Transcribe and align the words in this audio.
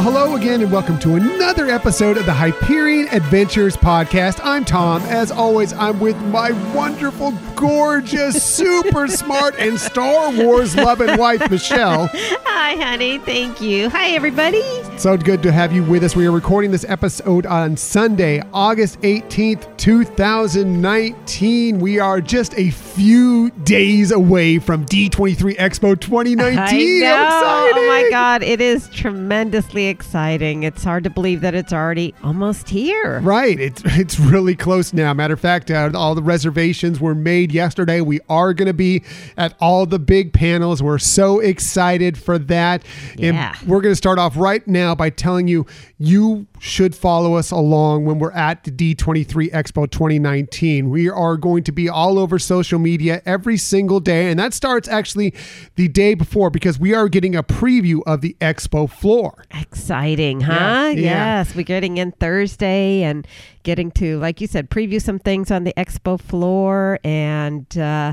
Well, 0.00 0.12
hello 0.12 0.36
again, 0.36 0.62
and 0.62 0.72
welcome 0.72 0.98
to 1.00 1.16
another 1.16 1.68
episode 1.68 2.16
of 2.16 2.24
the 2.24 2.32
Hyperion 2.32 3.08
Adventures 3.12 3.76
podcast. 3.76 4.40
I'm 4.42 4.64
Tom. 4.64 5.02
As 5.02 5.30
always, 5.30 5.74
I'm 5.74 6.00
with 6.00 6.16
my 6.28 6.52
wonderful, 6.74 7.32
gorgeous, 7.60 8.42
super 8.42 9.06
smart, 9.06 9.54
and 9.58 9.78
Star 9.78 10.32
Wars 10.32 10.74
loving 10.74 11.18
wife, 11.18 11.50
Michelle. 11.50 12.08
Hi, 12.12 12.74
honey. 12.76 13.18
Thank 13.18 13.60
you. 13.60 13.90
Hi, 13.90 14.12
everybody. 14.12 14.62
So 14.96 15.16
good 15.18 15.42
to 15.42 15.52
have 15.52 15.72
you 15.72 15.84
with 15.84 16.02
us. 16.02 16.16
We 16.16 16.26
are 16.26 16.32
recording 16.32 16.70
this 16.70 16.86
episode 16.88 17.44
on 17.44 17.76
Sunday, 17.76 18.42
August 18.54 19.00
18th, 19.02 19.76
2019. 19.76 21.78
We 21.78 21.98
are 21.98 22.20
just 22.20 22.58
a 22.58 22.70
few 22.70 23.50
days 23.50 24.10
away 24.10 24.58
from 24.58 24.86
D23 24.86 25.56
Expo 25.56 26.00
2019. 26.00 26.58
I 26.58 27.00
know. 27.00 27.14
How 27.14 27.70
Oh 27.72 27.86
my! 27.86 28.08
God, 28.10 28.42
it 28.42 28.60
is 28.60 28.88
tremendously 28.88 29.86
exciting. 29.86 30.62
It's 30.62 30.82
hard 30.82 31.04
to 31.04 31.10
believe 31.10 31.40
that 31.42 31.54
it's 31.54 31.72
already 31.72 32.14
almost 32.22 32.68
here. 32.68 33.20
Right. 33.20 33.58
It's 33.60 33.82
it's 33.84 34.18
really 34.18 34.56
close 34.56 34.92
now. 34.92 35.12
Matter 35.14 35.34
of 35.34 35.40
fact, 35.40 35.70
uh, 35.70 35.90
all 35.94 36.14
the 36.14 36.22
reservations 36.22 37.00
were 37.00 37.14
made 37.14 37.49
yesterday. 37.50 38.00
We 38.00 38.20
are 38.28 38.54
going 38.54 38.66
to 38.66 38.74
be 38.74 39.02
at 39.36 39.54
all 39.60 39.86
the 39.86 39.98
big 39.98 40.32
panels. 40.32 40.82
We're 40.82 40.98
so 40.98 41.40
excited 41.40 42.16
for 42.18 42.38
that. 42.38 42.84
Yeah. 43.16 43.54
And 43.60 43.68
we're 43.68 43.80
going 43.80 43.92
to 43.92 43.96
start 43.96 44.18
off 44.18 44.36
right 44.36 44.66
now 44.66 44.94
by 44.94 45.10
telling 45.10 45.48
you 45.48 45.66
you 45.98 46.46
should 46.60 46.94
follow 46.94 47.34
us 47.36 47.50
along 47.50 48.04
when 48.04 48.18
we're 48.18 48.32
at 48.32 48.64
the 48.64 48.70
D23 48.70 49.50
Expo 49.50 49.90
2019. 49.90 50.90
We 50.90 51.08
are 51.08 51.38
going 51.38 51.64
to 51.64 51.72
be 51.72 51.88
all 51.88 52.18
over 52.18 52.38
social 52.38 52.78
media 52.78 53.22
every 53.24 53.56
single 53.56 53.98
day, 53.98 54.30
and 54.30 54.38
that 54.38 54.52
starts 54.52 54.86
actually 54.86 55.32
the 55.76 55.88
day 55.88 56.12
before 56.12 56.50
because 56.50 56.78
we 56.78 56.92
are 56.92 57.08
getting 57.08 57.34
a 57.34 57.42
preview 57.42 58.00
of 58.06 58.20
the 58.20 58.36
expo 58.42 58.90
floor. 58.90 59.42
Exciting, 59.52 60.42
huh? 60.42 60.92
Yeah. 60.94 61.00
Yes, 61.00 61.54
we're 61.54 61.62
getting 61.62 61.96
in 61.96 62.12
Thursday 62.12 63.04
and 63.04 63.26
getting 63.62 63.90
to, 63.92 64.18
like 64.18 64.42
you 64.42 64.46
said, 64.46 64.68
preview 64.68 65.00
some 65.00 65.18
things 65.18 65.50
on 65.50 65.64
the 65.64 65.72
expo 65.78 66.20
floor. 66.20 66.98
And 67.02 67.76
uh, 67.78 68.12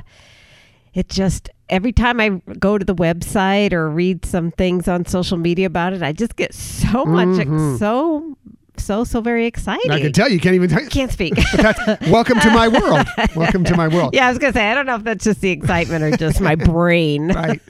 it 0.94 1.10
just, 1.10 1.50
every 1.70 1.92
time 1.92 2.20
I 2.20 2.30
go 2.60 2.78
to 2.78 2.86
the 2.86 2.96
website 2.96 3.74
or 3.74 3.90
read 3.90 4.26
some 4.26 4.52
things 4.52 4.88
on 4.88 5.06
social 5.06 5.38
media 5.38 5.68
about 5.68 5.94
it, 5.94 6.02
I 6.02 6.12
just 6.12 6.36
get 6.36 6.54
so 6.54 7.06
much, 7.06 7.40
ex- 7.40 7.50
mm-hmm. 7.50 7.78
so, 7.78 8.38
so, 8.80 9.04
so 9.04 9.22
very 9.22 9.46
excited. 9.46 9.92
I 9.92 10.00
can 10.00 10.12
tell 10.12 10.30
you 10.30 10.40
can't 10.40 10.56
even 10.56 10.70
tell 10.70 10.86
Can't 10.88 11.12
speak. 11.12 11.34
Welcome 12.08 12.40
to 12.40 12.50
my 12.50 12.68
world. 12.68 13.08
Welcome 13.36 13.64
to 13.66 13.76
my 13.76 13.88
world. 13.88 14.14
Yeah, 14.14 14.28
I 14.28 14.30
was 14.30 14.38
gonna 14.38 14.54
say 14.54 14.70
I 14.70 14.74
don't 14.74 14.86
know 14.86 14.96
if 14.96 15.04
that's 15.04 15.24
just 15.24 15.42
the 15.42 15.52
excitement 15.52 16.04
or 16.04 16.16
just 16.18 16.42
my 16.42 16.56
brain. 16.56 17.32
Right. 17.38 17.62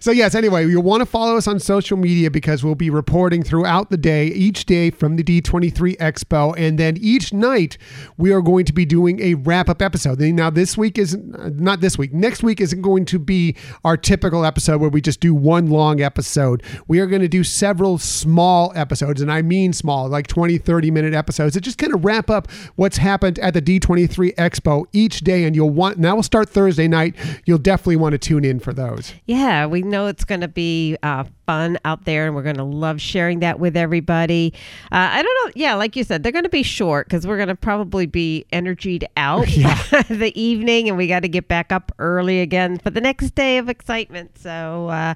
So, 0.00 0.10
yes, 0.10 0.34
anyway, 0.34 0.66
you'll 0.66 0.82
want 0.82 1.00
to 1.00 1.06
follow 1.06 1.36
us 1.36 1.46
on 1.46 1.58
social 1.58 1.96
media 1.96 2.30
because 2.30 2.64
we'll 2.64 2.74
be 2.74 2.90
reporting 2.90 3.42
throughout 3.42 3.90
the 3.90 3.96
day, 3.96 4.26
each 4.28 4.66
day 4.66 4.90
from 4.90 5.16
the 5.16 5.22
D23 5.22 5.96
Expo. 5.98 6.54
And 6.58 6.78
then 6.78 6.96
each 6.98 7.32
night, 7.32 7.78
we 8.16 8.32
are 8.32 8.42
going 8.42 8.64
to 8.66 8.72
be 8.72 8.84
doing 8.84 9.20
a 9.20 9.34
wrap 9.34 9.68
up 9.68 9.80
episode. 9.82 10.20
Now, 10.20 10.50
this 10.50 10.76
week 10.76 10.98
is 10.98 11.14
uh, 11.14 11.50
not 11.54 11.80
this 11.80 11.96
week, 11.98 12.12
next 12.12 12.42
week 12.42 12.60
isn't 12.60 12.82
going 12.82 13.04
to 13.06 13.18
be 13.18 13.56
our 13.84 13.96
typical 13.96 14.44
episode 14.44 14.80
where 14.80 14.90
we 14.90 15.00
just 15.00 15.20
do 15.20 15.34
one 15.34 15.68
long 15.68 16.00
episode. 16.00 16.62
We 16.86 17.00
are 17.00 17.06
going 17.06 17.22
to 17.22 17.28
do 17.28 17.44
several 17.44 17.98
small 17.98 18.72
episodes, 18.74 19.20
and 19.20 19.30
I 19.30 19.42
mean 19.42 19.72
small, 19.72 20.08
like 20.08 20.26
20, 20.34 20.58
30 20.58 20.90
minute 20.90 21.14
episodes 21.14 21.54
that 21.54 21.60
just 21.60 21.78
kind 21.78 21.94
of 21.94 22.04
wrap 22.04 22.28
up 22.28 22.50
what's 22.74 22.96
happened 22.96 23.38
at 23.38 23.54
the 23.54 23.62
D23 23.62 24.34
Expo 24.34 24.84
each 24.92 25.20
day. 25.20 25.44
And 25.44 25.54
you'll 25.54 25.70
want, 25.70 25.96
now 25.96 26.14
we'll 26.14 26.24
start 26.24 26.48
Thursday 26.48 26.88
night. 26.88 27.14
You'll 27.46 27.58
definitely 27.58 27.96
want 27.96 28.14
to 28.14 28.18
tune 28.18 28.44
in 28.44 28.58
for 28.58 28.72
those. 28.72 29.14
Yeah, 29.26 29.66
we 29.66 29.82
know 29.82 30.08
it's 30.08 30.24
going 30.24 30.40
to 30.40 30.48
be 30.48 30.96
uh, 31.04 31.22
fun 31.46 31.78
out 31.84 32.04
there, 32.04 32.26
and 32.26 32.34
we're 32.34 32.42
going 32.42 32.56
to 32.56 32.64
love 32.64 33.00
sharing 33.00 33.40
that 33.40 33.58
with 33.58 33.76
everybody. 33.76 34.52
Uh, 34.92 35.10
I 35.12 35.22
don't 35.22 35.46
know. 35.46 35.52
Yeah, 35.54 35.74
like 35.74 35.96
you 35.96 36.04
said, 36.04 36.22
they're 36.22 36.32
going 36.32 36.44
to 36.44 36.50
be 36.50 36.62
short 36.62 37.06
because 37.06 37.26
we're 37.26 37.36
going 37.36 37.48
to 37.48 37.54
probably 37.54 38.06
be 38.06 38.46
energied 38.52 39.06
out 39.16 39.46
the 40.08 40.32
evening, 40.34 40.88
and 40.88 40.96
we 40.96 41.06
got 41.06 41.20
to 41.20 41.28
get 41.28 41.48
back 41.48 41.72
up 41.72 41.92
early 41.98 42.40
again 42.40 42.78
for 42.78 42.90
the 42.90 43.00
next 43.00 43.34
day 43.34 43.58
of 43.58 43.68
excitement. 43.68 44.38
So, 44.38 44.88
uh, 44.88 45.14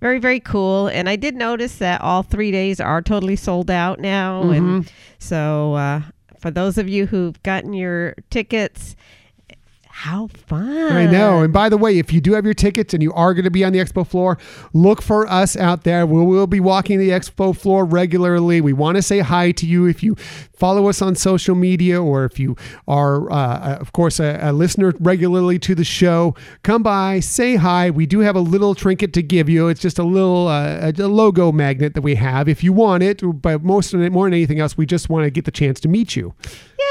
very, 0.00 0.18
very 0.18 0.40
cool. 0.40 0.88
And 0.88 1.08
I 1.08 1.16
did 1.16 1.36
notice 1.36 1.76
that 1.76 2.00
all 2.00 2.22
three 2.22 2.50
days 2.50 2.80
are 2.80 3.02
totally 3.02 3.36
sold 3.36 3.70
out 3.70 4.00
now. 4.00 4.50
And 4.50 4.90
so, 5.18 5.74
uh, 5.74 6.02
for 6.38 6.50
those 6.50 6.78
of 6.78 6.88
you 6.88 7.06
who've 7.06 7.40
gotten 7.42 7.74
your 7.74 8.14
tickets, 8.30 8.96
how 10.00 10.28
fun! 10.28 10.92
I 10.92 11.04
know. 11.04 11.42
And 11.42 11.52
by 11.52 11.68
the 11.68 11.76
way, 11.76 11.98
if 11.98 12.10
you 12.10 12.22
do 12.22 12.32
have 12.32 12.46
your 12.46 12.54
tickets 12.54 12.94
and 12.94 13.02
you 13.02 13.12
are 13.12 13.34
going 13.34 13.44
to 13.44 13.50
be 13.50 13.62
on 13.64 13.74
the 13.74 13.80
expo 13.80 14.06
floor, 14.06 14.38
look 14.72 15.02
for 15.02 15.26
us 15.26 15.56
out 15.56 15.84
there. 15.84 16.06
We 16.06 16.24
will 16.24 16.46
be 16.46 16.58
walking 16.58 16.98
the 16.98 17.10
expo 17.10 17.54
floor 17.54 17.84
regularly. 17.84 18.62
We 18.62 18.72
want 18.72 18.96
to 18.96 19.02
say 19.02 19.18
hi 19.18 19.52
to 19.52 19.66
you 19.66 19.84
if 19.84 20.02
you 20.02 20.16
follow 20.60 20.88
us 20.88 21.00
on 21.00 21.16
social 21.16 21.54
media 21.54 22.00
or 22.00 22.26
if 22.26 22.38
you 22.38 22.54
are, 22.86 23.32
uh, 23.32 23.78
of 23.78 23.92
course, 23.92 24.20
a, 24.20 24.38
a 24.42 24.52
listener 24.52 24.92
regularly 25.00 25.58
to 25.58 25.74
the 25.74 25.84
show. 25.84 26.34
Come 26.62 26.82
by, 26.82 27.20
say 27.20 27.56
hi. 27.56 27.90
We 27.90 28.06
do 28.06 28.20
have 28.20 28.36
a 28.36 28.40
little 28.40 28.74
trinket 28.74 29.12
to 29.14 29.22
give 29.22 29.48
you. 29.48 29.68
It's 29.68 29.80
just 29.80 29.98
a 29.98 30.04
little 30.04 30.48
uh, 30.48 30.92
a 30.96 31.08
logo 31.08 31.50
magnet 31.50 31.94
that 31.94 32.02
we 32.02 32.14
have 32.16 32.48
if 32.48 32.62
you 32.62 32.72
want 32.72 33.02
it. 33.02 33.22
But 33.42 33.64
most 33.64 33.94
it, 33.94 34.12
more 34.12 34.26
than 34.26 34.34
anything 34.34 34.60
else, 34.60 34.76
we 34.76 34.86
just 34.86 35.08
want 35.08 35.24
to 35.24 35.30
get 35.30 35.46
the 35.46 35.50
chance 35.50 35.80
to 35.80 35.88
meet 35.88 36.14
you. 36.14 36.34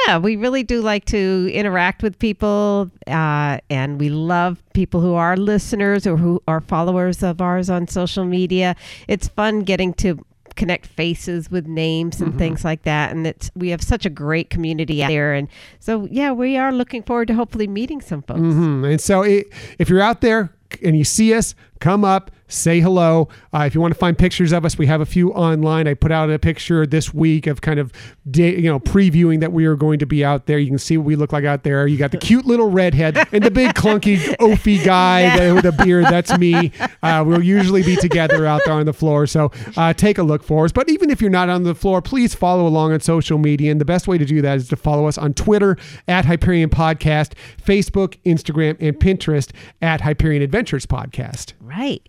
Yeah, 0.08 0.18
we 0.18 0.35
really 0.35 0.63
do 0.63 0.81
like 0.81 1.06
to 1.06 1.50
interact 1.53 2.03
with 2.03 2.18
people, 2.19 2.90
uh, 3.08 3.59
and 3.69 4.00
we 4.00 4.09
love 4.09 4.63
people 4.74 5.02
who 5.02 5.13
are 5.13 5.35
listeners 5.35 6.08
or 6.08 6.16
who 6.16 6.41
are 6.47 6.62
followers 6.62 7.22
of 7.22 7.41
ours 7.41 7.69
on 7.69 7.88
social 7.88 8.24
media. 8.24 8.75
It's 9.08 9.28
fun 9.28 9.62
getting 9.62 9.94
to 9.96 10.24
connect 10.59 10.86
faces 10.86 11.50
with 11.50 11.66
names 11.66 12.22
and 12.22 12.38
things 12.38 12.64
like 12.64 12.84
that. 12.84 13.12
And 13.12 13.25
it's 13.25 13.50
we 13.56 13.70
have 13.70 13.81
such 13.81 14.06
a 14.06 14.09
great 14.09 14.50
community 14.52 15.02
out 15.02 15.08
there. 15.08 15.34
And 15.34 15.47
so 15.80 16.08
yeah 16.12 16.31
we 16.31 16.58
are 16.58 16.72
looking 16.72 17.02
forward 17.02 17.30
to 17.30 17.34
hopefully 17.34 17.66
meeting 17.68 18.02
some 18.02 18.22
folks. 18.22 18.42
Hmm, 18.42 18.84
And 18.86 19.02
so, 19.02 19.22
it, 19.24 19.47
if 19.80 19.90
you're 19.90 20.02
out 20.02 20.22
there 20.22 20.53
and 20.84 20.96
you 20.97 21.03
see 21.06 21.34
us, 21.34 21.56
come 21.80 22.03
up, 22.06 22.30
say 22.50 22.82
hello. 22.82 23.30
Uh, 23.54 23.60
if 23.60 23.74
you 23.74 23.82
want 23.82 23.94
to 23.94 24.00
find 24.00 24.18
pictures 24.18 24.52
of 24.52 24.66
us, 24.66 24.78
we 24.78 24.88
have 24.88 25.00
a 25.00 25.06
few 25.06 25.32
online. 25.32 25.88
I 25.88 25.94
put 25.94 26.12
out 26.12 26.30
a 26.30 26.38
picture 26.38 26.86
this 26.86 27.14
week 27.14 27.48
of 27.48 27.62
kind 27.62 27.80
of, 27.80 27.94
day, 28.30 28.56
you 28.56 28.70
know, 28.70 28.80
previewing 28.80 29.40
that 29.40 29.52
we 29.52 29.66
are 29.66 29.76
going 29.76 30.00
to 30.00 30.06
be 30.06 30.24
out 30.24 30.46
there. 30.46 30.59
You 30.59 30.68
can 30.68 30.78
see 30.78 30.98
what 30.98 31.06
we 31.06 31.16
look 31.16 31.32
like 31.32 31.46
out 31.46 31.64
there. 31.64 31.88
You 31.88 31.98
got 31.98 32.12
the 32.12 32.18
cute 32.18 32.46
little 32.46 32.70
redhead 32.70 33.18
and 33.32 33.44
the 33.44 33.52
big 33.52 33.74
clunky 33.74 34.18
oafy 34.38 34.84
guy 34.84 35.52
with 35.54 35.66
a 35.66 35.72
beard. 35.72 36.06
That's 36.06 36.38
me. 36.38 36.72
Uh, 37.02 37.24
we'll 37.26 37.44
usually 37.44 37.84
be 37.84 37.96
together 37.96 38.46
out 38.46 38.62
there 38.66 38.74
on 38.74 38.86
the 38.86 38.94
floor. 38.94 39.28
So 39.28 39.52
uh, 39.78 39.94
take 39.94 40.18
a 40.18 40.24
look 40.24 40.44
for 40.44 40.66
us. 40.66 40.72
But 40.72 40.90
even 40.90 41.09
if 41.09 41.22
you're 41.22 41.30
not 41.30 41.50
on 41.50 41.64
the 41.64 41.76
floor, 41.76 42.02
please 42.02 42.36
follow 42.36 42.68
along 42.68 42.94
on 42.94 43.00
social 43.00 43.38
media. 43.38 43.72
And 43.72 43.80
the 43.80 43.86
best 43.86 44.08
way 44.08 44.18
to 44.18 44.26
do 44.26 44.42
that 44.42 44.58
is 44.58 44.68
to 44.70 44.76
follow 44.76 45.08
us 45.08 45.18
on 45.18 45.34
Twitter 45.34 45.78
at 46.08 46.26
Hyperion 46.26 46.70
Podcast, 46.70 47.34
Facebook, 47.64 48.18
Instagram, 48.26 48.78
and 48.80 48.98
Pinterest 49.00 49.52
at 49.82 50.02
Hyperion 50.02 50.42
Adventures 50.42 50.86
Podcast. 50.86 51.54
Right. 51.62 52.08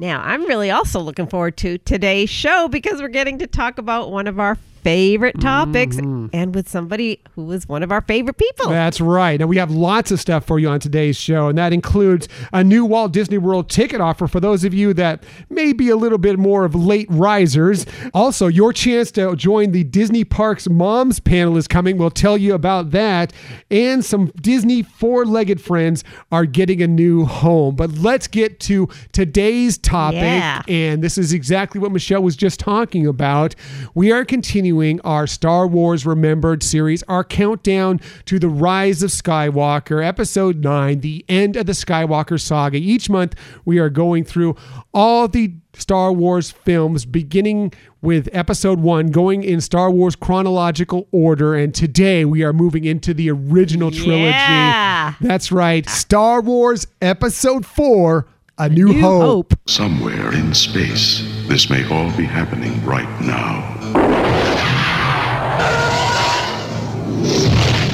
Now, 0.00 0.22
I'm 0.22 0.44
really 0.44 0.70
also 0.70 1.00
looking 1.00 1.26
forward 1.26 1.56
to 1.56 1.76
today's 1.78 2.30
show 2.30 2.68
because 2.68 3.02
we're 3.02 3.08
getting 3.08 3.40
to 3.40 3.48
talk 3.48 3.78
about 3.78 4.12
one 4.12 4.28
of 4.28 4.38
our 4.38 4.56
favorite 4.82 5.40
topics 5.40 5.96
mm. 5.96 6.30
and 6.32 6.54
with 6.54 6.68
somebody 6.68 7.20
who 7.34 7.50
is 7.52 7.68
one 7.68 7.82
of 7.82 7.90
our 7.90 8.00
favorite 8.02 8.36
people. 8.36 8.68
That's 8.68 9.00
right. 9.00 9.40
And 9.40 9.48
we 9.48 9.56
have 9.56 9.70
lots 9.70 10.10
of 10.10 10.20
stuff 10.20 10.44
for 10.44 10.58
you 10.58 10.68
on 10.68 10.80
today's 10.80 11.16
show, 11.16 11.48
and 11.48 11.58
that 11.58 11.72
includes 11.72 12.28
a 12.52 12.62
new 12.62 12.84
Walt 12.84 13.12
Disney 13.12 13.38
World 13.38 13.68
ticket 13.68 14.00
offer 14.00 14.26
for 14.26 14.40
those 14.40 14.64
of 14.64 14.74
you 14.74 14.94
that 14.94 15.24
may 15.50 15.72
be 15.72 15.88
a 15.88 15.96
little 15.96 16.18
bit 16.18 16.38
more 16.38 16.64
of 16.64 16.74
late 16.74 17.08
risers. 17.10 17.86
Also, 18.14 18.46
your 18.46 18.72
chance 18.72 19.10
to 19.12 19.34
join 19.36 19.72
the 19.72 19.84
Disney 19.84 20.24
Parks 20.24 20.68
Moms 20.68 21.20
panel 21.20 21.56
is 21.56 21.66
coming. 21.66 21.98
We'll 21.98 22.10
tell 22.10 22.36
you 22.36 22.54
about 22.54 22.90
that. 22.92 23.32
And 23.70 24.04
some 24.04 24.32
Disney 24.40 24.82
four 24.82 25.24
legged 25.24 25.60
friends 25.60 26.04
are 26.30 26.46
getting 26.46 26.82
a 26.82 26.86
new 26.86 27.24
home. 27.24 27.76
But 27.76 27.90
let's 27.92 28.26
get 28.26 28.60
to 28.60 28.88
today's 29.12 29.78
topic. 29.78 30.20
Yeah. 30.20 30.62
And 30.68 31.02
this 31.02 31.18
is 31.18 31.32
exactly 31.32 31.80
what 31.80 31.92
Michelle 31.92 32.22
was 32.22 32.36
just 32.36 32.60
talking 32.60 33.06
about. 33.06 33.54
We 33.94 34.12
are 34.12 34.24
continuing 34.24 34.67
our 35.04 35.26
Star 35.26 35.66
Wars 35.66 36.04
Remembered 36.04 36.62
series, 36.62 37.02
our 37.04 37.24
countdown 37.24 38.00
to 38.26 38.38
the 38.38 38.48
rise 38.48 39.02
of 39.02 39.10
Skywalker, 39.10 40.04
episode 40.04 40.62
9, 40.62 41.00
the 41.00 41.24
end 41.28 41.56
of 41.56 41.66
the 41.66 41.72
Skywalker 41.72 42.40
saga. 42.40 42.76
Each 42.76 43.08
month, 43.08 43.34
we 43.64 43.78
are 43.78 43.88
going 43.88 44.24
through 44.24 44.56
all 44.92 45.26
the 45.26 45.54
Star 45.74 46.12
Wars 46.12 46.50
films, 46.50 47.06
beginning 47.06 47.72
with 48.02 48.28
episode 48.32 48.80
1, 48.80 49.06
going 49.08 49.42
in 49.42 49.60
Star 49.60 49.90
Wars 49.90 50.14
chronological 50.16 51.08
order. 51.12 51.54
And 51.54 51.74
today, 51.74 52.24
we 52.24 52.42
are 52.42 52.52
moving 52.52 52.84
into 52.84 53.14
the 53.14 53.30
original 53.30 53.90
trilogy. 53.90 54.28
Yeah. 54.28 55.14
That's 55.20 55.50
right. 55.50 55.88
Star 55.88 56.40
Wars 56.40 56.86
Episode 57.00 57.64
4 57.64 58.26
A 58.58 58.68
New, 58.68 58.86
New 58.86 59.00
Hope. 59.00 59.52
Hope. 59.52 59.60
Somewhere 59.68 60.34
in 60.34 60.52
space, 60.52 61.20
this 61.46 61.70
may 61.70 61.88
all 61.90 62.14
be 62.16 62.24
happening 62.24 62.84
right 62.84 63.08
now. 63.22 63.77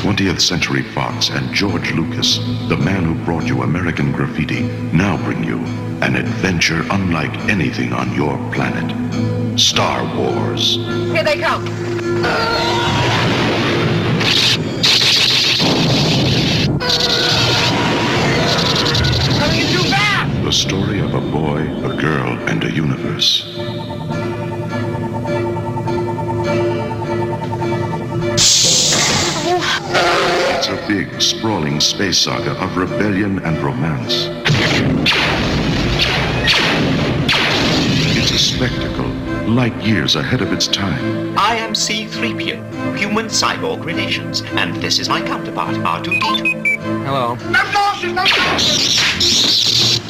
20th 0.05 0.39
Century 0.39 0.83
Fox 0.83 1.31
and 1.31 1.51
George 1.55 1.91
Lucas, 1.93 2.37
the 2.69 2.77
man 2.77 3.05
who 3.07 3.15
brought 3.25 3.47
you 3.47 3.63
American 3.63 4.13
Graffiti, 4.13 4.61
now 4.93 5.17
bring 5.25 5.43
you 5.43 5.57
An 6.03 6.15
adventure 6.17 6.85
unlike 6.91 7.35
anything 7.49 7.95
on 7.95 8.15
your 8.15 8.37
planet. 8.53 8.85
Star 9.59 10.05
Wars. 10.15 10.77
Here 10.77 11.25
they 11.25 11.39
come. 11.39 11.65
Coming 19.39 19.67
too 19.73 19.85
fast! 19.89 20.45
The 20.45 20.53
story 20.53 21.01
of 21.01 21.15
a 21.15 21.21
boy, 21.23 21.63
a 21.83 21.97
girl, 21.99 22.39
and 22.51 22.63
a 22.63 22.71
universe. 22.71 23.55
It's 30.67 30.83
a 30.83 30.89
big, 30.89 31.21
sprawling 31.21 31.79
space 31.79 32.17
saga 32.17 32.53
of 32.53 32.75
rebellion 32.75 33.39
and 33.41 33.59
romance. 33.59 34.29
It's 38.17 38.31
a 38.31 38.39
spectacle, 38.39 39.11
light 39.47 39.77
years 39.83 40.17
ahead 40.17 40.41
of 40.41 40.55
its 40.55 40.67
time. 40.67 41.37
I 41.37 41.57
am 41.57 41.75
C-3PO, 41.75 42.97
human 42.97 43.27
cyborg 43.27 43.85
relations, 43.85 44.41
and 44.57 44.75
this 44.77 44.99
is 44.99 45.07
my 45.07 45.21
counterpart, 45.21 45.77
R2-D2. 45.77 46.81
Hello. 47.05 47.35
No 47.35 47.63
sauces, 47.71 48.13
no 48.15 48.25
sauces! 48.25 50.01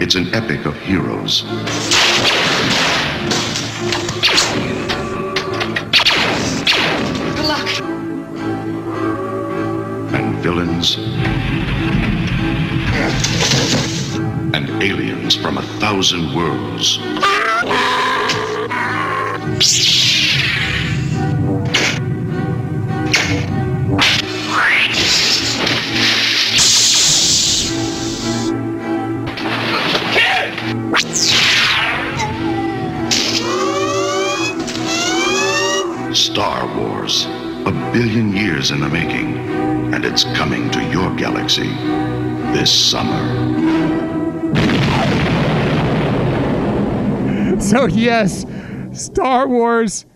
It's 0.00 0.14
an 0.14 0.32
epic 0.32 0.66
of 0.66 0.76
heroes 0.82 1.42
villains 10.46 10.96
and 14.54 14.70
aliens 14.80 15.34
from 15.34 15.58
a 15.58 15.62
thousand 15.80 16.32
worlds. 16.36 17.00
Star 36.14 36.66
Wars, 36.76 37.26
a 37.66 37.72
billion 37.92 38.32
years 38.32 38.70
in 38.70 38.80
the 38.80 38.88
making, 38.88 39.36
and 39.92 40.04
it's 40.04 40.22
coming 40.22 40.70
to 40.70 40.80
your 40.90 41.12
galaxy 41.16 41.68
this 42.54 42.70
summer. 42.70 43.20
So 47.60 47.86
yes, 47.86 48.46
Star 48.92 49.48
Wars. 49.48 50.06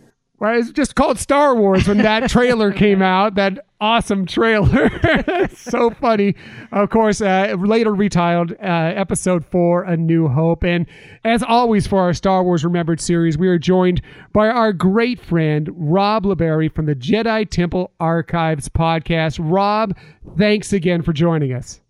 Well, 0.41 0.59
it's 0.59 0.71
just 0.71 0.95
called 0.95 1.19
Star 1.19 1.55
Wars 1.55 1.87
when 1.87 1.99
that 1.99 2.31
trailer 2.31 2.73
came 2.85 3.03
out. 3.03 3.35
That 3.35 3.67
awesome 3.79 4.25
trailer. 4.25 4.91
so 5.55 5.91
funny. 5.91 6.35
Of 6.73 6.89
course, 6.89 7.21
uh, 7.21 7.57
later 7.59 7.91
retitled 7.91 8.53
uh, 8.53 8.99
Episode 8.99 9.45
Four: 9.45 9.83
A 9.85 9.99
New 9.99 10.29
Hope. 10.29 10.65
And 10.65 10.87
as 11.25 11.43
always 11.43 11.87
for 11.87 12.01
our 12.01 12.15
Star 12.15 12.43
Wars 12.43 12.65
Remembered 12.65 13.03
series, 13.03 13.37
we 13.37 13.49
are 13.49 13.59
joined 13.59 14.01
by 14.33 14.49
our 14.49 14.73
great 14.73 15.21
friend 15.21 15.69
Rob 15.75 16.25
LeBerry 16.25 16.75
from 16.75 16.87
the 16.87 16.95
Jedi 16.95 17.49
Temple 17.49 17.93
Archives 18.01 18.71
podcast. 18.71 19.39
Rob, 19.39 19.95
thanks 20.39 20.73
again 20.73 21.03
for 21.03 21.13
joining 21.13 21.53
us. 21.53 21.83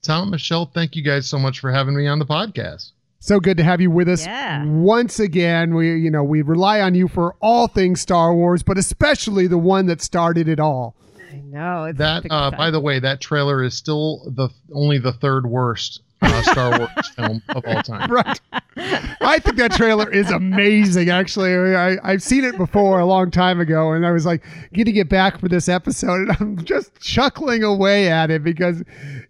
Tom, 0.00 0.30
Michelle, 0.30 0.70
thank 0.72 0.96
you 0.96 1.02
guys 1.02 1.26
so 1.26 1.38
much 1.38 1.60
for 1.60 1.70
having 1.70 1.94
me 1.94 2.06
on 2.06 2.18
the 2.18 2.26
podcast. 2.26 2.92
So 3.24 3.40
good 3.40 3.56
to 3.56 3.64
have 3.64 3.80
you 3.80 3.90
with 3.90 4.06
us 4.10 4.26
Yeah. 4.26 4.66
once 4.66 5.18
again. 5.18 5.74
We, 5.74 5.96
you 5.96 6.10
know, 6.10 6.22
we 6.22 6.42
rely 6.42 6.82
on 6.82 6.94
you 6.94 7.08
for 7.08 7.34
all 7.40 7.68
things 7.68 8.02
Star 8.02 8.34
Wars, 8.34 8.62
but 8.62 8.76
especially 8.76 9.46
the 9.46 9.56
one 9.56 9.86
that 9.86 10.02
started 10.02 10.46
it 10.46 10.60
all. 10.60 10.94
I 11.32 11.36
know. 11.38 11.84
It's 11.84 11.96
That, 11.96 12.26
uh, 12.28 12.50
by 12.50 12.70
the 12.70 12.80
way, 12.80 12.98
that 12.98 13.22
trailer 13.22 13.62
is 13.62 13.72
still 13.72 14.30
the 14.36 14.50
only 14.74 14.98
the 14.98 15.14
third 15.14 15.46
worst 15.46 16.02
uh, 16.24 16.42
Star 16.42 16.78
Wars 16.78 17.08
film 17.16 17.42
of 17.50 17.64
all 17.66 17.82
time. 17.82 18.10
Right. 18.10 18.40
I 18.76 19.38
think 19.38 19.56
that 19.56 19.72
trailer 19.72 20.10
is 20.10 20.30
amazing. 20.30 21.10
Actually, 21.10 21.74
I, 21.74 21.96
I've 22.02 22.22
seen 22.22 22.44
it 22.44 22.56
before 22.56 22.98
a 23.00 23.06
long 23.06 23.30
time 23.30 23.60
ago, 23.60 23.92
and 23.92 24.06
I 24.06 24.10
was 24.12 24.26
like 24.26 24.44
getting 24.72 24.96
it 24.96 25.08
back 25.08 25.38
for 25.38 25.48
this 25.48 25.68
episode, 25.68 26.28
and 26.28 26.36
I'm 26.40 26.64
just 26.64 27.00
chuckling 27.00 27.62
away 27.62 28.08
at 28.08 28.30
it 28.30 28.42
because 28.42 28.82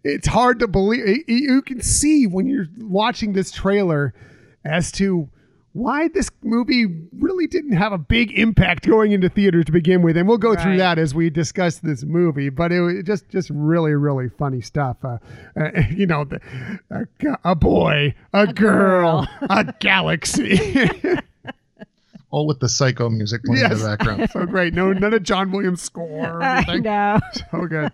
it's 0.03 0.27
hard 0.27 0.59
to 0.61 0.69
believe. 0.69 1.25
You 1.29 1.63
can 1.63 1.83
see 1.83 2.27
when 2.27 2.47
you're 2.47 2.69
watching 2.79 3.33
this 3.33 3.51
trailer 3.51 4.15
as 4.65 4.91
to 4.93 5.29
why 5.75 6.07
this 6.07 6.31
movie 6.43 6.87
really 7.19 7.49
didn't 7.49 7.73
have 7.73 7.93
a 7.93 7.99
big 7.99 8.31
impact 8.39 8.87
going 8.87 9.11
into 9.11 9.29
theaters 9.29 9.65
to 9.67 9.73
begin 9.73 10.03
with, 10.03 10.17
and 10.17 10.29
we'll 10.29 10.39
go 10.39 10.55
through 10.55 10.77
that 10.77 10.99
as 11.01 11.15
we 11.15 11.29
discuss 11.31 11.81
this 11.81 12.05
movie. 12.05 12.49
But 12.49 12.71
it 12.71 12.81
was 12.81 13.03
just, 13.03 13.29
just 13.29 13.51
really, 13.51 13.93
really 13.93 14.29
funny 14.29 14.61
stuff. 14.61 14.99
Uh, 15.03 15.19
uh, 15.61 15.71
you 15.91 16.07
know, 16.07 16.25
the, 16.25 16.41
a, 16.91 17.07
a 17.51 17.55
boy, 17.57 18.15
a, 18.33 18.47
girl, 18.47 19.29
a 19.43 19.75
galaxy. 19.81 20.89
All 22.31 22.47
with 22.47 22.61
the 22.61 22.69
psycho 22.69 23.11
music 23.11 23.45
playing 23.45 23.65
in 23.65 23.79
the 23.79 23.85
background. 23.85 24.31
so 24.33 24.47
great. 24.47 24.75
No, 24.75 24.93
none 24.93 25.13
of 25.13 25.23
John 25.25 25.51
Williams' 25.51 25.83
score. 25.83 26.09
or 26.09 26.43
I 26.43 26.77
know. 26.79 27.21
So 27.51 27.67
good. 27.67 27.93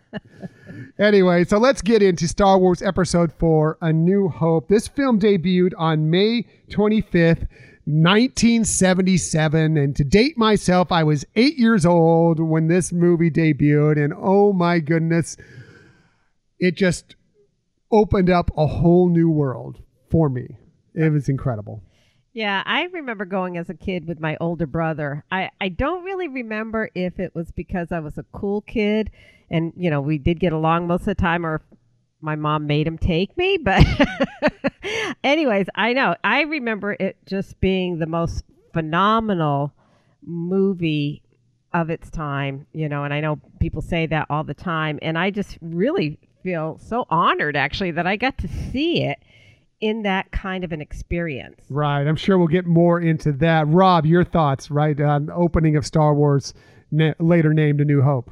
Anyway, 0.99 1.45
so 1.45 1.59
let's 1.59 1.81
get 1.83 2.03
into 2.03 2.29
Star 2.29 2.59
Wars 2.59 2.83
Episode 2.83 3.33
4 3.39 3.79
A 3.81 3.93
New 3.93 4.29
Hope. 4.29 4.69
This 4.69 4.87
film 4.87 5.19
debuted 5.19 5.73
on 5.79 6.11
May 6.11 6.47
25th, 6.71 7.49
1977. 7.91 9.77
And 9.77 9.97
to 9.97 10.05
date 10.05 10.39
myself, 10.39 10.93
I 10.93 11.05
was 11.05 11.25
eight 11.37 11.59
years 11.59 11.85
old 11.85 12.41
when 12.41 12.69
this 12.69 12.93
movie 12.93 13.31
debuted. 13.31 14.03
And 14.03 14.13
oh 14.17 14.53
my 14.53 14.79
goodness, 14.81 15.37
it 16.59 16.77
just 16.77 17.17
opened 17.93 18.31
up 18.31 18.51
a 18.57 18.67
whole 18.67 19.09
new 19.09 19.31
world 19.31 19.83
for 20.11 20.29
me. 20.29 20.57
It 20.95 21.13
was 21.13 21.29
incredible. 21.29 21.83
Yeah, 22.33 22.63
I 22.65 22.85
remember 22.85 23.25
going 23.25 23.59
as 23.59 23.69
a 23.69 23.75
kid 23.75 24.07
with 24.07 24.21
my 24.21 24.37
older 24.41 24.67
brother. 24.67 25.25
I, 25.33 25.51
I 25.61 25.69
don't 25.69 26.05
really 26.05 26.29
remember 26.29 26.89
if 26.95 27.19
it 27.19 27.35
was 27.35 27.51
because 27.51 27.91
I 27.91 27.99
was 27.99 28.19
a 28.19 28.25
cool 28.33 28.61
kid 28.61 29.11
and, 29.51 29.73
you 29.77 29.91
know, 29.91 30.01
we 30.01 30.19
did 30.19 30.39
get 30.39 30.53
along 30.53 30.87
most 30.87 31.01
of 31.01 31.07
the 31.07 31.15
time 31.17 31.45
or 31.45 31.61
my 32.21 32.37
mom 32.37 32.67
made 32.67 32.87
him 32.87 32.99
take 32.99 33.37
me. 33.37 33.59
But, 33.59 33.87
anyways, 35.25 35.67
I 35.75 35.93
know. 35.93 36.15
I 36.23 36.43
remember 36.43 36.97
it 36.99 37.17
just 37.27 37.61
being 37.61 37.99
the 37.99 38.07
most 38.07 38.45
phenomenal 38.73 39.73
movie 40.23 41.23
of 41.73 41.91
its 41.91 42.11
time, 42.11 42.67
you 42.73 42.89
know, 42.89 43.05
and 43.05 43.15
I 43.15 43.21
know 43.21 43.41
people 43.61 43.83
say 43.83 44.07
that 44.07 44.27
all 44.29 44.45
the 44.45 44.55
time. 44.55 44.99
And 45.03 45.17
I 45.17 45.31
just 45.31 45.59
really 45.61 46.19
feel 46.43 46.79
so 46.79 47.07
honored 47.11 47.57
actually 47.57 47.93
that 47.93 48.07
I 48.07 48.17
got 48.17 48.39
to 48.39 48.49
see 48.49 49.03
it 49.05 49.19
in 49.81 50.03
that 50.03 50.31
kind 50.31 50.65
of 50.65 50.73
an 50.73 50.81
experience. 50.81 51.65
Right. 51.71 52.07
I'm 52.07 52.17
sure 52.17 52.37
we'll 52.39 52.49
get 52.49 52.67
more 52.67 53.01
into 53.01 53.33
that. 53.33 53.67
Rob, 53.69 54.05
your 54.05 54.25
thoughts, 54.25 54.71
right, 54.71 54.99
on 55.01 55.31
opening 55.31 55.77
of 55.77 55.87
Star 55.87 56.15
Wars, 56.15 56.53
na- 56.91 57.15
later 57.19 57.55
named 57.55 57.81
A 57.81 57.85
New 57.85 58.03
Hope. 58.03 58.31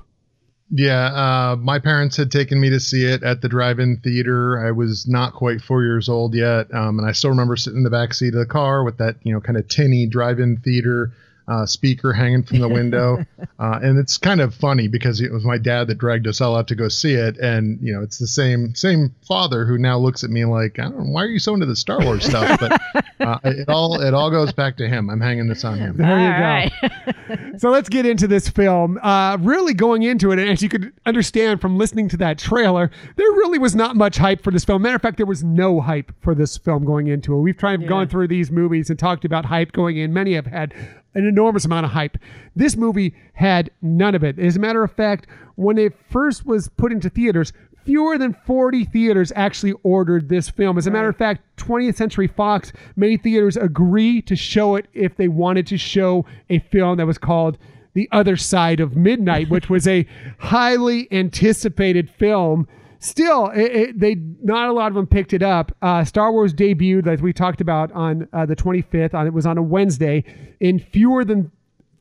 Yeah, 0.70 1.06
uh, 1.06 1.56
my 1.56 1.78
parents 1.78 2.16
had 2.16 2.30
taken 2.30 2.60
me 2.60 2.68
to 2.70 2.80
see 2.80 3.04
it 3.06 3.22
at 3.22 3.40
the 3.40 3.48
drive-in 3.48 4.00
theater. 4.00 4.66
I 4.66 4.70
was 4.70 5.08
not 5.08 5.32
quite 5.32 5.62
four 5.62 5.82
years 5.82 6.10
old 6.10 6.34
yet, 6.34 6.72
um, 6.74 6.98
and 6.98 7.08
I 7.08 7.12
still 7.12 7.30
remember 7.30 7.56
sitting 7.56 7.78
in 7.78 7.84
the 7.84 7.90
back 7.90 8.12
seat 8.12 8.34
of 8.34 8.40
the 8.40 8.46
car 8.46 8.84
with 8.84 8.98
that, 8.98 9.16
you 9.22 9.32
know, 9.32 9.40
kind 9.40 9.56
of 9.56 9.66
tinny 9.68 10.06
drive-in 10.06 10.58
theater 10.58 11.12
uh, 11.48 11.66
speaker 11.66 12.12
hanging 12.12 12.42
from 12.42 12.58
the 12.58 12.68
window. 12.68 13.24
uh, 13.58 13.78
and 13.82 13.98
it's 13.98 14.18
kind 14.18 14.40
of 14.40 14.54
funny 14.54 14.86
because 14.86 15.20
it 15.20 15.32
was 15.32 15.44
my 15.44 15.58
dad 15.58 15.88
that 15.88 15.96
dragged 15.96 16.26
us 16.26 16.40
all 16.40 16.56
out 16.56 16.68
to 16.68 16.74
go 16.74 16.88
see 16.88 17.14
it, 17.14 17.38
and 17.38 17.78
you 17.82 17.92
know, 17.92 18.02
it's 18.02 18.18
the 18.18 18.26
same 18.26 18.74
same 18.74 19.14
father 19.26 19.64
who 19.64 19.78
now 19.78 19.98
looks 19.98 20.22
at 20.22 20.30
me 20.30 20.44
like, 20.44 20.78
I 20.78 20.84
don't 20.84 20.98
know, 20.98 21.04
why 21.04 21.22
are 21.22 21.28
you 21.28 21.38
so 21.38 21.54
into 21.54 21.66
the 21.66 21.76
Star 21.76 22.00
Wars 22.00 22.24
stuff? 22.24 22.60
But 22.60 22.80
uh, 23.20 23.38
it 23.44 23.68
all 23.68 24.00
it 24.00 24.14
all 24.14 24.30
goes 24.30 24.52
back 24.52 24.76
to 24.76 24.88
him. 24.88 25.08
I'm 25.10 25.20
hanging 25.20 25.48
this 25.48 25.64
on 25.64 25.78
him. 25.78 25.96
There 25.96 26.06
you 26.06 26.26
All 26.26 26.38
go. 26.38 27.36
right. 27.38 27.60
So 27.60 27.70
let's 27.70 27.88
get 27.88 28.06
into 28.06 28.28
this 28.28 28.48
film. 28.48 28.98
Uh, 29.02 29.36
really 29.40 29.74
going 29.74 30.02
into 30.02 30.30
it, 30.32 30.38
and 30.38 30.48
as 30.48 30.62
you 30.62 30.68
could 30.68 30.92
understand 31.06 31.60
from 31.60 31.78
listening 31.78 32.08
to 32.10 32.16
that 32.18 32.38
trailer, 32.38 32.90
there 33.16 33.26
really 33.32 33.58
was 33.58 33.74
not 33.74 33.96
much 33.96 34.18
hype 34.18 34.42
for 34.42 34.50
this 34.50 34.64
film. 34.64 34.82
Matter 34.82 34.96
of 34.96 35.02
fact, 35.02 35.16
there 35.16 35.26
was 35.26 35.42
no 35.42 35.80
hype 35.80 36.12
for 36.20 36.34
this 36.34 36.56
film 36.56 36.84
going 36.84 37.08
into 37.08 37.34
it. 37.34 37.40
We've 37.40 37.56
tried 37.56 37.86
gone 37.88 38.08
through 38.08 38.28
these 38.28 38.50
movies 38.50 38.90
and 38.90 38.98
talked 38.98 39.24
about 39.24 39.46
hype 39.46 39.72
going 39.72 39.96
in. 39.96 40.12
Many 40.12 40.34
have 40.34 40.46
had 40.46 40.74
an 41.14 41.26
enormous 41.26 41.64
amount 41.64 41.86
of 41.86 41.92
hype. 41.92 42.18
This 42.54 42.76
movie 42.76 43.14
had 43.32 43.70
none 43.82 44.14
of 44.14 44.22
it. 44.24 44.38
As 44.38 44.56
a 44.56 44.60
matter 44.60 44.82
of 44.84 44.92
fact, 44.92 45.26
when 45.56 45.78
it 45.78 45.94
first 46.10 46.46
was 46.46 46.68
put 46.68 46.92
into 46.92 47.08
theaters, 47.08 47.52
fewer 47.84 48.18
than 48.18 48.34
40 48.46 48.84
theaters 48.84 49.32
actually 49.34 49.72
ordered 49.82 50.28
this 50.28 50.50
film. 50.50 50.76
As 50.76 50.86
a 50.86 50.90
matter 50.90 51.08
of 51.08 51.16
fact, 51.16 51.42
20th 51.56 51.96
Century 51.96 52.26
Fox 52.26 52.72
made 52.96 53.22
theaters 53.22 53.56
agree 53.56 54.20
to 54.22 54.36
show 54.36 54.76
it 54.76 54.86
if 54.92 55.16
they 55.16 55.28
wanted 55.28 55.66
to 55.68 55.78
show 55.78 56.26
a 56.50 56.58
film 56.58 56.98
that 56.98 57.06
was 57.06 57.18
called 57.18 57.56
The 57.94 58.08
Other 58.12 58.36
Side 58.36 58.80
of 58.80 58.96
Midnight, 58.96 59.48
which 59.48 59.70
was 59.70 59.88
a 59.88 60.06
highly 60.38 61.08
anticipated 61.10 62.10
film 62.10 62.68
still, 62.98 63.46
it, 63.48 63.60
it, 63.72 64.00
they 64.00 64.16
not 64.42 64.68
a 64.68 64.72
lot 64.72 64.88
of 64.88 64.94
them 64.94 65.06
picked 65.06 65.32
it 65.32 65.42
up. 65.42 65.72
Uh, 65.82 66.04
Star 66.04 66.32
Wars 66.32 66.52
debuted, 66.54 67.06
as 67.06 67.22
we 67.22 67.32
talked 67.32 67.60
about, 67.60 67.92
on 67.92 68.28
uh, 68.32 68.46
the 68.46 68.56
25th. 68.56 69.14
On 69.14 69.26
it 69.26 69.32
was 69.32 69.46
on 69.46 69.58
a 69.58 69.62
Wednesday 69.62 70.24
in 70.60 70.78
fewer 70.78 71.24
than 71.24 71.50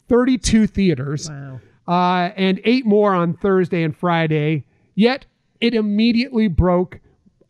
32 0.09 0.67
theaters, 0.67 1.29
Wow. 1.29 1.59
uh, 1.87 2.31
and 2.35 2.59
eight 2.63 2.85
more 2.85 3.13
on 3.13 3.33
Thursday 3.33 3.83
and 3.83 3.95
Friday. 3.95 4.65
Yet 4.95 5.25
it 5.61 5.73
immediately 5.73 6.47
broke 6.47 6.99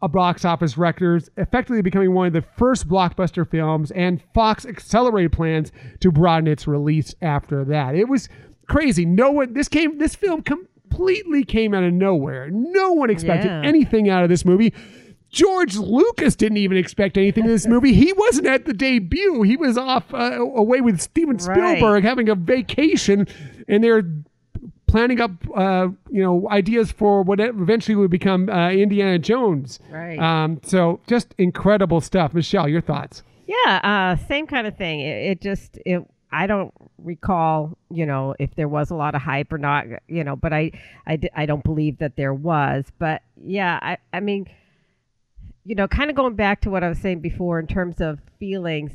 a 0.02 0.08
box 0.08 0.46
office 0.46 0.78
records, 0.78 1.30
effectively 1.38 1.82
becoming 1.82 2.14
one 2.14 2.28
of 2.28 2.34
the 2.34 2.44
first 2.58 2.88
blockbuster 2.88 3.50
films, 3.50 3.90
and 3.92 4.22
Fox 4.34 4.66
accelerated 4.66 5.32
plans 5.32 5.72
to 6.02 6.12
broaden 6.12 6.48
its 6.48 6.68
release 6.68 7.16
after 7.22 7.64
that. 7.66 7.96
It 7.96 8.08
was 8.08 8.30
crazy. 8.68 9.06
No 9.06 9.32
one 9.32 9.54
this 9.54 9.68
came 9.68 9.98
this 9.98 10.14
film 10.16 10.44
completely 10.98 11.44
came 11.44 11.74
out 11.74 11.84
of 11.84 11.94
nowhere. 11.94 12.50
No 12.52 12.94
one 12.94 13.10
expected 13.10 13.48
Yeah. 13.50 13.62
anything 13.64 14.10
out 14.10 14.24
of 14.24 14.30
this 14.30 14.44
movie. 14.46 14.74
George 15.30 15.76
Lucas 15.76 16.36
didn't 16.36 16.58
even 16.58 16.78
expect 16.78 17.18
anything 17.18 17.44
in 17.46 17.50
this 17.52 17.68
movie. 17.74 17.94
He 17.94 18.14
wasn't 18.14 18.48
at 18.48 18.66
the 18.66 18.74
debut. 18.74 19.42
He 19.44 19.58
was 19.58 19.78
off 19.78 20.14
uh, 20.14 20.40
away 20.42 20.82
with 20.82 21.00
Steven 21.02 21.38
Right. 21.38 21.42
Spielberg 21.78 22.04
having 22.04 22.30
a 22.30 22.36
vacation, 22.36 23.28
and 23.68 23.84
they're 23.84 24.04
planning 24.88 25.20
up, 25.20 25.32
uh, 25.54 25.90
you 26.10 26.24
know, 26.24 26.48
ideas 26.50 26.92
for 26.94 27.22
what 27.22 27.42
eventually 27.42 27.96
would 27.96 28.10
become 28.10 28.50
uh, 28.50 28.70
Indiana 28.72 29.20
Jones. 29.20 29.80
Right. 29.92 30.18
Um, 30.18 30.62
so 30.64 31.02
just 31.08 31.36
incredible 31.38 32.00
stuff. 32.00 32.34
Michelle, 32.34 32.70
your 32.70 32.82
thoughts? 32.82 33.22
Yeah, 33.48 33.80
uh, 33.84 34.28
same 34.28 34.48
kind 34.48 34.66
of 34.66 34.78
thing. 34.78 35.02
It, 35.02 35.32
it 35.32 35.42
just 35.42 35.78
it. 35.86 36.06
I 36.32 36.48
don't 36.48 36.74
recall, 36.98 37.78
you 37.90 38.06
know, 38.06 38.36
if 38.38 38.54
there 38.56 38.68
was 38.68 38.90
a 38.90 38.96
lot 38.96 39.16
of 39.16 39.22
hype 39.22 39.54
or 39.54 39.58
not, 39.58 39.86
you 40.08 40.24
know, 40.24 40.36
but 40.36 40.54
I, 40.54 40.72
I, 41.06 41.20
I 41.36 41.46
don't 41.46 41.64
believe 41.64 42.00
that 42.00 42.16
there 42.16 42.34
was. 42.34 42.86
But 43.00 43.22
yeah, 43.42 43.80
I, 43.82 43.98
I 44.12 44.20
mean, 44.20 44.48
you 45.64 45.76
know, 45.76 45.88
kind 45.88 46.10
of 46.10 46.16
going 46.16 46.36
back 46.36 46.62
to 46.62 46.70
what 46.70 46.84
I 46.84 46.90
was 46.90 47.00
saying 47.00 47.22
before 47.22 47.60
in 47.60 47.68
terms 47.68 48.02
of 48.02 48.20
feelings, 48.40 48.92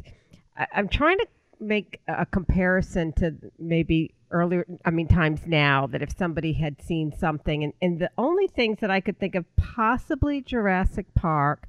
I, 0.56 0.66
I'm 0.74 0.88
trying 0.88 1.18
to 1.18 1.26
make 1.60 2.00
a 2.08 2.26
comparison 2.26 3.12
to 3.14 3.34
maybe 3.58 4.14
earlier, 4.30 4.66
I 4.84 4.90
mean, 4.90 5.08
times 5.08 5.40
now 5.46 5.86
that 5.88 6.02
if 6.02 6.16
somebody 6.16 6.54
had 6.54 6.82
seen 6.82 7.12
something, 7.16 7.62
and, 7.62 7.72
and 7.80 7.98
the 7.98 8.10
only 8.18 8.48
things 8.48 8.78
that 8.80 8.90
I 8.90 9.00
could 9.00 9.18
think 9.18 9.34
of 9.34 9.44
possibly 9.56 10.40
Jurassic 10.40 11.06
Park, 11.14 11.68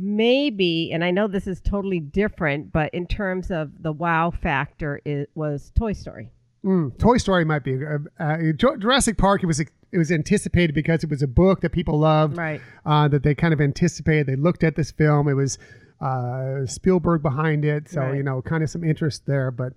maybe, 0.00 0.90
and 0.92 1.04
I 1.04 1.10
know 1.10 1.28
this 1.28 1.46
is 1.46 1.60
totally 1.60 2.00
different, 2.00 2.72
but 2.72 2.92
in 2.94 3.06
terms 3.06 3.50
of 3.50 3.82
the 3.82 3.92
wow 3.92 4.30
factor, 4.30 5.00
it 5.04 5.30
was 5.34 5.72
Toy 5.76 5.92
Story. 5.92 6.30
Mm, 6.64 6.96
Toy 6.98 7.16
Story 7.18 7.44
might 7.44 7.64
be. 7.64 7.78
Uh, 7.84 7.98
uh, 8.20 8.36
Jurassic 8.56 9.18
Park. 9.18 9.42
It 9.42 9.46
was 9.46 9.60
it 9.60 9.98
was 9.98 10.10
anticipated 10.10 10.74
because 10.74 11.04
it 11.04 11.10
was 11.10 11.22
a 11.22 11.26
book 11.26 11.60
that 11.60 11.70
people 11.70 11.98
loved. 11.98 12.36
Right. 12.38 12.60
Uh, 12.86 13.08
that 13.08 13.22
they 13.22 13.34
kind 13.34 13.52
of 13.52 13.60
anticipated. 13.60 14.26
They 14.26 14.36
looked 14.36 14.62
at 14.64 14.76
this 14.76 14.90
film. 14.90 15.28
It 15.28 15.34
was 15.34 15.58
uh, 16.00 16.64
Spielberg 16.66 17.22
behind 17.22 17.64
it, 17.64 17.88
so 17.88 18.00
Right. 18.00 18.16
you 18.16 18.22
know, 18.22 18.42
kind 18.42 18.62
of 18.62 18.70
some 18.70 18.84
interest 18.84 19.26
there. 19.26 19.50
But 19.50 19.72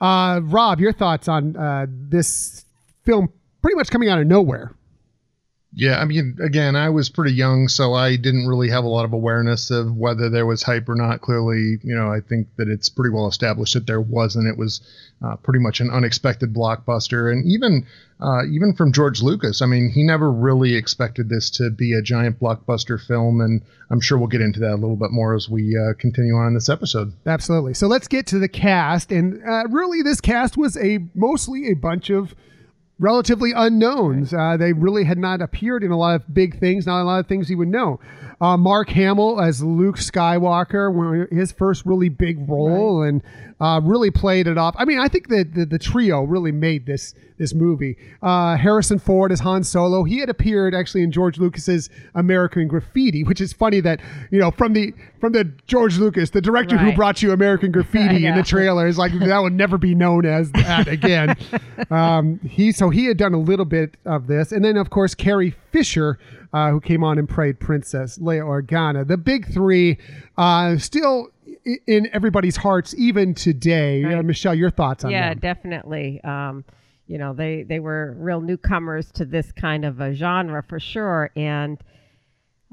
uh, 0.00 0.40
Rob, 0.42 0.80
your 0.80 0.92
thoughts 0.92 1.28
on 1.28 1.56
uh, 1.56 1.86
this 1.88 2.64
film? 3.04 3.32
Pretty 3.62 3.76
much 3.76 3.90
coming 3.90 4.08
out 4.08 4.18
of 4.18 4.26
nowhere. 4.26 4.72
Yeah, 5.74 5.98
I 5.98 6.04
mean, 6.04 6.36
again, 6.42 6.76
I 6.76 6.90
was 6.90 7.08
pretty 7.08 7.32
young, 7.32 7.66
so 7.66 7.94
I 7.94 8.16
didn't 8.16 8.46
really 8.46 8.68
have 8.68 8.84
a 8.84 8.88
lot 8.88 9.06
of 9.06 9.14
awareness 9.14 9.70
of 9.70 9.96
whether 9.96 10.28
there 10.28 10.44
was 10.44 10.62
hype 10.62 10.86
or 10.86 10.94
not. 10.94 11.22
Clearly, 11.22 11.78
you 11.82 11.96
know, 11.96 12.12
I 12.12 12.20
think 12.20 12.48
that 12.56 12.68
it's 12.68 12.90
pretty 12.90 13.14
well 13.14 13.26
established 13.26 13.72
that 13.72 13.86
there 13.86 14.00
wasn't. 14.00 14.48
It 14.48 14.58
was 14.58 14.82
uh, 15.24 15.36
pretty 15.36 15.60
much 15.60 15.80
an 15.80 15.90
unexpected 15.90 16.52
blockbuster, 16.52 17.32
and 17.32 17.46
even 17.46 17.86
uh, 18.20 18.44
even 18.52 18.74
from 18.74 18.92
George 18.92 19.22
Lucas, 19.22 19.62
I 19.62 19.66
mean, 19.66 19.88
he 19.88 20.02
never 20.02 20.30
really 20.30 20.74
expected 20.74 21.30
this 21.30 21.48
to 21.52 21.70
be 21.70 21.94
a 21.94 22.02
giant 22.02 22.38
blockbuster 22.38 23.00
film, 23.00 23.40
and 23.40 23.62
I'm 23.90 24.00
sure 24.00 24.18
we'll 24.18 24.28
get 24.28 24.42
into 24.42 24.60
that 24.60 24.74
a 24.74 24.76
little 24.76 24.96
bit 24.96 25.10
more 25.10 25.34
as 25.34 25.48
we 25.48 25.74
uh, 25.76 25.94
continue 25.98 26.34
on 26.34 26.48
in 26.48 26.54
this 26.54 26.68
episode. 26.68 27.14
Absolutely. 27.24 27.72
So 27.72 27.86
let's 27.86 28.08
get 28.08 28.26
to 28.26 28.38
the 28.38 28.48
cast, 28.48 29.10
and 29.10 29.42
uh, 29.42 29.68
really, 29.68 30.02
this 30.02 30.20
cast 30.20 30.58
was 30.58 30.76
a 30.76 30.98
mostly 31.14 31.70
a 31.70 31.74
bunch 31.74 32.10
of 32.10 32.34
relatively 33.02 33.52
unknowns. 33.54 34.32
Uh, 34.32 34.56
they 34.56 34.72
really 34.72 35.04
had 35.04 35.18
not 35.18 35.42
appeared 35.42 35.82
in 35.82 35.90
a 35.90 35.98
lot 35.98 36.14
of 36.14 36.32
big 36.32 36.58
things, 36.58 36.86
not 36.86 37.02
a 37.02 37.04
lot 37.04 37.18
of 37.18 37.26
things 37.26 37.50
you 37.50 37.58
would 37.58 37.68
know. 37.68 37.98
Uh, 38.42 38.56
Mark 38.56 38.88
Hamill 38.90 39.40
as 39.40 39.62
Luke 39.62 39.98
Skywalker, 39.98 41.32
his 41.32 41.52
first 41.52 41.86
really 41.86 42.08
big 42.08 42.48
role, 42.48 43.02
and 43.02 43.22
uh, 43.60 43.80
really 43.84 44.10
played 44.10 44.48
it 44.48 44.58
off. 44.58 44.74
I 44.76 44.84
mean, 44.84 44.98
I 44.98 45.06
think 45.06 45.28
that 45.28 45.54
the, 45.54 45.64
the 45.64 45.78
trio 45.78 46.22
really 46.22 46.50
made 46.50 46.84
this 46.84 47.14
this 47.38 47.54
movie. 47.54 47.96
Uh, 48.20 48.56
Harrison 48.56 48.98
Ford 48.98 49.30
as 49.30 49.40
Han 49.40 49.62
Solo. 49.62 50.02
He 50.02 50.18
had 50.18 50.28
appeared 50.28 50.74
actually 50.74 51.02
in 51.02 51.12
George 51.12 51.38
Lucas's 51.38 51.88
American 52.16 52.66
Graffiti, 52.66 53.22
which 53.22 53.40
is 53.40 53.52
funny 53.52 53.80
that 53.80 54.00
you 54.32 54.40
know 54.40 54.50
from 54.50 54.72
the 54.72 54.92
from 55.20 55.32
the 55.32 55.44
George 55.68 55.98
Lucas, 55.98 56.30
the 56.30 56.40
director 56.40 56.76
who 56.76 56.92
brought 56.92 57.22
you 57.22 57.30
American 57.30 57.70
Graffiti 57.76 58.26
in 58.26 58.36
the 58.36 58.42
trailer 58.42 58.88
is 58.88 58.98
like 58.98 59.12
that 59.20 59.38
would 59.40 59.54
never 59.54 59.78
be 59.78 59.94
known 59.94 60.26
as 60.26 60.50
that 60.52 60.88
again. 60.88 61.36
um, 61.90 62.40
he 62.40 62.72
so 62.72 62.90
he 62.90 63.04
had 63.04 63.16
done 63.16 63.34
a 63.34 63.40
little 63.40 63.64
bit 63.64 63.96
of 64.04 64.26
this, 64.26 64.50
and 64.50 64.64
then 64.64 64.76
of 64.76 64.90
course 64.90 65.14
Carrie 65.14 65.54
Fisher, 65.70 66.18
uh, 66.52 66.70
who 66.70 66.80
came 66.80 67.02
on 67.02 67.18
and 67.18 67.28
played 67.28 67.58
Princess 67.60 68.18
Leia 68.18 68.44
Organa. 68.44 69.06
The 69.06 69.16
big 69.16 69.52
three, 69.52 69.98
uh, 70.36 70.76
still 70.78 71.28
in 71.86 72.08
everybody's 72.12 72.56
hearts 72.56 72.94
even 72.96 73.34
today. 73.34 74.04
Uh, 74.04 74.22
Michelle, 74.22 74.54
your 74.54 74.70
thoughts 74.70 75.04
on 75.04 75.10
that? 75.10 75.16
yeah, 75.16 75.28
them? 75.30 75.38
definitely. 75.38 76.20
Um, 76.22 76.64
you 77.06 77.18
know, 77.18 77.34
they 77.34 77.62
they 77.62 77.80
were 77.80 78.14
real 78.18 78.40
newcomers 78.40 79.10
to 79.12 79.24
this 79.24 79.52
kind 79.52 79.84
of 79.84 80.00
a 80.00 80.14
genre 80.14 80.62
for 80.62 80.80
sure, 80.80 81.30
and 81.36 81.82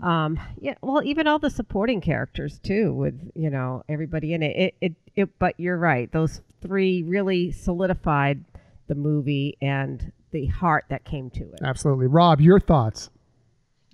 um, 0.02 0.40
yeah, 0.60 0.76
well, 0.82 1.04
even 1.04 1.28
all 1.28 1.40
the 1.40 1.50
supporting 1.50 2.00
characters 2.00 2.60
too, 2.60 2.94
with 2.94 3.32
you 3.36 3.50
know 3.50 3.84
everybody 3.90 4.34
in 4.34 4.44
it. 4.44 4.56
It 4.56 4.76
it, 4.82 4.94
it 5.16 5.40
but 5.40 5.60
you're 5.60 5.78
right; 5.78 6.12
those 6.12 6.42
three 6.62 7.04
really 7.04 7.52
solidified 7.52 8.44
the 8.88 8.96
movie 8.96 9.58
and 9.62 10.12
the 10.32 10.46
heart 10.48 10.86
that 10.90 11.04
came 11.06 11.30
to 11.32 11.44
it. 11.44 11.60
Absolutely, 11.64 12.08
Rob, 12.08 12.40
your 12.40 12.60
thoughts? 12.60 13.10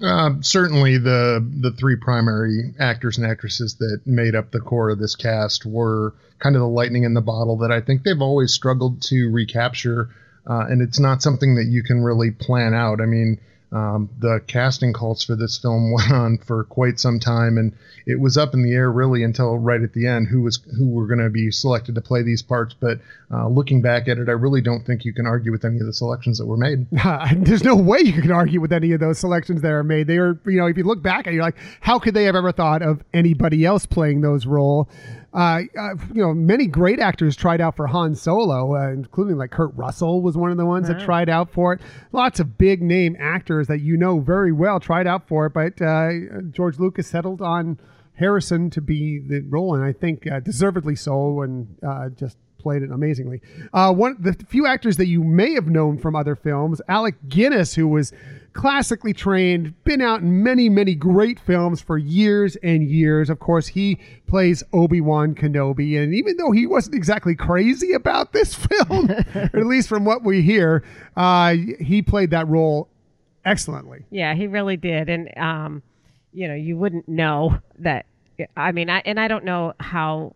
Uh, 0.02 0.32
certainly, 0.42 0.98
the 0.98 1.46
the 1.62 1.72
three 1.72 1.96
primary 1.96 2.74
actors 2.80 3.18
and 3.18 3.26
actresses 3.26 3.76
that 3.76 4.02
made 4.06 4.36
up 4.36 4.52
the 4.52 4.60
core 4.60 4.90
of 4.90 5.00
this 5.00 5.16
cast 5.16 5.66
were 5.66 6.14
kind 6.40 6.56
of 6.56 6.62
the 6.62 6.68
lightning 6.68 7.04
in 7.04 7.14
the 7.14 7.22
bottle 7.22 7.58
that 7.58 7.72
I 7.72 7.80
think 7.80 8.04
they've 8.04 8.22
always 8.22 8.52
struggled 8.52 9.02
to 9.04 9.32
recapture, 9.32 10.10
uh, 10.46 10.66
and 10.68 10.82
it's 10.82 11.00
not 11.00 11.22
something 11.22 11.56
that 11.56 11.66
you 11.66 11.82
can 11.82 12.04
really 12.04 12.32
plan 12.32 12.74
out. 12.74 13.00
I 13.00 13.06
mean, 13.06 13.40
um, 13.72 14.10
the 14.20 14.42
casting 14.48 14.94
calls 14.94 15.24
for 15.24 15.36
this 15.36 15.58
film 15.58 15.92
went 15.94 16.12
on 16.12 16.38
for 16.38 16.64
quite 16.66 17.00
some 17.00 17.20
time, 17.20 17.58
and 17.58 17.74
it 18.06 18.20
was 18.20 18.38
up 18.38 18.54
in 18.54 18.64
the 18.64 18.74
air 18.74 18.92
really 18.92 19.24
until 19.24 19.58
right 19.58 19.82
at 19.82 19.94
the 19.94 20.08
end 20.08 20.28
who 20.28 20.42
was 20.42 20.60
who 20.78 20.88
were 20.88 21.08
going 21.08 21.20
to 21.20 21.30
be 21.30 21.52
selected 21.52 21.96
to 21.96 22.02
play 22.02 22.24
these 22.24 22.42
parts. 22.42 22.76
But 22.80 23.00
uh, 23.32 23.48
looking 23.48 23.82
back 23.82 24.08
at 24.08 24.18
it, 24.18 24.30
I 24.30 24.34
really 24.34 24.62
don't 24.62 24.86
think 24.86 25.06
you 25.06 25.14
can 25.14 25.26
argue 25.26 25.52
with 25.52 25.66
any 25.66 25.80
of 25.80 25.86
the 25.86 25.94
selections 25.94 26.38
that 26.38 26.46
were 26.46 26.58
made. 26.58 26.88
There's 27.38 27.64
no 27.64 27.76
way 27.76 28.00
you 28.00 28.22
can 28.22 28.32
argue 28.32 28.62
with 28.62 28.72
any 28.72 28.92
of 28.92 29.00
those 29.00 29.20
selections 29.20 29.62
that 29.62 29.72
are 29.72 29.84
made. 29.84 30.08
They 30.08 30.18
are, 30.18 30.40
you 30.46 30.60
know, 30.60 30.68
if 30.68 30.78
you 30.78 30.84
look 30.84 31.02
back 31.02 31.28
at 31.28 31.34
it, 31.34 31.36
you're 31.36 31.44
like, 31.44 31.58
how 31.82 32.00
could 32.00 32.14
they 32.14 32.26
have 32.26 32.36
ever 32.36 32.52
thought 32.52 32.82
of 32.82 33.04
anybody 33.14 33.66
else 33.66 33.86
playing 33.86 34.22
those 34.22 34.46
role? 34.46 34.90
Uh, 35.36 35.64
uh, 35.78 35.96
you 36.14 36.22
know, 36.22 36.34
many 36.34 36.66
great 36.66 37.02
actors 37.02 37.36
tried 37.36 37.60
out 37.60 37.76
for 37.76 37.88
Han 37.88 38.16
Solo, 38.16 38.78
uh, 38.78 38.90
including 38.92 39.36
like 39.36 39.52
Kurt 39.52 39.76
Russell 39.76 40.22
was 40.22 40.38
one 40.38 40.50
of 40.50 40.56
the 40.56 40.66
ones 40.66 40.88
that 40.88 41.02
tried 41.02 41.28
out 41.28 41.52
for 41.52 41.74
it. 41.74 41.82
Lots 42.14 42.40
of 42.40 42.58
big 42.58 42.82
name 42.82 43.18
actors 43.20 43.68
that 43.68 43.82
you 43.82 43.98
know 43.98 44.22
very 44.22 44.54
well 44.54 44.80
tried 44.80 45.08
out 45.08 45.28
for 45.28 45.48
it, 45.48 45.54
but 45.54 45.82
uh, 45.82 46.10
George 46.52 46.80
Lucas 46.80 47.08
settled 47.08 47.42
on 47.42 47.78
Harrison 48.14 48.70
to 48.70 48.80
be 48.80 49.20
the 49.20 49.42
role, 49.42 49.76
and 49.76 49.84
I 49.84 49.92
think 49.92 50.26
uh, 50.26 50.40
deservedly 50.40 50.96
so, 50.96 51.42
and 51.42 51.68
uh, 51.86 52.08
just 52.10 52.38
played 52.66 52.82
it 52.82 52.90
amazingly. 52.92 53.40
Uh, 53.74 53.94
one 53.94 54.14
of 54.14 54.24
the 54.24 54.34
few 54.48 54.66
actors 54.66 54.98
that 54.98 55.06
you 55.06 55.24
may 55.24 55.54
have 55.54 55.68
known 55.68 56.00
from 56.00 56.16
other 56.16 56.36
films, 56.36 56.82
Alec 56.88 57.14
Guinness, 57.30 57.76
who 57.76 57.88
was 57.88 58.12
classically 58.54 59.14
trained, 59.14 59.76
been 59.84 60.02
out 60.02 60.22
in 60.22 60.42
many 60.42 60.68
many 60.68 60.96
great 60.96 61.40
films 61.40 61.80
for 61.80 62.00
years 62.00 62.56
and 62.64 62.82
years. 62.82 63.30
Of 63.30 63.38
course, 63.38 63.68
he 63.68 64.00
plays 64.26 64.64
Obi 64.74 65.00
Wan 65.00 65.36
Kenobi, 65.36 66.02
and 66.02 66.16
even 66.16 66.38
though 66.38 66.50
he 66.50 66.66
wasn't 66.66 66.96
exactly 66.96 67.36
crazy 67.36 67.94
about 67.94 68.34
this 68.34 68.56
film, 68.56 69.12
or 69.12 69.60
at 69.60 69.68
least 69.68 69.88
from 69.88 70.04
what 70.04 70.24
we 70.24 70.42
hear, 70.42 70.84
uh, 71.16 71.54
he 71.80 72.02
played 72.02 72.32
that 72.32 72.48
role 72.48 72.90
excellently. 73.46 74.06
Yeah, 74.10 74.34
he 74.34 74.48
really 74.48 74.78
did, 74.78 75.08
and 75.08 75.30
um, 75.38 75.84
you 76.34 76.48
know, 76.48 76.56
you 76.56 76.78
wouldn't 76.78 77.08
know 77.08 77.60
that. 77.78 78.08
I 78.58 78.72
mean, 78.72 78.90
I 78.90 79.04
and 79.06 79.20
I 79.20 79.28
don't 79.28 79.46
know 79.46 79.74
how 79.80 80.34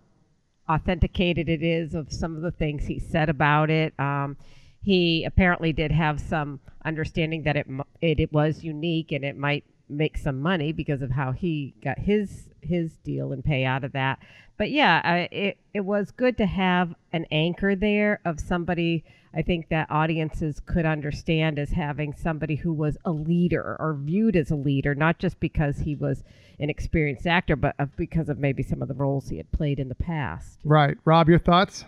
authenticated 0.70 1.50
it 1.50 1.64
is 1.64 1.96
of 1.96 2.12
some 2.12 2.36
of 2.36 2.42
the 2.42 2.52
things 2.52 2.86
he 2.86 3.00
said 3.00 3.30
about 3.30 3.70
it. 3.70 3.94
Um, 4.00 4.38
he 4.82 5.26
apparently 5.26 5.74
did 5.74 5.92
have 5.92 6.20
some 6.20 6.60
understanding 6.86 7.44
that 7.44 7.58
it, 7.58 7.68
it 8.02 8.20
it 8.20 8.32
was 8.32 8.64
unique 8.64 9.12
and 9.12 9.26
it 9.26 9.38
might 9.38 9.66
make 9.90 10.18
some 10.18 10.40
money 10.40 10.72
because 10.72 11.02
of 11.02 11.12
how 11.12 11.32
he 11.32 11.74
got 11.84 12.00
his 12.00 12.50
his 12.62 12.94
deal 12.98 13.32
and 13.34 13.44
pay 13.44 13.66
out 13.66 13.84
of 13.84 13.92
that. 13.94 14.20
But 14.58 14.72
yeah, 14.72 15.02
I, 15.04 15.18
it 15.32 15.58
it 15.74 15.82
was 15.82 16.12
good 16.12 16.38
to 16.38 16.46
have 16.46 16.94
an 17.12 17.26
anchor 17.32 17.76
there 17.76 18.22
of 18.24 18.40
somebody. 18.40 19.04
I 19.34 19.42
think 19.44 19.70
that 19.70 19.92
audiences 19.92 20.60
could 20.60 20.86
understand 20.86 21.60
as 21.60 21.70
having 21.72 22.14
somebody 22.14 22.56
who 22.56 22.74
was 22.74 22.98
a 23.06 23.12
leader 23.12 23.78
or 23.80 23.96
viewed 24.00 24.36
as 24.36 24.50
a 24.50 24.56
leader, 24.56 24.96
not 24.96 25.20
just 25.20 25.40
because 25.40 25.80
he 25.80 25.96
was 25.96 26.24
an 26.60 26.70
experienced 26.70 27.26
actor, 27.26 27.56
but 27.56 27.76
of, 27.80 27.96
because 27.96 28.30
of 28.30 28.38
maybe 28.38 28.64
some 28.64 28.82
of 28.82 28.88
the 28.88 28.94
roles 28.94 29.30
he 29.30 29.38
had 29.38 29.52
played 29.52 29.80
in 29.80 29.90
the 29.90 29.96
past. 29.96 30.60
Right. 30.64 30.98
Rob, 31.06 31.30
your 31.30 31.40
thoughts? 31.40 31.86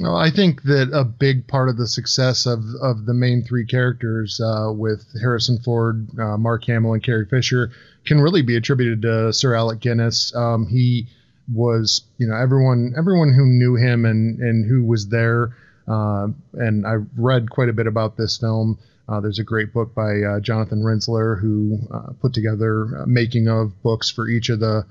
Well, 0.00 0.16
I 0.16 0.30
think 0.30 0.62
that 0.62 0.90
a 0.92 1.04
big 1.04 1.48
part 1.48 1.68
of 1.68 1.76
the 1.76 1.88
success 1.88 2.46
of, 2.46 2.60
of 2.80 3.06
the 3.06 3.14
main 3.14 3.42
three 3.42 3.66
characters 3.66 4.40
uh, 4.40 4.72
with 4.72 5.04
Harrison 5.20 5.58
Ford, 5.58 6.06
uh, 6.20 6.36
Mark 6.36 6.64
Hamill, 6.66 6.92
and 6.92 7.02
Carrie 7.02 7.26
Fisher 7.26 7.72
can 8.06 8.20
really 8.20 8.42
be 8.42 8.56
attributed 8.56 9.02
to 9.02 9.32
Sir 9.32 9.54
Alec 9.54 9.80
Guinness. 9.80 10.34
Um, 10.36 10.68
he 10.68 11.08
was, 11.52 12.02
you 12.18 12.28
know, 12.28 12.36
everyone 12.36 12.94
everyone 12.96 13.32
who 13.32 13.46
knew 13.46 13.74
him 13.74 14.04
and 14.04 14.38
and 14.38 14.68
who 14.68 14.84
was 14.84 15.08
there. 15.08 15.56
Uh, 15.88 16.28
and 16.52 16.86
I 16.86 16.96
read 17.16 17.50
quite 17.50 17.70
a 17.70 17.72
bit 17.72 17.86
about 17.86 18.16
this 18.16 18.36
film. 18.36 18.78
Uh, 19.08 19.20
there's 19.20 19.38
a 19.38 19.44
great 19.44 19.72
book 19.72 19.94
by 19.94 20.20
uh, 20.20 20.40
Jonathan 20.40 20.82
Rinzler 20.82 21.40
who 21.40 21.78
uh, 21.90 22.12
put 22.20 22.34
together 22.34 23.04
making 23.06 23.48
of 23.48 23.82
books 23.82 24.10
for 24.10 24.28
each 24.28 24.50
of 24.50 24.60
the 24.60 24.84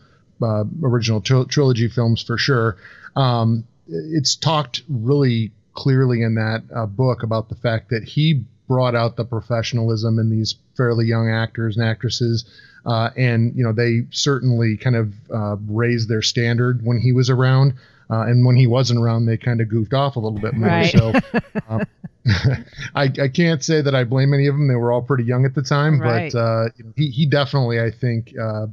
original 0.83 1.21
tri- 1.21 1.45
trilogy 1.45 1.87
films 1.87 2.21
for 2.23 2.37
sure. 2.37 2.77
Um, 3.15 3.65
it's 3.87 4.35
talked 4.35 4.81
really 4.89 5.51
clearly 5.73 6.23
in 6.23 6.35
that 6.35 6.63
uh, 6.75 6.85
book 6.85 7.23
about 7.23 7.49
the 7.49 7.55
fact 7.55 7.89
that 7.89 8.03
he 8.03 8.43
brought 8.67 8.95
out 8.95 9.15
the 9.15 9.25
professionalism 9.25 10.19
in 10.19 10.29
these 10.29 10.55
fairly 10.75 11.05
young 11.05 11.29
actors 11.29 11.77
and 11.77 11.85
actresses. 11.85 12.45
Uh, 12.85 13.09
and 13.17 13.55
you 13.55 13.63
know 13.63 13.73
they 13.73 14.03
certainly 14.11 14.77
kind 14.77 14.95
of 14.95 15.13
uh, 15.33 15.55
raised 15.67 16.07
their 16.07 16.21
standard 16.21 16.85
when 16.85 16.97
he 16.97 17.11
was 17.11 17.29
around, 17.29 17.73
uh, 18.09 18.21
and 18.21 18.45
when 18.45 18.55
he 18.55 18.67
wasn't 18.67 18.99
around, 18.99 19.25
they 19.25 19.37
kind 19.37 19.61
of 19.61 19.69
goofed 19.69 19.93
off 19.93 20.15
a 20.15 20.19
little 20.19 20.39
bit 20.39 20.53
more. 20.53 20.67
Right. 20.69 20.91
So 20.91 21.13
um, 21.69 21.81
I, 22.95 23.03
I 23.21 23.27
can't 23.29 23.63
say 23.63 23.81
that 23.81 23.95
I 23.95 24.03
blame 24.03 24.33
any 24.33 24.47
of 24.47 24.55
them. 24.55 24.67
They 24.67 24.75
were 24.75 24.91
all 24.91 25.01
pretty 25.01 25.23
young 25.23 25.45
at 25.45 25.55
the 25.55 25.61
time, 25.61 25.99
Right. 25.99 26.31
but 26.31 26.37
uh, 26.39 26.65
he 26.95 27.09
he 27.09 27.25
definitely 27.25 27.79
I 27.79 27.91
think 27.91 28.33
uh, 28.39 28.67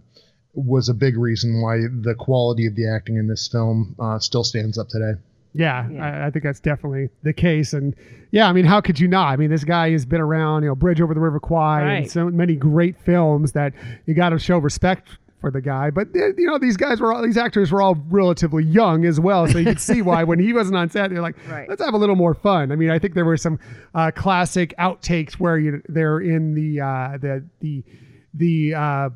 was 0.55 0.89
a 0.89 0.95
big 0.95 1.17
reason 1.17 1.61
why 1.61 1.79
the 1.79 2.15
quality 2.19 2.67
of 2.67 2.75
the 2.75 2.89
acting 2.89 3.17
in 3.17 3.29
this 3.29 3.49
film 3.49 3.95
uh, 3.99 4.19
still 4.19 4.45
stands 4.45 4.79
up 4.79 4.89
today. 4.89 5.19
Yeah, 5.57 5.89
Yeah. 5.89 6.05
I, 6.05 6.27
I 6.27 6.31
think 6.31 6.45
that's 6.45 6.59
definitely 6.59 7.11
the 7.23 7.33
case. 7.33 7.73
And 7.75 7.95
yeah, 8.33 8.49
I 8.49 8.53
mean, 8.53 8.65
how 8.65 8.81
could 8.81 8.99
you 8.99 9.07
not? 9.07 9.29
I 9.29 9.37
mean, 9.37 9.51
this 9.51 9.63
guy 9.63 9.91
has 9.93 10.05
been 10.05 10.21
around, 10.21 10.65
you 10.65 10.69
know, 10.69 10.75
Bridge 10.75 11.01
over 11.01 11.15
the 11.15 11.21
River 11.21 11.39
Kwai 11.39 11.83
and 11.95 12.11
so 12.11 12.29
many 12.29 12.57
great 12.57 12.97
films 12.99 13.53
that 13.53 13.73
you 14.07 14.15
got 14.15 14.31
to 14.31 14.39
show 14.41 14.59
respect 14.59 15.09
for 15.45 15.51
the 15.51 15.61
guy. 15.61 15.91
But 15.91 16.09
eh, 16.17 16.31
you 16.39 16.47
know, 16.47 16.59
these 16.59 16.79
guys 16.79 17.01
were 17.01 17.13
all 17.13 17.23
these 17.23 17.37
actors 17.37 17.71
were 17.71 17.83
all 17.83 17.97
relatively 18.09 18.65
young 18.65 19.05
as 19.05 19.21
well, 19.21 19.47
so 19.47 19.59
you 19.59 19.67
could 19.67 19.81
see 19.81 20.01
why 20.01 20.25
when 20.25 20.39
he 20.39 20.55
wasn't 20.55 20.77
on 20.77 20.89
set, 20.89 21.11
they're 21.11 21.21
like, 21.21 21.37
Right. 21.49 21.69
let's 21.69 21.85
have 21.85 21.93
a 21.93 21.99
little 21.99 22.17
more 22.17 22.33
fun. 22.33 22.73
I 22.73 22.77
mean, 22.77 22.89
I 22.91 22.99
think 22.99 23.13
there 23.15 23.27
were 23.27 23.37
some 23.37 23.59
uh, 23.95 24.11
classic 24.15 24.73
outtakes 24.79 25.35
where 25.35 25.59
you 25.59 25.83
they're 25.89 26.19
in 26.21 26.55
the 26.55 26.81
uh, 26.81 27.19
the 27.21 27.45
the 27.61 27.85
the 28.33 28.75
uh, 28.75 29.11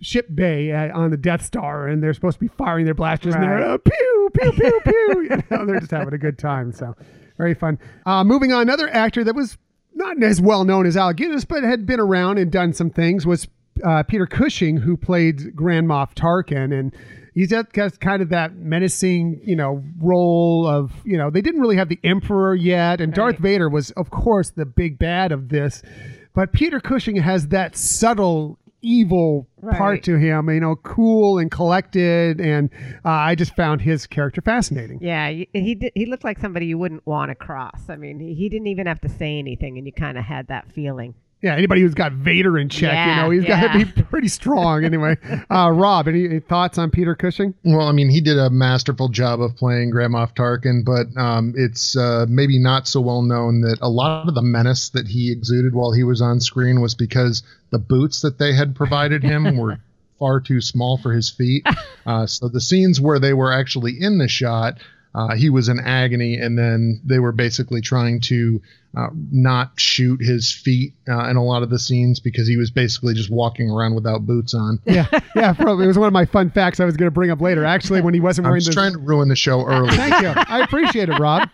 ship 0.00 0.28
bay 0.32 0.70
uh, 0.72 0.96
on 0.96 1.10
the 1.10 1.16
Death 1.16 1.44
Star, 1.44 1.88
and 1.88 2.00
they're 2.00 2.14
supposed 2.14 2.36
to 2.36 2.40
be 2.40 2.48
firing 2.56 2.84
their 2.84 2.94
blasters, 2.94 3.34
and 3.34 3.42
they're 3.42 3.56
Right. 3.56 3.70
uh, 3.70 3.78
pew 3.78 4.30
pew 4.34 4.52
pew 4.52 4.80
pew. 4.84 5.22
You 5.32 5.42
know, 5.50 5.66
they're 5.66 5.80
just 5.80 5.90
having 5.90 6.14
a 6.14 6.18
good 6.18 6.38
time. 6.38 6.70
So 6.72 6.94
very 7.38 7.54
fun. 7.54 7.78
Uh, 8.06 8.22
moving 8.22 8.52
on, 8.52 8.62
another 8.62 8.88
actor 8.88 9.24
that 9.24 9.34
was 9.34 9.58
not 9.94 10.22
as 10.22 10.40
well 10.40 10.64
known 10.64 10.86
as 10.86 10.96
Al 10.96 11.12
Guinness, 11.12 11.44
but 11.44 11.64
had 11.64 11.86
been 11.86 11.98
around 12.00 12.38
and 12.38 12.50
done 12.52 12.72
some 12.72 12.88
things 12.90 13.26
was 13.26 13.48
uh, 13.84 14.02
Peter 14.04 14.26
Cushing, 14.26 14.76
who 14.78 14.96
played 14.96 15.54
Grand 15.54 15.88
Moff 15.88 16.14
Tarkin, 16.14 16.78
and 16.78 16.94
he's 17.34 17.50
got 17.50 17.72
kind 18.00 18.22
of 18.22 18.28
that 18.30 18.56
menacing, 18.56 19.40
you 19.44 19.56
know, 19.56 19.82
role 19.98 20.66
of, 20.66 20.92
you 21.04 21.16
know, 21.16 21.30
they 21.30 21.40
didn't 21.40 21.60
really 21.60 21.76
have 21.76 21.88
the 21.88 21.98
Emperor 22.04 22.54
yet, 22.54 23.00
and 23.00 23.12
Darth 23.12 23.34
Right. 23.34 23.52
Vader 23.52 23.68
was, 23.68 23.90
of 23.92 24.10
course, 24.10 24.50
the 24.50 24.66
big 24.66 24.98
bad 24.98 25.32
of 25.32 25.48
this, 25.48 25.82
but 26.34 26.52
Peter 26.52 26.80
Cushing 26.80 27.16
has 27.16 27.48
that 27.48 27.76
subtle 27.76 28.58
evil 28.84 29.46
part 29.70 30.02
to 30.02 30.18
him, 30.18 30.50
you 30.50 30.58
know, 30.58 30.74
cool 30.74 31.38
and 31.38 31.52
collected, 31.52 32.40
and 32.40 32.68
uh, 33.04 33.10
I 33.10 33.36
just 33.36 33.54
found 33.54 33.80
his 33.80 34.08
character 34.08 34.40
fascinating. 34.40 34.98
Yeah, 35.00 35.30
he 35.52 35.76
did, 35.76 35.92
he 35.94 36.06
looked 36.06 36.24
like 36.24 36.40
somebody 36.40 36.66
you 36.66 36.78
wouldn't 36.78 37.06
want 37.06 37.30
to 37.30 37.36
cross. 37.36 37.88
I 37.88 37.94
mean, 37.94 38.18
he, 38.18 38.34
he 38.34 38.48
didn't 38.48 38.66
even 38.66 38.86
have 38.86 39.00
to 39.02 39.08
say 39.08 39.38
anything, 39.38 39.78
and 39.78 39.86
you 39.86 39.92
kind 39.92 40.18
of 40.18 40.24
had 40.24 40.48
that 40.48 40.72
feeling. 40.72 41.14
Yeah, 41.42 41.56
anybody 41.56 41.80
who's 41.80 41.94
got 41.94 42.12
Vader 42.12 42.56
in 42.56 42.68
check, 42.68 42.92
you 43.08 43.16
know, 43.16 43.30
he's 43.30 43.44
got 43.44 43.72
to 43.72 43.84
be 43.84 44.02
pretty 44.10 44.28
strong 44.28 44.84
anyway. 44.84 45.16
Uh, 45.50 45.70
Rob, 45.70 46.08
any, 46.08 46.24
any 46.24 46.40
thoughts 46.40 46.78
on 46.78 46.90
Peter 46.90 47.14
Cushing? 47.14 47.52
Well, 47.64 47.86
I 47.86 47.92
mean, 47.92 48.08
he 48.08 48.20
did 48.20 48.38
a 48.38 48.48
masterful 48.48 49.08
job 49.08 49.40
of 49.40 49.56
playing 49.56 49.90
Grand 49.90 50.14
Moff 50.14 50.34
Tarkin, 50.34 50.84
but 50.84 51.20
um, 51.20 51.52
it's 51.56 51.96
uh, 51.96 52.26
maybe 52.28 52.58
not 52.58 52.86
so 52.86 53.00
well 53.00 53.22
known 53.22 53.60
that 53.62 53.78
a 53.82 53.88
lot 53.88 54.28
of 54.28 54.34
the 54.34 54.42
menace 54.42 54.90
that 54.90 55.08
he 55.08 55.30
exuded 55.32 55.74
while 55.74 55.92
he 55.92 56.04
was 56.04 56.22
on 56.22 56.40
screen 56.40 56.80
was 56.80 56.94
because 56.94 57.42
the 57.70 57.78
boots 57.78 58.22
that 58.22 58.38
they 58.38 58.54
had 58.54 58.74
provided 58.74 59.22
him 59.22 59.56
were 59.58 59.78
far 60.18 60.40
too 60.40 60.60
small 60.60 60.96
for 60.96 61.12
his 61.12 61.28
feet. 61.28 61.66
Uh, 62.06 62.26
so 62.26 62.48
the 62.48 62.60
scenes 62.60 63.00
where 63.00 63.18
they 63.18 63.34
were 63.34 63.52
actually 63.52 63.96
in 64.00 64.18
the 64.18 64.28
shot, 64.28 64.78
uh, 65.14 65.34
he 65.34 65.50
was 65.50 65.68
in 65.68 65.80
agony, 65.80 66.36
and 66.36 66.56
then 66.56 67.00
they 67.04 67.18
were 67.18 67.32
basically 67.32 67.80
trying 67.80 68.20
to 68.20 68.62
uh, 68.96 69.08
not 69.30 69.72
shoot 69.76 70.20
his 70.20 70.52
feet 70.52 70.94
uh, 71.08 71.28
in 71.28 71.36
a 71.36 71.44
lot 71.44 71.62
of 71.62 71.70
the 71.70 71.78
scenes 71.78 72.20
because 72.20 72.46
he 72.46 72.56
was 72.56 72.70
basically 72.70 73.14
just 73.14 73.30
walking 73.30 73.70
around 73.70 73.94
without 73.94 74.26
boots 74.26 74.54
on. 74.54 74.78
Yeah, 74.84 75.06
yeah, 75.34 75.52
probably. 75.54 75.84
It 75.84 75.88
was 75.88 75.98
one 75.98 76.08
of 76.08 76.12
my 76.12 76.26
fun 76.26 76.50
facts 76.50 76.78
I 76.80 76.84
was 76.84 76.96
going 76.96 77.06
to 77.06 77.12
bring 77.14 77.30
up 77.30 77.40
later. 77.40 77.64
Actually, 77.64 78.02
when 78.02 78.14
he 78.14 78.20
wasn't 78.20 78.46
I'm 78.46 78.50
wearing 78.50 78.60
just 78.60 78.70
the. 78.70 78.74
trying 78.74 78.92
to 78.92 78.98
ruin 78.98 79.28
the 79.28 79.36
show 79.36 79.64
early. 79.64 79.90
Thank 79.96 80.22
you. 80.22 80.28
I 80.28 80.60
appreciate 80.60 81.08
it, 81.08 81.18
Rob. 81.18 81.48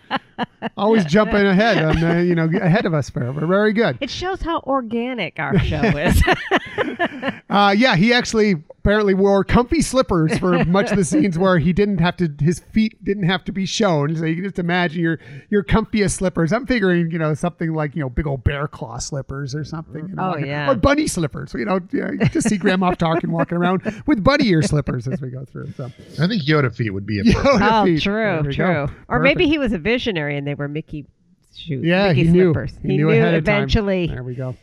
Always 0.77 1.05
jumping 1.05 1.47
ahead, 1.47 1.83
on, 1.83 2.03
uh, 2.03 2.19
you 2.19 2.35
know, 2.35 2.45
ahead 2.45 2.87
of 2.87 2.95
us. 2.95 3.11
Fair. 3.11 3.33
We're 3.33 3.47
very 3.47 3.73
good. 3.73 3.99
It 4.01 4.11
shows 4.11 4.43
how 4.43 4.61
organic 4.61 5.39
our 5.39 5.59
show 5.59 5.83
is. 5.83 6.23
Uh, 7.51 7.75
yeah, 7.77 7.97
he 7.97 8.13
actually 8.13 8.53
apparently 8.81 9.15
wore 9.15 9.43
comfy 9.43 9.81
slippers 9.81 10.37
for 10.37 10.65
much 10.67 10.91
of 10.91 10.99
the 10.99 11.05
scenes 11.05 11.39
where 11.39 11.59
he 11.59 11.73
didn't 11.73 11.97
have 11.97 12.15
to, 12.15 12.31
his 12.41 12.59
feet 12.59 13.03
didn't 13.03 13.23
have 13.23 13.43
to 13.43 13.53
be 13.53 13.65
shown. 13.65 14.15
So 14.15 14.27
you 14.27 14.35
can 14.35 14.45
just 14.45 14.59
imagine 14.59 15.01
your 15.01 15.19
your 15.49 15.65
comfiest 15.65 16.11
slippers. 16.11 16.53
I'm 16.53 16.67
figuring, 16.67 17.11
you 17.11 17.19
know, 17.19 17.28
something 17.35 17.73
like 17.75 17.95
you 17.97 18.03
know 18.03 18.09
big 18.09 18.27
old 18.27 18.45
bear 18.45 18.67
claw 18.69 18.99
slippers 18.99 19.55
or 19.55 19.65
something. 19.65 20.09
You 20.09 20.15
know, 20.15 20.29
Oh, 20.29 20.31
like- 20.33 20.47
yeah. 20.47 20.71
or 20.71 20.75
bunny 20.75 21.07
slippers. 21.07 21.53
You 21.55 21.65
know, 21.65 21.81
you, 21.93 22.01
know, 22.05 22.11
you 22.13 22.29
just 22.29 22.49
see 22.49 22.57
Grand 22.59 22.81
Moff 22.83 22.97
Tarkin 22.97 23.29
walking 23.29 23.59
around 23.59 23.83
with 24.07 24.23
bunny 24.25 24.47
ear 24.49 24.63
slippers 24.63 25.07
as 25.09 25.21
we 25.21 25.31
go 25.31 25.45
through. 25.45 25.73
So 25.73 25.87
I 26.21 26.27
think 26.27 26.43
Yoda 26.45 26.75
feet 26.75 26.91
would 26.91 27.07
be 27.07 27.21
a 27.21 27.23
Yoda 27.25 27.69
oh, 27.81 27.85
feet. 27.85 28.03
true, 28.03 28.43
true. 28.45 28.53
go. 28.53 28.89
Or 29.09 29.19
maybe 29.21 29.47
he 29.47 29.59
was 29.59 29.73
a 29.73 29.79
visionary 29.79 30.37
and 30.37 30.47
they 30.47 30.55
were 30.55 30.69
Mickey 30.69 31.07
shoes. 31.55 31.85
Yeah, 31.85 32.09
Mickey 32.09 32.25
he 32.25 32.29
knew. 32.31 32.53
slippers. 32.53 32.73
He, 32.83 32.97
knew, 32.97 33.11
ahead 33.11 33.35
of 33.35 33.45
time. 33.45 33.55
eventually. 33.57 34.07
There 34.09 34.23
we 34.23 34.35
go. 34.35 34.57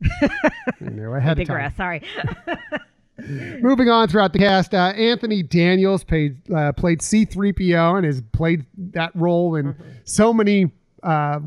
he 0.78 0.84
knew 0.86 1.12
ahead 1.14 1.38
of 1.40 1.46
time. 1.48 1.72
Sorry. 1.76 2.02
Moving 3.60 3.88
on 3.88 4.06
throughout 4.08 4.32
the 4.32 4.38
cast, 4.38 4.72
uh, 4.74 4.92
Anthony 4.96 5.42
Daniels 5.42 6.04
played 6.04 6.36
uh, 6.54 6.70
played 6.72 7.02
C-3PO 7.02 7.96
and 7.96 8.06
has 8.06 8.22
played 8.32 8.64
that 8.92 9.10
role 9.16 9.56
in 9.56 9.74
so 10.04 10.32
many 10.32 10.70
uh, 11.02 11.40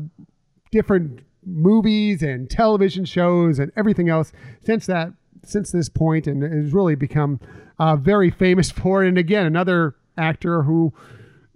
different 0.72 1.20
movies 1.46 2.22
and 2.22 2.50
television 2.50 3.04
shows 3.04 3.60
and 3.60 3.70
everything 3.76 4.08
else 4.08 4.32
since 4.64 4.86
that 4.86 5.12
since 5.44 5.72
this 5.72 5.88
point, 5.88 6.26
and 6.28 6.42
has 6.42 6.72
really 6.72 6.94
become 6.94 7.40
uh, 7.78 7.96
very 7.96 8.30
famous 8.30 8.70
for. 8.80 9.04
it. 9.04 9.08
And 9.08 9.18
again, 9.18 9.46
another 9.46 9.94
actor 10.16 10.62
who 10.62 10.92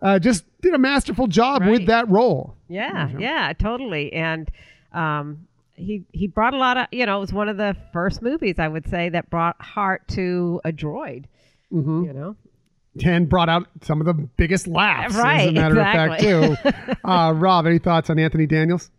uh, 0.02 0.18
just 0.18 0.44
did 0.60 0.74
a 0.74 0.78
masterful 0.78 1.26
job 1.28 1.64
with 1.66 1.86
that 1.86 2.08
role. 2.08 2.54
Yeah, 2.68 3.10
yeah, 3.18 3.52
totally. 3.58 4.12
And 4.12 4.50
um, 4.92 5.46
he 5.74 6.04
he 6.12 6.26
brought 6.26 6.52
a 6.54 6.56
lot 6.58 6.76
of 6.76 6.86
you 6.90 7.06
know 7.06 7.18
it 7.18 7.20
was 7.20 7.32
one 7.32 7.48
of 7.48 7.56
the 7.58 7.76
first 7.92 8.22
movies 8.22 8.56
I 8.58 8.66
would 8.66 8.88
say 8.88 9.08
that 9.10 9.30
brought 9.30 9.60
heart 9.62 10.06
to 10.08 10.60
a 10.64 10.72
droid. 10.72 11.26
Mm-hmm. 11.72 12.04
You 12.04 12.12
know, 12.12 12.36
and 13.04 13.28
brought 13.28 13.48
out 13.48 13.68
some 13.82 14.00
of 14.00 14.06
the 14.06 14.14
biggest 14.14 14.66
laughs. 14.66 15.14
as 15.14 15.20
a 15.20 15.22
Right, 15.22 15.54
matter 15.54 15.78
of 15.78 15.84
fact, 15.84 16.22
too. 16.22 16.56
Uh, 17.04 17.32
Rob, 17.32 17.66
any 17.66 17.78
thoughts 17.78 18.10
on 18.10 18.18
Anthony 18.18 18.46
Daniels? 18.46 18.90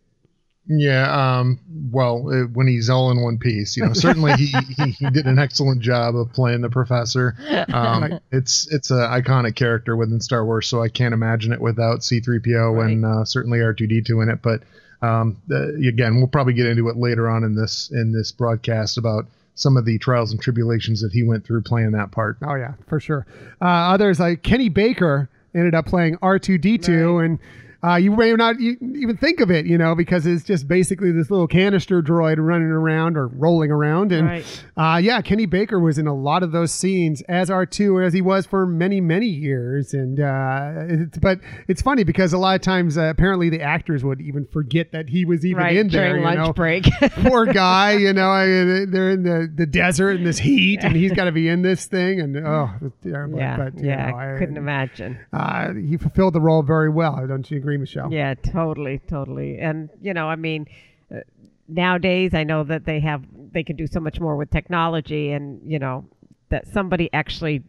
Yeah, 0.70 1.40
um, 1.40 1.60
well, 1.92 2.28
uh, 2.30 2.48
when 2.54 2.68
he's 2.68 2.90
all 2.90 3.10
in 3.12 3.22
one 3.22 3.38
piece, 3.38 3.78
you 3.78 3.86
know, 3.86 3.94
certainly 3.94 4.34
he, 4.34 4.48
he, 4.76 4.92
he 4.92 5.10
did 5.10 5.26
an 5.26 5.40
excellent 5.40 5.82
job 5.82 6.16
of 6.16 6.34
playing 6.34 6.62
the 6.62 6.70
professor. 6.70 7.36
Um, 7.74 8.20
It's 8.32 8.68
it's 8.74 8.92
an 8.92 8.98
iconic 8.98 9.56
character 9.56 9.96
within 9.96 10.20
Star 10.20 10.46
Wars, 10.46 10.68
so 10.68 10.82
I 10.82 10.90
can't 10.90 11.14
imagine 11.14 11.54
it 11.54 11.62
without 11.62 12.04
C-3PO 12.04 12.86
and 12.86 13.06
uh, 13.06 13.24
certainly 13.26 13.60
R2D2 13.60 14.24
in 14.24 14.30
it. 14.30 14.42
But 14.42 14.64
um, 15.02 15.38
uh, 15.50 15.74
again, 15.88 16.18
we'll 16.18 16.28
probably 16.28 16.54
get 16.54 16.66
into 16.66 16.90
it 16.90 16.98
later 16.98 17.30
on 17.30 17.44
in 17.44 17.56
this 17.56 17.90
in 17.94 18.12
this 18.12 18.32
broadcast 18.32 18.98
about 18.98 19.26
some 19.56 19.78
of 19.78 19.86
the 19.86 19.98
trials 20.00 20.32
and 20.32 20.42
tribulations 20.42 21.02
that 21.02 21.12
he 21.14 21.24
went 21.24 21.46
through 21.46 21.62
playing 21.62 21.92
that 21.92 22.12
part. 22.12 22.38
Oh 22.46 22.56
yeah, 22.56 22.74
for 22.88 23.00
sure. 23.00 23.26
Uh, 23.62 23.66
others 23.66 24.20
like 24.20 24.44
Kenny 24.44 24.70
Baker 24.70 25.30
ended 25.56 25.76
up 25.76 25.86
playing 25.86 26.18
R 26.22 26.40
two 26.40 26.58
D 26.58 26.78
two, 26.78 27.20
and 27.20 27.40
Uh, 27.84 27.96
you 27.96 28.12
may 28.12 28.34
not 28.34 28.60
even 28.60 29.18
think 29.18 29.40
of 29.40 29.52
it, 29.52 29.66
you 29.66 29.78
know, 29.78 29.94
because 29.96 30.26
it's 30.26 30.44
just 30.44 30.68
basically 30.68 31.12
this 31.12 31.30
little 31.30 31.48
canister 31.48 32.02
droid 32.02 32.38
running 32.40 32.68
around 32.68 33.18
or 33.18 33.28
rolling 33.28 33.72
around. 33.72 34.12
And 34.12 34.28
Right. 34.28 34.64
uh, 34.76 34.98
yeah, 34.98 35.22
Kenny 35.22 35.46
Baker 35.46 35.80
was 35.80 35.98
in 35.98 36.08
a 36.08 36.14
lot 36.16 36.42
of 36.44 36.52
those 36.52 36.72
scenes 36.72 37.22
as 37.30 37.50
R2, 37.50 38.04
as 38.06 38.14
he 38.14 38.22
was 38.22 38.46
for 38.46 38.66
many, 38.66 39.00
many 39.00 39.28
years. 39.28 39.94
And 39.94 40.20
uh, 40.20 40.72
it's, 40.90 41.18
but 41.20 41.40
it's 41.68 41.82
funny 41.82 42.04
because 42.04 42.34
a 42.34 42.38
lot 42.38 42.56
of 42.56 42.62
times, 42.62 42.98
uh, 42.98 43.04
apparently, 43.04 43.50
the 43.50 43.62
actors 43.62 44.04
would 44.04 44.22
even 44.22 44.46
forget 44.52 44.92
that 44.92 45.10
he 45.10 45.24
was 45.26 45.46
even 45.46 45.62
right 45.64 45.76
in 45.76 45.88
there. 45.90 46.10
during 46.10 46.24
lunch 46.24 46.38
know? 46.38 46.54
break. 46.54 46.86
Poor 47.28 47.46
guy, 47.46 47.94
you 47.94 48.12
know, 48.14 48.30
I 48.30 48.46
mean, 48.48 48.92
they're 48.92 49.12
in 49.12 49.24
the, 49.24 49.52
the 49.56 49.66
desert 49.68 50.12
in 50.18 50.24
this 50.24 50.40
heat, 50.40 50.80
and 50.84 50.96
he's 50.96 51.12
got 51.14 51.26
to 51.26 51.32
be 51.32 51.48
in 51.48 51.62
this 51.62 51.86
thing, 51.86 52.20
and 52.22 52.38
oh, 52.38 52.70
terrible. 53.04 53.38
yeah, 53.38 53.58
but, 53.58 53.78
you 53.78 53.88
yeah, 53.90 54.10
know, 54.10 54.18
I 54.18 54.36
I- 54.36 54.40
couldn't 54.40 54.58
imagine. 54.58 55.20
uh, 55.34 55.74
he 55.74 55.98
fulfilled 55.98 56.34
the 56.34 56.42
role 56.42 56.64
very 56.64 56.90
well. 56.90 57.26
Don't 57.28 57.50
you 57.52 57.58
agree, 57.68 57.78
Michelle? 57.78 58.12
Yeah, 58.12 58.34
totally, 58.34 59.00
totally. 59.10 59.60
And 59.60 59.90
you 60.02 60.14
know, 60.14 60.28
I 60.28 60.38
mean, 60.38 60.68
uh, 61.14 61.20
nowadays 61.68 62.34
I 62.34 62.44
know 62.46 62.64
that 62.64 62.86
they 62.86 63.02
have 63.02 63.24
they 63.52 63.64
can 63.64 63.76
do 63.76 63.88
so 63.88 64.00
much 64.00 64.20
more 64.22 64.38
with 64.38 64.50
technology, 64.50 65.32
and 65.32 65.60
you 65.70 65.78
know 65.80 66.06
that 66.50 66.66
somebody 66.68 67.10
actually 67.12 67.64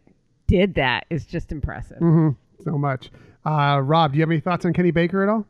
did 0.47 0.75
that 0.77 1.07
is 1.11 1.27
just 1.27 1.51
impressive. 1.51 1.99
hmm 1.99 2.31
So 2.65 2.79
much. 2.79 3.11
Uh, 3.45 3.81
Rob, 3.83 4.13
do 4.13 4.19
you 4.19 4.23
have 4.23 4.31
any 4.31 4.41
thoughts 4.41 4.65
on 4.65 4.73
Kenny 4.73 4.93
Baker 4.93 5.23
at 5.23 5.29
all? 5.29 5.47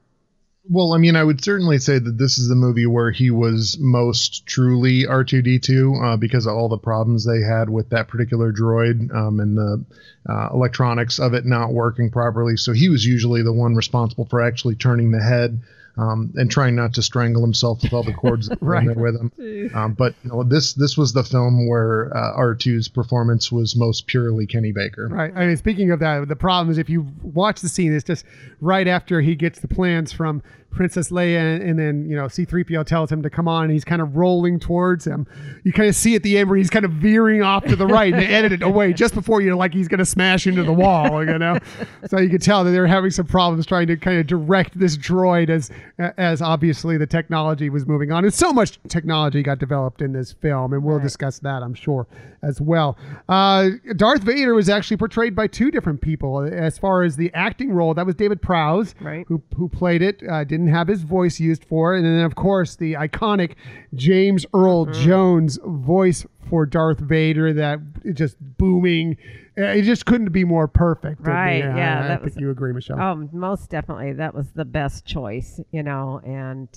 Well, 0.65 0.93
I 0.93 0.99
mean, 0.99 1.17
I 1.17 1.25
would 1.25 1.43
certainly 1.43 1.79
say 1.79 1.99
that 1.99 2.19
this 2.19 2.39
is 2.39 2.49
the 2.49 2.55
movie 2.55 2.85
where 2.85 3.11
he 3.11 3.31
was 3.31 3.79
most 3.81 4.47
truly 4.47 5.05
R2D2 5.05 6.15
uh, 6.15 6.17
because 6.19 6.47
of 6.47 6.55
all 6.55 6.69
the 6.69 6.77
problems 6.79 7.25
they 7.25 7.41
had 7.41 7.71
with 7.71 7.91
that 7.91 8.09
particular 8.09 8.53
droid 8.53 9.15
um, 9.15 9.41
and 9.41 9.57
the 9.57 9.85
uh, 10.29 10.51
electronics 10.53 11.19
of 11.19 11.33
it 11.33 11.47
not 11.47 11.73
working 11.73 12.11
properly. 12.11 12.57
So 12.57 12.73
he 12.73 12.91
was 12.91 13.05
usually 13.07 13.43
the 13.43 13.53
one 13.53 13.75
responsible 13.77 14.27
for 14.27 14.43
actually 14.43 14.75
turning 14.75 15.11
the 15.11 15.23
head 15.23 15.61
um, 15.99 16.33
and 16.37 16.51
trying 16.51 16.75
not 16.77 16.95
to 16.95 17.03
strangle 17.03 17.43
himself 17.43 17.83
with 17.83 17.93
all 17.93 18.03
the 18.03 18.13
cords 18.15 18.49
that 18.51 18.63
were 18.63 18.77
in 18.77 18.87
Right. 18.87 18.95
there 18.97 19.03
with 19.05 19.21
him. 19.21 19.71
Um, 19.75 19.93
but 19.95 20.15
you 20.25 20.31
know, 20.31 20.43
this 20.45 20.75
this 20.75 20.97
was 20.97 21.13
the 21.13 21.25
film 21.25 21.69
where 21.69 22.17
uh, 22.17 22.39
R2's 22.39 22.89
performance 22.89 23.51
was 23.53 23.77
most 23.77 24.07
purely 24.07 24.47
Kenny 24.47 24.73
Baker. 24.73 25.09
Right. 25.09 25.33
I 25.35 25.47
mean, 25.47 25.57
speaking 25.57 25.91
of 25.91 26.01
that, 26.01 26.29
the 26.29 26.37
problem 26.37 26.71
is 26.71 26.79
if 26.79 26.89
you 26.89 27.07
watch 27.23 27.61
the 27.61 27.69
scene, 27.69 27.93
it's 27.93 28.05
just 28.05 28.25
right 28.61 28.87
after 28.89 29.21
he 29.21 29.35
gets 29.35 29.61
the 29.61 29.69
plans 29.69 30.13
from 30.13 30.43
Princess 30.79 31.11
Leia, 31.11 31.61
and, 31.61 31.77
then 31.77 32.09
you 32.09 32.15
know 32.15 32.29
C-3PO 32.29 32.87
tells 32.87 33.11
him 33.11 33.21
to 33.25 33.29
come 33.29 33.49
on, 33.49 33.65
and 33.65 33.73
he's 33.73 33.85
kind 33.85 34.01
of 34.01 34.17
rolling 34.17 34.61
towards 34.61 35.05
him. 35.05 35.27
You 35.65 35.73
kind 35.73 35.89
of 35.89 35.97
see 35.97 36.15
at 36.15 36.23
the 36.23 36.39
end 36.39 36.49
where 36.49 36.57
he's 36.57 36.71
kind 36.71 36.85
of 36.85 36.93
veering 36.93 37.43
off 37.43 37.65
to 37.65 37.75
the 37.75 37.87
right, 37.87 38.13
and 38.13 38.23
they 38.23 38.27
edit 38.33 38.53
it 38.53 38.63
away 38.63 38.93
just 38.93 39.13
before 39.13 39.41
you 39.41 39.51
know, 39.51 39.57
like 39.57 39.75
he's 39.75 39.89
going 39.89 39.99
to 39.99 40.05
smash 40.07 40.47
into 40.47 40.63
the 40.63 40.73
wall. 40.73 41.25
You 41.27 41.37
know, 41.37 41.59
so 42.07 42.19
you 42.21 42.31
could 42.31 42.43
tell 42.43 42.63
that 42.63 42.71
they 42.71 42.79
were 42.79 42.87
having 42.87 43.11
some 43.11 43.27
problems 43.27 43.67
trying 43.67 43.89
to 43.89 43.97
kind 43.97 44.19
of 44.21 44.29
direct 44.29 44.79
this 44.79 44.97
droid 44.97 45.51
as 45.51 45.71
as 46.17 46.41
obviously 46.41 46.97
the 46.97 47.07
technology 47.09 47.69
was 47.71 47.85
moving 47.85 48.13
on, 48.13 48.25
and 48.25 48.33
so 48.33 48.53
much 48.53 48.79
technology 48.89 49.43
got 49.43 49.59
developed 49.59 50.01
in 50.01 50.13
this 50.13 50.33
film, 50.33 50.73
and 50.73 50.85
we'll 50.85 50.99
Right. 50.99 51.03
discuss 51.03 51.41
that, 51.41 51.63
I'm 51.65 51.75
sure, 51.75 52.07
as 52.43 52.61
well. 52.61 52.97
Uh, 53.29 53.71
Darth 53.97 54.23
Vader 54.23 54.55
was 54.55 54.69
actually 54.69 54.97
portrayed 54.97 55.35
by 55.35 55.49
two 55.49 55.71
different 55.73 56.01
people. 56.01 56.41
As 56.43 56.79
far 56.79 57.03
as 57.03 57.17
the 57.17 57.33
acting 57.35 57.73
role, 57.73 57.95
that 57.95 58.07
was 58.07 58.15
David 58.15 58.41
Prowse, 58.41 58.95
Right. 59.01 59.25
who, 59.29 59.43
who 59.57 59.69
played 59.69 60.03
it, 60.03 60.23
uh, 60.29 60.45
didn't 60.45 60.68
have 60.69 60.89
his 60.89 61.03
voice 61.03 61.41
used 61.41 61.65
for. 61.65 61.95
And 61.95 62.05
then, 62.05 62.21
of 62.25 62.35
course, 62.35 62.77
the 62.77 62.95
iconic 62.95 63.55
James 63.95 64.45
Earl 64.55 64.87
Mm-hmm. 64.87 65.03
Jones 65.05 65.59
voice 65.65 66.27
for 66.49 66.65
Darth 66.67 66.99
Vader 67.01 67.53
that 67.55 67.81
just 68.15 68.37
booming. 68.59 69.17
Uh, 69.59 69.63
It 69.65 69.83
just 69.83 70.07
couldn't 70.07 70.33
be 70.33 70.45
more 70.45 70.69
perfect. 70.69 71.21
Right, 71.27 71.59
yeah, 71.59 72.01
I 72.05 72.09
that 72.09 72.21
think 72.23 72.35
was- 72.35 72.37
you 72.41 72.51
agree, 72.51 72.73
Michelle. 72.73 73.01
Oh, 73.01 73.29
most 73.33 73.71
definitely, 73.71 74.13
that 74.15 74.35
was 74.35 74.51
the 74.53 74.65
best 74.65 75.05
choice. 75.05 75.61
You 75.73 75.83
know, 75.83 76.21
and 76.25 76.69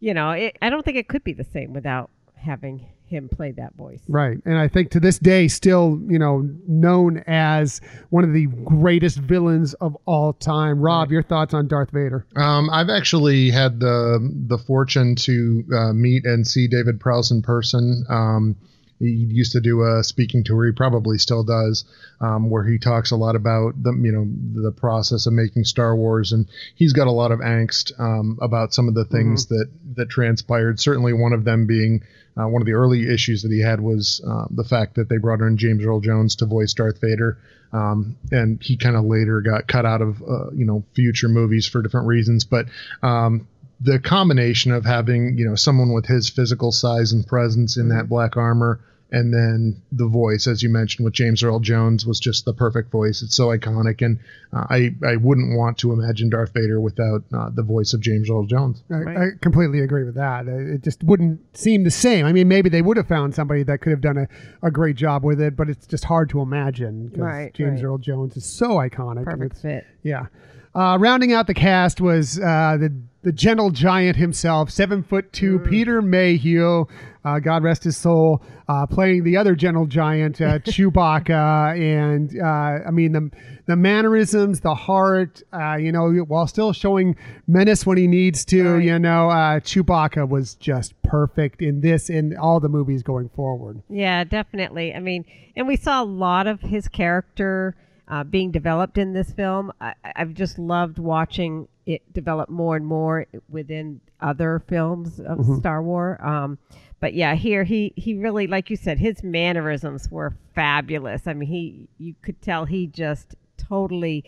you 0.00 0.14
know, 0.14 0.30
it, 0.30 0.56
I 0.60 0.68
don't 0.70 0.84
think 0.84 0.96
it 0.96 1.06
could 1.08 1.22
be 1.22 1.32
the 1.32 1.44
same 1.44 1.72
without 1.72 2.10
having 2.34 2.86
him 3.12 3.28
play 3.28 3.52
that 3.52 3.74
voice. 3.76 4.00
Right. 4.08 4.38
And 4.44 4.58
I 4.58 4.66
think 4.66 4.90
to 4.92 5.00
this 5.00 5.18
day, 5.18 5.46
still, 5.46 6.00
you 6.08 6.18
know, 6.18 6.48
known 6.66 7.22
as 7.26 7.80
one 8.10 8.24
of 8.24 8.32
the 8.32 8.46
greatest 8.46 9.18
villains 9.18 9.74
of 9.74 9.96
all 10.06 10.32
time. 10.32 10.80
Rob, 10.80 11.12
your 11.12 11.22
thoughts 11.22 11.54
on 11.54 11.68
Darth 11.68 11.90
Vader? 11.90 12.26
Um, 12.34 12.68
I've 12.70 12.90
actually 12.90 13.50
had 13.50 13.78
the 13.78 14.18
the 14.48 14.58
fortune 14.58 15.14
to 15.16 15.64
uh, 15.72 15.92
meet 15.92 16.24
and 16.24 16.46
see 16.46 16.66
David 16.66 16.98
Prowse 16.98 17.30
in 17.30 17.42
person. 17.42 18.04
Um, 18.08 18.56
he 19.02 19.08
used 19.08 19.52
to 19.52 19.60
do 19.60 19.82
a 19.82 20.04
speaking 20.04 20.44
tour. 20.44 20.66
He 20.66 20.72
probably 20.72 21.18
still 21.18 21.42
does, 21.42 21.84
um, 22.20 22.50
where 22.50 22.64
he 22.64 22.78
talks 22.78 23.10
a 23.10 23.16
lot 23.16 23.34
about 23.34 23.82
the 23.82 23.92
you 24.00 24.12
know 24.12 24.26
the 24.62 24.70
process 24.70 25.26
of 25.26 25.32
making 25.32 25.64
Star 25.64 25.96
Wars, 25.96 26.32
and 26.32 26.46
he's 26.76 26.92
got 26.92 27.08
a 27.08 27.12
lot 27.12 27.32
of 27.32 27.40
angst 27.40 27.98
um, 27.98 28.38
about 28.40 28.72
some 28.72 28.88
of 28.88 28.94
the 28.94 29.04
things 29.04 29.46
that 29.46 29.68
that 29.96 30.08
transpired. 30.08 30.78
Certainly, 30.78 31.14
one 31.14 31.32
of 31.32 31.44
them 31.44 31.66
being 31.66 32.02
uh, 32.36 32.46
one 32.46 32.62
of 32.62 32.66
the 32.66 32.72
early 32.72 33.08
issues 33.12 33.42
that 33.42 33.52
he 33.52 33.60
had 33.60 33.80
was 33.80 34.22
uh, 34.26 34.46
the 34.50 34.64
fact 34.64 34.94
that 34.94 35.08
they 35.08 35.18
brought 35.18 35.40
in 35.40 35.56
James 35.56 35.84
Earl 35.84 36.00
Jones 36.00 36.36
to 36.36 36.46
voice 36.46 36.72
Darth 36.72 37.00
Vader. 37.00 37.38
Um, 37.72 38.16
and 38.30 38.62
he 38.62 38.76
kind 38.76 38.96
of 38.96 39.04
later 39.04 39.40
got 39.40 39.66
cut 39.66 39.86
out 39.86 40.02
of 40.02 40.22
uh, 40.22 40.50
you 40.52 40.66
know 40.66 40.84
future 40.94 41.28
movies 41.28 41.66
for 41.66 41.82
different 41.82 42.06
reasons. 42.06 42.44
But 42.44 42.66
um, 43.02 43.48
the 43.80 43.98
combination 43.98 44.72
of 44.72 44.84
having 44.84 45.38
you 45.38 45.46
know 45.46 45.56
someone 45.56 45.92
with 45.92 46.06
his 46.06 46.28
physical 46.28 46.72
size 46.72 47.12
and 47.12 47.26
presence 47.26 47.76
in 47.76 47.88
that 47.88 48.08
black 48.08 48.36
armor, 48.36 48.80
and 49.12 49.32
then 49.32 49.80
the 49.92 50.08
voice, 50.08 50.46
as 50.46 50.62
you 50.62 50.70
mentioned, 50.70 51.04
with 51.04 51.12
James 51.14 51.42
Earl 51.42 51.60
Jones, 51.60 52.06
was 52.06 52.18
just 52.18 52.44
the 52.46 52.54
perfect 52.54 52.90
voice. 52.90 53.22
It's 53.22 53.36
so 53.36 53.48
iconic, 53.48 54.00
and 54.04 54.18
uh, 54.52 54.64
I 54.70 54.94
I 55.06 55.16
wouldn't 55.16 55.56
want 55.56 55.76
to 55.78 55.92
imagine 55.92 56.30
Darth 56.30 56.52
Vader 56.54 56.80
without 56.80 57.22
uh, 57.32 57.50
the 57.54 57.62
voice 57.62 57.92
of 57.92 58.00
James 58.00 58.28
Earl 58.30 58.46
Jones. 58.46 58.82
I, 58.90 58.94
Right. 58.94 59.16
I 59.18 59.26
completely 59.40 59.80
agree 59.80 60.04
with 60.04 60.14
that. 60.14 60.48
Uh, 60.48 60.56
It 60.74 60.82
just 60.82 61.04
wouldn't 61.04 61.40
seem 61.56 61.84
the 61.84 61.90
same. 61.90 62.24
I 62.26 62.32
mean, 62.32 62.48
maybe 62.48 62.68
they 62.70 62.82
would 62.82 62.96
have 62.96 63.06
found 63.06 63.34
somebody 63.34 63.62
that 63.64 63.82
could 63.82 63.90
have 63.90 64.00
done 64.00 64.16
a, 64.16 64.28
a 64.62 64.70
great 64.70 64.96
job 64.96 65.24
with 65.24 65.40
it, 65.40 65.56
but 65.56 65.68
it's 65.68 65.86
just 65.86 66.04
hard 66.04 66.30
to 66.30 66.40
imagine 66.40 67.06
because 67.08 67.20
Right, 67.20 67.54
James 67.54 67.82
right. 67.82 67.86
Earl 67.88 67.98
Jones 67.98 68.36
is 68.36 68.46
so 68.46 68.76
iconic. 68.76 69.24
Perfect 69.24 69.58
fit. 69.58 69.86
Yeah. 70.02 70.26
Uh, 70.74 70.96
rounding 70.98 71.34
out 71.34 71.46
the 71.46 71.54
cast 71.54 72.00
was 72.00 72.38
uh, 72.40 72.78
the 72.80 72.90
the 73.22 73.30
gentle 73.32 73.70
giant 73.70 74.16
himself, 74.16 74.68
seven 74.70 75.02
foot 75.02 75.32
two, 75.32 75.58
Peter 75.60 76.02
Mayhew. 76.02 76.86
Uh, 77.24 77.38
God 77.38 77.62
rest 77.62 77.84
his 77.84 77.96
soul, 77.96 78.42
uh, 78.68 78.86
playing 78.86 79.22
the 79.24 79.36
other 79.36 79.54
gentle 79.54 79.86
giant, 79.86 80.40
uh, 80.40 80.58
Chewbacca, 81.06 81.78
and 81.78 82.40
uh, 82.40 82.86
I 82.86 82.90
mean 82.90 83.12
the 83.12 83.30
the 83.66 83.76
mannerisms, 83.76 84.60
the 84.60 84.74
heart. 84.74 85.42
Uh, 85.52 85.76
you 85.76 85.92
know, 85.92 86.10
while 86.26 86.46
still 86.46 86.72
showing 86.72 87.16
menace 87.46 87.86
when 87.86 87.96
he 87.98 88.06
needs 88.06 88.44
to. 88.46 88.74
Right. 88.74 88.84
You 88.84 88.98
know, 88.98 89.30
uh, 89.30 89.60
Chewbacca 89.60 90.28
was 90.28 90.54
just 90.56 91.00
perfect 91.02 91.62
in 91.62 91.80
this 91.80 92.08
and 92.10 92.36
all 92.36 92.58
the 92.60 92.68
movies 92.68 93.02
going 93.02 93.28
forward. 93.30 93.82
Yeah, 93.88 94.24
definitely. 94.24 94.94
I 94.94 94.98
mean, 95.00 95.24
and 95.54 95.66
we 95.68 95.76
saw 95.76 96.02
a 96.02 96.04
lot 96.04 96.46
of 96.46 96.60
his 96.60 96.88
character 96.88 97.76
uh, 98.08 98.24
being 98.24 98.50
developed 98.50 98.98
in 98.98 99.12
this 99.12 99.30
film. 99.32 99.72
I, 99.80 99.94
I've 100.04 100.34
just 100.34 100.58
loved 100.58 100.98
watching 100.98 101.68
it 101.86 102.00
develop 102.12 102.48
more 102.48 102.76
and 102.76 102.86
more 102.86 103.26
within 103.48 104.00
other 104.20 104.62
films 104.68 105.18
of 105.20 105.38
Mm-hmm. 105.38 105.56
Star 105.58 105.82
Wars. 105.82 106.18
Um, 106.22 106.58
but 107.02 107.14
yeah, 107.14 107.34
here 107.34 107.64
he 107.64 107.92
he 107.96 108.14
really, 108.14 108.46
like 108.46 108.70
you 108.70 108.76
said, 108.76 108.96
his 108.96 109.24
mannerisms 109.24 110.08
were 110.08 110.36
fabulous. 110.54 111.26
I 111.26 111.34
mean, 111.34 111.48
he 111.48 111.88
you 111.98 112.14
could 112.22 112.40
tell 112.40 112.64
he 112.64 112.86
just 112.86 113.34
totally 113.58 114.24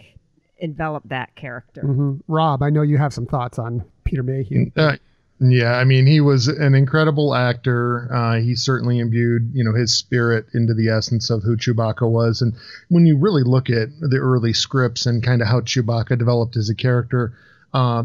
enveloped 0.60 1.08
that 1.10 1.36
character. 1.36 1.82
hmm 1.82 2.16
Rob, 2.26 2.64
I 2.64 2.70
know 2.70 2.82
you 2.82 2.98
have 2.98 3.14
some 3.14 3.26
thoughts 3.26 3.60
on 3.60 3.84
Peter 4.02 4.24
Mayhew. 4.24 4.72
Uh, 4.76 4.96
yeah, 5.38 5.76
I 5.76 5.84
mean, 5.84 6.04
he 6.06 6.20
was 6.20 6.48
an 6.48 6.74
incredible 6.74 7.32
actor. 7.36 8.12
Uh, 8.12 8.40
he 8.40 8.56
certainly 8.56 8.98
imbued, 8.98 9.52
you 9.54 9.62
know, 9.62 9.72
his 9.72 9.96
spirit 9.96 10.46
into 10.52 10.74
the 10.74 10.88
essence 10.88 11.30
of 11.30 11.44
who 11.44 11.56
Chewbacca 11.56 12.10
was. 12.10 12.42
And 12.42 12.54
when 12.88 13.06
you 13.06 13.16
really 13.16 13.44
look 13.44 13.70
at 13.70 13.88
the 14.00 14.18
early 14.18 14.52
scripts 14.52 15.06
and 15.06 15.22
kind 15.22 15.42
of 15.42 15.46
how 15.48 15.60
Chewbacca 15.60 16.18
developed 16.18 16.56
as 16.56 16.70
a 16.70 16.74
character, 16.74 17.34
uh, 17.72 18.02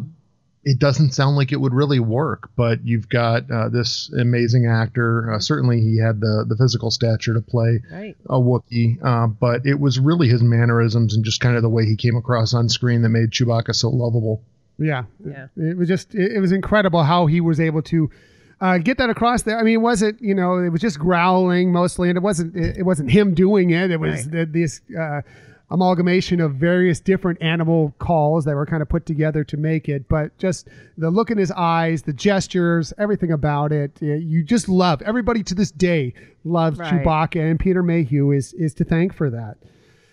it 0.63 0.77
doesn't 0.77 1.11
sound 1.13 1.35
like 1.37 1.51
it 1.51 1.59
would 1.61 1.73
really 1.73 1.99
work. 1.99 2.49
But 2.55 2.85
you've 2.85 3.07
got 3.09 3.49
uh, 3.49 3.69
this 3.69 4.09
amazing 4.11 4.67
actor. 4.67 5.33
Uh, 5.33 5.39
certainly, 5.39 5.79
he 5.81 5.97
had 5.99 6.19
the 6.19 6.45
the 6.47 6.55
physical 6.57 6.91
stature 6.91 7.33
to 7.33 7.41
play 7.41 7.81
Right. 7.91 8.15
a 8.29 8.39
Wookiee, 8.39 8.97
uh, 9.03 9.27
but 9.27 9.65
it 9.65 9.79
was 9.79 9.99
really 9.99 10.27
his 10.27 10.41
mannerisms 10.43 11.15
and 11.15 11.23
just 11.23 11.39
kind 11.41 11.55
of 11.55 11.61
the 11.61 11.69
way 11.69 11.85
he 11.85 11.95
came 11.95 12.15
across 12.15 12.53
on 12.53 12.67
screen 12.69 13.01
that 13.03 13.09
made 13.09 13.31
Chewbacca 13.31 13.73
so 13.73 13.89
lovable. 13.89 14.41
Yeah. 14.77 15.03
Yeah. 15.25 15.47
It 15.57 15.77
was 15.77 15.87
just, 15.89 16.15
it, 16.15 16.33
it 16.33 16.39
was 16.39 16.51
incredible 16.53 17.03
how 17.03 17.25
he 17.25 17.41
was 17.41 17.59
able 17.59 17.81
to 17.83 18.09
uh, 18.61 18.77
get 18.77 18.97
that 18.97 19.09
across 19.09 19.41
there. 19.43 19.57
I 19.59 19.63
mean, 19.63 19.73
it 19.75 19.77
wasn't, 19.81 20.21
you 20.21 20.33
know, 20.35 20.57
it 20.57 20.69
was 20.69 20.79
just 20.81 20.99
growling 20.99 21.71
mostly, 21.73 22.09
and 22.09 22.17
it 22.17 22.21
wasn't, 22.21 22.55
it, 22.55 22.77
it 22.77 22.83
wasn't 22.83 23.11
him 23.11 23.33
doing 23.33 23.71
it. 23.71 23.91
It 23.91 23.99
was 23.99 24.25
Right. 24.25 24.31
the, 24.31 24.45
this 24.45 24.81
uh, 24.97 25.21
amalgamation 25.71 26.41
of 26.41 26.55
various 26.55 26.99
different 26.99 27.41
animal 27.41 27.93
calls 27.99 28.45
that 28.45 28.55
were 28.55 28.65
kind 28.65 28.81
of 28.81 28.89
put 28.89 29.05
together 29.05 29.43
to 29.43 29.57
make 29.57 29.87
it. 29.87 30.07
But 30.07 30.37
just 30.37 30.67
the 30.97 31.09
look 31.09 31.29
in 31.29 31.37
his 31.37 31.51
eyes, 31.51 32.01
the 32.01 32.13
gestures, 32.13 32.93
everything 32.97 33.31
about 33.31 33.71
it, 33.71 34.01
you 34.01 34.43
just 34.43 34.67
love. 34.67 35.01
Everybody 35.03 35.43
to 35.43 35.55
this 35.55 35.71
day 35.71 36.13
loves 36.43 36.79
Right. 36.79 37.03
Chewbacca, 37.03 37.49
and 37.51 37.59
Peter 37.59 37.83
Mayhew 37.83 38.31
is 38.31 38.53
is 38.53 38.73
to 38.75 38.83
thank 38.83 39.13
for 39.13 39.29
that. 39.29 39.57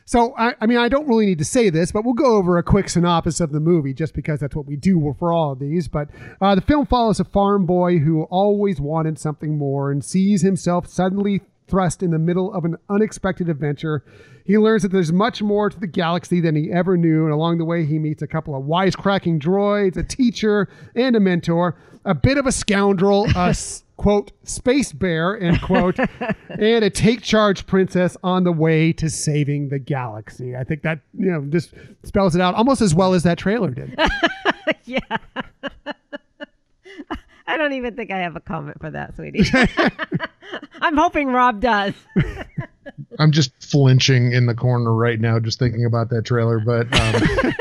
So, 0.09 0.37
I, 0.39 0.55
I 0.61 0.67
mean, 0.67 0.79
I 0.79 0.89
don't 0.89 1.09
really 1.09 1.27
need 1.27 1.39
to 1.39 1.45
say 1.45 1.69
this, 1.69 1.91
but 1.91 2.05
we'll 2.05 2.15
go 2.15 2.37
over 2.37 2.59
a 2.59 2.63
quick 2.63 2.89
synopsis 2.89 3.41
of 3.41 3.51
the 3.51 3.59
movie 3.59 3.93
just 3.93 4.15
because 4.15 4.39
that's 4.39 4.55
what 4.55 4.65
we 4.65 4.77
do 4.77 5.17
for 5.19 5.33
all 5.33 5.51
of 5.51 5.59
these. 5.59 5.89
But 5.89 6.11
uh, 6.41 6.55
the 6.55 6.61
film 6.61 6.87
follows 6.87 7.19
a 7.19 7.25
farm 7.25 7.67
boy 7.67 7.99
who 7.99 8.23
always 8.23 8.81
wanted 8.81 9.19
something 9.19 9.59
more 9.59 9.91
and 9.91 10.05
sees 10.05 10.43
himself 10.43 10.87
suddenly 10.87 11.41
thrust 11.69 12.03
in 12.03 12.11
the 12.11 12.19
middle 12.19 12.53
of 12.53 12.65
an 12.65 12.77
unexpected 12.89 13.49
adventure. 13.49 14.05
He 14.45 14.59
learns 14.59 14.83
that 14.83 14.93
there's 14.93 15.13
much 15.13 15.43
more 15.43 15.71
to 15.71 15.79
the 15.79 15.87
galaxy 15.87 16.41
than 16.41 16.55
he 16.55 16.71
ever 16.71 16.97
knew, 16.97 17.25
and 17.25 17.33
along 17.33 17.59
the 17.59 17.65
way, 17.65 17.85
he 17.85 17.99
meets 17.99 18.23
a 18.23 18.27
couple 18.27 18.55
of 18.55 18.65
wisecracking 18.65 19.41
droids, 19.41 19.97
a 19.97 20.03
teacher, 20.03 20.69
and 20.95 21.17
a 21.17 21.21
mentor, 21.21 21.77
a 22.05 22.15
bit 22.15 22.39
of 22.39 22.47
a 22.47 22.53
scoundrel, 22.53 23.27
a 23.35 23.55
quote, 23.97 24.33
space 24.45 24.93
bear, 24.93 25.41
end 25.41 25.61
quote, 25.63 25.99
and 26.49 26.85
a 26.85 26.91
take 26.91 27.23
charge 27.23 27.67
princess 27.67 28.17
on 28.23 28.45
the 28.45 28.53
way 28.53 28.93
to 28.93 29.11
saving 29.11 29.69
the 29.69 29.79
galaxy. 29.79 30.55
I 30.55 30.65
think 30.65 30.83
that, 30.83 31.01
you 31.19 31.31
know, 31.31 31.43
just 31.49 31.75
spells 32.05 32.35
it 32.35 32.41
out 32.41 32.55
almost 32.55 32.81
as 32.81 32.95
well 32.95 33.15
as 33.15 33.23
that 33.25 33.39
trailer 33.39 33.71
did. 33.71 33.99
yeah. 34.85 35.01
I 37.57 37.59
don't 37.59 37.73
even 37.73 37.97
think 37.97 38.11
I 38.11 38.19
have 38.19 38.37
a 38.37 38.41
comment 38.41 38.79
for 38.81 38.91
that, 38.91 39.17
sweetie. 39.17 39.49
I'm 40.83 40.95
hoping 40.95 41.29
Rob 41.29 41.59
does. 41.59 41.95
I'm 43.19 43.33
just 43.33 43.51
flinching 43.65 44.33
in 44.33 44.45
the 44.45 44.55
corner 44.55 44.93
right 44.93 45.19
now, 45.19 45.39
just 45.39 45.59
thinking 45.59 45.87
about 45.87 46.11
that 46.11 46.27
trailer. 46.27 46.61
But 46.61 46.93
um, 47.01 47.55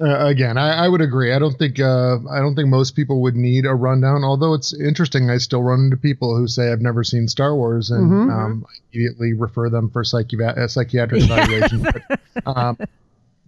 uh, 0.00 0.26
again, 0.26 0.58
I, 0.58 0.84
I 0.84 0.88
would 0.88 1.00
agree. 1.00 1.32
I 1.32 1.40
don't 1.40 1.58
think 1.58 1.80
uh, 1.80 2.18
I 2.30 2.38
don't 2.38 2.54
think 2.54 2.68
most 2.68 2.94
people 2.94 3.20
would 3.22 3.34
need 3.34 3.66
a 3.66 3.74
rundown. 3.74 4.22
Although 4.22 4.54
it's 4.54 4.72
interesting, 4.72 5.28
I 5.28 5.38
still 5.38 5.64
run 5.64 5.80
into 5.80 5.96
people 5.96 6.36
who 6.36 6.46
say 6.46 6.70
I've 6.70 6.80
never 6.80 7.02
seen 7.02 7.26
Star 7.26 7.52
Wars, 7.56 7.90
and 7.90 8.08
Mhm. 8.12 8.30
um, 8.32 8.64
I 8.68 8.72
immediately 8.92 9.32
refer 9.32 9.70
them 9.70 9.90
for 9.90 10.04
psychi- 10.04 10.40
uh, 10.40 10.68
psychiatric 10.68 11.24
evaluation. 11.24 11.82
but, 11.82 12.20
um, 12.46 12.78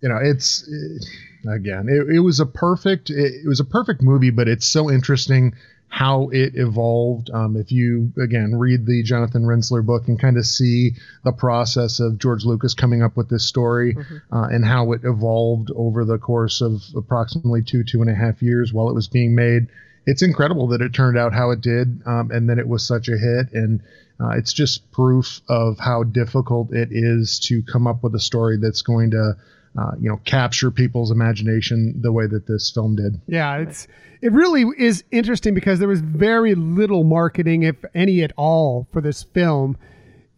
you 0.02 0.08
know, 0.08 0.18
it's 0.20 0.68
uh, 0.68 1.50
again, 1.50 1.88
it, 1.88 2.16
it 2.16 2.20
was 2.20 2.40
a 2.40 2.46
perfect 2.46 3.10
it, 3.10 3.44
it 3.44 3.48
was 3.48 3.60
a 3.60 3.64
perfect 3.64 4.02
movie, 4.02 4.30
but 4.30 4.48
it's 4.48 4.66
so 4.66 4.90
interesting 4.90 5.54
how 5.88 6.28
it 6.28 6.52
evolved. 6.54 7.30
Um, 7.32 7.56
if 7.56 7.72
you 7.72 8.12
again 8.22 8.54
read 8.56 8.84
the 8.84 9.02
Jonathan 9.02 9.42
Rinzler 9.42 9.84
book 9.84 10.06
and 10.06 10.20
kind 10.20 10.36
of 10.36 10.46
see 10.46 10.92
the 11.24 11.32
process 11.32 11.98
of 11.98 12.18
George 12.18 12.44
Lucas 12.44 12.74
coming 12.74 13.02
up 13.02 13.16
with 13.16 13.30
this 13.30 13.46
story 13.46 13.96
uh, 14.30 14.48
and 14.50 14.64
how 14.64 14.92
it 14.92 15.00
evolved 15.04 15.70
over 15.74 16.04
the 16.04 16.18
course 16.18 16.60
of 16.60 16.82
approximately 16.94 17.62
two 17.62 17.84
two 17.84 18.02
and 18.02 18.10
a 18.10 18.14
half 18.14 18.42
years 18.42 18.72
while 18.72 18.90
it 18.90 18.94
was 18.94 19.08
being 19.08 19.34
made, 19.34 19.68
it's 20.06 20.22
incredible 20.22 20.68
that 20.68 20.82
it 20.82 20.92
turned 20.92 21.16
out 21.16 21.32
how 21.32 21.50
it 21.50 21.62
did, 21.62 22.02
um, 22.06 22.30
and 22.30 22.48
then 22.48 22.58
it 22.58 22.68
was 22.68 22.86
such 22.86 23.08
a 23.08 23.18
hit 23.18 23.52
and. 23.52 23.82
Uh, 24.20 24.30
it's 24.30 24.52
just 24.52 24.90
proof 24.90 25.40
of 25.48 25.78
how 25.78 26.02
difficult 26.02 26.72
it 26.72 26.88
is 26.90 27.38
to 27.38 27.62
come 27.62 27.86
up 27.86 28.02
with 28.02 28.12
a 28.16 28.18
story 28.18 28.56
that's 28.60 28.82
going 28.82 29.12
to, 29.12 29.36
uh, 29.76 29.92
you 30.00 30.08
know, 30.08 30.20
capture 30.24 30.70
people's 30.70 31.10
imagination 31.10 31.94
the 32.00 32.12
way 32.12 32.26
that 32.26 32.46
this 32.46 32.70
film 32.70 32.96
did. 32.96 33.20
Yeah, 33.26 33.58
it's 33.58 33.86
it 34.20 34.32
really 34.32 34.64
is 34.76 35.04
interesting 35.10 35.54
because 35.54 35.78
there 35.78 35.88
was 35.88 36.00
very 36.00 36.54
little 36.54 37.04
marketing, 37.04 37.62
if 37.62 37.76
any 37.94 38.22
at 38.22 38.32
all, 38.36 38.88
for 38.92 39.00
this 39.00 39.22
film. 39.22 39.76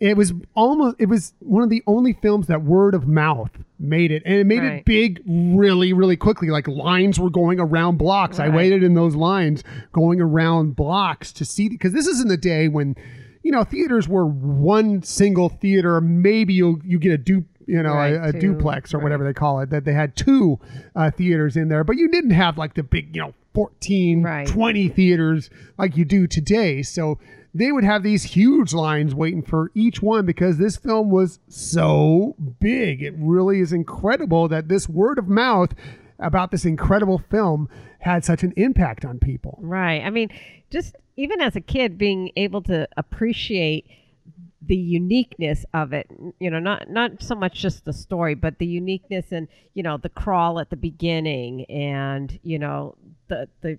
It 0.00 0.16
was 0.16 0.32
almost 0.54 0.96
it 0.98 1.06
was 1.06 1.34
one 1.40 1.62
of 1.62 1.68
the 1.68 1.82
only 1.86 2.14
films 2.14 2.46
that 2.46 2.62
word 2.62 2.94
of 2.94 3.06
mouth 3.06 3.50
made 3.78 4.10
it, 4.10 4.22
and 4.24 4.34
it 4.34 4.46
made 4.46 4.62
it 4.62 4.84
big 4.86 5.22
really, 5.26 5.92
really 5.92 6.16
quickly. 6.16 6.48
Like 6.48 6.66
lines 6.68 7.20
were 7.20 7.28
going 7.28 7.60
around 7.60 7.98
blocks. 7.98 8.38
I 8.38 8.48
waited 8.48 8.82
in 8.82 8.94
those 8.94 9.14
lines 9.14 9.62
going 9.92 10.20
around 10.20 10.74
blocks 10.74 11.32
to 11.34 11.44
see 11.44 11.68
because 11.68 11.92
this 11.92 12.06
is 12.06 12.20
in 12.20 12.28
the 12.28 12.38
day 12.38 12.68
when 12.68 12.96
you 13.42 13.52
know 13.52 13.62
theaters 13.62 14.08
were 14.08 14.24
one 14.26 15.02
single 15.02 15.50
theater. 15.50 16.00
Maybe 16.00 16.54
you 16.54 16.80
you 16.82 16.98
get 16.98 17.12
a 17.12 17.18
dupe. 17.18 17.44
You 17.70 17.82
know, 17.82 17.94
Right, 17.94 18.14
a, 18.14 18.28
a 18.28 18.32
two, 18.32 18.54
duplex 18.54 18.92
or 18.92 18.98
right. 18.98 19.04
whatever 19.04 19.24
they 19.24 19.32
call 19.32 19.60
it, 19.60 19.70
that 19.70 19.84
they 19.84 19.92
had 19.92 20.16
two 20.16 20.58
uh, 20.96 21.10
theaters 21.10 21.56
in 21.56 21.68
there, 21.68 21.84
but 21.84 21.96
you 21.96 22.08
didn't 22.08 22.30
have 22.30 22.58
like 22.58 22.74
the 22.74 22.82
big, 22.82 23.14
you 23.14 23.22
know, 23.22 23.34
14, 23.54 24.22
Right. 24.22 24.46
20 24.46 24.88
theaters 24.88 25.50
like 25.78 25.96
you 25.96 26.04
do 26.04 26.26
today. 26.26 26.82
So 26.82 27.18
they 27.54 27.72
would 27.72 27.84
have 27.84 28.02
these 28.02 28.22
huge 28.22 28.72
lines 28.72 29.14
waiting 29.14 29.42
for 29.42 29.70
each 29.74 30.00
one 30.02 30.24
because 30.26 30.58
this 30.58 30.76
film 30.76 31.10
was 31.10 31.40
so 31.48 32.36
big. 32.60 33.02
It 33.02 33.14
really 33.16 33.60
is 33.60 33.72
incredible 33.72 34.48
that 34.48 34.68
this 34.68 34.88
word 34.88 35.18
of 35.18 35.28
mouth 35.28 35.74
about 36.18 36.50
this 36.50 36.64
incredible 36.64 37.18
film 37.18 37.68
had 38.00 38.24
such 38.24 38.42
an 38.42 38.52
impact 38.56 39.04
on 39.04 39.18
people. 39.18 39.58
Right. 39.62 40.02
I 40.02 40.10
mean, 40.10 40.28
just 40.70 40.94
even 41.16 41.40
as 41.40 41.56
a 41.56 41.60
kid, 41.60 41.98
being 41.98 42.30
able 42.36 42.62
to 42.62 42.88
appreciate 42.96 43.86
the 44.62 44.76
uniqueness 44.76 45.64
of 45.72 45.92
it 45.94 46.06
you 46.38 46.50
know 46.50 46.58
not 46.58 46.90
not 46.90 47.22
so 47.22 47.34
much 47.34 47.54
just 47.54 47.84
the 47.86 47.92
story 47.94 48.34
but 48.34 48.58
the 48.58 48.66
uniqueness 48.66 49.32
and 49.32 49.48
you 49.72 49.82
know 49.82 49.96
the 49.96 50.08
crawl 50.10 50.60
at 50.60 50.68
the 50.68 50.76
beginning 50.76 51.64
and 51.70 52.38
you 52.42 52.58
know 52.58 52.94
the 53.28 53.48
the 53.62 53.78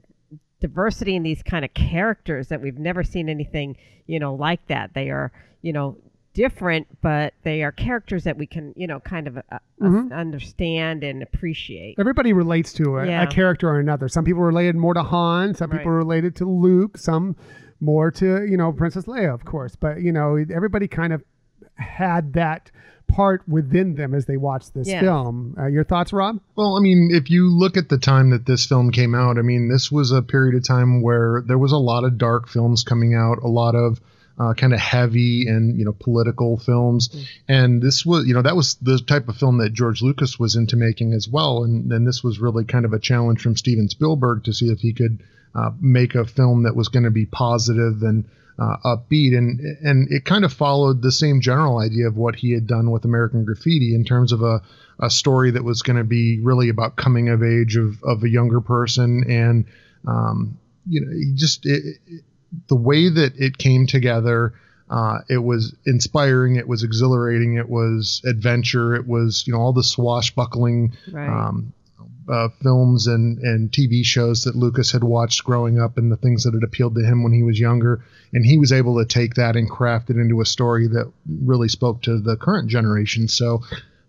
diversity 0.59 1.15
in 1.15 1.23
these 1.23 1.43
kind 1.43 1.63
of 1.65 1.73
characters 1.73 2.47
that 2.47 2.61
we've 2.61 2.77
never 2.79 3.03
seen 3.03 3.29
anything 3.29 3.75
you 4.07 4.19
know 4.19 4.33
like 4.33 4.65
that 4.67 4.91
they 4.95 5.09
are 5.09 5.31
you 5.61 5.71
know 5.73 5.95
different 6.33 6.87
but 7.01 7.33
they 7.43 7.61
are 7.61 7.71
characters 7.71 8.23
that 8.23 8.37
we 8.37 8.45
can 8.47 8.73
you 8.77 8.87
know 8.87 8.99
kind 9.01 9.27
of 9.27 9.37
uh, 9.37 9.41
uh, 9.51 9.59
Mhm. 9.81 10.13
understand 10.15 11.03
and 11.03 11.21
appreciate 11.21 11.95
Everybody 11.99 12.33
relates 12.33 12.71
to 12.73 12.97
a, 12.97 13.05
Yeah. 13.07 13.23
a 13.23 13.27
character 13.27 13.67
or 13.69 13.79
another. 13.79 14.07
Some 14.07 14.23
people 14.23 14.41
related 14.43 14.75
more 14.75 14.93
to 14.93 15.01
Han, 15.03 15.55
some 15.55 15.69
people 15.71 15.91
Right. 15.91 15.97
related 15.97 16.35
to 16.37 16.45
Luke, 16.45 16.97
some 16.97 17.35
more 17.81 18.11
to, 18.11 18.45
you 18.45 18.57
know, 18.57 18.71
Princess 18.71 19.05
Leia, 19.05 19.33
of 19.33 19.43
course. 19.43 19.75
But, 19.75 20.01
you 20.01 20.11
know, 20.11 20.37
everybody 20.53 20.87
kind 20.87 21.11
of 21.13 21.23
had 21.75 22.33
that 22.33 22.71
part 23.07 23.41
within 23.47 23.95
them 23.95 24.13
as 24.13 24.25
they 24.25 24.37
watched 24.37 24.73
this 24.73 24.87
Yes. 24.87 25.01
film. 25.03 25.55
Uh, 25.59 25.65
your 25.65 25.83
thoughts, 25.83 26.13
Rob? 26.13 26.39
Well, 26.55 26.77
I 26.77 26.79
mean, 26.81 27.09
if 27.11 27.29
you 27.29 27.49
look 27.49 27.75
at 27.75 27.89
the 27.89 27.97
time 27.97 28.29
that 28.29 28.45
this 28.45 28.65
film 28.65 28.91
came 28.91 29.13
out, 29.13 29.37
I 29.37 29.41
mean, 29.41 29.67
this 29.67 29.91
was 29.91 30.11
a 30.11 30.21
period 30.21 30.55
of 30.55 30.63
time 30.65 31.01
where 31.01 31.43
there 31.45 31.57
was 31.57 31.73
a 31.73 31.77
lot 31.77 32.05
of 32.05 32.17
dark 32.17 32.47
films 32.47 32.83
coming 32.83 33.13
out, 33.13 33.39
a 33.43 33.47
lot 33.47 33.75
of 33.75 33.99
uh, 34.39 34.53
kind 34.53 34.73
of 34.73 34.79
heavy 34.79 35.45
and 35.47 35.77
you 35.77 35.85
know 35.85 35.91
political 35.91 36.57
films, 36.57 37.09
and 37.47 37.79
this 37.81 38.05
was 38.05 38.25
you 38.25 38.33
know 38.33 38.41
that 38.41 38.55
was 38.55 38.75
the 38.75 38.97
type 38.97 39.27
of 39.27 39.35
film 39.37 39.57
that 39.59 39.71
George 39.73 40.01
Lucas 40.01 40.39
was 40.39 40.55
into 40.55 40.75
making 40.77 41.13
as 41.13 41.27
well, 41.27 41.63
and 41.63 41.91
then 41.91 42.05
this 42.05 42.23
was 42.23 42.39
really 42.39 42.63
kind 42.63 42.85
of 42.85 42.93
a 42.93 42.97
challenge 42.97 43.41
from 43.41 43.55
Steven 43.57 43.87
Spielberg 43.89 44.45
to 44.45 44.53
see 44.53 44.67
if 44.71 44.79
he 44.79 44.93
could 44.93 45.21
uh, 45.55 45.71
make 45.79 46.15
a 46.15 46.25
film 46.25 46.63
that 46.63 46.75
was 46.75 46.87
going 46.89 47.03
to 47.03 47.11
be 47.11 47.25
positive 47.25 48.01
and 48.03 48.25
uh, 48.59 48.77
upbeat, 48.85 49.35
and 49.37 49.59
and 49.83 50.11
it 50.11 50.23
kind 50.25 50.45
of 50.45 50.53
followed 50.53 51.01
the 51.01 51.11
same 51.11 51.41
general 51.41 51.79
idea 51.79 52.07
of 52.07 52.15
what 52.17 52.35
he 52.35 52.51
had 52.51 52.67
done 52.67 52.91
with 52.91 53.05
American 53.05 53.43
Graffiti 53.45 53.95
in 53.95 54.03
terms 54.05 54.31
of 54.31 54.41
a 54.43 54.61
a 54.99 55.09
story 55.09 55.51
that 55.51 55.63
was 55.63 55.81
going 55.81 55.97
to 55.97 56.03
be 56.03 56.39
really 56.41 56.69
about 56.69 56.95
coming 56.95 57.29
of 57.29 57.41
age 57.41 57.75
of 57.75 58.03
of 58.03 58.23
a 58.23 58.29
younger 58.29 58.61
person, 58.61 59.23
and 59.29 59.65
um, 60.07 60.57
you 60.87 61.01
know, 61.01 61.11
he 61.11 61.33
just 61.35 61.65
it, 61.65 61.97
it- 62.07 62.23
the 62.67 62.75
way 62.75 63.07
that 63.09 63.33
it 63.37 63.57
came 63.57 63.87
together. 63.87 64.53
Uh, 64.89 65.19
it 65.29 65.37
was 65.37 65.73
inspiring. 65.85 66.57
It 66.57 66.67
was 66.67 66.83
exhilarating. 66.83 67.53
It 67.55 67.69
was 67.69 68.21
adventure. 68.25 68.93
It 68.93 69.07
was, 69.07 69.45
you 69.47 69.53
know, 69.53 69.59
all 69.61 69.71
the 69.71 69.85
swashbuckling 69.85 70.97
right 71.13 71.29
um, 71.29 71.71
uh, 72.29 72.49
films 72.62 73.07
and, 73.07 73.39
and 73.39 73.71
TV 73.71 74.03
shows 74.03 74.43
that 74.43 74.55
Lucas 74.55 74.91
had 74.91 75.03
watched 75.03 75.43
growing 75.43 75.79
up 75.79 75.97
and 75.97 76.12
the 76.12 76.17
things 76.17 76.43
that 76.43 76.53
had 76.53 76.63
appealed 76.63 76.95
to 76.95 77.01
him 77.01 77.23
when 77.23 77.34
he 77.34 77.43
was 77.43 77.60
younger. 77.60 78.03
And 78.34 78.45
he 78.45 78.57
was 78.57 78.71
able 78.71 78.99
to 78.99 79.05
take 79.05 79.36
that 79.36 79.55
and 79.55 79.69
craft 79.69 80.10
it 80.10 80.17
into 80.17 80.41
a 80.41 80.45
story 80.45 80.88
that 80.88 81.12
really 81.43 81.67
spoke 81.67 82.01
to 82.03 82.19
the 82.19 82.38
current 82.38 82.69
generation. 82.69 83.27
So 83.27 83.63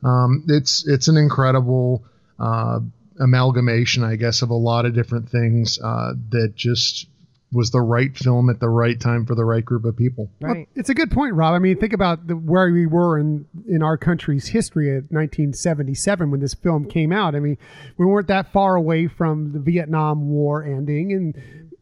um, 0.04 0.44
it's 0.48 0.86
it's 0.86 1.08
an 1.08 1.16
incredible 1.16 2.04
uh, 2.38 2.80
amalgamation, 3.18 4.04
I 4.04 4.16
guess, 4.16 4.42
of 4.42 4.50
a 4.50 4.54
lot 4.54 4.86
of 4.86 4.94
different 4.94 5.28
things 5.28 5.78
uh, 5.82 6.14
that 6.30 6.54
just 6.54 7.06
was 7.52 7.70
the 7.70 7.80
right 7.80 8.16
film 8.16 8.48
at 8.48 8.60
the 8.60 8.68
right 8.68 8.98
time 8.98 9.26
for 9.26 9.34
the 9.34 9.44
right 9.44 9.64
group 9.64 9.84
of 9.84 9.96
people. 9.96 10.30
Well, 10.40 10.54
right 10.54 10.68
it's 10.74 10.88
a 10.88 10.94
good 10.94 11.10
point, 11.10 11.34
Rob. 11.34 11.54
I 11.54 11.58
mean, 11.58 11.78
think 11.78 11.92
about 11.92 12.26
the, 12.26 12.34
where 12.34 12.72
we 12.72 12.86
were 12.86 13.18
in 13.18 13.46
in 13.68 13.82
our 13.82 13.96
country's 13.96 14.48
history 14.48 14.88
at 14.88 15.10
1977 15.10 16.30
when 16.30 16.40
this 16.40 16.54
film 16.54 16.88
came 16.88 17.12
out. 17.12 17.34
I 17.34 17.40
mean, 17.40 17.58
we 17.98 18.06
weren't 18.06 18.28
that 18.28 18.52
far 18.52 18.74
away 18.74 19.06
from 19.06 19.52
the 19.52 19.58
Vietnam 19.58 20.28
War 20.28 20.64
ending, 20.64 21.12
and 21.12 21.72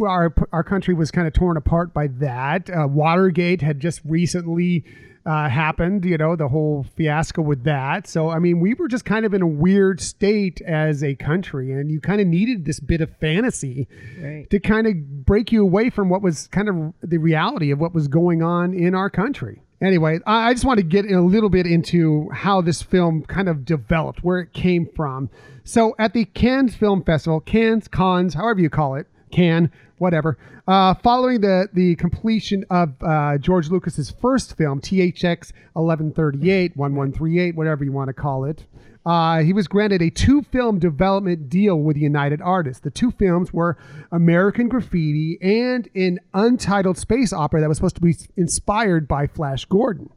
our 0.00 0.32
our 0.52 0.62
country 0.62 0.94
was 0.94 1.10
kind 1.10 1.26
of 1.26 1.32
torn 1.32 1.56
apart 1.56 1.92
by 1.92 2.06
that. 2.06 2.70
Uh, 2.70 2.86
Watergate 2.86 3.62
had 3.62 3.80
just 3.80 4.00
recently 4.04 4.84
uh, 5.26 5.48
happened, 5.48 6.04
you 6.04 6.16
know, 6.16 6.34
the 6.36 6.48
whole 6.48 6.86
fiasco 6.96 7.42
with 7.42 7.64
that. 7.64 8.06
So, 8.06 8.30
I 8.30 8.38
mean, 8.38 8.60
we 8.60 8.74
were 8.74 8.88
just 8.88 9.04
kind 9.04 9.26
of 9.26 9.34
in 9.34 9.42
a 9.42 9.46
weird 9.46 10.00
state 10.00 10.60
as 10.62 11.04
a 11.04 11.14
country, 11.14 11.72
and 11.72 11.90
you 11.90 12.00
kind 12.00 12.20
of 12.20 12.26
needed 12.26 12.64
this 12.64 12.80
bit 12.80 13.00
of 13.00 13.14
fantasy 13.18 13.86
right 14.20 14.48
to 14.50 14.58
kind 14.58 14.86
of 14.86 15.24
break 15.26 15.52
you 15.52 15.62
away 15.62 15.90
from 15.90 16.08
what 16.08 16.22
was 16.22 16.46
kind 16.48 16.68
of 16.68 16.94
the 17.02 17.18
reality 17.18 17.70
of 17.70 17.78
what 17.78 17.94
was 17.94 18.08
going 18.08 18.42
on 18.42 18.72
in 18.72 18.94
our 18.94 19.10
country. 19.10 19.62
Anyway, 19.82 20.20
I 20.26 20.50
I 20.50 20.52
just 20.52 20.64
want 20.64 20.78
to 20.78 20.84
get 20.84 21.10
a 21.10 21.20
little 21.20 21.50
bit 21.50 21.66
into 21.66 22.28
how 22.30 22.60
this 22.60 22.82
film 22.82 23.22
kind 23.24 23.48
of 23.48 23.64
developed, 23.64 24.24
where 24.24 24.40
it 24.40 24.52
came 24.52 24.86
from. 24.94 25.30
So, 25.64 25.94
at 25.98 26.14
the 26.14 26.24
Cannes 26.24 26.74
Film 26.74 27.04
Festival, 27.04 27.40
Cannes, 27.40 27.88
Cons, 27.88 28.34
however 28.34 28.60
you 28.60 28.70
call 28.70 28.94
it, 28.96 29.06
can, 29.30 29.70
whatever. 30.00 30.36
Uh, 30.66 30.94
following 30.94 31.40
the 31.40 31.68
the 31.72 31.94
completion 31.96 32.64
of 32.70 32.94
uh, 33.02 33.38
George 33.38 33.68
Lucas's 33.70 34.10
first 34.10 34.56
film, 34.56 34.80
THX 34.80 35.52
1138, 35.74 36.76
1138, 36.76 37.54
whatever 37.54 37.84
you 37.84 37.92
want 37.92 38.08
to 38.08 38.12
call 38.12 38.44
it, 38.44 38.66
uh, 39.06 39.38
he 39.40 39.52
was 39.52 39.68
granted 39.68 40.02
a 40.02 40.10
two 40.10 40.42
film 40.42 40.78
development 40.78 41.48
deal 41.48 41.76
with 41.76 41.96
United 41.96 42.40
Artists. 42.42 42.80
The 42.82 42.90
two 42.90 43.10
films 43.12 43.52
were 43.52 43.78
American 44.12 44.68
Graffiti 44.68 45.38
and 45.40 45.88
an 45.94 46.18
untitled 46.34 46.98
space 46.98 47.32
opera 47.32 47.60
that 47.60 47.68
was 47.68 47.78
supposed 47.78 47.96
to 47.96 48.02
be 48.02 48.16
inspired 48.36 49.06
by 49.08 49.26
Flash 49.26 49.64
Gordon. 49.66 50.10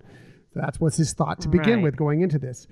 So 0.54 0.60
that's 0.62 0.80
what's 0.80 0.98
his 0.98 1.14
thought 1.14 1.42
to 1.42 1.48
begin 1.48 1.76
Right. 1.76 1.84
with 1.84 1.96
going 1.96 2.22
into 2.22 2.38
this. 2.38 2.68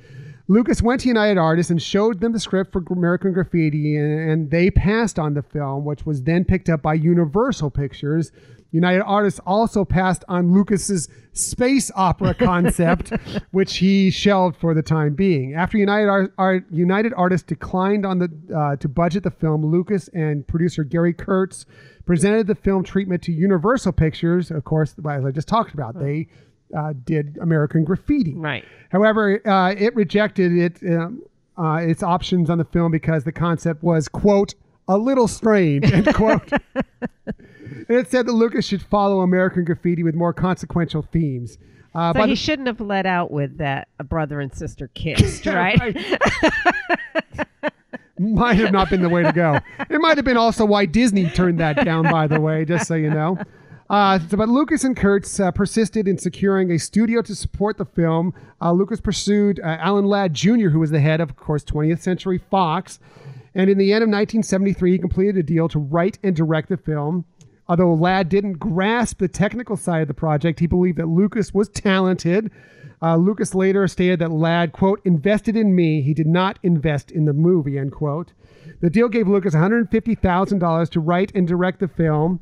Lucas 0.52 0.82
went 0.82 1.00
to 1.00 1.08
United 1.08 1.38
Artists 1.38 1.70
and 1.70 1.82
showed 1.82 2.20
them 2.20 2.34
the 2.34 2.40
script 2.40 2.74
for 2.74 2.84
American 2.92 3.32
Graffiti, 3.32 3.96
and, 3.96 4.52
they 4.52 4.70
passed 4.70 5.18
on 5.18 5.34
the 5.34 5.42
film, 5.42 5.86
which 5.86 6.06
was 6.06 6.24
then 6.24 6.44
picked 6.44 6.68
up 6.68 6.82
by 6.82 6.94
Universal 6.94 7.70
Pictures. 7.70 8.34
United 8.72 9.02
Artists 9.04 9.40
also 9.46 9.86
passed 9.86 10.26
on 10.28 10.52
Lucas's 10.52 11.08
space 11.32 11.90
opera 11.96 12.34
concept, 12.34 13.14
which 13.52 13.78
he 13.78 14.12
shelved 14.12 14.58
for 14.58 14.74
the 14.74 14.82
time 14.82 15.14
being. 15.14 15.54
After 15.54 15.78
United 15.78 16.10
Art, 16.10 16.34
Art, 16.38 16.66
United 16.70 17.14
Artists 17.16 17.48
declined 17.48 18.06
on 18.06 18.20
the 18.20 18.30
uh, 18.54 18.76
to 18.76 18.90
budget 18.90 19.24
the 19.24 19.32
film, 19.32 19.66
Lucas 19.66 20.10
and 20.10 20.46
producer 20.46 20.84
Gary 20.84 21.14
Kurtz 21.14 21.66
presented 22.06 22.48
the 22.48 22.56
film 22.56 22.84
treatment 22.84 23.22
to 23.24 23.32
Universal 23.32 23.94
Pictures. 23.94 24.52
Of 24.52 24.66
course, 24.66 24.96
as 25.10 25.24
I 25.24 25.32
just 25.32 25.48
talked 25.48 25.74
about, 25.74 25.98
they 25.98 26.28
uh, 26.76 26.94
did 27.06 27.38
American 27.42 27.84
Graffiti. 27.84 28.34
Right. 28.36 28.66
However, 28.90 29.42
uh, 29.48 29.72
it 29.78 29.96
rejected 29.96 30.52
it 30.58 30.80
um, 30.92 31.22
uh, 31.58 31.76
its 31.82 32.04
options 32.04 32.50
on 32.50 32.58
the 32.58 32.66
film 32.66 32.92
because 32.92 33.24
the 33.24 33.32
concept 33.32 33.84
was 33.84 34.08
quote 34.08 34.54
a 34.88 34.98
little 34.98 35.28
strange 35.28 35.92
end 35.92 36.06
quote. 36.16 36.52
and 36.52 37.34
it 37.90 38.10
said 38.10 38.26
that 38.26 38.34
Lucas 38.34 38.66
should 38.66 38.82
follow 38.82 39.22
American 39.22 39.64
Graffiti 39.64 40.04
with 40.04 40.16
more 40.16 40.34
consequential 40.34 41.02
themes. 41.02 41.58
Uh, 41.94 42.14
So 42.14 42.22
he 42.24 42.30
the- 42.32 42.36
shouldn't 42.36 42.68
have 42.68 42.82
let 42.82 43.06
out 43.06 43.32
with 43.32 43.58
that 43.60 43.88
a 44.00 44.04
brother 44.04 44.40
and 44.40 44.54
sister 44.54 44.90
kissed, 44.94 45.46
right? 45.48 45.96
might 48.20 48.58
have 48.58 48.72
not 48.72 48.90
been 48.90 49.02
the 49.02 49.10
way 49.10 49.24
to 49.24 49.32
go. 49.32 49.60
It 49.90 50.00
might 50.00 50.16
have 50.18 50.26
been 50.26 50.38
also 50.38 50.64
why 50.66 50.86
Disney 50.86 51.30
turned 51.30 51.60
that 51.60 51.84
down, 51.84 52.04
by 52.04 52.28
the 52.28 52.40
way, 52.40 52.66
just 52.66 52.88
so 52.88 52.94
you 52.96 53.10
know. 53.10 53.38
Uh, 53.92 54.18
but 54.32 54.48
Lucas 54.48 54.86
and 54.86 54.96
Kurtz 54.96 55.38
uh, 55.38 55.52
persisted 55.52 56.08
in 56.08 56.18
securing 56.18 56.72
a 56.72 56.80
studio 56.80 57.22
to 57.24 57.36
support 57.36 57.78
the 57.78 57.84
film. 57.84 58.34
Uh, 58.62 58.72
Lucas 58.72 59.02
pursued 59.02 59.60
uh, 59.60 59.76
Alan 59.82 60.06
Ladd 60.06 60.34
Jr., 60.34 60.70
who 60.70 60.80
was 60.80 60.92
the 60.92 61.02
head 61.02 61.20
of, 61.20 61.32
of 61.32 61.36
course, 61.36 61.66
20th 61.66 62.00
Century 62.00 62.38
Fox. 62.38 63.00
And 63.54 63.70
in 63.70 63.78
the 63.78 63.92
end 63.92 64.02
of 64.02 64.08
1973, 64.08 64.94
he 64.94 64.98
completed 64.98 65.36
a 65.36 65.44
deal 65.44 65.68
to 65.68 65.78
write 65.78 66.18
and 66.24 66.34
direct 66.34 66.70
the 66.70 66.78
film. 66.78 67.26
Although 67.68 67.94
Ladd 67.94 68.30
didn't 68.30 68.60
grasp 68.60 69.20
the 69.20 69.28
technical 69.28 69.76
side 69.76 70.04
of 70.04 70.08
the 70.08 70.14
project, 70.14 70.62
he 70.62 70.68
believed 70.68 70.98
that 70.98 71.10
Lucas 71.10 71.54
was 71.54 71.68
talented. 71.68 72.50
Uh, 73.02 73.18
Lucas 73.18 73.54
later 73.54 73.86
stated 73.90 74.20
that 74.20 74.32
Ladd, 74.32 74.72
quote, 74.72 75.02
invested 75.04 75.58
in 75.58 75.76
me. 75.76 76.02
He 76.02 76.14
did 76.14 76.28
not 76.28 76.60
invest 76.64 77.12
in 77.12 77.26
the 77.26 77.34
movie, 77.34 77.78
end 77.78 77.92
quote. 77.92 78.32
The 78.80 78.90
deal 78.90 79.10
gave 79.10 79.28
Lucas 79.28 79.54
$150,000 79.54 80.90
to 80.92 81.00
write 81.02 81.34
and 81.36 81.46
direct 81.46 81.82
the 81.82 81.90
film. 81.90 82.42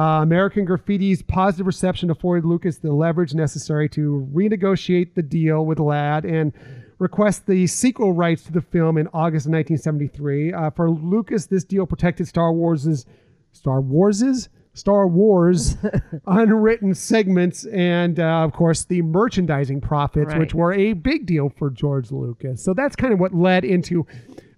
Uh, 0.00 0.22
American 0.22 0.66
Graffiti's 0.66 1.20
positive 1.22 1.66
reception 1.66 2.10
afforded 2.10 2.46
Lucas 2.46 2.78
the 2.78 2.90
leverage 2.90 3.34
necessary 3.34 3.86
to 3.90 4.26
renegotiate 4.32 5.14
the 5.14 5.22
deal 5.22 5.66
with 5.66 5.78
Ladd 5.78 6.24
and 6.24 6.54
request 6.98 7.46
the 7.46 7.66
sequel 7.66 8.14
rights 8.14 8.42
to 8.44 8.52
the 8.52 8.62
film 8.62 8.96
in 8.96 9.06
August 9.08 9.44
of 9.44 9.52
1973. 9.52 10.52
Uh, 10.54 10.70
for 10.70 10.90
Lucas, 10.90 11.46
this 11.46 11.64
deal 11.64 11.84
protected 11.84 12.26
Star 12.26 12.50
Wars's 12.50 13.04
Star 13.52 13.82
Wars's 13.82 14.48
Star 14.72 15.06
Wars 15.06 15.76
unwritten 16.26 16.94
segments 16.94 17.66
and 17.66 18.20
uh, 18.20 18.44
of 18.44 18.52
course 18.52 18.84
the 18.84 19.02
merchandising 19.02 19.80
profits 19.82 20.28
Right. 20.28 20.38
which 20.38 20.54
were 20.54 20.72
a 20.72 20.92
big 20.94 21.26
deal 21.26 21.52
for 21.58 21.68
George 21.68 22.10
Lucas. 22.10 22.64
So 22.64 22.72
that's 22.72 22.96
kind 22.96 23.12
of 23.12 23.18
what 23.20 23.34
led 23.34 23.64
into 23.64 24.06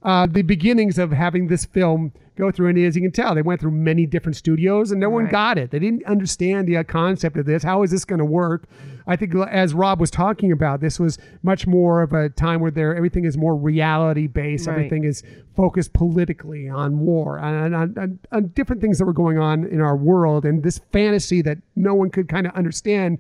uh, 0.05 0.27
the 0.27 0.43
beginnings 0.43 0.99
of 0.99 1.13
having 1.13 1.49
this 1.49 1.65
film 1.65 2.13
go 2.35 2.51
through 2.51 2.69
and 2.69 2.79
as 2.79 2.97
you 2.97 3.03
can 3.03 3.13
tell 3.13 3.35
they 3.35 3.43
went 3.43 3.61
through 3.61 3.71
many 3.71 4.07
different 4.07 4.35
studios 4.35 4.91
and 4.91 4.99
no 4.99 5.11
one 5.11 5.27
got 5.29 5.59
it. 5.59 5.71
They 5.71 5.79
didn't 5.79 6.05
understand 6.07 6.67
the 6.67 6.79
uh, 6.79 6.83
concept 6.83 7.37
of 7.37 7.45
this. 7.45 7.63
How 7.63 7.83
is 7.83 7.91
this 7.91 8.07
going 8.07 8.21
to 8.21 8.25
work? 8.25 8.65
I 9.07 9.17
think 9.17 9.35
as 9.35 9.75
Rob 9.75 10.01
was 10.01 10.11
talking 10.11 10.51
about 10.51 10.81
this 10.81 10.99
was 10.99 11.19
much 11.43 11.67
more 11.67 12.01
of 12.03 12.15
a 12.15 12.31
time 12.31 12.61
where 12.61 12.71
there 12.71 12.97
everything 12.97 13.27
is 13.27 13.37
more 13.37 13.55
reality 13.55 14.29
based. 14.29 14.67
Right. 14.67 14.77
Everything 14.77 15.05
is 15.05 15.23
focused 15.55 15.93
politically 15.93 16.71
on 16.71 17.01
war 17.01 17.39
and 17.39 17.75
on, 17.75 17.99
on, 17.99 18.19
on 18.33 18.47
different 18.49 18.81
things 18.81 18.99
that 18.99 19.05
were 19.05 19.13
going 19.13 19.39
on 19.39 19.67
in 19.67 19.81
our 19.83 19.95
world 19.97 20.47
and 20.47 20.63
this 20.63 20.81
fantasy 20.91 21.43
that 21.43 21.59
no 21.77 21.95
one 21.95 22.09
could 22.09 22.29
kind 22.29 22.47
of 22.47 22.55
understand 22.55 23.19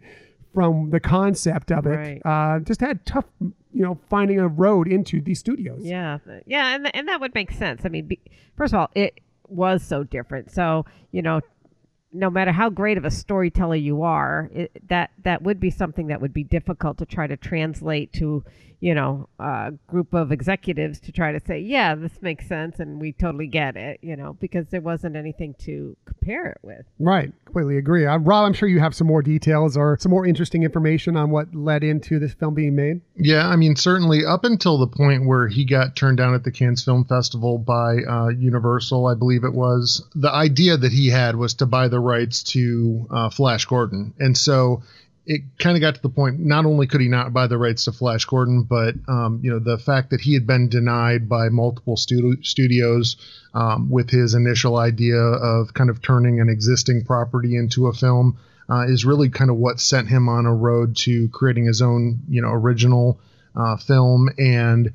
from 0.55 0.88
the 0.90 1.01
concept 1.01 1.71
of 1.71 1.87
it 1.87 1.97
Right. 1.97 2.23
uh, 2.25 2.61
just 2.61 2.81
had 2.81 3.05
tough 3.05 3.25
you 3.72 3.82
know 3.82 3.98
finding 4.08 4.38
a 4.38 4.48
road 4.48 4.88
into 4.88 5.20
these 5.20 5.38
studios 5.38 5.80
Yeah, 5.82 6.18
yeah, 6.46 6.74
and 6.74 6.94
and 6.94 7.08
that 7.08 7.20
would 7.20 7.35
make 7.35 7.52
sense. 7.52 7.82
I 7.85 7.88
mean, 7.88 8.06
be, 8.06 8.20
first 8.56 8.74
of 8.74 8.80
all, 8.80 8.90
it 8.94 9.20
was 9.48 9.82
so 9.82 10.04
different. 10.04 10.50
So 10.50 10.85
you 11.11 11.22
know, 11.22 11.40
no 12.12 12.30
matter 12.30 12.52
how 12.52 12.70
great 12.70 12.98
of 12.98 13.04
a 13.04 13.11
storyteller 13.11 13.76
you 13.76 14.02
are, 14.02 14.50
it, 14.52 14.88
that 14.88 15.11
that 15.24 15.42
would 15.42 15.61
be 15.61 15.70
something 15.70 16.08
that 16.08 16.20
would 16.20 16.32
be 16.32 16.44
difficult 16.44 16.98
to 16.98 17.06
try 17.06 17.26
to 17.26 17.37
translate 17.37 18.12
to 18.14 18.44
you 18.83 18.95
know 18.95 19.29
a 19.38 19.73
group 19.87 20.12
of 20.12 20.33
executives 20.33 20.99
to 21.01 21.12
try 21.12 21.33
to 21.33 21.40
say, 21.47 21.61
yeah, 21.61 21.95
this 21.95 22.21
makes 22.21 22.47
sense, 22.49 22.81
and 22.81 23.01
we 23.01 23.12
totally 23.12 23.47
get 23.47 23.77
it. 23.77 24.01
You 24.03 24.16
know, 24.16 24.37
because 24.40 24.66
there 24.68 24.81
wasn't 24.81 25.16
anything 25.16 25.55
to 25.61 25.97
compare 26.05 26.47
it 26.47 26.59
with. 26.62 26.85
right 26.99 27.33
completely 27.45 27.77
agree 27.79 28.07
uh, 28.07 28.16
rob 28.18 28.47
i'm 28.47 28.53
sure 28.53 28.68
you 28.68 28.81
have 28.81 28.95
some 28.95 29.07
more 29.07 29.23
details 29.23 29.77
or 29.77 29.99
some 30.01 30.11
more 30.11 30.27
interesting 30.27 30.62
information 30.62 31.16
on 31.16 31.31
what 31.31 31.55
led 31.55 31.85
into 31.85 32.18
this 32.18 32.33
film 32.35 32.55
being 32.55 32.75
made 32.75 33.01
Yeah, 33.16 33.47
I 33.47 33.57
mean, 33.57 33.77
certainly 33.77 34.25
up 34.25 34.45
until 34.45 34.79
the 34.79 34.87
point 34.87 35.27
where 35.27 35.47
he 35.49 35.64
got 35.64 35.95
turned 35.97 36.16
down 36.16 36.35
at 36.35 36.45
the 36.45 36.51
Cannes 36.51 36.83
Film 36.85 37.05
Festival 37.05 37.59
by 37.59 37.99
uh, 38.03 38.29
Universal, 38.29 39.07
I 39.07 39.14
believe 39.14 39.45
it 39.45 39.53
was, 39.53 40.09
the 40.14 40.31
idea 40.33 40.77
that 40.77 40.92
he 40.92 41.09
had 41.09 41.37
was 41.37 41.55
to 41.55 41.66
buy 41.66 41.88
the 41.88 42.01
rights 42.01 42.42
to 42.55 43.07
uh, 43.11 43.31
Flash 43.31 43.66
Gordon. 43.66 44.14
And 44.18 44.37
so 44.37 44.83
it 45.24 45.42
kind 45.58 45.76
of 45.76 45.80
got 45.80 45.94
to 45.94 46.02
the 46.02 46.08
point, 46.08 46.40
not 46.40 46.66
only 46.66 46.87
could 46.87 47.00
he 47.00 47.08
not 47.08 47.32
buy 47.32 47.46
the 47.46 47.56
rights 47.56 47.85
to 47.85 47.92
Flash 47.92 48.24
Gordon, 48.24 48.64
but, 48.64 48.94
um, 49.06 49.40
you 49.42 49.50
know, 49.50 49.61
the 49.61 49.78
fact 49.78 50.11
that 50.11 50.20
he 50.20 50.35
had 50.35 50.46
been 50.46 50.68
denied 50.68 51.28
by 51.28 51.48
multiple 51.48 51.96
stu- 51.96 52.42
studios 52.42 53.16
um, 53.54 53.88
with 53.88 54.11
his 54.11 54.35
initial 54.35 54.76
idea 54.76 55.18
of 55.18 55.74
kind 55.74 55.90
of 55.90 56.02
turning 56.02 56.40
an 56.40 56.48
existing 56.48 57.04
property 57.04 57.56
into 57.56 57.87
a 57.87 57.92
film 57.92 58.37
uh, 58.68 58.85
is 58.88 59.04
really 59.04 59.28
kind 59.28 59.50
of 59.50 59.56
what 59.56 59.78
sent 59.78 60.08
him 60.08 60.28
on 60.28 60.46
a 60.46 60.54
road 60.54 60.96
to 60.96 61.28
creating 61.28 61.66
his 61.66 61.82
own, 61.82 62.20
you 62.28 62.42
know, 62.42 62.50
original 62.50 63.20
uh, 63.54 63.76
film. 63.76 64.28
And 64.38 64.92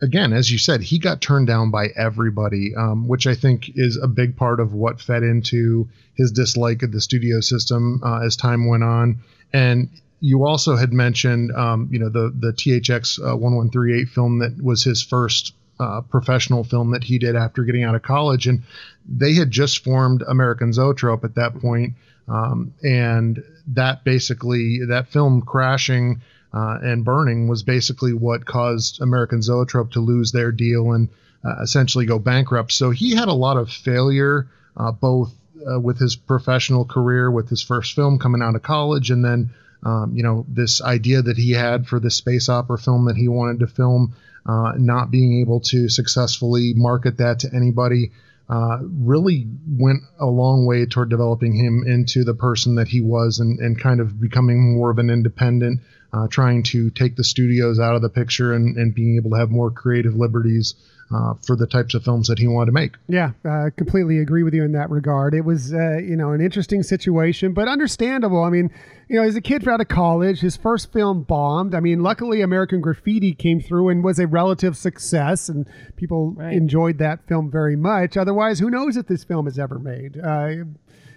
again, 0.00 0.32
as 0.32 0.50
you 0.50 0.58
said, 0.58 0.80
he 0.82 0.98
got 0.98 1.20
turned 1.20 1.46
down 1.48 1.70
by 1.72 1.88
everybody, 1.96 2.74
um, 2.76 3.08
which 3.08 3.26
I 3.26 3.34
think 3.34 3.72
is 3.74 3.96
a 3.96 4.06
big 4.06 4.36
part 4.36 4.60
of 4.60 4.74
what 4.74 5.00
fed 5.00 5.24
into 5.24 5.88
his 6.14 6.30
dislike 6.30 6.82
of 6.82 6.92
the 6.92 7.00
studio 7.00 7.40
system 7.40 8.00
uh, 8.04 8.20
as 8.20 8.36
time 8.36 8.68
went 8.68 8.84
on. 8.84 9.20
And 9.52 9.90
you 10.20 10.44
also 10.44 10.76
had 10.76 10.92
mentioned, 10.92 11.52
um, 11.52 11.88
you 11.90 11.98
know, 11.98 12.08
the 12.08 12.32
the 12.38 12.52
THX 12.52 13.18
uh, 13.18 13.36
1138 13.36 14.08
film 14.08 14.38
that 14.40 14.62
was 14.62 14.82
his 14.82 15.02
first 15.02 15.54
uh, 15.78 16.00
professional 16.02 16.64
film 16.64 16.92
that 16.92 17.04
he 17.04 17.18
did 17.18 17.36
after 17.36 17.62
getting 17.64 17.84
out 17.84 17.94
of 17.94 18.02
college, 18.02 18.46
and 18.46 18.62
they 19.08 19.34
had 19.34 19.50
just 19.50 19.84
formed 19.84 20.22
American 20.26 20.72
Zoetrope 20.72 21.24
at 21.24 21.34
that 21.34 21.60
point, 21.60 21.94
um, 22.28 22.72
and 22.82 23.42
that 23.68 24.04
basically 24.04 24.80
that 24.88 25.08
film 25.08 25.42
crashing 25.42 26.22
uh, 26.54 26.78
and 26.82 27.04
burning 27.04 27.48
was 27.48 27.62
basically 27.62 28.14
what 28.14 28.46
caused 28.46 29.02
American 29.02 29.42
Zoetrope 29.42 29.92
to 29.92 30.00
lose 30.00 30.32
their 30.32 30.52
deal 30.52 30.92
and 30.92 31.08
uh, 31.44 31.56
essentially 31.62 32.06
go 32.06 32.18
bankrupt. 32.18 32.72
So 32.72 32.90
he 32.90 33.14
had 33.14 33.28
a 33.28 33.34
lot 33.34 33.58
of 33.58 33.70
failure, 33.70 34.48
uh, 34.76 34.92
both 34.92 35.34
uh, 35.70 35.80
with 35.80 35.98
his 35.98 36.16
professional 36.16 36.84
career, 36.84 37.30
with 37.30 37.48
his 37.48 37.62
first 37.62 37.94
film 37.94 38.18
coming 38.18 38.42
out 38.42 38.54
of 38.54 38.62
college, 38.62 39.10
and 39.10 39.24
then 39.24 39.50
um, 39.84 40.12
you 40.14 40.22
know 40.22 40.44
this 40.48 40.82
idea 40.82 41.22
that 41.22 41.36
he 41.36 41.52
had 41.52 41.86
for 41.86 42.00
the 42.00 42.10
space 42.10 42.48
opera 42.48 42.78
film 42.78 43.06
that 43.06 43.16
he 43.16 43.28
wanted 43.28 43.60
to 43.60 43.66
film, 43.66 44.14
uh, 44.46 44.72
not 44.76 45.10
being 45.10 45.40
able 45.40 45.60
to 45.60 45.88
successfully 45.88 46.72
market 46.74 47.18
that 47.18 47.40
to 47.40 47.50
anybody. 47.54 48.12
Uh, 48.48 48.78
really 48.80 49.44
went 49.68 50.02
a 50.20 50.26
long 50.26 50.66
way 50.66 50.86
toward 50.86 51.10
developing 51.10 51.52
him 51.52 51.82
into 51.84 52.22
the 52.22 52.32
person 52.32 52.76
that 52.76 52.86
he 52.86 53.00
was 53.00 53.40
and, 53.40 53.58
and 53.58 53.80
kind 53.80 53.98
of 53.98 54.20
becoming 54.20 54.76
more 54.76 54.88
of 54.88 54.98
an 54.98 55.10
independent 55.10 55.80
uh, 56.12 56.28
trying 56.28 56.62
to 56.62 56.90
take 56.90 57.16
the 57.16 57.24
studios 57.24 57.78
out 57.78 57.96
of 57.96 58.02
the 58.02 58.08
picture 58.08 58.52
and, 58.52 58.76
and 58.76 58.94
being 58.94 59.16
able 59.16 59.30
to 59.30 59.36
have 59.36 59.50
more 59.50 59.70
creative 59.70 60.14
liberties 60.14 60.74
uh, 61.14 61.34
for 61.46 61.54
the 61.56 61.66
types 61.66 61.94
of 61.94 62.02
films 62.02 62.26
that 62.28 62.38
he 62.38 62.46
wanted 62.48 62.66
to 62.66 62.72
make. 62.72 62.94
Yeah, 63.08 63.30
uh, 63.44 63.70
completely 63.76 64.18
agree 64.18 64.42
with 64.42 64.54
you 64.54 64.64
in 64.64 64.72
that 64.72 64.90
regard. 64.90 65.34
It 65.34 65.44
was, 65.44 65.72
uh, 65.72 65.98
you 65.98 66.16
know, 66.16 66.32
an 66.32 66.40
interesting 66.40 66.82
situation, 66.82 67.52
but 67.52 67.68
understandable. 67.68 68.42
I 68.42 68.50
mean, 68.50 68.70
you 69.08 69.16
know, 69.20 69.22
as 69.26 69.36
a 69.36 69.40
kid 69.40 69.66
out 69.68 69.80
of 69.80 69.86
college, 69.88 70.40
his 70.40 70.56
first 70.56 70.92
film 70.92 71.22
bombed. 71.22 71.74
I 71.76 71.80
mean, 71.80 72.02
luckily, 72.02 72.40
American 72.40 72.80
Graffiti 72.80 73.34
came 73.34 73.60
through 73.60 73.90
and 73.90 74.02
was 74.02 74.18
a 74.18 74.26
relative 74.26 74.76
success, 74.76 75.48
and 75.48 75.66
people 75.94 76.32
Right. 76.32 76.52
enjoyed 76.54 76.98
that 76.98 77.26
film 77.28 77.50
very 77.50 77.76
much. 77.76 78.16
Otherwise, 78.16 78.58
who 78.58 78.68
knows 78.70 78.96
if 78.96 79.06
this 79.06 79.22
film 79.22 79.46
is 79.46 79.58
ever 79.58 79.78
made? 79.78 80.18
Uh, 80.18 80.64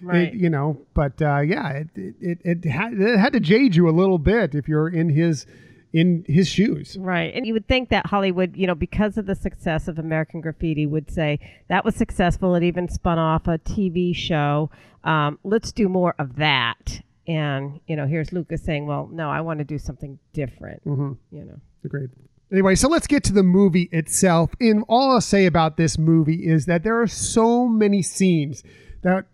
Right. 0.01 0.29
it- 0.29 0.33
you 0.35 0.49
know, 0.49 0.77
but 0.93 1.21
uh, 1.21 1.39
yeah, 1.39 1.69
it 1.71 1.87
it 1.95 2.15
it, 2.21 2.39
it, 2.43 2.65
had, 2.69 2.93
it 2.93 3.19
had 3.19 3.33
to 3.33 3.39
jade 3.41 3.75
you 3.75 3.89
a 3.89 3.91
little 3.91 4.17
bit 4.19 4.55
if 4.55 4.67
you're 4.69 4.87
in 4.87 5.09
his 5.09 5.45
in 5.91 6.23
his 6.27 6.47
shoes. 6.47 6.97
Right. 6.99 7.33
And 7.33 7.45
you 7.45 7.53
would 7.53 7.67
think 7.67 7.89
that 7.89 8.05
Hollywood, 8.05 8.55
you 8.55 8.67
know, 8.67 8.75
because 8.75 9.17
of 9.17 9.25
the 9.25 9.35
success 9.35 9.87
of 9.87 9.97
American 9.97 10.41
Graffiti, 10.41 10.85
would 10.85 11.11
say 11.11 11.39
that 11.67 11.83
was 11.83 11.95
successful. 11.95 12.55
It 12.55 12.63
even 12.63 12.87
spun 12.89 13.17
off 13.17 13.47
a 13.47 13.57
TV 13.57 14.15
show. 14.15 14.69
Um, 15.03 15.39
let's 15.43 15.71
do 15.71 15.89
more 15.89 16.15
of 16.19 16.35
that. 16.35 17.01
And, 17.27 17.79
you 17.87 17.95
know, 17.95 18.07
here's 18.07 18.31
Lucas 18.31 18.63
saying, 18.63 18.87
well, 18.87 19.09
no, 19.11 19.29
I 19.29 19.41
want 19.41 19.59
to 19.59 19.65
do 19.65 19.77
something 19.77 20.17
different. 20.33 20.83
Mm-hmm. 20.85 21.13
You 21.31 21.45
know, 21.45 21.59
Agreed. 21.83 22.09
Anyway, 22.51 22.73
so 22.75 22.87
let's 22.87 23.07
get 23.07 23.23
to 23.25 23.33
the 23.33 23.43
movie 23.43 23.89
itself. 23.91 24.51
And 24.59 24.83
all 24.87 25.11
I'll 25.11 25.21
say 25.21 25.45
about 25.45 25.77
this 25.77 25.97
movie 25.99 26.47
is 26.47 26.65
that 26.65 26.83
there 26.83 26.99
are 26.99 27.07
so 27.07 27.67
many 27.67 28.01
scenes 28.01 28.63
that 29.03 29.25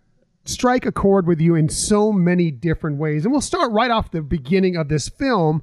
strike 0.44 0.84
a 0.84 0.92
chord 0.92 1.26
with 1.26 1.40
you 1.40 1.54
in 1.54 1.68
so 1.68 2.12
many 2.12 2.50
different 2.50 2.98
ways. 2.98 3.24
And 3.24 3.32
we'll 3.32 3.40
start 3.40 3.72
right 3.72 3.90
off 3.90 4.10
the 4.10 4.20
beginning 4.22 4.76
of 4.76 4.88
this 4.88 5.08
film 5.08 5.62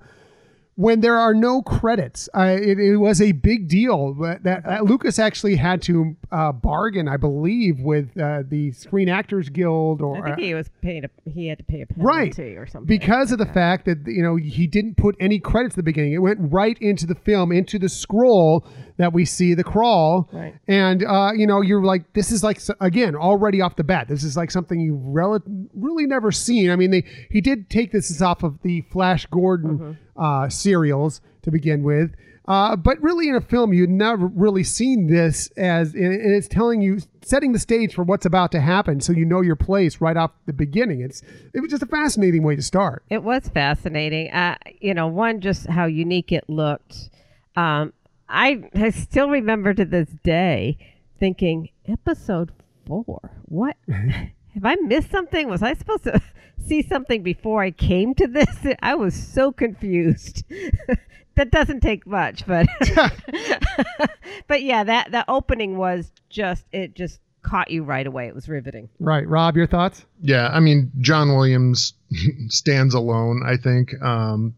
when 0.75 1.01
there 1.01 1.17
are 1.17 1.33
no 1.33 1.61
credits. 1.61 2.27
Uh, 2.35 2.57
it, 2.59 2.79
it 2.79 2.97
was 2.97 3.21
a 3.21 3.31
big 3.31 3.67
deal 3.67 4.13
that, 4.15 4.43
that, 4.43 4.63
that 4.65 4.85
Lucas 4.85 5.19
actually 5.19 5.55
had 5.55 5.81
to 5.83 6.15
uh, 6.31 6.51
bargain, 6.51 7.07
I 7.07 7.17
believe, 7.17 7.79
with 7.79 8.17
uh, 8.19 8.43
the 8.47 8.71
Screen 8.71 9.07
Actors 9.09 9.49
Guild 9.49 10.01
or 10.01 10.17
I 10.25 10.35
think 10.35 10.39
he 10.39 10.53
was 10.55 10.69
paid, 10.81 11.05
a, 11.05 11.09
he 11.29 11.47
had 11.47 11.59
to 11.59 11.63
pay 11.63 11.81
a 11.81 11.85
penalty 11.85 12.03
right 12.05 12.39
or 12.57 12.65
something. 12.65 12.87
because 12.87 13.31
of 13.31 13.37
the 13.37 13.45
fact 13.45 13.85
that 13.85 13.99
you 14.07 14.23
know 14.23 14.35
he 14.35 14.65
didn't 14.67 14.97
put 14.97 15.15
any 15.19 15.39
credits 15.39 15.73
at 15.73 15.77
the 15.77 15.83
beginning 15.83 16.13
it 16.13 16.17
went 16.19 16.39
right 16.41 16.77
into 16.81 17.05
the 17.05 17.15
film 17.15 17.51
into 17.51 17.77
the 17.77 17.87
scroll 17.89 18.65
that 18.97 19.13
we 19.13 19.25
see 19.25 19.53
the 19.53 19.63
crawl 19.63 20.29
Right. 20.31 20.55
and 20.67 21.03
uh, 21.03 21.31
you 21.35 21.45
know 21.47 21.61
you're 21.61 21.83
like 21.83 22.11
this 22.13 22.31
is 22.31 22.43
like 22.43 22.59
again 22.79 23.15
already 23.15 23.61
off 23.61 23.75
the 23.75 23.83
bat 23.83 24.07
this 24.07 24.23
is 24.23 24.35
like 24.35 24.49
something 24.51 24.79
you've 24.79 25.03
rel- 25.03 25.41
really 25.73 26.05
never 26.07 26.31
seen 26.31 26.69
i 26.71 26.75
mean 26.75 26.91
they 26.91 27.03
he 27.29 27.41
did 27.41 27.69
take 27.69 27.91
this 27.91 28.21
off 28.21 28.43
of 28.43 28.61
the 28.63 28.81
flash 28.81 29.25
gordon 29.27 29.97
uh, 30.17 30.49
serials 30.49 31.21
to 31.41 31.51
begin 31.51 31.83
with 31.83 32.13
uh, 32.45 32.75
but 32.75 33.01
really 33.01 33.29
in 33.29 33.35
a 33.35 33.41
film 33.41 33.73
you'd 33.73 33.89
never 33.89 34.27
really 34.27 34.63
seen 34.63 35.07
this 35.07 35.49
as 35.57 35.93
and 35.93 36.13
and 36.13 36.33
it's 36.35 36.47
telling 36.47 36.81
you 36.81 36.99
setting 37.21 37.53
the 37.53 37.59
stage 37.59 37.93
for 37.93 38.03
what's 38.03 38.25
about 38.25 38.51
to 38.51 38.59
happen 38.59 38.99
so 38.99 39.13
you 39.13 39.23
know 39.25 39.39
your 39.41 39.55
place 39.55 40.01
right 40.01 40.17
off 40.17 40.31
the 40.45 40.51
beginning 40.53 40.99
it's 41.01 41.21
it 41.53 41.61
was 41.61 41.71
just 41.71 41.81
a 41.83 41.85
fascinating 41.87 42.43
way 42.43 42.55
to 42.55 42.61
start 42.61 43.03
It 43.09 43.23
was 43.23 43.47
fascinating. 43.47 44.29
Uh, 44.31 44.57
you 44.81 44.93
know, 44.93 45.07
one, 45.07 45.39
just 45.39 45.67
how 45.67 45.85
unique 45.85 46.31
it 46.31 46.43
looked. 46.49 47.09
Um, 47.55 47.93
I, 48.27 48.63
I 48.75 48.89
still 48.89 49.29
remember 49.29 49.73
to 49.73 49.85
this 49.85 50.09
day 50.23 50.77
thinking, 51.19 51.69
episode 51.87 52.51
four, 52.85 53.31
what? 53.45 53.77
Have 54.53 54.65
I 54.65 54.75
missed 54.75 55.11
something? 55.11 55.49
Was 55.49 55.63
I 55.63 55.73
supposed 55.73 56.03
to 56.03 56.21
see 56.67 56.81
something 56.81 57.23
before 57.23 57.63
I 57.63 57.71
came 57.71 58.13
to 58.15 58.27
this? 58.27 58.55
I 58.81 58.95
was 58.95 59.15
so 59.15 59.51
confused. 59.51 60.43
that 61.35 61.51
doesn't 61.51 61.81
take 61.81 62.05
much, 62.05 62.45
but 62.45 62.67
but 64.47 64.61
yeah, 64.63 64.83
that 64.83 65.11
that 65.11 65.25
opening 65.27 65.77
was 65.77 66.11
just 66.29 66.65
it 66.71 66.95
just 66.95 67.19
caught 67.41 67.69
you 67.71 67.83
right 67.83 68.05
away. 68.07 68.27
It 68.27 68.35
was 68.35 68.47
riveting. 68.47 68.89
right 68.99 69.27
rob 69.27 69.57
your 69.57 69.67
thoughts 69.67 70.05
Yeah, 70.21 70.47
I 70.47 70.59
mean, 70.61 70.91
John 70.99 71.35
Williams 71.35 71.93
stands 72.47 72.93
alone, 72.93 73.41
I 73.45 73.57
think. 73.57 74.01
Um, 74.01 74.55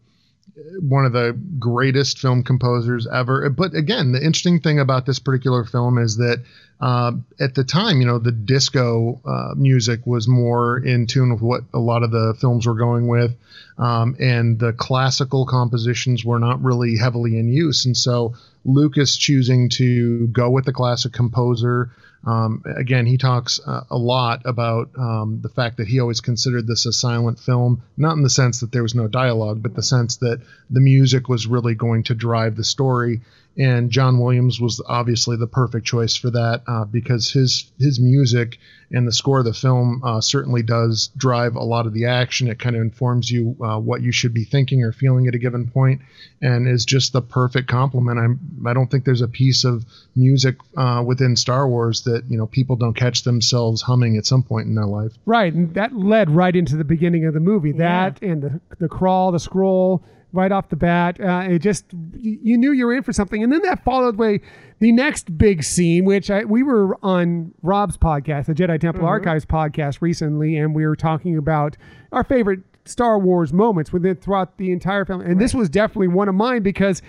one 0.80 1.04
of 1.04 1.12
the 1.12 1.38
greatest 1.58 2.18
film 2.18 2.42
composers 2.42 3.06
ever. 3.06 3.48
But 3.50 3.74
again, 3.74 4.12
the 4.12 4.24
interesting 4.24 4.60
thing 4.60 4.78
about 4.78 5.04
this 5.04 5.18
particular 5.18 5.64
film 5.64 5.98
is 5.98 6.16
that 6.16 6.42
uh, 6.80 7.12
at 7.40 7.54
the 7.54 7.64
time, 7.64 8.00
you 8.00 8.06
know, 8.06 8.18
the 8.18 8.32
disco 8.32 9.20
uh, 9.24 9.54
music 9.56 10.06
was 10.06 10.28
more 10.28 10.78
in 10.78 11.06
tune 11.06 11.32
with 11.32 11.42
what 11.42 11.62
a 11.74 11.78
lot 11.78 12.02
of 12.02 12.10
the 12.10 12.34
films 12.40 12.66
were 12.66 12.74
going 12.74 13.08
with, 13.08 13.34
um, 13.78 14.16
and 14.18 14.58
the 14.58 14.72
classical 14.72 15.46
compositions 15.46 16.24
were 16.24 16.38
not 16.38 16.62
really 16.62 16.96
heavily 16.96 17.38
in 17.38 17.48
use. 17.48 17.84
And 17.86 17.96
so 17.96 18.34
Lucas 18.64 19.16
choosing 19.16 19.68
to 19.70 20.26
go 20.28 20.50
with 20.50 20.64
the 20.64 20.72
classic 20.72 21.12
composer. 21.12 21.90
Um, 22.26 22.64
again, 22.64 23.06
he 23.06 23.18
talks 23.18 23.60
uh, 23.64 23.84
a 23.88 23.96
lot 23.96 24.42
about 24.44 24.90
um, 24.98 25.38
the 25.42 25.48
fact 25.48 25.76
that 25.76 25.86
he 25.86 26.00
always 26.00 26.20
considered 26.20 26.66
this 26.66 26.84
a 26.84 26.92
silent 26.92 27.38
film, 27.38 27.82
not 27.96 28.16
in 28.16 28.22
the 28.22 28.30
sense 28.30 28.60
that 28.60 28.72
there 28.72 28.82
was 28.82 28.96
no 28.96 29.06
dialogue, 29.06 29.62
but 29.62 29.74
the 29.74 29.82
sense 29.82 30.16
that 30.16 30.40
the 30.68 30.80
music 30.80 31.28
was 31.28 31.46
really 31.46 31.76
going 31.76 32.02
to 32.04 32.14
drive 32.14 32.56
the 32.56 32.64
story. 32.64 33.20
And 33.58 33.90
John 33.90 34.18
Williams 34.18 34.60
was 34.60 34.82
obviously 34.86 35.36
the 35.36 35.46
perfect 35.46 35.86
choice 35.86 36.14
for 36.14 36.30
that 36.30 36.62
uh, 36.66 36.84
because 36.84 37.30
his 37.30 37.70
his 37.78 37.98
music 37.98 38.58
and 38.92 39.06
the 39.06 39.12
score 39.12 39.40
of 39.40 39.44
the 39.44 39.54
film 39.54 40.02
uh, 40.04 40.20
certainly 40.20 40.62
does 40.62 41.10
drive 41.16 41.56
a 41.56 41.62
lot 41.62 41.86
of 41.86 41.92
the 41.92 42.04
action. 42.06 42.48
It 42.48 42.58
kind 42.58 42.76
of 42.76 42.82
informs 42.82 43.30
you 43.30 43.56
uh, 43.60 43.78
what 43.80 44.02
you 44.02 44.12
should 44.12 44.34
be 44.34 44.44
thinking 44.44 44.82
or 44.84 44.92
feeling 44.92 45.26
at 45.26 45.34
a 45.34 45.38
given 45.38 45.68
point, 45.70 46.02
and 46.40 46.68
is 46.68 46.84
just 46.84 47.12
the 47.12 47.22
perfect 47.22 47.68
complement. 47.68 48.18
I'm 48.18 48.66
I 48.66 48.74
don't 48.74 48.90
think 48.90 49.04
there's 49.04 49.22
a 49.22 49.28
piece 49.28 49.64
of 49.64 49.84
music 50.14 50.56
uh, 50.76 51.02
within 51.06 51.34
Star 51.36 51.68
Wars 51.68 52.02
that 52.02 52.24
you 52.28 52.36
know 52.36 52.46
people 52.46 52.76
don't 52.76 52.94
catch 52.94 53.22
themselves 53.24 53.82
humming 53.82 54.16
at 54.16 54.26
some 54.26 54.42
point 54.42 54.66
in 54.66 54.74
their 54.74 54.86
life. 54.86 55.12
right 55.24 55.52
and 55.52 55.74
that 55.74 55.94
led 55.96 56.30
right 56.30 56.54
into 56.54 56.76
the 56.76 56.84
beginning 56.84 57.24
of 57.24 57.34
the 57.34 57.40
movie 57.40 57.72
that 57.72 58.22
and 58.22 58.42
the 58.42 58.60
the 58.78 58.88
crawl 58.88 59.32
the 59.32 59.40
scroll 59.40 60.04
right 60.32 60.52
off 60.52 60.68
the 60.68 60.76
bat 60.76 61.20
uh, 61.20 61.44
it 61.48 61.60
just 61.60 61.84
you 61.92 62.58
knew 62.58 62.72
you 62.72 62.86
were 62.86 62.94
in 62.94 63.02
for 63.02 63.12
something. 63.12 63.42
And 63.42 63.52
then 63.52 63.62
that 63.62 63.84
followed 63.84 64.16
by 64.16 64.40
the 64.80 64.92
next 64.92 65.38
big 65.38 65.62
scene 65.62 66.04
which 66.04 66.30
I, 66.30 66.44
we 66.44 66.62
were 66.62 66.98
on 67.02 67.52
rob's 67.62 67.96
podcast 67.96 68.46
the 68.46 68.54
jedi 68.54 68.78
temple 68.80 69.06
archives 69.06 69.46
podcast 69.46 70.02
recently 70.02 70.56
and 70.56 70.74
we 70.74 70.86
were 70.86 70.96
talking 70.96 71.38
about 71.38 71.76
our 72.12 72.24
favorite 72.24 72.60
star 72.88 73.18
wars 73.18 73.52
moments 73.52 73.92
within 73.92 74.16
throughout 74.16 74.56
the 74.58 74.72
entire 74.72 75.04
film. 75.04 75.20
And 75.20 75.40
this 75.40 75.54
was 75.54 75.68
definitely 75.68 76.08
one 76.08 76.28
of 76.28 76.34
mine 76.34 76.62
because 76.62 77.02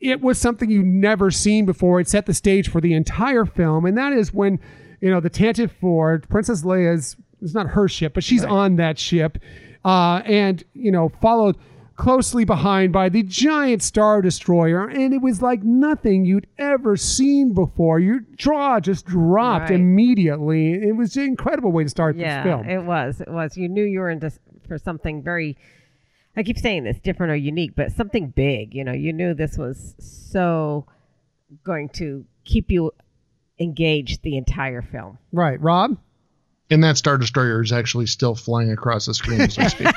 it 0.00 0.20
was 0.20 0.38
something 0.38 0.70
you've 0.70 0.84
never 0.84 1.30
seen 1.30 1.64
before. 1.64 2.00
It 2.00 2.08
set 2.08 2.26
the 2.26 2.34
stage 2.34 2.68
for 2.68 2.80
the 2.80 2.92
entire 2.92 3.46
film, 3.46 3.86
and 3.86 3.96
that 3.96 4.12
is 4.12 4.32
when, 4.32 4.60
you 5.00 5.10
know, 5.10 5.20
the 5.20 5.30
Tantive 5.30 5.70
Four, 5.70 6.22
Princess 6.28 6.62
Leia's, 6.62 7.16
it's 7.40 7.54
not 7.54 7.68
her 7.68 7.88
ship, 7.88 8.14
but 8.14 8.24
she's 8.24 8.44
on 8.44 8.76
that 8.76 8.98
ship, 8.98 9.38
uh, 9.84 10.22
and 10.24 10.62
you 10.74 10.90
know, 10.90 11.08
followed 11.20 11.56
closely 11.96 12.44
behind 12.44 12.92
by 12.92 13.08
the 13.08 13.22
giant 13.22 13.82
star 13.82 14.20
destroyer, 14.22 14.86
and 14.88 15.12
it 15.14 15.22
was 15.22 15.40
like 15.42 15.62
nothing 15.62 16.24
you'd 16.24 16.46
ever 16.58 16.96
seen 16.96 17.54
before. 17.54 17.98
Your 17.98 18.20
jaw 18.36 18.80
just 18.80 19.06
dropped 19.06 19.70
Right. 19.70 19.80
immediately. 19.80 20.74
It 20.74 20.94
was 20.96 21.16
an 21.16 21.24
incredible 21.24 21.72
way 21.72 21.84
to 21.84 21.88
start 21.90 22.16
Yeah, 22.16 22.42
this 22.42 22.50
film. 22.52 22.68
it 22.68 22.84
was. 22.84 23.20
It 23.20 23.30
was. 23.30 23.56
You 23.56 23.68
knew 23.68 23.84
you 23.84 24.00
were 24.00 24.10
in 24.10 24.22
s- 24.24 24.38
for 24.68 24.78
something 24.78 25.22
very. 25.22 25.56
I 26.36 26.42
keep 26.42 26.58
saying 26.58 26.84
this, 26.84 26.98
different 26.98 27.32
or 27.32 27.36
unique, 27.36 27.72
but 27.74 27.92
something 27.92 28.28
big. 28.28 28.74
You 28.74 28.84
know, 28.84 28.92
you 28.92 29.12
knew 29.14 29.32
this 29.32 29.56
was 29.56 29.94
so 29.98 30.84
going 31.64 31.88
to 31.90 32.26
keep 32.44 32.70
you 32.70 32.92
engaged 33.58 34.22
the 34.22 34.36
entire 34.36 34.82
film. 34.82 35.16
right, 35.32 35.58
Rob? 35.62 35.96
And 36.70 36.82
that 36.84 36.98
Star 36.98 37.16
Destroyer 37.16 37.62
is 37.62 37.72
actually 37.72 38.06
still 38.06 38.34
flying 38.34 38.70
across 38.72 39.06
the 39.06 39.14
screen 39.14 39.40
as 39.40 39.56
we 39.56 39.68
speak. 39.68 39.86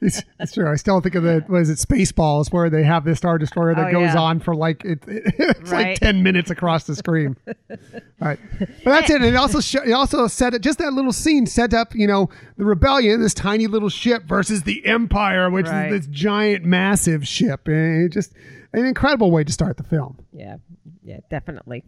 It's, 0.00 0.22
it's 0.40 0.52
true. 0.52 0.70
I 0.70 0.76
still 0.76 1.00
think 1.00 1.14
of 1.14 1.22
the 1.22 1.44
was 1.48 1.68
it 1.70 1.78
Spaceballs 1.78 2.52
where 2.52 2.70
they 2.70 2.82
have 2.84 3.04
this 3.04 3.18
star 3.18 3.36
destroyer 3.38 3.74
that 3.74 3.88
Oh, 3.88 3.92
goes 3.92 4.14
yeah. 4.14 4.18
on 4.20 4.40
for 4.40 4.54
like 4.54 4.84
it, 4.84 5.00
it's 5.06 5.70
like 5.72 5.98
ten 6.00 6.22
minutes 6.22 6.50
across 6.50 6.84
the 6.84 6.96
screen. 6.96 7.36
All 7.48 7.56
right, 8.20 8.38
but 8.58 8.84
that's 8.84 9.10
it. 9.10 9.22
It 9.22 9.34
also 9.36 9.60
show, 9.60 9.82
it 9.82 9.92
also 9.92 10.26
set 10.26 10.54
it 10.54 10.62
just 10.62 10.78
that 10.78 10.92
little 10.94 11.12
scene 11.12 11.46
set 11.46 11.74
up 11.74 11.94
you 11.94 12.06
know 12.06 12.30
the 12.56 12.64
rebellion, 12.64 13.20
this 13.20 13.34
tiny 13.34 13.66
little 13.66 13.88
ship 13.90 14.24
versus 14.24 14.62
the 14.62 14.84
Empire, 14.86 15.50
which 15.50 15.66
Right. 15.66 15.92
is 15.92 16.06
this 16.06 16.14
giant 16.14 16.64
massive 16.64 17.26
ship, 17.28 17.66
and 17.68 18.06
it 18.06 18.12
just 18.12 18.32
an 18.72 18.86
incredible 18.86 19.30
way 19.30 19.44
to 19.44 19.52
start 19.52 19.76
the 19.76 19.82
film. 19.84 20.18
Yeah, 20.32 20.56
yeah, 21.02 21.18
definitely. 21.30 21.84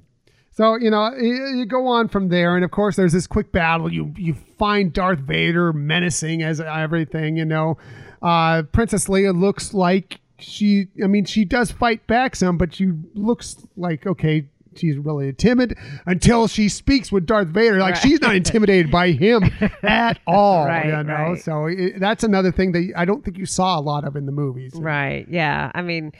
So 0.56 0.76
you 0.76 0.90
know 0.90 1.14
you, 1.14 1.58
you 1.58 1.66
go 1.66 1.86
on 1.86 2.08
from 2.08 2.30
there, 2.30 2.56
and 2.56 2.64
of 2.64 2.70
course 2.70 2.96
there's 2.96 3.12
this 3.12 3.26
quick 3.26 3.52
battle. 3.52 3.92
You 3.92 4.14
you 4.16 4.34
find 4.58 4.90
Darth 4.90 5.18
Vader 5.18 5.74
menacing 5.74 6.42
as 6.42 6.60
everything. 6.62 7.36
You 7.36 7.44
know, 7.44 7.76
uh, 8.22 8.62
Princess 8.72 9.06
Leia 9.06 9.38
looks 9.38 9.74
like 9.74 10.18
she. 10.38 10.88
I 11.04 11.08
mean, 11.08 11.26
she 11.26 11.44
does 11.44 11.70
fight 11.70 12.06
back 12.06 12.34
some, 12.36 12.56
but 12.56 12.74
she 12.74 12.92
looks 13.14 13.66
like 13.76 14.06
okay. 14.06 14.46
she's 14.74 14.96
really 14.96 15.30
timid 15.34 15.76
until 16.06 16.48
she 16.48 16.70
speaks 16.70 17.12
with 17.12 17.26
Darth 17.26 17.48
Vader. 17.48 17.78
Like 17.78 17.94
Right. 17.96 18.02
she's 18.02 18.20
not 18.22 18.34
intimidated 18.42 18.90
by 18.90 19.10
him 19.10 19.42
at 19.82 20.18
all. 20.26 20.64
Right, 20.64 20.86
you 20.86 21.02
know, 21.02 21.14
right. 21.14 21.38
so 21.38 21.66
it, 21.66 22.00
that's 22.00 22.24
another 22.24 22.50
thing 22.50 22.72
that 22.72 22.92
I 22.96 23.04
don't 23.04 23.22
think 23.22 23.36
you 23.36 23.44
saw 23.46 23.78
a 23.78 23.82
lot 23.82 24.04
of 24.04 24.16
in 24.16 24.24
the 24.24 24.32
movies. 24.32 24.72
Right. 24.74 25.26
Yeah. 25.28 25.70
I 25.74 25.82
mean, 25.82 26.12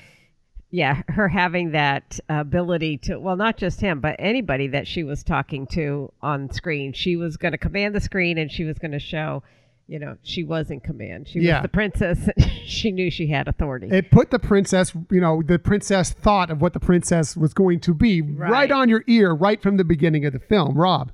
yeah, 0.70 1.02
her 1.08 1.28
having 1.28 1.70
that 1.72 2.18
ability 2.28 2.98
to, 2.98 3.18
well, 3.18 3.36
not 3.36 3.56
just 3.56 3.80
him, 3.80 4.00
but 4.00 4.16
anybody 4.18 4.66
that 4.68 4.86
she 4.86 5.04
was 5.04 5.22
talking 5.22 5.66
to 5.68 6.12
on 6.22 6.50
screen. 6.50 6.92
She 6.92 7.16
was 7.16 7.36
going 7.36 7.52
to 7.52 7.58
command 7.58 7.94
the 7.94 8.00
screen 8.00 8.36
and 8.38 8.50
she 8.50 8.64
was 8.64 8.78
going 8.78 8.90
to 8.92 8.98
show, 8.98 9.42
you 9.86 9.98
know, 10.00 10.16
she 10.24 10.42
was 10.42 10.70
in 10.70 10.80
command. 10.80 11.28
She 11.28 11.38
Yeah. 11.40 11.58
was 11.58 11.62
the 11.62 11.68
princess. 11.68 12.28
she 12.66 12.90
knew 12.90 13.10
she 13.10 13.28
had 13.28 13.46
authority. 13.46 13.88
It 13.90 14.10
put 14.10 14.30
the 14.30 14.40
princess, 14.40 14.92
you 15.10 15.20
know, 15.20 15.40
the 15.42 15.58
princess 15.60 16.10
thought 16.12 16.50
of 16.50 16.60
what 16.60 16.72
the 16.72 16.80
princess 16.80 17.36
was 17.36 17.54
going 17.54 17.78
to 17.80 17.94
be 17.94 18.20
right, 18.20 18.50
Right. 18.50 18.72
on 18.72 18.88
your 18.88 19.04
ear, 19.06 19.32
right 19.32 19.62
from 19.62 19.76
the 19.76 19.84
beginning 19.84 20.24
of 20.24 20.32
the 20.32 20.40
film. 20.40 20.74
Rob. 20.76 21.12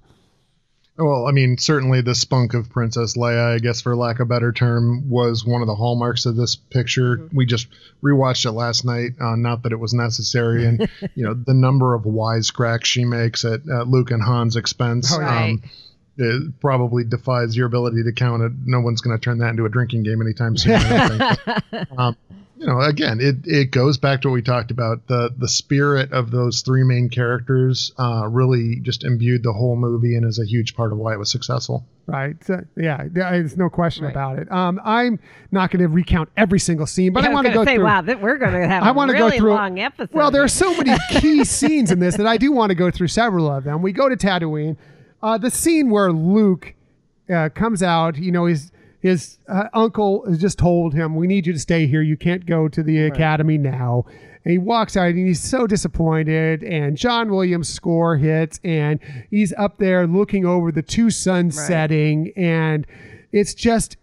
Well, 0.99 1.27
I 1.27 1.33
mean, 1.33 1.57
certainly 1.57 2.03
the 2.03 2.15
spunk 2.15 2.53
of 2.53 2.69
Princess 2.69 3.17
Leia, 3.17 3.55
I 3.55 3.59
guess 3.59 3.81
for 3.81 3.97
lack 3.97 4.17
of 4.17 4.27
a 4.27 4.29
better 4.29 4.53
term, 4.53 5.09
was 5.09 5.45
one 5.45 5.63
of 5.63 5.67
the 5.67 5.75
hallmarks 5.75 6.27
of 6.27 6.37
this 6.37 6.55
picture. 6.55 7.29
We 7.33 7.47
just 7.47 7.69
rewatched 8.03 8.45
it 8.45 8.53
last 8.53 8.85
night. 8.85 9.13
Uh, 9.19 9.37
not 9.37 9.63
that 9.63 9.73
it 9.73 9.81
was 9.81 9.95
necessary, 9.95 10.67
and 10.67 10.89
you 11.15 11.25
know 11.25 11.33
the 11.33 11.55
number 11.55 11.95
of 11.95 12.03
wisecracks 12.03 12.85
she 12.85 13.07
makes 13.07 13.45
at, 13.45 13.67
at 13.69 13.89
Luke 13.89 14.11
and 14.11 14.23
Han's 14.23 14.57
expense. 14.57 15.17
Right. 15.17 15.53
Um, 15.53 15.63
it 16.19 16.61
probably 16.61 17.05
defies 17.05 17.57
your 17.57 17.67
ability 17.67 18.03
to 18.05 18.13
count 18.13 18.43
it. 18.43 18.53
No 18.65 18.81
one's 18.81 19.01
going 19.01 19.17
to 19.19 19.23
turn 19.23 19.39
that 19.39 19.51
into 19.51 19.65
a 19.65 19.69
drinking 19.69 20.03
game 20.03 20.21
anytime 20.21 20.57
soon. 20.57 20.75
I 20.75 21.09
don't 21.09 21.39
think. 21.71 21.89
um, 21.99 22.17
you 22.59 22.69
know, 22.69 22.81
again, 22.81 23.19
it, 23.21 23.37
it 23.45 23.71
goes 23.73 23.99
back 23.99 24.23
to 24.23 24.29
what 24.29 24.35
we 24.35 24.43
talked 24.43 24.71
about. 24.71 25.09
The 25.09 25.35
the 25.37 25.49
spirit 25.49 26.13
of 26.13 26.31
those 26.31 26.61
three 26.61 26.85
main 26.85 27.09
characters 27.09 27.91
uh, 27.99 28.29
really 28.29 28.77
just 28.83 29.03
imbued 29.03 29.43
the 29.43 29.53
whole 29.53 29.75
movie 29.75 30.15
and 30.15 30.25
is 30.25 30.39
a 30.39 30.47
huge 30.47 30.77
part 30.77 30.93
of 30.93 30.99
why 30.99 31.13
it 31.13 31.19
was 31.19 31.29
successful. 31.29 31.85
Right. 32.07 32.37
So, 32.45 32.61
yeah, 32.77 33.05
there's 33.11 33.57
no 33.57 33.69
question 33.69 34.05
Right. 34.05 34.11
about 34.13 34.39
it. 34.39 34.51
Um, 34.53 34.81
I'm 34.85 35.19
not 35.51 35.71
going 35.71 35.83
to 35.83 35.89
recount 35.89 36.29
every 36.37 36.59
single 36.61 36.87
scene, 36.87 37.13
but 37.13 37.25
Yeah, 37.25 37.31
I 37.31 37.33
want 37.33 37.47
to 37.49 37.53
go 37.53 37.65
say, 37.65 37.77
through. 37.77 37.85
wow, 37.85 38.01
that 38.03 38.21
we're 38.21 38.39
going 38.39 38.53
to 38.53 38.67
have 38.69 38.83
I 38.85 38.91
a 38.91 38.93
want 38.93 39.09
to 39.11 39.17
really 39.17 39.33
go 39.33 39.39
through 39.39 39.55
long 39.55 39.81
episode. 39.81 40.13
Well, 40.13 40.31
there 40.31 40.43
are 40.45 40.49
so 40.49 40.77
many 40.77 40.97
key 41.21 41.45
scenes 41.45 41.91
in 41.91 41.99
this 41.99 42.17
that 42.17 42.27
I 42.29 42.37
do 42.37 42.53
want 42.53 42.71
to 42.71 42.75
go 42.77 42.91
through 42.93 43.09
several 43.09 43.51
of 43.51 43.65
them. 43.65 43.83
We 43.83 43.93
go 43.93 44.09
to 44.09 44.17
Tatooine. 44.17 44.77
Uh, 45.23 45.39
the 45.39 45.51
scene 45.51 45.91
where 45.91 46.13
Luke 46.13 46.75
uh, 47.33 47.49
comes 47.55 47.83
out, 47.83 48.19
you 48.19 48.33
know, 48.33 48.47
his 48.47 48.71
his 49.01 49.39
uh, 49.49 49.65
uncle 49.75 50.25
has 50.29 50.39
just 50.41 50.59
told 50.59 50.95
him, 50.95 51.15
"We 51.17 51.27
need 51.27 51.47
you 51.47 51.53
to 51.53 51.59
stay 51.59 51.87
here. 51.87 52.03
You 52.03 52.17
can't 52.17 52.47
go 52.47 52.69
to 52.69 52.83
the 52.83 53.03
academy 53.03 53.59
now." 53.59 54.05
And 54.45 54.51
he 54.51 54.59
walks 54.59 54.97
out 54.97 55.09
and 55.11 55.27
he's 55.27 55.41
so 55.41 55.69
disappointed. 55.69 56.65
And 56.65 56.97
John 56.97 57.31
Williams' 57.31 57.69
score 57.69 58.17
hits, 58.17 58.59
and 58.65 58.99
he's 59.31 59.53
up 59.55 59.79
there 59.79 60.07
looking 60.07 60.45
over 60.45 60.73
the 60.73 60.83
two 60.83 61.11
suns 61.11 61.57
Right. 61.57 61.67
setting, 61.67 62.33
and 62.37 62.87
it's 63.31 63.55
just 63.55 63.97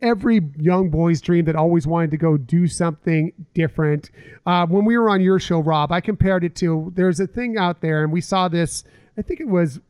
every 0.00 0.40
young 0.58 0.90
boy's 0.90 1.20
dream 1.20 1.44
that 1.44 1.54
always 1.56 1.86
wanted 1.86 2.10
to 2.12 2.16
go 2.16 2.36
do 2.36 2.66
something 2.66 3.32
different. 3.54 4.10
Uh, 4.46 4.66
when 4.66 4.84
we 4.84 4.96
were 4.98 5.08
on 5.10 5.20
your 5.20 5.38
show, 5.38 5.60
Rob, 5.60 5.92
I 5.92 6.00
compared 6.00 6.42
it 6.44 6.54
to 6.56 6.92
there's 6.94 7.20
a 7.20 7.26
thing 7.26 7.56
out 7.56 7.80
there, 7.80 8.02
and 8.02 8.12
we 8.12 8.20
saw 8.20 8.48
this. 8.48 8.84
I 9.16 9.22
think 9.22 9.40
it 9.40 9.48
was 9.48 9.80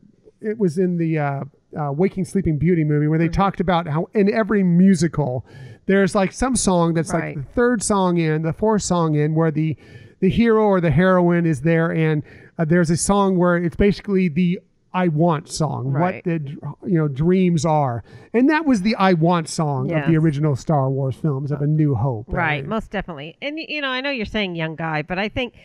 it 0.43 0.57
was 0.59 0.77
in 0.77 0.97
the 0.97 1.17
uh, 1.19 1.43
uh, 1.79 1.91
Waking 1.91 2.25
Sleeping 2.25 2.57
Beauty 2.57 2.83
movie 2.83 3.07
where 3.07 3.19
they 3.19 3.29
talked 3.29 3.59
about 3.59 3.87
how 3.87 4.07
in 4.13 4.31
every 4.33 4.63
musical 4.63 5.45
there's 5.85 6.13
like 6.15 6.31
some 6.31 6.55
song 6.55 6.93
that's 6.93 7.11
Right. 7.13 7.35
like 7.35 7.45
the 7.47 7.53
third 7.53 7.83
song 7.83 8.17
in, 8.17 8.41
the 8.43 8.53
fourth 8.53 8.83
song 8.83 9.15
in, 9.15 9.35
where 9.35 9.51
the 9.51 9.75
the 10.19 10.29
hero 10.29 10.63
or 10.63 10.79
the 10.79 10.91
heroine 10.91 11.45
is 11.45 11.61
there, 11.61 11.91
and 11.91 12.23
uh, 12.57 12.63
there's 12.63 12.89
a 12.89 12.95
song 12.97 13.37
where 13.37 13.57
it's 13.57 13.75
basically 13.75 14.29
the 14.29 14.59
I 14.93 15.07
want 15.07 15.49
song, 15.49 15.87
Right. 15.91 16.15
what 16.15 16.23
the 16.23 16.39
you 16.85 16.97
know 16.99 17.07
dreams 17.09 17.65
are, 17.65 18.03
and 18.33 18.49
that 18.49 18.65
was 18.65 18.83
the 18.83 18.95
I 18.95 19.13
want 19.13 19.49
song 19.49 19.91
of 19.91 20.07
the 20.07 20.15
original 20.15 20.55
Star 20.55 20.89
Wars 20.89 21.15
films 21.15 21.51
of 21.51 21.61
A 21.61 21.67
New 21.67 21.95
Hope. 21.95 22.27
Right, 22.29 22.63
Uh, 22.63 22.67
most 22.67 22.91
definitely. 22.91 23.35
And 23.41 23.57
you 23.59 23.81
know, 23.81 23.89
I 23.89 23.99
know 24.01 24.11
you're 24.11 24.25
saying 24.27 24.55
young 24.55 24.75
guy, 24.75 25.01
but 25.01 25.17
I 25.19 25.27
think, 25.29 25.55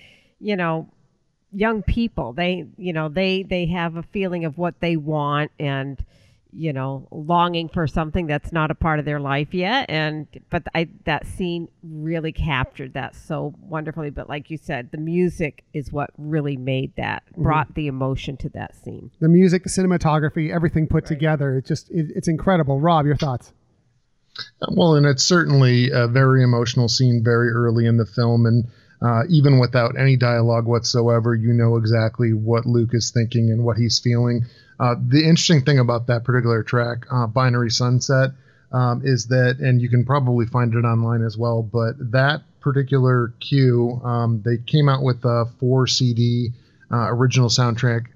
you 0.41 0.57
know, 0.57 0.89
young 1.53 1.82
people, 1.82 2.32
they, 2.32 2.66
you 2.76 2.92
know, 2.92 3.09
they 3.09 3.42
they 3.42 3.66
have 3.66 3.96
a 3.96 4.03
feeling 4.03 4.44
of 4.44 4.59
what 4.59 4.80
they 4.80 4.96
want 4.96 5.51
and 5.59 6.03
you 6.51 6.72
know, 6.72 7.07
longing 7.11 7.68
for 7.68 7.86
something 7.86 8.26
that's 8.26 8.53
not 8.53 8.70
a 8.70 8.74
part 8.74 8.99
of 8.99 9.05
their 9.05 9.20
life 9.20 9.53
yet 9.53 9.84
and 9.90 10.26
but 10.49 10.62
I 10.74 10.88
that 11.05 11.26
scene 11.26 11.68
really 11.82 12.32
captured 12.32 12.94
that 12.94 13.14
so 13.14 13.55
wonderfully, 13.61 14.09
but 14.09 14.30
like 14.30 14.49
you 14.51 14.57
said, 14.57 14.90
the 14.90 14.96
music 14.96 15.62
is 15.74 15.92
what 15.92 16.09
really 16.16 16.57
made 16.57 16.96
that 16.96 17.22
Mm-hmm. 17.32 17.42
brought 17.42 17.74
the 17.74 17.86
emotion 17.86 18.38
to 18.38 18.49
that 18.51 18.74
scene. 18.74 19.11
the 19.20 19.28
music, 19.28 19.62
the 19.62 19.68
cinematography, 19.68 20.51
everything 20.53 20.86
put 20.86 21.05
together. 21.05 21.59
It's 21.59 21.68
just 21.68 21.90
it, 21.90 22.07
it's 22.16 22.28
incredible. 22.28 22.80
Rob, 22.80 23.05
your 23.05 23.16
thoughts? 23.16 23.53
Well, 24.70 24.94
and 24.94 25.05
it's 25.05 25.24
certainly 25.24 25.90
a 25.90 26.07
very 26.09 26.42
emotional 26.42 26.88
scene 26.88 27.22
very 27.24 27.51
early 27.51 27.86
in 27.86 27.96
the 27.99 28.07
film, 28.07 28.46
and 28.46 28.68
uh, 29.01 29.22
even 29.28 29.59
without 29.59 29.99
any 29.99 30.16
dialogue 30.16 30.66
whatsoever, 30.66 31.34
you 31.34 31.53
know 31.53 31.76
exactly 31.76 32.32
what 32.32 32.66
Luke 32.66 32.90
is 32.92 33.11
thinking 33.11 33.51
and 33.51 33.64
what 33.64 33.76
he's 33.76 33.99
feeling. 33.99 34.46
Uh, 34.80 34.94
the 35.07 35.20
interesting 35.20 35.62
thing 35.62 35.78
about 35.78 36.07
that 36.07 36.24
particular 36.24 36.62
track, 36.62 37.07
uh, 37.11 37.26
"Binary 37.26 37.70
Sunset," 37.70 38.30
um, 38.72 39.03
is 39.05 39.26
that, 39.26 39.59
and 39.61 39.80
you 39.80 39.88
can 39.88 40.05
probably 40.05 40.46
find 40.46 40.74
it 40.74 40.84
online 40.84 41.24
as 41.24 41.36
well. 41.36 41.62
But 41.62 42.12
that 42.12 42.42
particular 42.61 43.32
cue, 43.40 44.01
um, 44.05 44.42
they 44.44 44.59
came 44.59 44.88
out 44.88 45.03
with 45.03 45.24
a 45.24 45.46
four 45.59 45.86
CD 45.86 46.51
uh, 46.90 47.09
original 47.11 47.49
soundtrack 47.49 48.07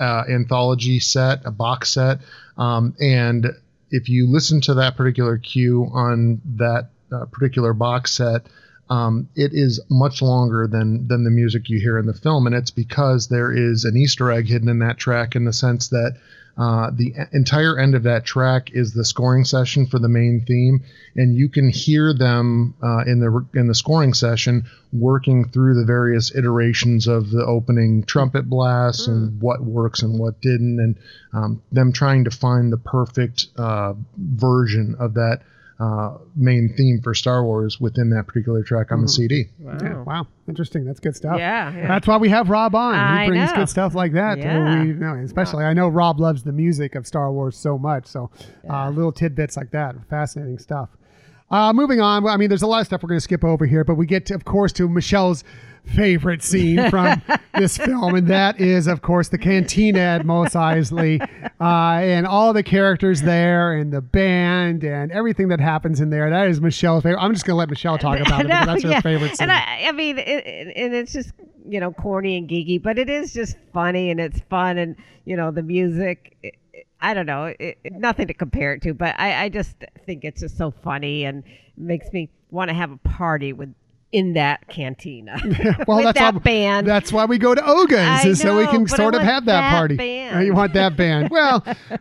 uh, 0.00 0.24
anthology 0.28 1.00
set, 1.00 1.42
a 1.44 1.50
box 1.50 1.90
set, 1.90 2.18
um, 2.56 2.94
and 3.00 3.46
if 3.90 4.08
you 4.08 4.26
listen 4.26 4.60
to 4.62 4.74
that 4.74 4.96
particular 4.96 5.36
cue 5.38 5.88
on 5.92 6.40
that 6.56 6.88
uh, 7.12 7.26
particular 7.26 7.72
box 7.74 8.12
set, 8.12 8.46
um, 8.90 9.28
it 9.34 9.52
is 9.54 9.80
much 9.88 10.22
longer 10.22 10.66
than 10.66 11.08
than 11.08 11.24
the 11.24 11.30
music 11.30 11.68
you 11.68 11.80
hear 11.80 11.98
in 11.98 12.06
the 12.06 12.14
film, 12.14 12.46
and 12.46 12.54
it's 12.54 12.70
because 12.70 13.28
there 13.28 13.52
is 13.52 13.84
an 13.84 13.96
Easter 13.96 14.30
egg 14.30 14.46
hidden 14.46 14.68
in 14.68 14.80
that 14.80 14.98
track 14.98 15.36
in 15.36 15.44
the 15.44 15.52
sense 15.52 15.88
that. 15.88 16.16
Uh, 16.54 16.90
the 16.94 17.14
entire 17.32 17.78
end 17.78 17.94
of 17.94 18.02
that 18.02 18.26
track 18.26 18.68
is 18.74 18.92
the 18.92 19.06
scoring 19.06 19.42
session 19.42 19.86
for 19.86 19.98
the 19.98 20.06
main 20.06 20.44
theme, 20.46 20.82
and 21.16 21.34
you 21.34 21.48
can 21.48 21.66
hear 21.70 22.12
them 22.12 22.74
uh, 22.82 23.02
in 23.06 23.20
the 23.20 23.58
in 23.58 23.68
the 23.68 23.74
scoring 23.74 24.12
session 24.12 24.62
working 24.92 25.48
through 25.48 25.74
the 25.74 25.86
various 25.86 26.34
iterations 26.34 27.06
of 27.06 27.30
the 27.30 27.42
opening 27.42 28.04
trumpet 28.04 28.50
blasts 28.50 29.06
and 29.06 29.40
what 29.40 29.64
works 29.64 30.02
and 30.02 30.20
what 30.20 30.42
didn't, 30.42 30.78
and 30.78 30.96
um, 31.32 31.62
them 31.72 31.90
trying 31.90 32.24
to 32.24 32.30
find 32.30 32.70
the 32.70 32.76
perfect 32.76 33.46
uh, 33.56 33.94
version 34.18 34.94
of 34.98 35.14
that 35.14 35.40
uh, 35.82 36.18
main 36.36 36.72
theme 36.76 37.00
for 37.02 37.12
Star 37.12 37.44
Wars 37.44 37.80
within 37.80 38.10
that 38.10 38.28
particular 38.28 38.62
track 38.62 38.92
on 38.92 39.02
the 39.02 39.08
CD. 39.08 39.46
Wow. 39.58 39.78
Yeah, 39.82 40.02
wow, 40.02 40.26
interesting. 40.46 40.84
That's 40.84 41.00
good 41.00 41.16
stuff. 41.16 41.38
Yeah, 41.38 41.74
yeah. 41.74 41.88
That's 41.88 42.06
why 42.06 42.18
we 42.18 42.28
have 42.28 42.50
Rob 42.50 42.76
on. 42.76 42.94
I 42.94 43.24
he 43.24 43.30
brings 43.30 43.50
know. 43.50 43.56
good 43.56 43.68
stuff 43.68 43.94
like 43.94 44.12
that. 44.12 44.38
Yeah. 44.38 44.82
We, 44.82 44.88
you 44.88 44.94
know, 44.94 45.14
especially, 45.14 45.64
I 45.64 45.72
know 45.72 45.88
Rob 45.88 46.20
loves 46.20 46.44
the 46.44 46.52
music 46.52 46.94
of 46.94 47.04
Star 47.04 47.32
Wars 47.32 47.56
so 47.56 47.78
much. 47.78 48.06
So, 48.06 48.30
uh, 48.70 48.90
little 48.90 49.10
tidbits 49.10 49.56
like 49.56 49.72
that, 49.72 49.96
fascinating 50.08 50.58
stuff. 50.58 50.90
Uh, 51.52 51.70
moving 51.72 52.00
on. 52.00 52.26
I 52.26 52.38
mean, 52.38 52.48
there's 52.48 52.62
a 52.62 52.66
lot 52.66 52.80
of 52.80 52.86
stuff 52.86 53.02
we're 53.02 53.10
going 53.10 53.18
to 53.18 53.22
skip 53.22 53.44
over 53.44 53.66
here, 53.66 53.84
but 53.84 53.96
we 53.96 54.06
get, 54.06 54.24
to, 54.26 54.34
of 54.34 54.46
course, 54.46 54.72
to 54.72 54.88
Michelle's 54.88 55.44
favorite 55.84 56.42
scene 56.42 56.88
from 56.88 57.20
this 57.58 57.76
film, 57.76 58.14
and 58.14 58.26
that 58.28 58.58
is, 58.58 58.86
of 58.86 59.02
course, 59.02 59.28
the 59.28 59.36
cantina 59.36 59.98
at 59.98 60.24
Mos 60.24 60.54
Eisley, 60.54 61.20
uh, 61.60 61.64
and 61.64 62.26
all 62.26 62.54
the 62.54 62.62
characters 62.62 63.20
there, 63.20 63.74
and 63.74 63.92
the 63.92 64.00
band, 64.00 64.82
and 64.82 65.12
everything 65.12 65.48
that 65.48 65.60
happens 65.60 66.00
in 66.00 66.08
there. 66.08 66.30
That 66.30 66.48
is 66.48 66.60
Michelle's 66.60 67.02
favorite. 67.02 67.20
I'm 67.20 67.34
just 67.34 67.44
going 67.44 67.54
to 67.54 67.58
let 67.58 67.68
Michelle 67.68 67.98
talk 67.98 68.18
about 68.18 68.40
it 68.40 68.46
because 68.48 68.66
that's 68.66 68.82
her 68.84 68.90
yeah. 68.90 69.00
favorite 69.02 69.36
scene. 69.36 69.50
And 69.50 69.52
I, 69.52 69.88
I 69.88 69.92
mean, 69.92 70.18
it, 70.18 70.28
it, 70.28 70.76
and 70.76 70.94
it's 70.94 71.12
just 71.12 71.32
you 71.68 71.80
know 71.80 71.92
corny 71.92 72.38
and 72.38 72.48
geeky, 72.48 72.82
but 72.82 72.98
it 72.98 73.10
is 73.10 73.32
just 73.32 73.56
funny 73.74 74.10
and 74.10 74.20
it's 74.20 74.40
fun, 74.48 74.78
and 74.78 74.96
you 75.26 75.36
know 75.36 75.50
the 75.50 75.62
music. 75.62 76.58
It, 77.02 77.06
it- 77.06 77.10
I 77.10 77.14
don't 77.14 77.26
know, 77.26 77.44
it, 77.44 77.78
it- 77.84 77.92
nothing 77.92 78.28
to 78.28 78.34
compare 78.34 78.74
it 78.74 78.82
to, 78.82 78.94
but 78.94 79.14
I, 79.18 79.44
I 79.44 79.48
just 79.48 79.76
think 80.06 80.24
it's 80.24 80.40
just 80.40 80.56
so 80.56 80.70
funny 80.70 81.24
and 81.24 81.42
makes 81.76 82.12
me 82.12 82.30
want 82.50 82.68
to 82.68 82.74
have 82.74 82.90
a 82.90 82.96
party 82.98 83.52
with 83.52 83.74
in 84.12 84.34
that 84.34 84.68
cantina 84.68 85.40
well, 85.88 85.96
with 85.96 86.04
that's 86.04 86.18
that 86.18 86.34
why, 86.34 86.40
band. 86.40 86.86
That's 86.86 87.10
why 87.10 87.24
we 87.24 87.38
go 87.38 87.54
to 87.54 87.62
Oga's, 87.66 87.98
I 87.98 88.28
is 88.28 88.40
so 88.42 88.58
we 88.58 88.66
can 88.66 88.86
sort 88.86 89.14
of 89.14 89.22
have 89.22 89.46
that, 89.46 89.62
that 89.62 89.70
party. 89.70 89.96
band. 89.96 90.44
You 90.44 90.52
want 90.52 90.74
that 90.74 90.98
band? 90.98 91.30
Well, 91.30 91.64
uh, 91.66 91.96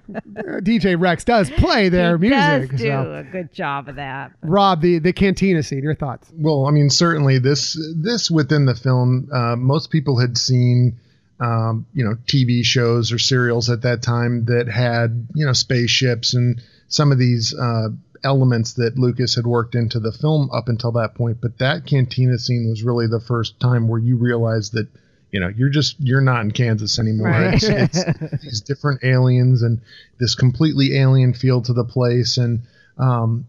DJ 0.59 0.99
Rex 0.99 1.23
does 1.23 1.49
play 1.51 1.87
their 1.87 2.17
he 2.17 2.27
music. 2.27 2.71
does 2.71 2.79
do 2.81 2.85
so. 2.89 3.13
a 3.13 3.23
good 3.23 3.53
job 3.53 3.87
of 3.87 3.95
that. 3.95 4.33
Rob, 4.41 4.81
the 4.81 4.99
the 4.99 5.13
cantina 5.13 5.63
scene. 5.63 5.83
Your 5.83 5.95
thoughts? 5.95 6.29
Well, 6.35 6.65
I 6.65 6.71
mean, 6.71 6.89
certainly 6.89 7.39
this 7.39 7.79
this 7.95 8.29
within 8.29 8.65
the 8.65 8.75
film, 8.75 9.29
uh, 9.33 9.55
most 9.55 9.89
people 9.89 10.19
had 10.19 10.37
seen, 10.37 10.99
um, 11.41 11.87
you 11.93 12.05
know, 12.05 12.15
TV 12.27 12.63
shows 12.63 13.11
or 13.11 13.17
serials 13.17 13.69
at 13.69 13.81
that 13.81 14.03
time 14.03 14.45
that 14.45 14.67
had 14.67 15.27
you 15.33 15.45
know 15.45 15.53
spaceships 15.53 16.33
and 16.33 16.61
some 16.87 17.11
of 17.11 17.17
these 17.17 17.53
uh, 17.57 17.89
elements 18.23 18.73
that 18.73 18.99
Lucas 18.99 19.35
had 19.35 19.47
worked 19.47 19.73
into 19.73 19.99
the 19.99 20.11
film 20.11 20.49
up 20.53 20.69
until 20.69 20.91
that 20.93 21.15
point. 21.15 21.39
But 21.41 21.57
that 21.57 21.87
cantina 21.87 22.37
scene 22.37 22.69
was 22.69 22.83
really 22.83 23.07
the 23.07 23.19
first 23.19 23.59
time 23.59 23.87
where 23.87 23.99
you 23.99 24.17
realized 24.17 24.73
that 24.73 24.87
you 25.31 25.39
know, 25.39 25.47
you're 25.47 25.69
just 25.69 25.95
you're 25.99 26.21
not 26.21 26.41
in 26.41 26.51
Kansas 26.51 26.99
anymore. 26.99 27.29
Right. 27.29 27.53
It's, 27.53 27.97
it's 27.97 28.41
these 28.43 28.61
different 28.61 29.03
aliens 29.03 29.61
and 29.61 29.81
this 30.19 30.35
completely 30.35 30.97
alien 30.97 31.33
feel 31.33 31.61
to 31.61 31.73
the 31.73 31.85
place, 31.85 32.37
and 32.37 32.61
um, 32.97 33.47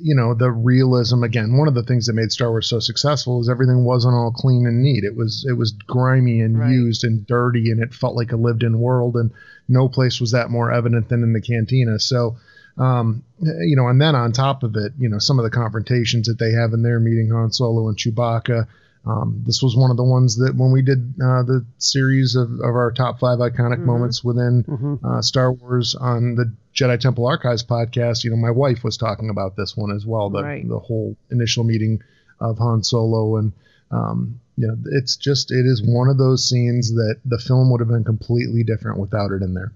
you 0.00 0.14
know 0.14 0.32
the 0.34 0.50
realism 0.50 1.24
again 1.24 1.56
one 1.56 1.66
of 1.66 1.74
the 1.74 1.82
things 1.82 2.06
that 2.06 2.12
made 2.12 2.30
star 2.30 2.50
wars 2.50 2.68
so 2.68 2.78
successful 2.78 3.40
is 3.40 3.48
everything 3.48 3.84
wasn't 3.84 4.14
all 4.14 4.30
clean 4.30 4.64
and 4.66 4.80
neat 4.80 5.02
it 5.02 5.16
was 5.16 5.44
it 5.48 5.54
was 5.54 5.72
grimy 5.72 6.40
and 6.40 6.58
Right. 6.58 6.70
used 6.70 7.02
and 7.04 7.26
dirty 7.26 7.70
and 7.70 7.82
it 7.82 7.92
felt 7.92 8.14
like 8.14 8.30
a 8.32 8.36
lived 8.36 8.62
in 8.62 8.78
world 8.78 9.16
and 9.16 9.32
no 9.68 9.88
place 9.88 10.20
was 10.20 10.30
that 10.32 10.50
more 10.50 10.70
evident 10.72 11.08
than 11.08 11.22
in 11.22 11.32
the 11.32 11.40
cantina 11.40 11.98
so 11.98 12.36
um, 12.78 13.22
you 13.40 13.76
know 13.76 13.88
and 13.88 14.00
then 14.00 14.14
on 14.14 14.32
top 14.32 14.62
of 14.62 14.76
it 14.76 14.92
you 14.98 15.08
know 15.08 15.18
some 15.18 15.38
of 15.38 15.42
the 15.42 15.50
confrontations 15.50 16.26
that 16.28 16.38
they 16.38 16.52
have 16.52 16.72
in 16.72 16.82
there 16.82 17.00
meeting 17.00 17.30
han 17.30 17.50
solo 17.52 17.88
and 17.88 17.98
chewbacca 17.98 18.66
um, 19.04 19.42
this 19.44 19.62
was 19.62 19.76
one 19.76 19.90
of 19.90 19.96
the 19.96 20.04
ones 20.04 20.36
that 20.36 20.54
when 20.54 20.70
we 20.70 20.82
did 20.82 21.14
uh, 21.20 21.42
the 21.42 21.64
series 21.78 22.36
of, 22.36 22.50
of 22.52 22.62
our 22.76 22.92
top 22.92 23.18
five 23.18 23.38
iconic 23.38 23.78
Mm-hmm. 23.78 23.86
moments 23.86 24.22
within 24.22 25.00
uh, 25.04 25.20
Star 25.22 25.52
Wars 25.52 25.94
on 25.94 26.34
the 26.36 26.52
Jedi 26.74 26.98
Temple 27.00 27.26
Archives 27.26 27.64
podcast, 27.64 28.22
you 28.24 28.30
know, 28.30 28.36
my 28.36 28.50
wife 28.50 28.84
was 28.84 28.96
talking 28.96 29.28
about 29.30 29.56
this 29.56 29.76
one 29.76 29.90
as 29.90 30.06
well. 30.06 30.30
The 30.30 30.42
Right. 30.42 30.68
the 30.68 30.78
whole 30.78 31.16
initial 31.30 31.64
meeting 31.64 32.00
of 32.40 32.58
Han 32.58 32.82
Solo 32.84 33.36
and 33.36 33.52
um, 33.90 34.40
you 34.56 34.68
know, 34.68 34.76
it's 34.92 35.16
just 35.16 35.50
it 35.50 35.66
is 35.66 35.82
one 35.84 36.08
of 36.08 36.16
those 36.18 36.48
scenes 36.48 36.92
that 36.92 37.16
the 37.24 37.38
film 37.38 37.70
would 37.70 37.80
have 37.80 37.88
been 37.88 38.04
completely 38.04 38.62
different 38.64 38.98
without 38.98 39.32
it 39.32 39.42
in 39.42 39.52
there. 39.54 39.72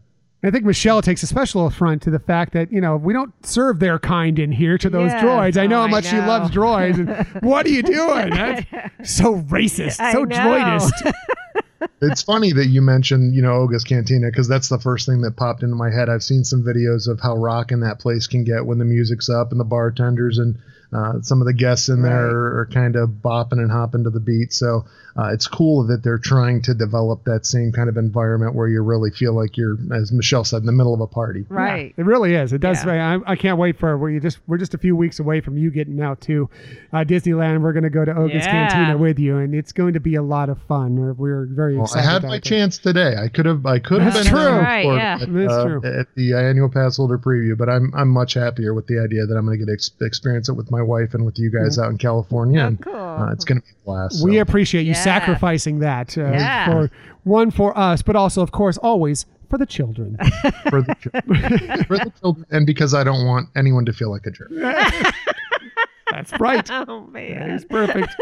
I 0.47 0.51
think 0.51 0.65
Michelle 0.65 1.03
takes 1.03 1.23
a 1.23 1.27
special 1.27 1.67
affront 1.67 2.03
to 2.03 2.11
the 2.11 2.19
fact 2.19 2.53
that 2.53 2.73
you 2.73 2.81
know 2.81 2.97
we 2.97 3.13
don't 3.13 3.33
serve 3.45 3.81
their 3.81 3.99
kind 3.99 4.39
in 4.39 4.53
here 4.53 4.79
to 4.79 4.89
those 4.91 5.11
Yes. 5.11 5.25
droids. 5.25 5.57
I 5.61 5.67
know 5.67 5.77
Oh, 5.77 5.81
how 5.81 5.87
I 5.87 5.91
much 5.91 6.07
she 6.07 6.19
loves 6.19 6.51
droids. 6.51 6.99
And 6.99 7.43
what 7.49 7.67
are 7.67 7.71
you 7.71 7.83
doing? 7.83 8.31
That's 8.31 9.15
so 9.15 9.37
racist, 9.43 10.01
I 10.01 10.13
so 10.13 10.25
know. 10.25 10.37
droidist. 10.37 11.13
it's 12.01 12.23
funny 12.23 12.53
that 12.53 12.67
you 12.67 12.81
mentioned, 12.83 13.35
you 13.35 13.43
know, 13.43 13.53
Oga's 13.55 13.85
Cantina 13.85 14.29
because 14.31 14.49
that's 14.49 14.69
the 14.69 14.79
first 14.79 15.07
thing 15.07 15.21
that 15.23 15.37
popped 15.37 15.63
into 15.63 15.77
my 15.77 15.91
head. 15.91 16.09
I've 16.09 16.23
seen 16.23 16.45
some 16.45 16.63
videos 16.63 17.09
of 17.09 17.21
how 17.21 17.37
rocking 17.37 17.81
that 17.81 17.99
place 17.99 18.27
can 18.27 18.45
get 18.45 18.65
when 18.67 18.79
the 18.79 18.85
music's 18.85 19.29
up 19.29 19.51
and 19.51 19.61
the 19.61 19.65
bartenders 19.65 20.39
and 20.39 20.57
uh, 20.93 21.21
some 21.21 21.41
of 21.41 21.47
the 21.47 21.53
guests 21.53 21.89
in 21.89 22.03
there 22.03 22.31
are, 22.31 22.61
are 22.61 22.67
kind 22.73 22.97
of 22.97 23.11
bopping 23.11 23.59
and 23.59 23.71
hopping 23.71 24.05
to 24.05 24.11
the 24.11 24.21
beat. 24.21 24.53
So 24.53 24.85
uh, 25.19 25.33
it's 25.33 25.47
cool 25.47 25.87
that 25.87 26.03
they're 26.03 26.19
trying 26.19 26.61
to 26.63 26.75
develop 26.75 27.25
that 27.25 27.47
same 27.47 27.73
kind 27.73 27.89
of 27.89 27.97
environment 27.97 28.55
where 28.55 28.69
you 28.69 28.83
really 28.83 29.11
feel 29.11 29.33
like 29.35 29.57
you're, 29.57 29.77
as 29.95 30.13
Michelle 30.13 30.45
said, 30.45 30.59
in 30.59 30.67
the 30.67 30.73
middle 30.73 30.93
of 30.95 31.01
a 31.01 31.07
party. 31.07 31.45
Right. 31.49 31.95
It 31.97 32.05
really 32.05 32.35
is. 32.35 32.53
It 32.53 32.61
does. 32.61 32.85
Yeah. 32.85 33.19
I, 33.27 33.33
I 33.33 33.37
can't 33.37 33.59
wait 33.59 33.79
for 33.79 33.97
we 33.99 34.21
just 34.21 34.39
we're 34.47 34.59
just 34.59 34.75
a 34.75 34.79
few 34.79 34.95
weeks 34.97 35.19
away 35.19 35.41
from 35.41 35.57
you 35.57 35.71
getting 35.71 36.01
out 36.03 36.21
to 36.23 36.51
uh, 36.93 36.99
Disneyland. 36.99 37.63
We're 37.63 37.73
going 37.73 37.85
to 37.85 37.91
go 37.91 38.05
to 38.05 38.13
Oga's 38.17 38.45
Yeah. 38.45 38.69
Cantina 38.69 38.99
with 38.99 39.19
you, 39.19 39.39
and 39.39 39.55
it's 39.55 39.73
going 39.73 39.95
to 39.95 40.01
be 40.01 40.17
a 40.17 40.23
lot 40.23 40.49
of 40.49 40.59
fun. 40.69 40.97
We're, 40.97 41.13
we're 41.15 41.47
very 41.47 41.77
Well, 41.77 41.91
I 41.95 42.03
had 42.03 42.19
about 42.19 42.29
my 42.29 42.37
it. 42.37 42.45
chance 42.45 42.79
today. 42.79 43.17
I 43.17 43.29
could 43.29 43.47
have, 43.47 43.65
I 43.67 43.79
could 43.79 44.03
have 44.03 44.13
been 44.15 44.25
true. 44.27 44.39
down 44.39 44.63
Right, 44.65 44.85
for 44.85 44.97
yeah. 44.97 45.19
at, 45.23 45.33
That's 45.33 45.53
uh, 45.53 45.65
true. 45.65 45.83
at 46.01 46.07
the 46.15 46.35
annual 46.35 46.69
pass 46.69 46.97
holder 46.99 47.19
preview, 47.19 47.57
but 47.57 47.69
I'm, 47.69 47.93
I'm 47.95 48.09
much 48.09 48.35
happier 48.35 48.75
with 48.75 48.87
the 48.87 48.99
idea 49.01 49.25
that 49.27 49.35
I'm 49.37 49.47
going 49.47 49.59
to 49.59 49.65
get 49.65 49.71
to 49.71 49.75
ex- 49.75 49.91
experience 50.01 50.49
it 50.49 50.55
with 50.55 50.71
my 50.71 50.83
wife 50.83 51.15
and 51.15 51.25
with 51.25 51.39
you 51.39 51.51
guys 51.51 51.79
out 51.79 51.91
in 51.91 51.99
California. 51.99 52.61
and 52.67 52.81
cool. 52.83 52.95
uh, 52.95 53.33
it's 53.33 53.45
going 53.45 53.61
to 53.61 53.67
be 53.67 53.73
a 53.73 53.85
blast. 53.85 54.25
We 54.25 54.39
appreciate 54.39 54.83
you 54.83 54.93
Yeah. 54.93 55.03
Sacrificing 55.07 55.79
that 55.81 56.17
uh, 56.19 56.23
Yeah. 56.33 56.67
for 56.67 56.91
one 57.25 57.51
for 57.51 57.77
us, 57.79 58.03
but 58.03 58.17
also, 58.17 58.43
of 58.43 58.53
course, 58.53 58.77
always 58.79 59.27
for 59.49 59.59
the 59.59 59.67
children. 59.67 60.17
for 60.71 60.83
the, 60.83 60.95
chil- 61.01 61.11
for 61.87 61.97
the 61.99 62.13
children, 62.21 62.47
and 62.51 62.67
because 62.67 62.93
I 62.95 63.05
don't 63.05 63.25
want 63.27 63.49
anyone 63.57 63.85
to 63.87 63.93
feel 63.93 64.11
like 64.11 64.27
a 64.27 64.31
jerk. 64.31 64.51
That's 66.11 66.33
right. 66.41 66.69
Oh 66.71 67.07
man. 67.07 67.51
It's 67.51 67.65
perfect. 67.65 68.15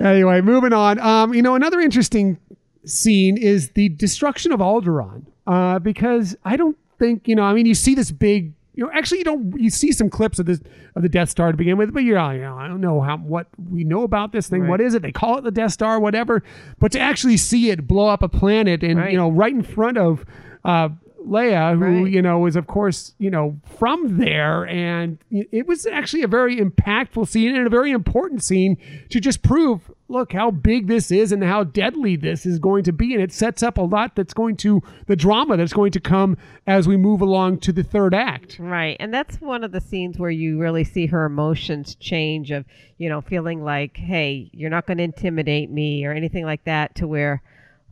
anyway, 0.00 0.40
moving 0.40 0.72
on. 0.72 0.98
Um, 1.00 1.34
you 1.34 1.42
know, 1.42 1.54
another 1.54 1.80
interesting 1.80 2.38
scene 2.84 3.36
is 3.36 3.70
the 3.70 3.88
destruction 3.90 4.52
of 4.52 4.60
Alderaan. 4.60 5.24
Uh, 5.46 5.78
because 5.78 6.34
I 6.44 6.56
don't 6.56 6.76
think, 6.98 7.28
you 7.28 7.36
know, 7.36 7.42
I 7.42 7.52
mean, 7.52 7.66
you 7.66 7.74
see 7.74 7.94
this 7.94 8.10
big, 8.10 8.54
you 8.74 8.84
know, 8.84 8.90
actually 8.92 9.18
you 9.18 9.24
don't 9.24 9.54
you 9.60 9.70
see 9.70 9.92
some 9.92 10.10
clips 10.10 10.38
of 10.38 10.46
this 10.46 10.60
of 10.96 11.02
the 11.02 11.08
Death 11.08 11.30
Star 11.30 11.50
to 11.52 11.56
begin 11.56 11.76
with, 11.76 11.92
but 11.94 12.00
you're 12.04 12.20
like, 12.20 12.36
you 12.36 12.42
know, 12.42 12.56
I 12.58 12.66
don't 12.68 12.80
know 12.80 13.00
how 13.00 13.16
what 13.18 13.46
we 13.70 13.84
know 13.84 14.02
about 14.02 14.32
this 14.32 14.48
thing. 14.48 14.66
What 14.68 14.80
is 14.80 14.94
it? 14.94 15.02
They 15.02 15.12
call 15.12 15.38
it 15.38 15.44
the 15.44 15.50
Death 15.50 15.72
Star, 15.72 16.00
whatever. 16.00 16.42
But 16.78 16.92
to 16.92 17.00
actually 17.00 17.36
see 17.36 17.70
it 17.70 17.86
blow 17.86 18.08
up 18.08 18.22
a 18.22 18.28
planet 18.28 18.82
and 18.82 18.98
Right. 18.98 19.12
you 19.12 19.16
know, 19.18 19.30
right 19.30 19.52
in 19.54 19.62
front 19.62 19.96
of 19.98 20.24
uh 20.64 20.88
Leia, 21.26 21.74
who 21.78 22.04
Right. 22.04 22.12
you 22.12 22.22
know 22.22 22.38
was 22.38 22.56
of 22.56 22.66
course 22.66 23.14
you 23.18 23.30
know 23.30 23.56
from 23.78 24.18
there, 24.18 24.66
and 24.66 25.18
it 25.30 25.66
was 25.66 25.86
actually 25.86 26.22
a 26.22 26.28
very 26.28 26.56
impactful 26.56 27.28
scene 27.28 27.54
and 27.54 27.66
a 27.66 27.70
very 27.70 27.90
important 27.90 28.42
scene 28.42 28.76
to 29.10 29.20
just 29.20 29.42
prove, 29.42 29.90
look 30.08 30.32
how 30.32 30.50
big 30.50 30.86
this 30.86 31.10
is 31.10 31.32
and 31.32 31.42
how 31.42 31.64
deadly 31.64 32.16
this 32.16 32.44
is 32.44 32.58
going 32.58 32.84
to 32.84 32.92
be, 32.92 33.14
and 33.14 33.22
it 33.22 33.32
sets 33.32 33.62
up 33.62 33.78
a 33.78 33.82
lot 33.82 34.14
that's 34.16 34.34
going 34.34 34.56
to 34.56 34.82
the 35.06 35.16
drama 35.16 35.56
that's 35.56 35.72
going 35.72 35.92
to 35.92 36.00
come 36.00 36.36
as 36.66 36.86
we 36.86 36.96
move 36.96 37.20
along 37.20 37.58
to 37.58 37.72
the 37.72 37.82
third 37.82 38.14
act. 38.14 38.58
Right. 38.58 38.96
And 39.00 39.12
that's 39.12 39.40
one 39.40 39.64
of 39.64 39.72
the 39.72 39.80
scenes 39.80 40.18
where 40.18 40.30
you 40.30 40.58
really 40.58 40.84
see 40.84 41.06
her 41.06 41.24
emotions 41.24 41.94
change 41.94 42.50
of, 42.50 42.64
you 42.98 43.08
know, 43.08 43.20
feeling 43.20 43.64
like, 43.64 43.96
hey, 43.96 44.50
you're 44.52 44.70
not 44.70 44.86
going 44.86 44.98
to 44.98 45.04
intimidate 45.04 45.70
me 45.70 46.04
or 46.04 46.12
anything 46.12 46.44
like 46.44 46.64
that 46.64 46.94
to 46.96 47.08
where, 47.08 47.42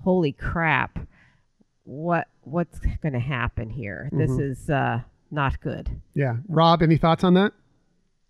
holy 0.04 0.32
crap, 0.32 0.98
what 1.84 2.28
what's 2.42 2.78
going 3.02 3.12
to 3.12 3.20
happen 3.20 3.70
here? 3.70 4.08
This 4.12 4.30
is 4.30 4.68
uh, 4.70 5.00
not 5.30 5.60
good. 5.60 5.88
Yeah, 6.14 6.36
Rob, 6.48 6.82
any 6.82 6.96
thoughts 6.96 7.24
on 7.24 7.34
that? 7.34 7.52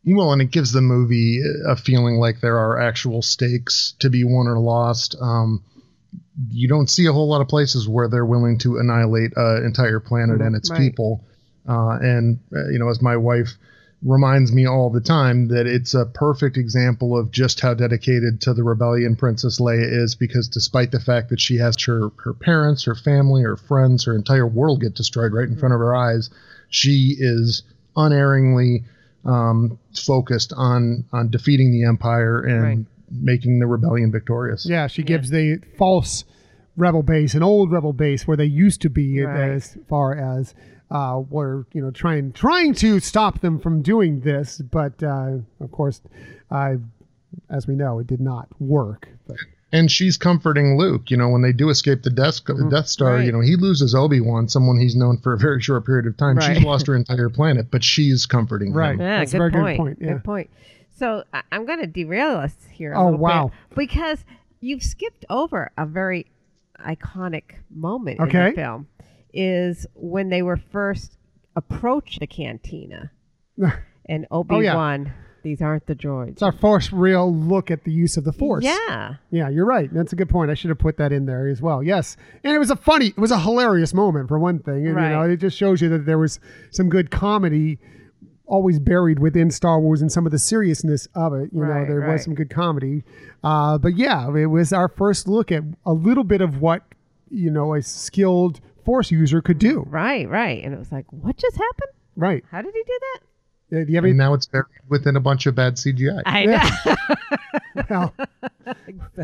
Well, 0.04 0.32
and 0.32 0.42
it 0.42 0.50
gives 0.50 0.72
the 0.72 0.80
movie 0.80 1.40
a 1.68 1.76
feeling 1.76 2.16
like 2.16 2.40
there 2.40 2.58
are 2.58 2.80
actual 2.80 3.22
stakes 3.22 3.94
to 4.00 4.10
be 4.10 4.24
won 4.24 4.48
or 4.48 4.58
lost. 4.58 5.14
Um, 5.20 5.62
you 6.50 6.68
don't 6.68 6.90
see 6.90 7.06
a 7.06 7.12
whole 7.12 7.28
lot 7.28 7.40
of 7.40 7.48
places 7.48 7.88
where 7.88 8.08
they're 8.08 8.26
willing 8.26 8.58
to 8.58 8.78
annihilate 8.78 9.32
an 9.36 9.64
entire 9.64 10.00
planet 10.00 10.40
and 10.40 10.56
its 10.56 10.70
Right. 10.70 10.80
people. 10.80 11.24
Uh, 11.68 11.98
and 12.00 12.40
uh, 12.54 12.68
you 12.70 12.78
know, 12.80 12.88
as 12.88 13.00
my 13.00 13.16
wife 13.16 13.50
reminds 14.04 14.52
me 14.52 14.66
all 14.66 14.90
the 14.90 15.00
time, 15.00 15.48
that 15.48 15.66
it's 15.66 15.94
a 15.94 16.04
perfect 16.06 16.56
example 16.56 17.16
of 17.18 17.30
just 17.30 17.60
how 17.60 17.72
dedicated 17.74 18.40
to 18.40 18.52
the 18.54 18.62
rebellion 18.64 19.14
Princess 19.16 19.60
Leia 19.60 20.02
is. 20.02 20.14
Because 20.16 20.48
despite 20.48 20.90
the 20.90 21.00
fact 21.00 21.28
that 21.30 21.40
she 21.40 21.56
has 21.58 21.76
her 21.84 22.10
her 22.24 22.34
parents, 22.34 22.84
her 22.84 22.94
family, 22.94 23.42
her 23.42 23.56
friends, 23.56 24.04
her 24.04 24.14
entire 24.16 24.46
world 24.46 24.80
get 24.80 24.94
destroyed 24.94 25.32
right 25.32 25.48
in 25.48 25.56
front 25.56 25.72
of 25.74 25.78
her 25.80 25.94
eyes, 25.94 26.30
she 26.68 27.16
is 27.18 27.62
unerringly 27.96 28.84
um, 29.24 29.78
focused 29.94 30.52
on 30.56 31.04
on 31.12 31.30
defeating 31.30 31.70
the 31.70 31.84
empire 31.84 32.40
and 32.42 32.62
Right. 32.62 32.78
making 33.10 33.58
the 33.60 33.66
rebellion 33.66 34.10
victorious. 34.10 34.66
Yeah, 34.68 34.86
she 34.88 35.02
gives 35.02 35.30
the 35.30 35.60
false 35.78 36.24
rebel 36.76 37.02
base, 37.02 37.34
an 37.34 37.42
old 37.42 37.70
rebel 37.70 37.92
base 37.92 38.26
where 38.26 38.36
they 38.36 38.46
used 38.46 38.80
to 38.82 38.90
be, 38.90 39.20
Right. 39.22 39.50
as 39.50 39.76
far 39.88 40.16
as 40.16 40.54
uh, 40.92 41.20
we're 41.30 41.64
you 41.72 41.82
know 41.82 41.90
trying 41.90 42.32
trying 42.32 42.74
to 42.74 43.00
stop 43.00 43.40
them 43.40 43.58
from 43.58 43.82
doing 43.82 44.20
this, 44.20 44.58
but 44.58 45.02
uh, 45.02 45.38
of 45.60 45.70
course, 45.72 46.00
uh, 46.50 46.74
as 47.50 47.66
we 47.66 47.74
know, 47.74 47.98
it 47.98 48.06
did 48.06 48.20
not 48.20 48.46
work. 48.60 49.08
But 49.26 49.38
And 49.72 49.90
she's 49.90 50.16
comforting 50.18 50.76
Luke. 50.76 51.10
You 51.10 51.16
know, 51.16 51.30
when 51.30 51.40
they 51.42 51.52
do 51.52 51.70
escape 51.70 52.02
the 52.02 52.10
Death, 52.10 52.40
Death 52.70 52.88
Star, 52.88 53.14
Right. 53.14 53.24
you 53.26 53.32
know, 53.32 53.40
he 53.40 53.56
loses 53.56 53.94
Obi 53.94 54.20
Wan, 54.20 54.46
someone 54.48 54.78
he's 54.78 54.94
known 54.94 55.16
for 55.18 55.32
a 55.32 55.38
very 55.38 55.62
short 55.62 55.86
period 55.86 56.06
of 56.06 56.16
time. 56.18 56.36
Right. 56.36 56.54
She's 56.56 56.64
lost 56.64 56.86
her 56.88 56.94
entire 56.94 57.30
planet, 57.30 57.70
but 57.70 57.82
she's 57.82 58.26
comforting 58.26 58.74
Right. 58.74 58.92
him. 58.94 59.00
Yeah, 59.00 59.18
That's 59.20 59.32
a 59.32 59.38
good 59.38 59.38
very 59.38 59.50
good 59.50 59.62
point. 59.64 59.78
point, 59.78 59.98
yeah. 60.02 60.12
Good 60.12 60.24
point. 60.24 60.50
So 60.94 61.24
I- 61.32 61.42
I'm 61.50 61.64
going 61.64 61.80
to 61.80 61.86
derail 61.86 62.36
us 62.36 62.54
here. 62.70 62.92
A 62.92 63.00
Oh, 63.00 63.16
wow. 63.16 63.50
Bit 63.70 63.78
because 63.78 64.24
you've 64.60 64.82
skipped 64.82 65.24
over 65.30 65.70
a 65.78 65.86
very 65.86 66.26
iconic 66.84 67.54
moment 67.70 68.20
in 68.20 68.26
the 68.28 68.52
film. 68.54 68.86
Is 69.34 69.86
when 69.94 70.28
they 70.28 70.42
were 70.42 70.56
first 70.58 71.16
approached 71.56 72.20
the 72.20 72.26
cantina, 72.26 73.10
and 74.08 74.26
Obi 74.30 74.54
Oh, 74.56 74.60
yeah. 74.60 74.74
Wan. 74.76 75.12
These 75.42 75.60
aren't 75.60 75.86
the 75.86 75.96
droids. 75.96 76.28
it's 76.34 76.42
our 76.42 76.52
first 76.52 76.92
real 76.92 77.34
look 77.34 77.72
at 77.72 77.82
the 77.82 77.90
use 77.90 78.16
of 78.16 78.22
the 78.22 78.32
Force. 78.32 78.62
Yeah. 78.64 79.14
Yeah, 79.32 79.48
you're 79.48 79.64
right. 79.66 79.92
That's 79.92 80.12
a 80.12 80.16
good 80.16 80.28
point. 80.28 80.52
I 80.52 80.54
should 80.54 80.68
have 80.68 80.78
put 80.78 80.98
that 80.98 81.10
in 81.12 81.26
there 81.26 81.48
as 81.48 81.60
well. 81.60 81.82
Yes, 81.82 82.16
and 82.44 82.54
it 82.54 82.60
was 82.60 82.70
a 82.70 82.76
funny, 82.76 83.08
it 83.08 83.18
was 83.18 83.32
a 83.32 83.40
hilarious 83.40 83.92
moment 83.92 84.28
for 84.28 84.38
one 84.38 84.60
thing, 84.60 84.86
and 84.86 84.94
Right. 84.94 85.08
you 85.08 85.16
know, 85.16 85.22
it 85.22 85.38
just 85.38 85.56
shows 85.56 85.80
you 85.82 85.88
that 85.88 86.06
there 86.06 86.18
was 86.18 86.38
some 86.70 86.88
good 86.88 87.10
comedy 87.10 87.80
always 88.46 88.78
buried 88.78 89.18
within 89.18 89.50
Star 89.50 89.80
Wars 89.80 90.00
and 90.00 90.12
some 90.12 90.26
of 90.26 90.32
the 90.32 90.38
seriousness 90.38 91.08
of 91.16 91.32
it. 91.34 91.50
You 91.52 91.62
know, 91.64 91.86
there 91.86 92.00
right. 92.00 92.12
was 92.12 92.22
some 92.22 92.34
good 92.36 92.50
comedy, 92.50 93.02
uh, 93.42 93.78
but 93.78 93.96
yeah, 93.96 94.32
it 94.36 94.46
was 94.46 94.72
our 94.72 94.86
first 94.88 95.26
look 95.26 95.50
at 95.50 95.64
a 95.84 95.92
little 95.92 96.22
bit 96.24 96.40
of 96.40 96.60
what 96.60 96.84
you 97.30 97.50
know 97.50 97.74
a 97.74 97.82
skilled 97.82 98.60
Force 98.84 99.10
user 99.10 99.40
could 99.40 99.58
do. 99.58 99.84
Right. 99.88 100.28
Right. 100.28 100.62
And 100.64 100.74
it 100.74 100.78
was 100.78 100.92
like, 100.92 101.06
what 101.10 101.36
just 101.36 101.56
happened? 101.56 101.92
Right? 102.16 102.44
How 102.50 102.62
did 102.62 102.74
he 102.74 102.82
do 102.82 102.98
that? 103.00 103.18
Uh, 103.80 103.84
Do 103.84 103.90
you 103.90 103.96
have 103.96 104.04
any? 104.04 104.10
And 104.10 104.18
now 104.18 104.34
it's 104.34 104.46
buried 104.46 104.66
within 104.88 105.16
a 105.16 105.20
bunch 105.20 105.46
of 105.46 105.54
bad 105.54 105.76
CGI. 105.76 106.22
I 106.26 106.44
know. 106.46 106.96
Well, 107.88 108.14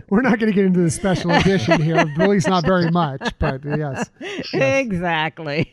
we're 0.08 0.22
not 0.22 0.38
going 0.38 0.50
to 0.50 0.56
get 0.56 0.64
into 0.64 0.80
the 0.80 0.90
special 0.90 1.30
edition 1.30 1.82
here. 1.82 1.96
At 1.96 2.16
least 2.16 2.48
not 2.48 2.64
very 2.64 2.90
much, 2.90 3.34
but 3.38 3.62
yes. 3.64 4.08
exactly. 4.54 5.72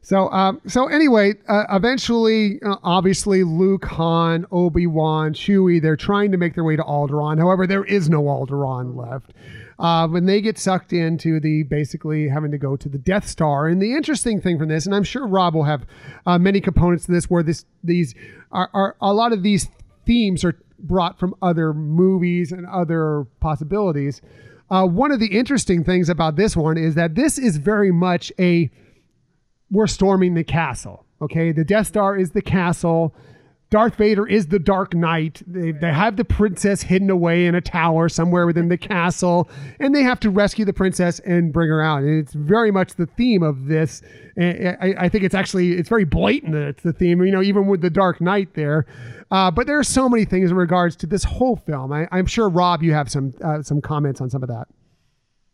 So, 0.00 0.30
um, 0.30 0.62
so 0.66 0.86
anyway, 0.88 1.34
uh, 1.46 1.64
eventually, 1.70 2.60
uh, 2.62 2.76
obviously, 2.82 3.44
Luke, 3.44 3.84
Han, 3.84 4.46
Obi 4.50 4.86
Wan, 4.86 5.34
Chewie, 5.34 5.80
they're 5.82 5.96
trying 5.96 6.32
to 6.32 6.38
make 6.38 6.54
their 6.54 6.64
way 6.64 6.76
to 6.76 6.82
Alderaan. 6.82 7.38
However, 7.38 7.66
there 7.66 7.84
is 7.84 8.08
no 8.08 8.22
Alderaan 8.22 8.96
left. 8.96 9.32
Uh, 9.78 10.08
when 10.08 10.26
they 10.26 10.40
get 10.40 10.58
sucked 10.58 10.92
into 10.92 11.38
the 11.38 11.62
basically 11.62 12.28
having 12.28 12.50
to 12.50 12.58
go 12.58 12.76
to 12.76 12.88
the 12.88 12.98
Death 12.98 13.28
Star, 13.28 13.68
and 13.68 13.80
the 13.80 13.94
interesting 13.94 14.40
thing 14.40 14.58
from 14.58 14.68
this, 14.68 14.86
and 14.86 14.94
I'm 14.94 15.04
sure 15.04 15.26
Rob 15.26 15.54
will 15.54 15.64
have 15.64 15.86
uh, 16.26 16.36
many 16.36 16.60
components 16.60 17.06
to 17.06 17.12
this, 17.12 17.30
where 17.30 17.44
this 17.44 17.64
these 17.84 18.14
are, 18.50 18.68
are 18.74 18.96
a 19.00 19.12
lot 19.14 19.32
of 19.32 19.42
these 19.42 19.68
themes 20.04 20.44
are 20.44 20.58
brought 20.80 21.18
from 21.18 21.34
other 21.42 21.72
movies 21.72 22.50
and 22.50 22.66
other 22.66 23.26
possibilities. 23.40 24.20
Uh, 24.70 24.84
one 24.84 25.12
of 25.12 25.20
the 25.20 25.38
interesting 25.38 25.84
things 25.84 26.08
about 26.08 26.36
this 26.36 26.56
one 26.56 26.76
is 26.76 26.94
that 26.94 27.14
this 27.14 27.38
is 27.38 27.56
very 27.56 27.92
much 27.92 28.32
a 28.38 28.70
we're 29.70 29.86
storming 29.86 30.34
the 30.34 30.44
castle. 30.44 31.04
Okay, 31.20 31.52
the 31.52 31.64
Death 31.64 31.86
Star 31.86 32.16
is 32.16 32.30
the 32.30 32.42
castle. 32.42 33.14
Darth 33.70 33.96
Vader 33.96 34.26
is 34.26 34.46
the 34.46 34.58
Dark 34.58 34.94
Knight. 34.94 35.42
They, 35.46 35.72
they 35.72 35.92
have 35.92 36.16
the 36.16 36.24
princess 36.24 36.80
hidden 36.82 37.10
away 37.10 37.44
in 37.44 37.54
a 37.54 37.60
tower 37.60 38.08
somewhere 38.08 38.46
within 38.46 38.68
the 38.68 38.78
castle, 38.78 39.50
and 39.78 39.94
they 39.94 40.02
have 40.02 40.18
to 40.20 40.30
rescue 40.30 40.64
the 40.64 40.72
princess 40.72 41.18
and 41.20 41.52
bring 41.52 41.68
her 41.68 41.82
out. 41.82 42.02
And 42.02 42.18
it's 42.18 42.32
very 42.32 42.70
much 42.70 42.94
the 42.94 43.04
theme 43.04 43.42
of 43.42 43.66
this. 43.66 44.00
I, 44.38 44.94
I 44.98 45.08
think 45.10 45.24
it's 45.24 45.34
actually 45.34 45.72
it's 45.72 45.88
very 45.88 46.04
blatant 46.04 46.52
that 46.52 46.68
it's 46.68 46.82
the 46.82 46.94
theme. 46.94 47.22
You 47.22 47.32
know, 47.32 47.42
even 47.42 47.66
with 47.66 47.82
the 47.82 47.90
Dark 47.90 48.20
Knight 48.20 48.54
there. 48.54 48.86
Uh, 49.30 49.50
but 49.50 49.66
there 49.66 49.78
are 49.78 49.84
so 49.84 50.08
many 50.08 50.24
things 50.24 50.50
in 50.50 50.56
regards 50.56 50.96
to 50.96 51.06
this 51.06 51.24
whole 51.24 51.56
film. 51.56 51.92
I, 51.92 52.08
I'm 52.10 52.24
sure 52.24 52.48
Rob, 52.48 52.82
you 52.82 52.94
have 52.94 53.10
some 53.10 53.34
uh, 53.44 53.60
some 53.62 53.82
comments 53.82 54.22
on 54.22 54.30
some 54.30 54.42
of 54.42 54.48
that. 54.48 54.66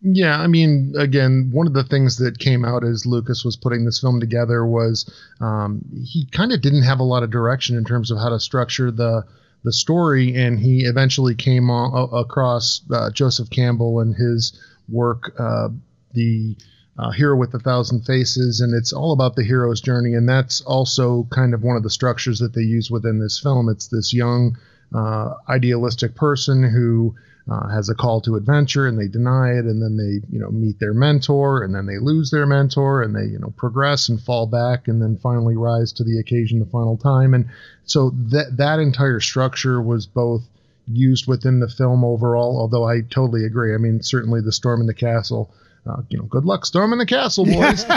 Yeah, 0.06 0.38
I 0.38 0.48
mean, 0.48 0.92
again, 0.98 1.48
one 1.50 1.66
of 1.66 1.72
the 1.72 1.82
things 1.82 2.18
that 2.18 2.38
came 2.38 2.62
out 2.62 2.84
as 2.84 3.06
Lucas 3.06 3.42
was 3.42 3.56
putting 3.56 3.86
this 3.86 4.00
film 4.00 4.20
together 4.20 4.64
was 4.66 5.10
um, 5.40 5.80
he 6.04 6.26
kind 6.26 6.52
of 6.52 6.60
didn't 6.60 6.82
have 6.82 7.00
a 7.00 7.04
lot 7.04 7.22
of 7.22 7.30
direction 7.30 7.74
in 7.78 7.84
terms 7.86 8.10
of 8.10 8.18
how 8.18 8.28
to 8.28 8.38
structure 8.38 8.90
the 8.90 9.24
the 9.62 9.72
story, 9.72 10.34
and 10.36 10.60
he 10.60 10.84
eventually 10.84 11.34
came 11.34 11.70
on, 11.70 12.10
across 12.12 12.82
uh, 12.92 13.10
Joseph 13.10 13.48
Campbell 13.48 14.00
and 14.00 14.14
his 14.14 14.60
work, 14.90 15.32
uh, 15.38 15.70
the 16.12 16.54
uh, 16.98 17.10
Hero 17.12 17.34
with 17.34 17.54
a 17.54 17.58
Thousand 17.58 18.02
Faces, 18.02 18.60
and 18.60 18.74
it's 18.74 18.92
all 18.92 19.12
about 19.14 19.36
the 19.36 19.42
hero's 19.42 19.80
journey, 19.80 20.12
and 20.12 20.28
that's 20.28 20.60
also 20.60 21.26
kind 21.30 21.54
of 21.54 21.62
one 21.62 21.76
of 21.78 21.82
the 21.82 21.88
structures 21.88 22.40
that 22.40 22.52
they 22.52 22.60
use 22.60 22.90
within 22.90 23.20
this 23.20 23.40
film. 23.40 23.70
It's 23.70 23.88
this 23.88 24.12
young, 24.12 24.58
uh, 24.94 25.32
idealistic 25.48 26.14
person 26.14 26.62
who 26.62 27.14
uh, 27.50 27.68
has 27.68 27.90
a 27.90 27.94
call 27.94 28.22
to 28.22 28.36
adventure 28.36 28.86
and 28.86 28.98
they 28.98 29.08
deny 29.08 29.50
it 29.50 29.66
and 29.66 29.82
then 29.82 29.96
they 29.96 30.26
you 30.34 30.40
know 30.40 30.50
meet 30.50 30.78
their 30.80 30.94
mentor 30.94 31.62
and 31.62 31.74
then 31.74 31.84
they 31.84 31.98
lose 31.98 32.30
their 32.30 32.46
mentor 32.46 33.02
and 33.02 33.14
they 33.14 33.30
you 33.30 33.38
know 33.38 33.52
progress 33.56 34.08
and 34.08 34.20
fall 34.20 34.46
back 34.46 34.88
and 34.88 35.00
then 35.00 35.18
finally 35.22 35.54
rise 35.54 35.92
to 35.92 36.04
the 36.04 36.18
occasion 36.18 36.58
the 36.58 36.66
final 36.66 36.96
time. 36.96 37.34
And 37.34 37.50
so 37.84 38.10
that 38.30 38.56
that 38.56 38.78
entire 38.78 39.20
structure 39.20 39.80
was 39.80 40.06
both 40.06 40.42
used 40.86 41.26
within 41.26 41.60
the 41.60 41.68
film 41.68 42.04
overall 42.04 42.58
although 42.58 42.86
i 42.86 43.00
totally 43.00 43.44
agree. 43.44 43.74
I 43.74 43.78
mean 43.78 44.02
certainly 44.02 44.40
the 44.40 44.52
storm 44.52 44.80
in 44.80 44.86
the 44.86 44.94
castle 44.94 45.54
uh, 45.86 46.00
you 46.08 46.18
know 46.18 46.24
good 46.24 46.44
luck 46.44 46.64
storming 46.64 46.98
the 46.98 47.06
castle 47.06 47.44
boys. 47.44 47.84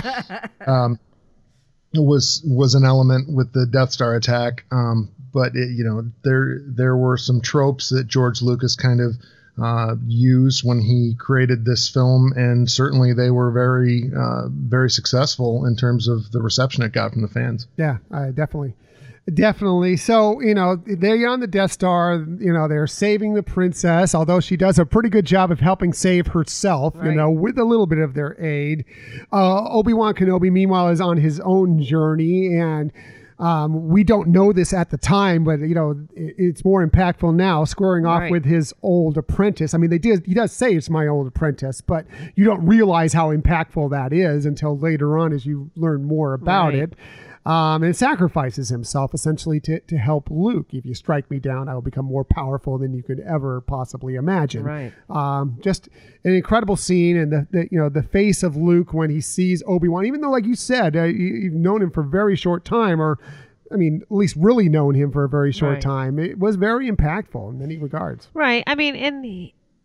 Um, 0.67 0.99
was 1.93 2.43
was 2.45 2.75
an 2.75 2.83
element 2.83 3.33
with 3.33 3.53
the 3.53 3.65
death 3.65 3.93
star 3.93 4.15
attack. 4.15 4.65
Um, 4.69 5.09
but 5.33 5.55
it, 5.55 5.69
you 5.69 5.85
know 5.85 6.11
there 6.23 6.59
there 6.65 6.97
were 6.97 7.17
some 7.17 7.41
tropes 7.41 7.89
that 7.89 8.07
george 8.07 8.41
lucas 8.41 8.75
kind 8.75 8.99
of 8.99 9.15
uh, 9.61 9.95
used 10.05 10.63
when 10.63 10.79
he 10.81 11.13
created 11.17 11.65
this 11.65 11.89
film, 11.89 12.31
and 12.35 12.69
certainly 12.69 13.13
they 13.13 13.31
were 13.31 13.51
very, 13.51 14.11
uh, 14.15 14.47
very 14.49 14.89
successful 14.89 15.65
in 15.65 15.75
terms 15.75 16.07
of 16.07 16.31
the 16.31 16.41
reception 16.41 16.83
it 16.83 16.91
got 16.91 17.13
from 17.13 17.21
the 17.21 17.27
fans. 17.27 17.67
Yeah, 17.77 17.97
uh, 18.11 18.27
definitely. 18.27 18.75
Definitely. 19.33 19.97
So, 19.97 20.39
you 20.39 20.53
know, 20.53 20.77
they're 20.85 21.27
on 21.27 21.41
the 21.41 21.47
Death 21.47 21.73
Star. 21.73 22.13
You 22.39 22.53
know, 22.53 22.69
they're 22.69 22.87
saving 22.87 23.33
the 23.33 23.43
princess, 23.43 24.15
although 24.15 24.39
she 24.39 24.55
does 24.55 24.79
a 24.79 24.85
pretty 24.85 25.09
good 25.09 25.25
job 25.25 25.51
of 25.51 25.59
helping 25.59 25.91
save 25.91 26.27
herself, 26.27 26.95
Right. 26.95 27.09
you 27.09 27.11
know, 27.15 27.29
with 27.29 27.57
a 27.57 27.65
little 27.65 27.87
bit 27.87 27.99
of 27.99 28.13
their 28.13 28.41
aid. 28.41 28.85
Uh, 29.33 29.65
Obi 29.69 29.91
Wan 29.91 30.13
Kenobi, 30.13 30.49
meanwhile, 30.49 30.87
is 30.87 31.01
on 31.01 31.17
his 31.17 31.41
own 31.41 31.81
journey. 31.83 32.55
And 32.57 32.93
um, 33.39 33.87
we 33.89 34.03
don't 34.03 34.29
know 34.29 34.51
this 34.51 34.73
at 34.73 34.89
the 34.89 34.97
time, 34.97 35.43
but, 35.43 35.59
you 35.59 35.75
know, 35.75 35.91
it, 36.15 36.35
it's 36.37 36.65
more 36.65 36.85
impactful 36.85 37.35
now, 37.35 37.65
squaring 37.65 38.05
off 38.05 38.21
Right. 38.21 38.31
with 38.31 38.45
his 38.45 38.73
old 38.81 39.17
apprentice. 39.17 39.73
I 39.73 39.77
mean, 39.77 39.89
they 39.91 39.99
did, 39.99 40.25
he 40.25 40.33
does 40.33 40.51
say 40.51 40.73
it's 40.73 40.89
my 40.89 41.05
old 41.07 41.27
apprentice, 41.27 41.79
but 41.81 42.05
you 42.35 42.45
don't 42.45 42.65
realize 42.65 43.13
how 43.13 43.35
impactful 43.35 43.91
that 43.91 44.11
is 44.11 44.45
until 44.45 44.77
later 44.77 45.17
on 45.17 45.33
as 45.33 45.45
you 45.45 45.69
learn 45.75 46.03
more 46.03 46.33
about 46.33 46.69
Right. 46.73 46.79
it 46.83 46.93
um, 47.47 47.81
and 47.83 47.95
sacrifices 47.95 48.69
himself 48.69 49.13
essentially 49.13 49.59
to, 49.61 49.79
to 49.79 49.97
help 49.97 50.27
Luke. 50.29 50.67
If 50.73 50.85
you 50.85 50.93
strike 50.93 51.31
me 51.31 51.39
down, 51.39 51.69
I 51.69 51.73
will 51.73 51.81
become 51.81 52.05
more 52.05 52.25
powerful 52.25 52.77
than 52.77 52.93
you 52.93 53.01
could 53.03 53.21
ever 53.21 53.61
possibly 53.61 54.15
imagine. 54.15 54.63
Right. 54.63 54.93
Um, 55.09 55.57
just 55.61 55.87
an 56.23 56.33
incredible 56.33 56.75
scene, 56.75 57.15
and 57.15 57.31
the, 57.31 57.47
the 57.51 57.67
you 57.71 57.79
know 57.79 57.89
the 57.89 58.03
face 58.03 58.43
of 58.43 58.57
Luke 58.57 58.93
when 58.93 59.09
he 59.09 59.21
sees 59.21 59.63
Obi 59.65 59.87
Wan. 59.87 60.05
Even 60.05 60.21
though, 60.21 60.29
like 60.29 60.45
you 60.45 60.55
said, 60.55 60.95
uh, 60.97 61.03
you, 61.03 61.25
you've 61.25 61.53
known 61.53 61.81
him 61.81 61.91
for 61.91 62.01
a 62.01 62.07
very 62.07 62.35
short 62.35 62.65
time, 62.65 63.01
or 63.01 63.17
I 63.71 63.75
mean, 63.75 64.01
at 64.03 64.11
least 64.11 64.35
really 64.37 64.67
known 64.69 64.95
him 64.95 65.11
for 65.11 65.23
a 65.23 65.29
very 65.29 65.51
short 65.51 65.75
Right. 65.75 65.81
time. 65.81 66.19
It 66.19 66.39
was 66.39 66.55
very 66.57 66.89
impactful 66.91 67.49
in 67.51 67.59
many 67.59 67.77
regards. 67.77 68.29
Right. 68.33 68.63
I 68.67 68.75
mean, 68.75 68.95
and 68.95 69.23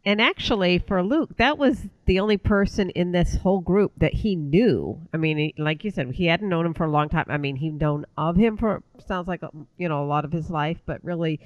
and 0.05 0.21
actually 0.21 0.79
for 0.79 1.03
Luke, 1.03 1.37
that 1.37 1.59
was 1.59 1.87
the 2.07 2.21
only 2.21 2.37
person 2.37 2.91
in 2.91 3.13
this 3.13 3.37
whole 3.37 3.61
group 3.61 3.93
that 3.99 4.13
he 4.13 4.35
knew. 4.35 5.01
I 5.13 5.17
mean, 5.17 5.39
he, 5.39 5.55
like 5.59 5.85
you 5.85 5.91
said, 5.91 6.11
he 6.11 6.27
hadn't 6.27 6.49
known 6.49 6.67
him 6.67 6.75
for 6.75 6.85
a 6.85 6.91
long 6.91 7.09
time. 7.09 7.27
I 7.29 7.37
mean, 7.37 7.57
he'd 7.57 7.81
known 7.81 8.07
of 8.17 8.37
him 8.37 8.57
for 8.57 8.83
sounds 9.07 9.29
like 9.29 9.43
you 9.77 9.89
know 9.89 10.03
a 10.03 10.07
lot 10.07 10.25
of 10.25 10.33
his 10.33 10.51
life, 10.51 10.79
but 10.87 11.05
really 11.05 11.41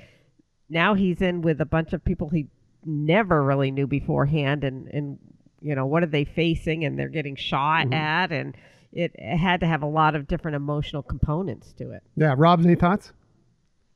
now 0.69 0.95
he's 0.95 1.21
in 1.21 1.43
with 1.43 1.61
a 1.61 1.67
bunch 1.67 1.93
of 1.93 2.05
people 2.05 2.29
he 2.29 2.47
never 2.85 3.43
really 3.43 3.71
knew 3.71 3.87
beforehand, 3.87 4.65
and 4.65 4.89
and 4.89 5.19
you 5.61 5.75
know 5.75 5.87
what 5.87 6.03
are 6.03 6.07
they 6.07 6.25
facing, 6.25 6.85
and 6.85 6.99
they're 6.99 7.09
getting 7.09 7.37
shot 7.37 7.93
at, 7.93 8.33
and 8.33 8.57
it, 8.93 9.13
it 9.17 9.37
had 9.37 9.61
to 9.61 9.67
have 9.67 9.83
a 9.83 9.87
lot 9.87 10.17
of 10.17 10.27
different 10.27 10.57
emotional 10.57 11.03
components 11.03 11.75
to 11.75 11.91
it. 11.91 12.03
Yeah, 12.17 12.35
Rob, 12.37 12.65
any 12.65 12.75
thoughts? 12.75 13.13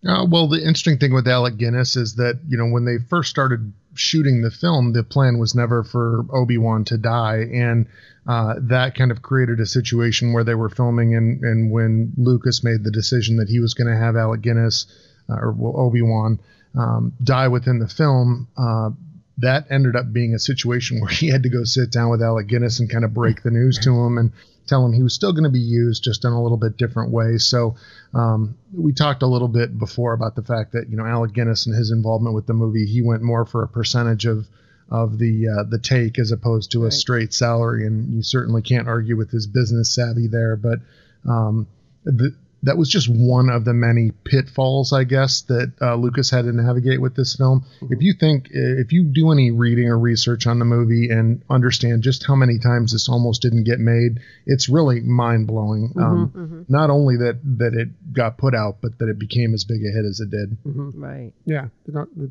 Uh, 0.07 0.27
well, 0.29 0.49
the 0.49 0.59
interesting 0.59 0.99
thing 0.99 1.13
with 1.13 1.29
Alec 1.29 1.57
Guinness 1.57 1.97
is 1.97 2.17
that 2.17 2.41
you 2.47 2.59
know 2.59 2.67
when 2.67 2.85
they 2.85 2.99
first 3.09 3.31
started 3.31 3.73
shooting 3.95 4.43
the 4.43 4.51
film, 4.51 4.93
the 4.93 5.03
plan 5.03 5.39
was 5.39 5.55
never 5.55 5.83
for 5.83 6.25
Obi 6.33 6.59
Wan 6.59 6.85
to 6.85 6.99
die, 6.99 7.49
and 7.53 7.87
uh, 8.27 8.55
that 8.63 8.95
kind 8.95 9.11
of 9.11 9.23
created 9.23 9.61
a 9.61 9.67
situation 9.67 10.33
where 10.33 10.45
they 10.45 10.55
were 10.55 10.69
filming, 10.69 11.15
and 11.15 11.43
and 11.43 11.71
when 11.71 12.13
Lucas 12.17 12.63
made 12.63 12.85
the 12.85 12.91
decision 12.91 13.37
that 13.37 13.49
he 13.49 13.61
was 13.61 13.75
going 13.75 13.89
to 13.89 13.97
have 13.97 14.17
Alec 14.17 14.43
Guinness 14.43 14.87
uh, 15.29 15.35
or 15.35 15.55
Obi 15.77 16.03
Wan 16.03 16.41
um, 16.79 17.13
die 17.23 17.49
within 17.49 17.79
the 17.79 17.89
film. 17.89 18.49
Uh, 18.57 18.91
that 19.39 19.67
ended 19.71 19.97
up 19.97 20.13
being 20.13 20.35
a 20.35 20.39
situation 20.39 21.01
where 21.01 21.11
he 21.11 21.29
had 21.29 21.43
to 21.43 21.49
go 21.49 21.65
sit 21.65 21.91
down 21.91 22.11
with 22.11 22.23
Alec 22.23 22.47
Guinness 22.47 22.81
and 22.81 22.91
kind 22.91 23.05
of 23.05 23.15
break 23.15 23.43
the 23.43 23.51
news 23.51 23.79
to 23.79 23.91
him 23.91 24.19
and 24.19 24.33
tell 24.67 24.85
him 24.85 24.93
he 24.93 25.03
was 25.03 25.15
still 25.15 25.33
going 25.33 25.45
to 25.45 25.51
be 25.51 25.61
used 25.61 26.05
just 26.05 26.25
in 26.25 26.33
a 26.33 26.43
little 26.43 26.59
bit 26.59 26.77
different 26.77 27.11
way. 27.11 27.39
So 27.39 27.77
um, 28.15 28.57
we 28.73 28.93
talked 28.93 29.23
a 29.23 29.27
little 29.27 29.49
bit 29.49 29.79
before 29.79 30.13
about 30.13 30.37
the 30.37 30.43
fact 30.43 30.73
that 30.73 30.89
you 30.89 30.97
know 30.97 31.07
Alec 31.07 31.33
Guinness 31.33 31.67
and 31.67 31.75
his 31.75 31.91
involvement 31.91 32.35
with 32.35 32.47
the 32.47 32.55
movie, 32.55 32.87
he 32.87 33.03
went 33.03 33.23
more 33.23 33.45
for 33.45 33.63
a 33.63 33.69
percentage 33.69 34.27
of 34.27 34.47
of 34.91 35.19
the 35.19 35.49
uh, 35.49 35.63
the 35.65 35.79
take 35.79 36.19
as 36.19 36.33
opposed 36.33 36.73
to 36.73 36.85
a 36.85 36.91
straight 36.91 37.33
salary, 37.33 37.87
and 37.87 38.13
you 38.13 38.23
certainly 38.23 38.63
can't 38.63 38.89
argue 38.89 39.17
with 39.17 39.31
his 39.31 39.47
business 39.47 39.95
savvy 39.95 40.27
there. 40.27 40.57
But 40.57 40.81
um, 41.29 41.69
the, 42.05 42.35
that 42.63 42.77
was 42.77 42.89
just 42.91 43.09
one 43.09 43.49
of 43.49 43.65
the 43.65 43.73
many 43.73 44.11
pitfalls, 44.25 44.93
I 44.93 45.05
guess, 45.05 45.43
that 45.43 45.73
uh, 45.81 45.95
Lucas 45.95 46.31
had 46.31 46.45
to 46.45 46.53
navigate 46.53 47.01
with 47.01 47.17
this 47.17 47.35
film. 47.35 47.65
If 47.83 48.03
you 48.03 48.15
think, 48.19 48.49
if 48.51 48.93
you 48.93 49.05
do 49.05 49.31
any 49.33 49.51
reading 49.51 49.89
or 49.89 49.99
research 49.99 50.47
on 50.47 50.59
the 50.59 50.65
movie 50.65 51.09
and 51.11 51.43
understand 51.49 52.03
just 52.03 52.27
how 52.27 52.35
many 52.35 52.59
times 52.59 52.93
this 52.93 53.09
almost 53.09 53.41
didn't 53.41 53.65
get 53.65 53.79
made, 53.79 54.21
it's 54.47 54.69
really 54.69 55.01
mind 55.01 55.47
blowing. 55.47 55.93
Um, 55.99 56.67
Not 56.69 56.91
only 56.91 57.17
that 57.17 57.41
that 57.59 57.75
it 57.75 57.89
got 58.13 58.37
put 58.37 58.55
out, 58.55 58.79
but 58.83 58.99
that 58.99 59.09
it 59.09 59.19
became 59.19 59.55
as 59.55 59.65
big 59.65 59.81
a 59.83 59.91
hit 59.95 60.05
as 60.05 60.21
it 60.21 60.31
did. 60.31 60.57
Right. 60.65 61.33
Yeah, 61.47 61.69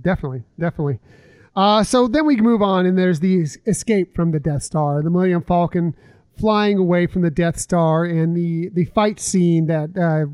definitely, 0.01 0.43
definitely. 0.59 0.99
Uh, 1.55 1.83
so 1.83 2.07
then 2.07 2.25
we 2.25 2.37
move 2.37 2.61
on, 2.61 2.85
and 2.85 2.97
there's 2.97 3.19
the 3.19 3.47
escape 3.65 4.15
from 4.15 4.31
the 4.31 4.39
Death 4.39 4.63
Star, 4.63 5.01
the 5.01 5.09
Millennium 5.09 5.41
Falcon 5.41 5.95
flying 6.39 6.77
away 6.77 7.07
from 7.07 7.21
the 7.21 7.31
Death 7.31 7.59
Star, 7.59 8.05
and 8.05 8.35
the 8.35 8.69
the 8.69 8.85
fight 8.85 9.19
scene 9.19 9.67
that 9.67 9.97
uh, 9.97 10.25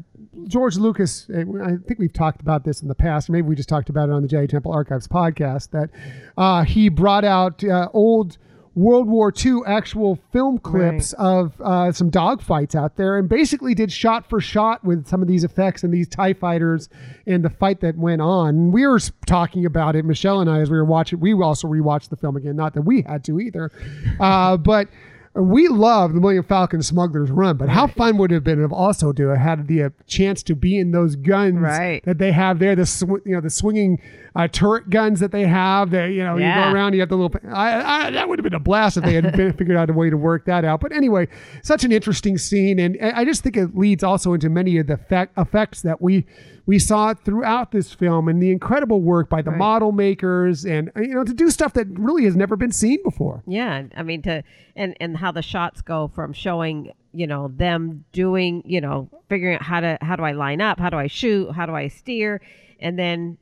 George 0.47 0.77
Lucas. 0.77 1.27
uh, 1.29 1.41
I 1.63 1.77
think 1.87 1.99
we've 1.99 2.13
talked 2.13 2.41
about 2.41 2.63
this 2.63 2.81
in 2.81 2.87
the 2.87 2.95
past, 2.95 3.29
or 3.29 3.33
maybe 3.33 3.47
we 3.47 3.55
just 3.55 3.69
talked 3.69 3.89
about 3.89 4.09
it 4.09 4.13
on 4.13 4.21
the 4.21 4.27
Jedi 4.27 4.49
Temple 4.49 4.71
Archives 4.71 5.07
podcast. 5.07 5.71
That 5.71 5.89
uh, 6.37 6.63
he 6.63 6.89
brought 6.89 7.25
out 7.25 7.63
uh, 7.63 7.89
old. 7.93 8.37
World 8.77 9.07
War 9.07 9.31
II 9.33 9.61
actual 9.65 10.19
film 10.33 10.57
clips 10.57 11.13
of 11.13 11.53
uh, 11.61 11.93
some 11.93 12.11
dogfights 12.11 12.75
out 12.75 12.97
there, 12.97 13.17
and 13.17 13.29
basically 13.29 13.73
did 13.73 13.89
shot 13.89 14.29
for 14.29 14.41
shot 14.41 14.83
with 14.83 15.07
some 15.07 15.21
of 15.21 15.29
these 15.29 15.45
effects 15.45 15.83
and 15.83 15.93
these 15.93 16.09
Tie 16.09 16.33
fighters 16.33 16.89
and 17.25 17.41
the 17.41 17.49
fight 17.49 17.79
that 17.79 17.97
went 17.97 18.21
on. 18.21 18.73
We 18.73 18.85
were 18.85 18.99
talking 19.25 19.65
about 19.65 19.95
it, 19.95 20.03
Michelle 20.03 20.41
and 20.41 20.49
I, 20.49 20.59
as 20.59 20.69
we 20.69 20.75
were 20.75 20.83
watching. 20.83 21.21
We 21.21 21.31
also 21.41 21.69
rewatched 21.69 22.09
the 22.09 22.17
film 22.17 22.35
again. 22.35 22.57
Not 22.57 22.73
that 22.73 22.81
we 22.81 23.03
had 23.03 23.23
to 23.23 23.39
either, 23.39 23.71
uh, 24.19 24.57
but 24.71 24.89
we 25.35 25.67
love 25.67 26.13
the 26.13 26.21
Millennium 26.21 26.45
Falcon 26.45 26.81
Smuggler's 26.81 27.29
Run, 27.29 27.57
but 27.57 27.67
how 27.67 27.87
fun 27.87 28.17
would 28.17 28.31
it 28.31 28.35
have 28.35 28.43
been 28.45 28.63
if 28.63 28.71
also 28.71 29.11
to 29.11 29.27
have 29.27 29.37
had 29.37 29.67
the 29.67 29.83
uh, 29.83 29.89
chance 30.07 30.41
to 30.43 30.55
be 30.55 30.77
in 30.77 30.91
those 30.91 31.15
guns 31.17 31.57
Right. 31.59 32.03
that 32.05 32.19
they 32.19 32.31
have 32.31 32.59
there, 32.59 32.75
the 32.75 32.85
sw- 32.85 33.03
you 33.25 33.33
know 33.35 33.41
the 33.41 33.49
swinging 33.49 33.99
uh, 34.35 34.47
turret 34.47 34.89
guns 34.89 35.19
that 35.19 35.31
they 35.31 35.45
have. 35.45 35.91
That 35.91 36.07
you 36.07 36.23
know 36.23 36.37
you 36.37 36.45
go 36.45 36.71
around, 36.71 36.93
you 36.93 37.01
have 37.01 37.09
the 37.09 37.17
little. 37.17 37.37
I, 37.53 38.05
I, 38.07 38.09
that 38.11 38.29
would 38.29 38.39
have 38.39 38.43
been 38.43 38.53
a 38.53 38.59
blast 38.59 38.95
if 38.97 39.03
they 39.03 39.13
had 39.13 39.31
been, 39.35 39.51
figured 39.57 39.75
out 39.77 39.89
a 39.89 39.93
way 39.93 40.09
to 40.09 40.17
work 40.17 40.45
that 40.45 40.63
out. 40.63 40.79
But 40.79 40.93
anyway, 40.93 41.27
such 41.63 41.83
an 41.83 41.91
interesting 41.91 42.37
scene, 42.37 42.79
and 42.79 42.97
I 43.01 43.25
just 43.25 43.43
think 43.43 43.57
it 43.57 43.75
leads 43.75 44.03
also 44.03 44.33
into 44.33 44.49
many 44.49 44.77
of 44.77 44.87
the 44.87 44.93
effect, 44.93 45.37
effects 45.37 45.81
that 45.81 46.01
we 46.01 46.25
we 46.67 46.79
saw 46.79 47.09
it 47.11 47.19
throughout 47.19 47.71
this 47.71 47.93
film, 47.93 48.27
and 48.27 48.41
the 48.41 48.51
incredible 48.51 49.01
work 49.01 49.29
by 49.29 49.41
the 49.41 49.51
Right. 49.51 49.59
model 49.59 49.91
makers, 49.91 50.65
and 50.65 50.91
uh, 50.95 51.01
you 51.01 51.13
know 51.13 51.23
to 51.23 51.33
do 51.33 51.49
stuff 51.51 51.73
that 51.73 51.87
really 51.99 52.25
has 52.25 52.35
never 52.35 52.55
been 52.55 52.71
seen 52.71 53.01
before. 53.03 53.43
Yeah, 53.45 53.83
I 53.95 54.03
mean 54.03 54.21
to 54.23 54.43
and 54.75 54.95
and 54.99 55.17
how 55.17 55.31
the 55.31 55.41
shots 55.41 55.81
go 55.81 56.09
from 56.13 56.33
showing 56.33 56.91
you 57.13 57.27
know 57.27 57.49
them 57.55 58.05
doing 58.11 58.63
you 58.65 58.81
know 58.81 59.09
figuring 59.29 59.55
out 59.55 59.61
how 59.63 59.79
to 59.79 59.97
how 60.01 60.15
do 60.15 60.23
I 60.23 60.31
line 60.31 60.61
up, 60.61 60.79
how 60.79 60.89
do 60.89 60.97
I 60.97 61.07
shoot, 61.07 61.51
how 61.51 61.65
do 61.65 61.73
I 61.75 61.87
steer, 61.87 62.41
and 62.79 62.97
then 62.97 63.37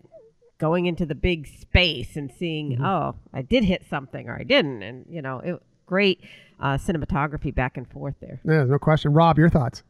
going 0.59 0.85
into 0.85 1.05
the 1.05 1.15
big 1.15 1.47
space 1.47 2.15
and 2.15 2.31
seeing 2.31 2.81
oh 2.81 3.15
I 3.33 3.41
did 3.41 3.63
hit 3.63 3.83
something 3.89 4.27
or 4.29 4.37
I 4.39 4.43
didn't, 4.43 4.83
and 4.83 5.05
you 5.09 5.21
know 5.21 5.39
it 5.39 5.61
great 5.85 6.21
uh, 6.59 6.77
cinematography 6.77 7.53
back 7.53 7.75
and 7.77 7.89
forth 7.89 8.15
there. 8.21 8.39
Yeah, 8.45 8.63
no 8.63 8.79
question. 8.79 9.13
Rob, 9.13 9.37
your 9.37 9.49
thoughts? 9.49 9.83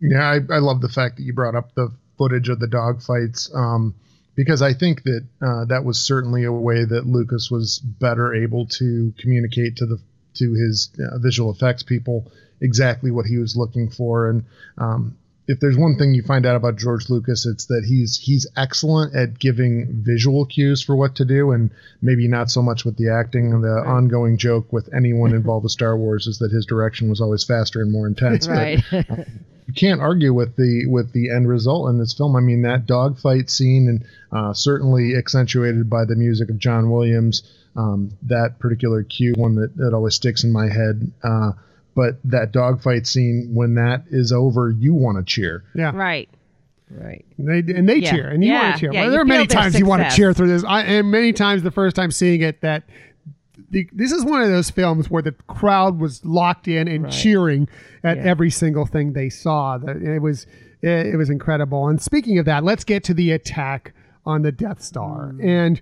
Yeah, 0.00 0.22
I, 0.24 0.36
I 0.54 0.58
love 0.58 0.80
the 0.80 0.88
fact 0.88 1.16
that 1.18 1.22
you 1.22 1.32
brought 1.32 1.54
up 1.54 1.74
the 1.74 1.92
footage 2.20 2.50
of 2.50 2.60
the 2.60 2.66
dog 2.66 3.00
fights 3.00 3.50
um, 3.54 3.94
because 4.36 4.60
I 4.60 4.74
think 4.74 5.04
that 5.04 5.24
uh, 5.40 5.64
that 5.66 5.84
was 5.86 5.98
certainly 5.98 6.44
a 6.44 6.52
way 6.52 6.84
that 6.84 7.06
Lucas 7.06 7.48
was 7.50 7.78
better 7.78 8.34
able 8.34 8.66
to 8.78 9.14
communicate 9.18 9.76
to 9.76 9.86
the 9.86 9.98
to 10.34 10.52
his 10.52 10.90
uh, 10.98 11.18
visual 11.18 11.50
effects 11.50 11.82
people 11.82 12.30
exactly 12.60 13.10
what 13.10 13.24
he 13.24 13.38
was 13.38 13.56
looking 13.56 13.88
for. 13.90 14.28
And 14.28 14.44
um, 14.76 15.16
if 15.48 15.60
there's 15.60 15.78
one 15.78 15.96
thing 15.96 16.14
you 16.14 16.22
find 16.22 16.44
out 16.46 16.56
about 16.56 16.76
George 16.76 17.08
Lucas, 17.08 17.46
it's 17.46 17.66
that 17.66 17.84
he's 17.88 18.18
he's 18.18 18.46
excellent 18.54 19.16
at 19.16 19.38
giving 19.38 20.02
visual 20.04 20.44
cues 20.44 20.82
for 20.82 20.94
what 20.94 21.16
to 21.16 21.24
do, 21.24 21.52
and 21.52 21.70
maybe 22.02 22.28
not 22.28 22.50
so 22.50 22.60
much 22.60 22.84
with 22.84 22.98
the 22.98 23.08
acting. 23.08 23.62
The 23.62 23.82
ongoing 23.86 24.36
joke 24.36 24.72
with 24.72 24.90
anyone 24.94 25.32
involved 25.32 25.64
with 25.64 25.72
Star 25.72 25.96
Wars 25.96 26.26
is 26.26 26.38
that 26.38 26.52
his 26.52 26.66
direction 26.66 27.08
was 27.08 27.22
always 27.22 27.44
faster 27.44 27.80
and 27.80 27.90
more 27.90 28.06
intense. 28.12 28.46
but 28.46 28.52
Right. 28.54 28.84
you 29.70 29.74
can't 29.74 30.00
argue 30.00 30.32
with 30.34 30.56
the 30.56 30.86
with 30.86 31.12
the 31.12 31.30
end 31.30 31.48
result 31.48 31.88
in 31.90 31.98
this 31.98 32.12
film. 32.12 32.34
I 32.36 32.40
mean, 32.40 32.62
that 32.62 32.86
dogfight 32.86 33.48
scene, 33.50 33.88
and 33.88 34.04
uh, 34.32 34.52
certainly 34.52 35.14
accentuated 35.16 35.88
by 35.88 36.04
the 36.04 36.16
music 36.16 36.50
of 36.50 36.58
John 36.58 36.90
Williams. 36.90 37.42
Um, 37.76 38.10
that 38.22 38.58
particular 38.58 39.04
cue, 39.04 39.32
one 39.36 39.54
that, 39.54 39.76
that 39.76 39.94
always 39.94 40.16
sticks 40.16 40.42
in 40.42 40.50
my 40.50 40.68
head. 40.68 41.12
Uh, 41.22 41.52
but 41.94 42.18
that 42.24 42.50
dogfight 42.50 43.06
scene, 43.06 43.50
when 43.54 43.74
that 43.76 44.04
is 44.10 44.32
over, 44.32 44.70
you 44.70 44.92
want 44.92 45.18
to 45.18 45.24
cheer. 45.24 45.62
Yeah. 45.74 45.92
right. 45.94 46.28
Right. 46.90 47.24
They, 47.38 47.58
and 47.72 47.88
they 47.88 47.96
Yeah. 47.98 48.10
cheer, 48.10 48.28
and 48.28 48.42
you 48.42 48.50
Yeah. 48.50 48.62
want 48.62 48.74
to 48.74 48.80
cheer. 48.80 48.92
Yeah, 48.92 49.00
Well, 49.00 49.04
you 49.06 49.10
there 49.12 49.20
are 49.20 49.24
many 49.24 49.44
feel 49.46 49.54
their 49.54 49.62
times 49.62 49.78
you 49.78 49.86
want 49.86 50.02
to 50.02 50.16
cheer 50.16 50.32
through 50.32 50.48
this. 50.48 50.64
I, 50.64 50.82
and 50.82 51.08
many 51.12 51.32
times 51.32 51.62
the 51.62 51.70
first 51.70 51.94
time 51.94 52.10
seeing 52.10 52.40
it, 52.40 52.60
that 52.62 52.82
the, 53.70 53.88
this 53.92 54.12
is 54.12 54.24
one 54.24 54.42
of 54.42 54.48
those 54.48 54.70
films 54.70 55.08
where 55.10 55.22
the 55.22 55.32
crowd 55.46 55.98
was 56.00 56.24
locked 56.24 56.66
in 56.68 56.88
and 56.88 57.04
Right. 57.04 57.12
cheering 57.12 57.68
at 58.02 58.16
Yeah. 58.16 58.22
every 58.24 58.50
single 58.50 58.86
thing 58.86 59.12
they 59.12 59.28
saw. 59.28 59.78
That 59.78 59.96
it 59.96 60.20
was 60.20 60.46
it, 60.82 61.16
was 61.16 61.28
incredible. 61.30 61.88
And 61.88 62.00
speaking 62.00 62.38
of 62.38 62.46
that, 62.46 62.64
let's 62.64 62.84
get 62.84 63.04
to 63.04 63.14
the 63.14 63.32
attack 63.32 63.92
on 64.24 64.42
the 64.42 64.50
Death 64.52 64.82
Star. 64.82 65.32
Mm. 65.34 65.44
And 65.44 65.80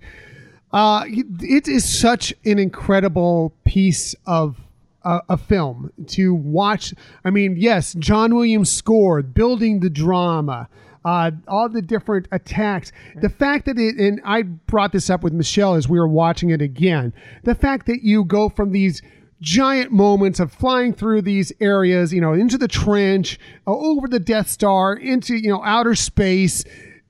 uh, 0.73 1.05
it 1.07 1.67
is 1.67 1.83
such 1.87 2.33
an 2.45 2.59
incredible 2.59 3.53
piece 3.63 4.13
of 4.25 4.57
a, 5.03 5.21
a 5.29 5.37
film 5.37 5.91
to 6.07 6.33
watch. 6.33 6.93
I 7.23 7.29
mean, 7.29 7.55
yes, 7.57 7.93
John 7.97 8.35
Williams 8.35 8.69
scored, 8.71 9.33
building 9.33 9.79
the 9.79 9.89
drama, 9.89 10.67
uh, 11.05 11.31
all 11.47 11.69
the 11.69 11.81
different 11.81 12.27
attacks. 12.31 12.91
The 13.21 13.29
fact 13.29 13.65
that 13.65 13.77
it, 13.77 13.97
and 13.97 14.21
I 14.23 14.43
brought 14.43 14.91
this 14.91 15.09
up 15.09 15.23
with 15.23 15.33
Michelle 15.33 15.75
as 15.75 15.87
we 15.87 15.99
were 15.99 16.07
watching 16.07 16.49
it 16.49 16.61
again, 16.61 17.13
the 17.43 17.55
fact 17.55 17.85
that 17.87 18.03
you 18.03 18.25
go 18.25 18.49
from 18.49 18.71
these 18.71 19.01
giant 19.41 19.91
moments 19.91 20.39
of 20.39 20.51
flying 20.51 20.93
through 20.93 21.21
these 21.21 21.51
areas, 21.61 22.13
you 22.13 22.21
know, 22.21 22.33
into 22.33 22.57
the 22.57 22.67
trench, 22.67 23.39
uh, 23.65 23.71
over 23.71 24.07
the 24.07 24.19
Death 24.19 24.49
Star, 24.49 24.93
into, 24.93 25.35
you 25.35 25.49
know, 25.49 25.63
outer 25.63 25.95
space. 25.95 26.63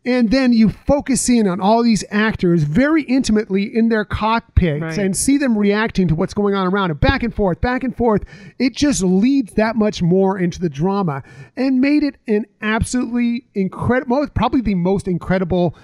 And 0.09 0.31
then 0.31 0.53
you 0.53 0.69
focus 0.69 1.29
in 1.29 1.47
on 1.47 1.59
all 1.61 1.83
these 1.83 2.03
actors 2.09 2.63
very 2.63 3.03
intimately 3.03 3.63
in 3.75 3.89
their 3.89 4.05
cockpits 4.05 4.81
Right. 4.81 4.97
and 4.97 5.15
see 5.15 5.37
them 5.37 5.57
reacting 5.57 6.07
to 6.07 6.15
what's 6.15 6.33
going 6.33 6.55
on 6.55 6.65
around 6.67 6.89
it, 6.91 6.99
back 6.99 7.21
and 7.21 7.33
forth, 7.33 7.61
back 7.61 7.83
and 7.83 7.95
forth. 7.95 8.23
It 8.57 8.75
just 8.75 9.03
leads 9.03 9.53
that 9.53 9.75
much 9.75 10.01
more 10.01 10.39
into 10.39 10.59
the 10.59 10.69
drama 10.69 11.21
and 11.55 11.79
made 11.81 12.03
it 12.03 12.15
an 12.27 12.45
absolutely 12.61 13.45
incredible, 13.53 14.25
probably 14.33 14.61
the 14.61 14.75
most 14.75 15.07
incredible. 15.07 15.75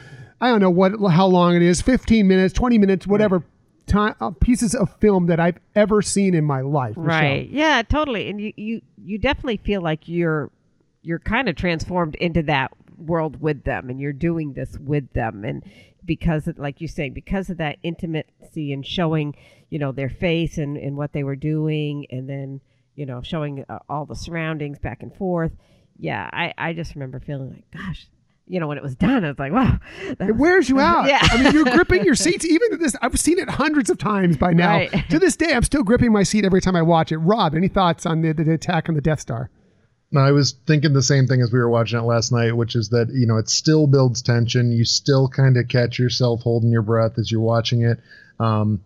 I 0.41 0.49
don't 0.49 0.61
know 0.61 0.69
what 0.69 0.93
how 1.11 1.27
long 1.27 1.55
it 1.55 1.61
is, 1.61 1.81
fifteen 1.81 2.27
minutes, 2.27 2.53
twenty 2.53 2.77
minutes, 2.77 3.05
whatever. 3.05 3.43
Time, 3.87 4.15
uh, 4.19 4.31
pieces 4.31 4.73
of 4.73 4.89
film 4.99 5.27
that 5.27 5.39
I've 5.39 5.59
ever 5.75 6.01
seen 6.01 6.33
in 6.33 6.43
my 6.43 6.61
life. 6.61 6.97
Michelle. 6.97 7.05
Right. 7.21 7.47
Yeah, 7.51 7.83
totally. 7.87 8.27
And 8.29 8.41
you, 8.41 8.51
you 8.57 8.81
you 8.97 9.17
definitely 9.19 9.57
feel 9.57 9.81
like 9.81 10.07
you're 10.07 10.49
you're 11.03 11.19
kind 11.19 11.47
of 11.47 11.55
transformed 11.55 12.15
into 12.15 12.41
that 12.43 12.71
world 12.97 13.41
with 13.41 13.63
them 13.63 13.89
and 13.89 13.99
you're 13.99 14.13
doing 14.13 14.53
this 14.53 14.77
with 14.79 15.11
them 15.13 15.43
and 15.43 15.63
because 16.03 16.47
of, 16.47 16.57
like 16.57 16.81
you 16.81 16.87
say 16.87 17.09
because 17.09 17.49
of 17.49 17.57
that 17.57 17.77
intimacy 17.83 18.71
and 18.71 18.85
showing 18.85 19.35
you 19.69 19.79
know 19.79 19.91
their 19.91 20.09
face 20.09 20.57
and, 20.57 20.77
and 20.77 20.95
what 20.95 21.13
they 21.13 21.23
were 21.23 21.35
doing 21.35 22.05
and 22.09 22.29
then 22.29 22.61
you 22.95 23.05
know 23.05 23.21
showing 23.21 23.65
uh, 23.69 23.79
all 23.89 24.05
the 24.05 24.15
surroundings 24.15 24.79
back 24.79 25.01
and 25.01 25.15
forth 25.15 25.51
yeah 25.97 26.29
I, 26.31 26.53
I 26.57 26.73
just 26.73 26.95
remember 26.95 27.19
feeling 27.19 27.49
like 27.49 27.65
gosh 27.71 28.07
you 28.47 28.59
know 28.59 28.67
when 28.67 28.77
it 28.77 28.83
was 28.83 28.95
done 28.95 29.25
i 29.25 29.29
was 29.29 29.39
like 29.39 29.51
wow 29.51 29.79
It 30.19 30.35
wears 30.35 30.69
you 30.69 30.79
out. 30.91 31.07
Yeah. 31.07 31.19
I 31.21 31.41
mean, 31.41 31.53
you're 31.53 31.65
gripping 31.65 32.03
your 32.03 32.15
seats. 32.25 32.45
Even 32.45 32.79
this, 32.79 32.95
I've 33.01 33.19
seen 33.19 33.39
it 33.39 33.49
hundreds 33.49 33.89
of 33.89 33.97
times 33.97 34.37
by 34.37 34.53
now. 34.53 34.77
Right. 34.77 35.09
To 35.09 35.19
this 35.19 35.35
day, 35.35 35.53
I'm 35.53 35.63
still 35.63 35.83
gripping 35.83 36.11
my 36.11 36.23
seat 36.23 36.45
every 36.45 36.61
time 36.61 36.75
I 36.75 36.81
watch 36.81 37.11
it. 37.11 37.17
Rob, 37.17 37.55
any 37.55 37.67
thoughts 37.67 38.05
on 38.05 38.21
the, 38.21 38.33
the 38.33 38.51
attack 38.53 38.87
on 38.87 38.95
the 38.95 39.01
Death 39.01 39.19
Star? 39.19 39.49
I 40.17 40.31
was 40.31 40.55
thinking 40.65 40.93
the 40.93 41.01
same 41.01 41.27
thing 41.27 41.41
as 41.41 41.51
we 41.51 41.59
were 41.59 41.69
watching 41.69 41.99
it 41.99 42.03
last 42.03 42.31
night, 42.31 42.55
which 42.55 42.75
is 42.75 42.89
that 42.89 43.09
you 43.13 43.25
know 43.25 43.37
it 43.37 43.49
still 43.49 43.87
builds 43.87 44.21
tension. 44.21 44.71
You 44.71 44.85
still 44.85 45.27
kind 45.27 45.57
of 45.57 45.67
catch 45.67 45.99
yourself 45.99 46.41
holding 46.41 46.71
your 46.71 46.81
breath 46.81 47.17
as 47.17 47.31
you're 47.31 47.41
watching 47.41 47.83
it. 47.83 47.99
Um, 48.39 48.81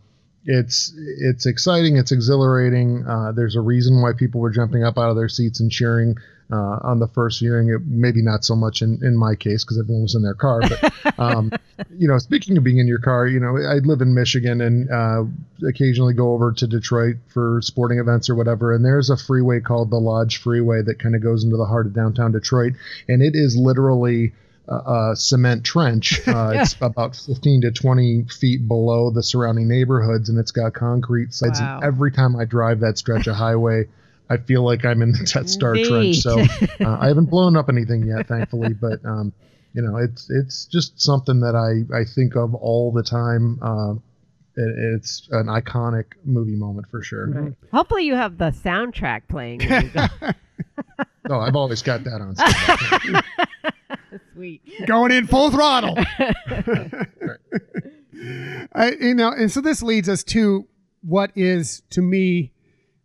it's 0.46 0.94
it's 0.96 1.46
exciting. 1.46 1.98
It's 1.98 2.12
exhilarating. 2.12 3.06
Uh, 3.06 3.32
there's 3.34 3.56
a 3.56 3.62
reason 3.62 4.02
why 4.02 4.14
people 4.14 4.42
were 4.42 4.52
jumping 4.52 4.84
up 4.84 4.98
out 4.98 5.10
of 5.10 5.16
their 5.16 5.30
seats 5.30 5.60
and 5.60 5.72
cheering 5.72 6.16
uh, 6.52 6.80
on 6.82 7.00
the 7.00 7.08
first 7.08 7.40
viewing. 7.40 7.70
It, 7.70 7.82
maybe 7.86 8.22
not 8.22 8.44
so 8.44 8.56
much 8.56 8.82
in, 8.82 9.00
in 9.04 9.18
my 9.18 9.36
case 9.36 9.64
because 9.64 9.80
everyone 9.80 10.04
was 10.04 10.16
in 10.16 10.24
their 10.24 10.34
car. 10.34 10.62
But 10.62 11.20
um, 11.20 11.52
you 11.98 12.08
know, 12.08 12.18
speaking 12.18 12.58
of 12.58 12.64
being 12.64 12.80
in 12.80 12.88
your 12.88 13.00
car, 13.00 13.28
you 13.28 13.40
know, 13.40 13.58
I 13.58 13.80
live 13.80 14.02
in 14.02 14.14
Michigan 14.14 14.62
and 14.62 14.90
uh, 14.90 15.24
occasionally 15.68 16.14
go 16.14 16.34
over 16.34 16.54
to 16.54 16.68
Detroit 16.68 17.18
for 17.28 17.60
sporting 17.62 18.00
events 18.00 18.30
or 18.30 18.36
whatever. 18.36 18.74
And 18.74 18.84
there's 18.84 19.10
a 19.10 19.18
freeway 19.18 19.60
called 19.60 19.92
the 19.92 20.00
Lodge 20.00 20.38
Freeway 20.38 20.82
that 20.84 21.00
kind 21.00 21.16
of 21.16 21.22
goes 21.22 21.44
into 21.44 21.58
the 21.58 21.66
heart 21.66 21.86
of 21.86 21.94
downtown 21.94 22.32
Detroit, 22.32 22.74
and 23.08 23.22
it 23.22 23.36
is 23.36 23.58
literally 23.58 24.34
a, 24.70 25.12
a 25.12 25.16
cement 25.16 25.64
trench. 25.66 26.22
Uh, 26.28 26.52
It's 26.56 26.74
about 26.80 27.16
15 27.16 27.62
to 27.62 27.72
20 27.72 28.26
feet 28.26 28.68
below 28.68 29.10
the 29.12 29.24
surrounding 29.24 29.68
neighborhoods, 29.68 30.30
and 30.30 30.38
it's 30.38 30.52
got 30.52 30.74
concrete 30.74 31.34
sides. 31.34 31.60
Wow. 31.60 31.76
And 31.78 31.84
every 31.86 32.12
time 32.12 32.36
I 32.36 32.46
drive 32.46 32.80
that 32.82 32.98
stretch 32.98 33.28
of 33.28 33.36
highway. 33.36 33.86
I 34.32 34.38
feel 34.38 34.64
like 34.64 34.86
I'm 34.86 35.02
in 35.02 35.12
the 35.12 35.28
Death 35.34 35.50
Star 35.50 35.74
trench, 35.76 36.18
so 36.18 36.40
uh, 36.40 36.98
I 37.02 37.08
haven't 37.08 37.26
blown 37.32 37.58
up 37.58 37.68
anything 37.68 38.06
yet, 38.06 38.28
thankfully. 38.28 38.76
But 38.76 39.04
um, 39.04 39.34
you 39.74 39.82
know, 39.82 39.98
it's 39.98 40.30
it's 40.30 40.66
just 40.66 41.02
something 41.02 41.40
that 41.40 41.56
I 41.56 41.98
I 41.98 42.04
think 42.06 42.36
of 42.36 42.54
all 42.54 42.92
the 42.92 43.02
time. 43.02 43.58
Uh, 43.60 43.94
it, 44.56 44.96
it's 44.96 45.28
an 45.32 45.48
iconic 45.48 46.14
movie 46.26 46.56
moment 46.56 46.92
for 46.92 47.02
sure. 47.02 47.28
Right. 47.28 47.54
hopefully 47.74 48.04
you 48.04 48.14
have 48.14 48.38
the 48.38 48.52
soundtrack 48.52 49.22
playing 49.30 49.62
when. 49.68 49.92
Oh, 51.32 51.40
I've 51.40 51.56
always 51.56 51.82
got 51.84 52.04
that 52.06 52.22
on. 52.22 52.36
Sweet 54.40 54.62
Going 54.88 55.12
in 55.12 55.28
full 55.28 55.52
throttle. 55.52 55.98
I, 58.74 58.92
you 59.00 59.14
know, 59.14 59.32
and 59.32 59.52
so 59.52 59.60
this 59.62 59.82
leads 59.84 60.08
us 60.08 60.24
to 60.26 60.68
what 61.02 61.32
is 61.36 61.84
to 61.92 62.02
me 62.02 62.52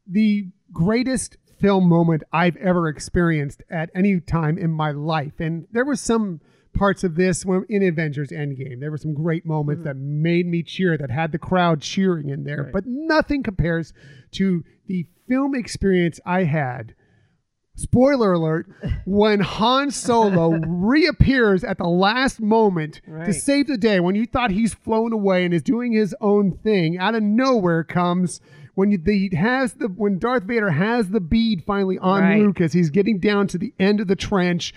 the 0.07 0.47
greatest 0.72 1.37
film 1.61 1.89
moment 1.89 2.22
I've 2.32 2.57
ever 2.57 2.89
experienced 2.89 3.62
at 3.70 3.91
any 3.95 4.20
time 4.20 4.59
in 4.59 4.70
my 4.70 4.91
life. 4.93 5.41
And 5.41 5.66
there 5.72 5.85
were 5.85 5.97
some 5.97 6.41
parts 6.72 7.05
of 7.05 7.14
this 7.14 7.45
when 7.47 7.64
in 7.68 7.82
Avengers 7.82 8.30
Endgame. 8.30 8.80
There 8.80 8.91
were 8.91 8.99
some 8.99 9.14
great 9.14 9.47
moments 9.47 9.80
mm-hmm. 9.80 9.89
that 9.89 9.97
made 9.97 10.47
me 10.47 10.62
cheer, 10.62 10.97
that 10.99 11.11
had 11.11 11.32
the 11.32 11.39
crowd 11.39 11.80
cheering 11.80 12.28
in 12.28 12.45
there. 12.45 12.70
But 12.72 12.85
nothing 12.87 13.43
compares 13.43 13.93
to 14.32 14.64
the 14.87 15.07
film 15.28 15.55
experience 15.55 16.20
I 16.26 16.45
had. 16.45 16.95
Spoiler 17.77 18.33
alert, 18.33 18.68
when 19.05 19.41
Han 19.41 19.91
Solo 19.91 20.51
reappears 20.66 21.64
at 21.64 21.79
the 21.79 21.89
last 21.89 22.41
moment 22.41 23.01
to 23.27 23.33
save 23.33 23.66
the 23.66 23.77
day, 23.77 23.99
when 23.99 24.14
you 24.14 24.27
thought 24.27 24.51
he's 24.53 24.75
flown 24.75 25.12
away 25.12 25.45
and 25.45 25.53
is 25.53 25.62
doing 25.62 25.93
his 25.93 26.14
own 26.20 26.53
thing, 26.59 26.99
out 26.99 27.14
of 27.16 27.22
nowhere 27.25 27.83
comes 27.83 28.41
when 28.75 28.91
you, 28.91 28.99
the, 28.99 29.29
he 29.29 29.37
has 29.37 29.75
the 29.75 29.89
when 29.89 30.18
Darth 30.18 30.45
Vader 30.45 30.70
has 30.70 31.11
the 31.11 31.20
bead 31.20 31.64
finally 31.66 31.99
on 31.99 32.22
Right. 32.22 32.41
Luke 32.41 32.61
as 32.61 32.72
he's 32.72 32.91
getting 32.91 33.18
down 33.18 33.47
to 33.49 33.59
the 33.59 33.72
end 33.79 34.01
of 34.01 34.07
the 34.09 34.16
trench, 34.16 34.72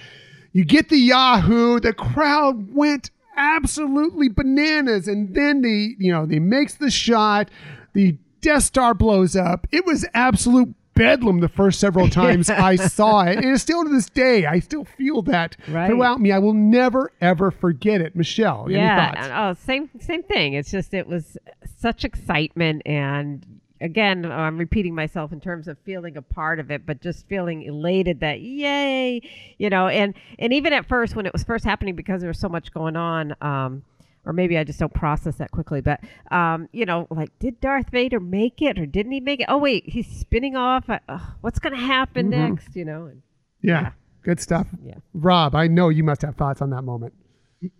you 0.52 0.66
get 0.66 0.90
the 0.90 0.98
Yahoo. 0.98 1.80
The 1.80 1.94
crowd 1.94 2.74
went 2.74 3.12
absolutely 3.36 4.30
bananas, 4.30 5.08
and 5.08 5.36
then 5.36 5.62
the 5.62 5.96
you 6.00 6.12
know 6.12 6.26
they 6.26 6.40
makes 6.40 6.76
the 6.76 6.90
shot. 6.92 7.50
The 7.94 8.18
Death 8.42 8.64
Star 8.64 8.94
blows 8.94 9.36
up. 9.36 9.68
It 9.72 9.86
was 9.86 10.06
absolute 10.14 10.74
bedlam 10.98 11.40
the 11.40 11.48
first 11.50 11.80
several 11.80 12.10
times 12.22 12.50
I 12.50 12.76
saw 12.76 13.22
it, 13.24 13.38
and 13.38 13.46
it's 13.46 13.62
still 13.62 13.84
to 13.84 13.90
this 13.90 14.10
day 14.10 14.46
I 14.46 14.60
still 14.60 14.86
feel 14.86 15.22
that 15.24 15.56
Right. 15.70 15.88
throughout 15.88 16.20
me. 16.22 16.32
I 16.32 16.40
will 16.40 16.54
never 16.54 17.12
ever 17.22 17.52
forget 17.52 18.02
it. 18.02 18.16
Michelle, 18.16 18.66
any 18.66 18.76
yeah. 18.76 19.12
thoughts? 19.12 19.60
Oh, 19.60 19.64
same 19.66 19.90
same 20.00 20.24
thing. 20.24 20.54
It's 20.54 20.72
just 20.72 20.94
it 20.94 21.08
was 21.08 21.38
such 21.78 22.04
excitement 22.06 22.82
and 22.86 23.46
again, 23.80 24.26
I'm 24.26 24.58
repeating 24.58 24.96
myself 24.96 25.32
in 25.32 25.40
terms 25.40 25.68
of 25.68 25.78
feeling 25.86 26.18
a 26.18 26.22
part 26.24 26.60
of 26.60 26.72
it, 26.72 26.84
but 26.86 27.00
just 27.00 27.28
feeling 27.28 27.62
elated 27.62 28.22
that 28.22 28.42
yay, 28.42 29.22
you 29.60 29.70
know, 29.70 29.88
and 29.88 30.16
and 30.40 30.52
even 30.54 30.74
at 30.74 30.88
first 30.88 31.16
when 31.16 31.26
it 31.26 31.34
was 31.34 31.44
first 31.44 31.64
happening 31.64 31.96
because 31.96 32.22
there 32.22 32.30
was 32.30 32.40
so 32.40 32.50
much 32.50 32.74
going 32.74 32.96
on, 32.96 33.36
um 33.42 33.84
or 34.28 34.34
maybe 34.34 34.58
I 34.58 34.66
just 34.66 34.78
don't 34.78 34.94
process 34.94 35.38
that 35.38 35.52
quickly, 35.52 35.80
but 35.80 36.02
um, 36.30 36.68
you 36.74 36.86
know, 36.86 37.08
like, 37.10 37.38
did 37.40 37.62
Darth 37.62 37.90
Vader 37.90 38.20
make 38.20 38.62
it 38.62 38.78
or 38.78 38.86
didn't 38.86 39.14
he 39.14 39.22
make 39.22 39.40
it? 39.40 39.46
Oh 39.48 39.58
wait, 39.58 39.88
he's 39.88 40.08
spinning 40.08 40.58
off. 40.58 40.90
Uh, 40.90 41.00
what's 41.42 41.60
going 41.60 41.74
to 41.74 41.82
happen 41.82 42.30
next? 42.30 42.76
You 42.76 42.84
know, 42.84 43.06
and 43.06 43.22
Yeah, 43.62 43.92
good 44.24 44.42
stuff. 44.42 44.68
Yeah. 44.84 44.96
Rob, 45.14 45.56
I 45.56 45.68
know 45.68 45.88
you 45.88 46.04
must 46.04 46.22
have 46.24 46.36
thoughts 46.36 46.62
on 46.62 46.72
that 46.72 46.82
moment. 46.82 47.14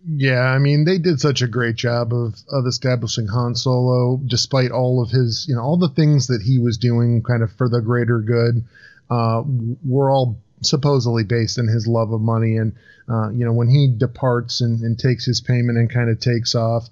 Yeah, 0.04 0.40
I 0.40 0.58
mean, 0.58 0.84
they 0.84 0.98
did 0.98 1.20
such 1.20 1.42
a 1.42 1.46
great 1.46 1.76
job 1.76 2.12
of 2.12 2.34
of 2.50 2.66
establishing 2.66 3.26
Han 3.28 3.54
Solo, 3.54 4.20
despite 4.26 4.70
all 4.70 5.02
of 5.02 5.10
his, 5.10 5.46
you 5.48 5.54
know, 5.54 5.62
all 5.62 5.76
the 5.76 5.90
things 5.90 6.28
that 6.28 6.42
he 6.42 6.58
was 6.58 6.78
doing, 6.78 7.22
kind 7.22 7.42
of 7.42 7.52
for 7.52 7.68
the 7.68 7.82
greater 7.82 8.20
good. 8.20 8.64
Uh, 9.10 9.42
were 9.86 10.10
all 10.10 10.38
supposedly 10.62 11.24
based 11.24 11.58
in 11.58 11.66
his 11.68 11.86
love 11.86 12.12
of 12.12 12.20
money, 12.20 12.56
and 12.56 12.72
uh, 13.08 13.30
you 13.30 13.44
know, 13.44 13.52
when 13.52 13.68
he 13.68 13.88
departs 13.96 14.60
and, 14.60 14.80
and 14.82 14.98
takes 14.98 15.24
his 15.24 15.40
payment 15.40 15.78
and 15.78 15.90
kind 15.90 16.10
of 16.10 16.20
takes 16.20 16.54
off, 16.54 16.88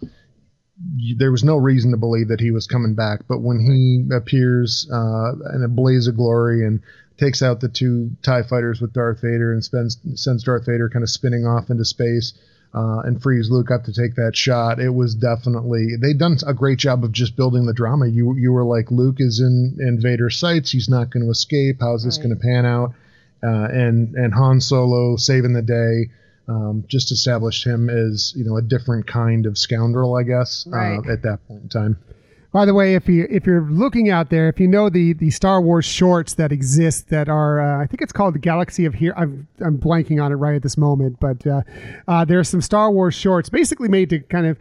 you- 0.97 1.17
there 1.17 1.31
was 1.33 1.45
no 1.45 1.57
reason 1.57 1.91
to 1.91 1.97
believe 1.97 2.29
that 2.29 2.41
he 2.41 2.51
was 2.51 2.67
coming 2.67 2.95
back. 2.95 3.23
But 3.29 3.41
when 3.43 3.61
he 3.61 4.07
appears 4.15 4.89
uh, 4.93 5.33
in 5.55 5.63
a 5.63 5.69
blaze 5.69 6.07
of 6.07 6.17
glory 6.17 6.67
and 6.67 6.81
takes 7.19 7.43
out 7.43 7.61
the 7.61 7.69
two 7.69 8.11
Tie 8.23 8.43
fighters 8.43 8.81
with 8.81 8.93
Darth 8.93 9.21
Vader 9.23 9.53
and 9.53 9.65
spends, 9.65 9.99
sends 10.15 10.45
Darth 10.45 10.67
Vader 10.67 10.89
kind 10.89 11.03
of 11.03 11.11
spinning 11.11 11.47
off 11.47 11.71
into 11.71 11.85
space 11.85 12.35
uh, 12.75 13.01
and 13.05 13.23
frees 13.23 13.49
Luke 13.51 13.71
up 13.71 13.85
to 13.85 13.93
take 13.93 14.17
that 14.17 14.37
shot, 14.37 14.79
it 14.81 14.91
was 14.91 15.15
definitely 15.15 15.97
they'd 15.99 16.19
done 16.19 16.37
a 16.47 16.53
great 16.53 16.79
job 16.79 17.05
of 17.05 17.13
just 17.13 17.35
building 17.37 17.65
the 17.65 17.73
drama. 17.73 18.07
You 18.07 18.35
you 18.37 18.53
were 18.53 18.65
like 18.65 18.91
Luke 18.91 19.17
is 19.19 19.41
in 19.41 19.79
in 19.81 19.99
Vader's 20.01 20.37
sights. 20.39 20.73
He's 20.73 20.89
not 20.89 21.09
going 21.11 21.25
to 21.25 21.31
escape. 21.31 21.77
How's 21.81 22.05
this 22.05 22.19
Right. 22.19 22.25
going 22.27 22.37
to 22.37 22.43
pan 22.43 22.67
out? 22.67 22.93
Uh, 23.43 23.69
and 23.71 24.15
and 24.15 24.33
Han 24.35 24.61
Solo 24.61 25.17
saving 25.17 25.53
the 25.53 25.63
day. 25.63 26.11
Um, 26.49 26.85
just 26.87 27.11
established 27.11 27.65
him 27.67 27.91
as 27.91 28.33
you 28.37 28.45
know 28.45 28.57
a 28.57 28.63
different 28.63 29.07
kind 29.09 29.47
of 29.47 29.59
scoundrel, 29.59 30.15
I 30.17 30.23
guess, 30.23 30.65
Right. 30.69 30.97
uh, 30.99 31.13
at 31.13 31.23
that 31.23 31.41
point 31.49 31.63
in 31.65 31.69
time. 31.69 31.99
By 32.53 32.65
the 32.65 32.73
way, 32.73 32.95
if 32.95 33.09
you 33.09 33.27
if 33.29 33.45
you're 33.45 33.69
looking 33.69 34.09
out 34.11 34.31
there, 34.31 34.49
if 34.49 34.59
you 34.61 34.69
know 34.69 34.89
the 34.89 35.13
the 35.13 35.31
Star 35.31 35.61
Wars 35.61 35.85
shorts 35.85 36.35
that 36.35 36.53
exist 36.53 37.09
that 37.11 37.29
are, 37.29 37.61
uh, 37.61 37.83
I 37.83 37.87
think 37.87 38.01
it's 38.01 38.13
called 38.13 38.35
the 38.35 38.39
Galaxy 38.39 38.85
of 38.87 38.95
Here. 38.95 39.13
I'm 39.17 39.47
I'm 39.61 39.77
blanking 39.77 40.23
on 40.23 40.31
it 40.33 40.37
right 40.37 40.55
at 40.55 40.63
this 40.63 40.79
moment, 40.79 41.19
but 41.21 41.45
uh, 41.47 41.63
uh, 42.09 42.25
there's 42.25 42.49
some 42.49 42.63
Star 42.63 42.91
Wars 42.93 43.15
shorts 43.15 43.49
basically 43.49 43.89
made 43.89 44.09
to 44.11 44.21
kind 44.21 44.47
of. 44.47 44.57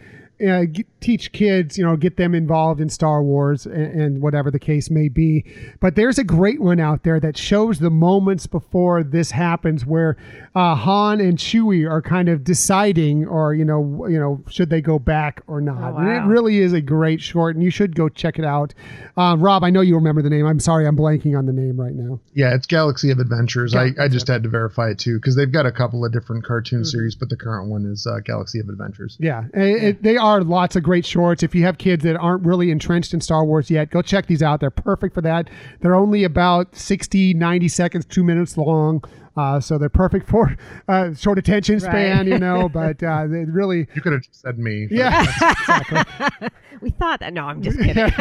Uh, 0.45 0.65
g- 0.65 0.86
teach 0.99 1.31
kids, 1.31 1.77
you 1.77 1.86
know, 1.86 1.95
get 1.95 2.17
them 2.17 2.33
involved 2.36 2.81
in 2.81 2.89
Star 2.89 3.21
Wars 3.23 3.65
and, 3.65 4.01
and 4.01 4.21
whatever 4.21 4.49
the 4.51 4.59
case 4.59 4.89
may 4.89 5.07
be. 5.07 5.45
But 5.79 5.95
there's 5.95 6.17
a 6.17 6.23
great 6.23 6.59
one 6.59 6.79
out 6.79 7.03
there 7.03 7.19
that 7.19 7.38
shows 7.38 7.79
the 7.79 7.89
moments 7.91 8.47
before 8.47 9.03
this 9.03 9.31
happens, 9.31 9.86
where 9.86 10.17
uh, 10.55 10.75
Han 10.75 11.21
and 11.21 11.38
Chewie 11.38 11.89
are 11.89 12.01
kind 12.01 12.27
of 12.27 12.43
deciding, 12.43 13.25
or 13.27 13.53
you 13.53 13.63
know, 13.63 14.07
you 14.09 14.19
know, 14.19 14.43
should 14.49 14.69
they 14.69 14.81
go 14.81 14.97
back 14.99 15.41
or 15.47 15.61
not. 15.61 15.93
Oh, 15.93 15.97
And 15.97 16.09
it 16.09 16.27
really 16.27 16.57
is 16.59 16.73
a 16.73 16.81
great 16.81 17.21
short, 17.21 17.55
and 17.55 17.63
you 17.63 17.69
should 17.69 17.95
go 17.95 18.09
check 18.09 18.39
it 18.39 18.45
out. 18.45 18.73
Uh, 19.15 19.36
Rob, 19.39 19.63
I 19.63 19.69
know 19.69 19.81
you 19.81 19.95
remember 19.95 20.21
the 20.21 20.29
name. 20.29 20.45
I'm 20.45 20.59
sorry, 20.59 20.88
I'm 20.88 20.97
blanking 20.97 21.38
on 21.38 21.45
the 21.45 21.53
name 21.53 21.79
right 21.79 21.93
now. 21.93 22.19
Yeah, 22.33 22.53
it's 22.55 22.65
Galaxy 22.65 23.11
of 23.11 23.19
Adventures. 23.19 23.73
I, 23.75 23.91
I 23.99 24.07
just 24.07 24.27
had 24.27 24.43
to 24.43 24.49
verify 24.49 24.89
it 24.89 24.99
too 24.99 25.15
because 25.15 25.36
they've 25.36 25.51
got 25.51 25.65
a 25.65 25.71
couple 25.71 26.03
of 26.03 26.11
different 26.11 26.43
cartoon 26.43 26.83
series, 26.83 27.15
but 27.15 27.29
the 27.29 27.38
current 27.38 27.69
one 27.69 27.86
is 27.86 28.05
uh, 28.07 28.19
Galaxy 28.19 28.59
of 28.59 28.67
Adventures. 28.69 29.15
Yeah, 29.19 29.45
it, 29.53 29.83
it- 29.83 30.03
they 30.03 30.17
are 30.26 30.41
lots 30.43 30.76
of 30.76 30.82
great 30.84 31.05
shorts. 31.05 31.43
If 31.43 31.53
you 31.53 31.63
have 31.65 31.78
kids 31.78 32.03
that 32.03 32.15
aren't 32.17 32.43
really 32.45 32.71
entrenched 32.71 33.13
in 33.13 33.21
Star 33.21 33.45
Wars 33.45 33.69
yet, 33.69 33.91
go 33.91 34.01
check 34.01 34.26
these 34.26 34.41
out. 34.41 34.59
They're 34.59 34.71
perfect 34.71 35.13
for 35.13 35.21
that. 35.21 35.49
They're 35.82 35.95
only 35.95 36.23
about 36.23 36.76
60, 36.76 37.34
90 37.36 37.67
seconds, 37.67 38.05
two 38.05 38.23
minutes 38.23 38.57
long. 38.57 39.03
Uh, 39.38 39.59
so 39.59 39.78
they're 39.78 39.89
perfect 39.89 40.30
for 40.30 40.55
uh, 40.88 41.13
short 41.13 41.38
attention 41.38 41.78
span, 41.80 42.17
Right. 42.19 42.28
you 42.28 42.39
know, 42.39 42.69
but 42.73 43.03
uh, 43.03 43.28
they 43.28 43.43
really, 43.43 43.86
You 43.93 44.01
could 44.01 44.13
have 44.13 44.21
just 44.23 44.41
said 44.41 44.57
me. 44.57 44.88
yeah, 44.89 45.21
exactly. 45.51 46.49
we 46.82 46.89
thought 46.91 47.19
that. 47.19 47.34
No, 47.34 47.43
I'm 47.43 47.61
just 47.61 47.78
kidding. 47.78 48.11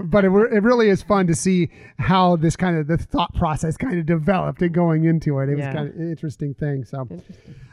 but 0.00 0.24
it, 0.24 0.30
it 0.52 0.62
really 0.64 0.88
is 0.88 1.00
fun 1.02 1.28
to 1.28 1.34
see 1.34 1.70
how 1.98 2.34
this 2.36 2.56
kind 2.56 2.76
of 2.76 2.88
the 2.88 2.98
thought 2.98 3.32
process 3.36 3.76
kind 3.76 3.98
of 4.00 4.04
developed 4.06 4.60
and 4.62 4.72
going 4.74 5.04
into 5.04 5.38
it. 5.38 5.48
It 5.48 5.54
was 5.56 5.64
kind 5.66 5.88
of 5.88 5.94
an 5.94 6.10
interesting 6.10 6.54
thing. 6.54 6.84
So, 6.84 7.08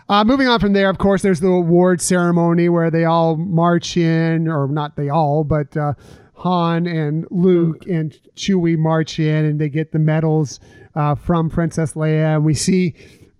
uh, 0.09 0.23
moving 0.23 0.47
on 0.47 0.59
from 0.59 0.73
there, 0.73 0.89
of 0.89 0.97
course, 0.97 1.21
there's 1.21 1.39
the 1.39 1.47
award 1.47 2.01
ceremony 2.01 2.69
where 2.69 2.89
they 2.89 3.05
all 3.05 3.35
march 3.35 3.97
in, 3.97 4.47
or 4.47 4.67
not 4.67 4.95
they 4.95 5.09
all, 5.09 5.43
but 5.43 5.75
uh, 5.75 5.93
Han 6.35 6.87
and 6.87 7.25
Luke 7.29 7.85
and 7.87 8.17
Chewie 8.35 8.77
march 8.77 9.19
in, 9.19 9.45
and 9.45 9.59
they 9.59 9.69
get 9.69 9.91
the 9.91 9.99
medals 9.99 10.59
uh, 10.95 11.15
from 11.15 11.49
Princess 11.49 11.93
Leia, 11.93 12.35
and 12.35 12.45
we 12.45 12.53
see. 12.53 12.93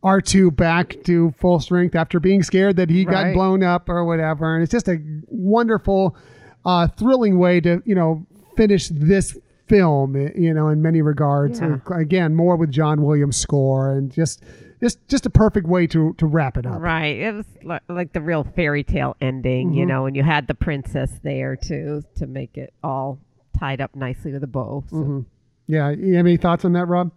R2 0.03 0.55
back 0.55 0.95
to 1.05 1.31
full 1.39 1.59
strength 1.59 1.95
after 1.95 2.19
being 2.19 2.43
scared 2.43 2.75
that 2.77 2.89
he 2.89 3.03
got 3.03 3.33
blown 3.33 3.63
up 3.63 3.89
or 3.89 4.05
whatever. 4.05 4.53
And 4.53 4.63
it's 4.63 4.71
just 4.71 4.87
a 4.87 4.99
wonderful, 5.25 6.15
uh, 6.63 6.87
thrilling 6.87 7.39
way 7.39 7.59
to, 7.61 7.81
you 7.83 7.95
know, 7.95 8.25
finish 8.55 8.89
this 8.89 9.37
film, 9.67 10.15
you 10.15 10.53
know, 10.53 10.69
in 10.69 10.83
many 10.83 11.01
regards. 11.01 11.59
Yeah. 11.59 11.79
Again, 11.93 12.35
more 12.35 12.55
with 12.55 12.71
John 12.71 13.01
Williams' 13.01 13.37
score 13.37 13.91
and 13.91 14.11
just, 14.11 14.43
just, 14.81 15.05
just 15.07 15.25
a 15.25 15.29
perfect 15.29 15.67
way 15.67 15.87
to, 15.87 16.13
to 16.17 16.25
wrap 16.25 16.57
it 16.57 16.65
up. 16.65 16.79
Right. 16.81 17.17
It 17.17 17.33
was 17.33 17.45
li- 17.63 17.79
like 17.87 18.13
the 18.13 18.21
real 18.21 18.43
fairy 18.43 18.83
tale 18.83 19.15
ending, 19.21 19.73
you 19.73 19.85
know, 19.85 20.05
and 20.05 20.15
you 20.15 20.23
had 20.23 20.47
the 20.47 20.53
princess 20.53 21.11
there 21.23 21.55
too 21.55 22.03
to 22.17 22.27
make 22.27 22.57
it 22.57 22.73
all 22.83 23.19
tied 23.59 23.81
up 23.81 23.95
nicely 23.95 24.31
with 24.31 24.43
a 24.43 24.47
bow. 24.47 24.83
So. 24.89 25.25
Yeah. 25.67 25.89
You 25.89 26.15
have 26.15 26.25
any 26.25 26.37
thoughts 26.37 26.65
on 26.65 26.73
that, 26.73 26.87
Rob? 26.87 27.11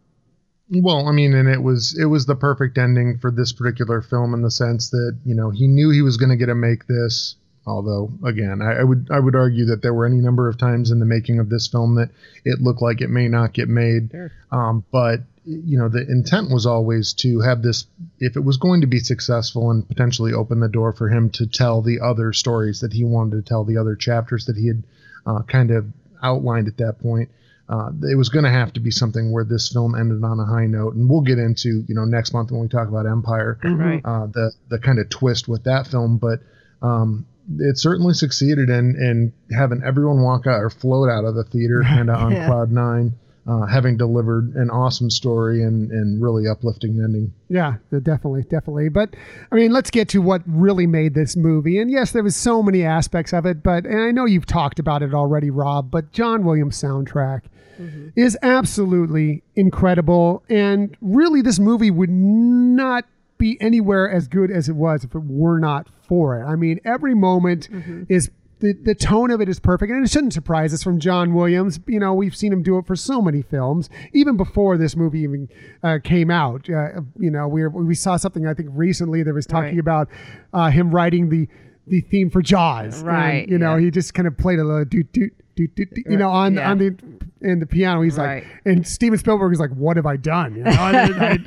Well, 0.72 1.08
I 1.08 1.12
mean, 1.12 1.34
and 1.34 1.48
it 1.48 1.60
was 1.60 1.98
it 2.00 2.04
was 2.04 2.26
the 2.26 2.36
perfect 2.36 2.78
ending 2.78 3.18
for 3.18 3.32
this 3.32 3.52
particular 3.52 4.02
film 4.02 4.34
in 4.34 4.42
the 4.42 4.52
sense 4.52 4.90
that 4.90 5.18
you 5.24 5.34
know 5.34 5.50
he 5.50 5.66
knew 5.66 5.90
he 5.90 6.00
was 6.00 6.16
going 6.16 6.30
to 6.30 6.36
get 6.36 6.46
to 6.46 6.54
make 6.54 6.86
this. 6.86 7.34
Although, 7.66 8.12
again, 8.24 8.62
I, 8.62 8.80
I 8.80 8.84
would 8.84 9.08
I 9.10 9.18
would 9.18 9.34
argue 9.34 9.66
that 9.66 9.82
there 9.82 9.92
were 9.92 10.06
any 10.06 10.20
number 10.20 10.48
of 10.48 10.58
times 10.58 10.92
in 10.92 11.00
the 11.00 11.06
making 11.06 11.40
of 11.40 11.48
this 11.48 11.66
film 11.66 11.96
that 11.96 12.10
it 12.44 12.60
looked 12.60 12.82
like 12.82 13.00
it 13.00 13.10
may 13.10 13.26
not 13.26 13.52
get 13.52 13.68
made. 13.68 14.12
Sure. 14.12 14.30
Um, 14.52 14.84
but 14.92 15.20
you 15.50 15.78
know, 15.78 15.88
the 15.88 16.00
intent 16.08 16.50
was 16.50 16.66
always 16.66 17.12
to 17.14 17.40
have 17.40 17.62
this. 17.62 17.86
If 18.18 18.36
it 18.36 18.44
was 18.44 18.56
going 18.56 18.82
to 18.82 18.86
be 18.86 19.00
successful 19.00 19.70
and 19.70 19.86
potentially 19.88 20.32
open 20.32 20.60
the 20.60 20.68
door 20.68 20.92
for 20.92 21.08
him 21.08 21.30
to 21.30 21.46
tell 21.46 21.82
the 21.82 22.00
other 22.00 22.32
stories 22.32 22.80
that 22.80 22.92
he 22.92 23.04
wanted 23.04 23.36
to 23.36 23.42
tell, 23.42 23.64
the 23.64 23.78
other 23.78 23.96
chapters 23.96 24.44
that 24.46 24.56
he 24.56 24.68
had 24.68 24.82
uh, 25.26 25.42
kind 25.42 25.70
of 25.70 25.86
outlined 26.22 26.68
at 26.68 26.76
that 26.78 26.98
point. 27.00 27.30
Uh, 27.68 27.90
it 28.10 28.16
was 28.16 28.28
going 28.30 28.44
to 28.44 28.50
have 28.50 28.72
to 28.72 28.80
be 28.80 28.90
something 28.90 29.30
where 29.30 29.44
this 29.44 29.68
film 29.72 29.94
ended 29.94 30.24
on 30.24 30.40
a 30.40 30.44
high 30.44 30.66
note, 30.66 30.94
and 30.94 31.08
we'll 31.08 31.20
get 31.20 31.38
into 31.38 31.84
you 31.88 31.94
know 31.94 32.04
next 32.04 32.32
month 32.32 32.50
when 32.50 32.60
we 32.60 32.68
talk 32.68 32.88
about 32.88 33.06
Empire, 33.06 33.58
Right. 33.62 34.00
uh, 34.04 34.26
the 34.26 34.52
the 34.68 34.78
kind 34.78 34.98
of 34.98 35.08
twist 35.08 35.46
with 35.48 35.64
that 35.64 35.86
film. 35.86 36.18
But 36.18 36.40
um, 36.82 37.26
it 37.58 37.78
certainly 37.78 38.14
succeeded 38.14 38.70
in 38.70 38.96
in 38.96 39.32
having 39.56 39.82
everyone 39.84 40.20
walk 40.22 40.46
out 40.48 40.60
or 40.60 40.68
float 40.70 41.08
out 41.08 41.24
of 41.24 41.34
the 41.34 41.44
theater 41.44 41.82
kind 41.86 42.10
of 42.10 42.16
on 42.16 42.32
Yeah. 42.32 42.46
cloud 42.48 42.72
nine, 42.72 43.12
uh, 43.50 43.66
having 43.66 43.96
delivered 43.96 44.54
an 44.54 44.70
awesome 44.70 45.10
story 45.10 45.62
and 45.62 45.90
and 45.90 46.22
really 46.22 46.46
uplifting 46.46 47.00
ending. 47.02 47.32
Yeah, 47.48 47.76
uh, 47.92 47.98
definitely, 47.98 48.42
definitely. 48.42 48.88
But 48.90 49.14
I 49.50 49.56
mean, 49.56 49.72
let's 49.72 49.90
get 49.90 50.08
to 50.10 50.22
what 50.22 50.42
really 50.46 50.86
made 50.86 51.14
this 51.14 51.36
movie. 51.36 51.78
And 51.78 51.90
yes, 51.90 52.12
there 52.12 52.22
was 52.22 52.36
so 52.36 52.62
many 52.62 52.84
aspects 52.84 53.32
of 53.32 53.46
it, 53.46 53.62
but 53.62 53.86
and 53.86 54.00
I 54.00 54.12
know 54.12 54.24
you've 54.24 54.46
talked 54.46 54.78
about 54.78 55.02
it 55.02 55.14
already, 55.14 55.50
Rob. 55.50 55.90
But 55.90 56.12
John 56.12 56.44
Williams' 56.44 56.80
soundtrack 56.80 57.42
mm-hmm. 57.80 58.08
is 58.14 58.38
absolutely 58.42 59.42
incredible, 59.56 60.44
and 60.48 60.96
really, 61.00 61.42
this 61.42 61.58
movie 61.58 61.90
would 61.90 62.10
not 62.10 63.04
be 63.36 63.56
anywhere 63.60 64.08
as 64.08 64.28
good 64.28 64.50
as 64.50 64.68
it 64.68 64.76
was 64.76 65.02
if 65.02 65.14
it 65.14 65.24
were 65.24 65.58
not 65.58 65.88
for 66.02 66.40
it. 66.40 66.44
I 66.44 66.54
mean, 66.54 66.78
every 66.84 67.14
moment 67.14 67.68
mm-hmm. 67.70 68.04
is. 68.08 68.30
The, 68.60 68.74
the 68.74 68.94
tone 68.94 69.30
of 69.30 69.40
it 69.40 69.48
is 69.48 69.58
perfect, 69.58 69.90
and 69.90 70.04
it 70.04 70.10
shouldn't 70.10 70.32
surprise 70.34 70.72
us 70.74 70.82
from 70.82 71.00
John 71.00 71.34
Williams. 71.34 71.80
You 71.86 71.98
know, 71.98 72.12
we've 72.14 72.36
seen 72.36 72.52
him 72.52 72.62
do 72.62 72.76
it 72.78 72.86
for 72.86 72.94
so 72.94 73.20
many 73.22 73.42
films, 73.42 73.88
even 74.12 74.36
before 74.36 74.76
this 74.76 74.94
movie 74.96 75.20
even 75.20 75.48
uh, 75.82 75.98
came 76.04 76.30
out. 76.30 76.68
Uh, 76.68 77.00
you 77.18 77.30
know, 77.30 77.48
we 77.48 77.66
we 77.66 77.94
saw 77.94 78.16
something 78.16 78.46
I 78.46 78.54
think 78.54 78.68
recently 78.72 79.22
that 79.22 79.32
was 79.34 79.46
talking 79.46 79.70
Right. 79.70 79.78
about 79.78 80.08
uh, 80.52 80.70
him 80.70 80.90
writing 80.90 81.30
the 81.30 81.48
the 81.86 82.02
theme 82.02 82.30
for 82.30 82.42
Jaws. 82.42 82.98
And, 82.98 83.06
Right, 83.08 83.48
you 83.48 83.58
know, 83.58 83.76
yeah. 83.76 83.84
he 83.86 83.90
just 83.90 84.14
kind 84.14 84.28
of 84.28 84.36
played 84.36 84.58
a 84.58 84.64
little 84.64 84.84
doot 84.84 85.10
doot 85.12 85.32
do, 85.68 85.84
do, 85.86 86.02
do, 86.02 86.02
you 86.10 86.16
know, 86.16 86.28
on 86.30 86.54
Yeah. 86.54 86.70
on 86.70 86.78
the 86.78 86.96
in 87.42 87.58
the 87.58 87.64
piano. 87.66 88.02
He's 88.02 88.18
Right. 88.18 88.44
like, 88.44 88.46
and 88.66 88.86
Steven 88.86 89.18
Spielberg 89.18 89.52
is 89.54 89.60
like, 89.60 89.70
"What 89.70 89.96
have 89.96 90.04
I 90.04 90.16
done? 90.16 90.56
You 90.56 90.64
know, 90.64 90.70
I, 90.72 91.38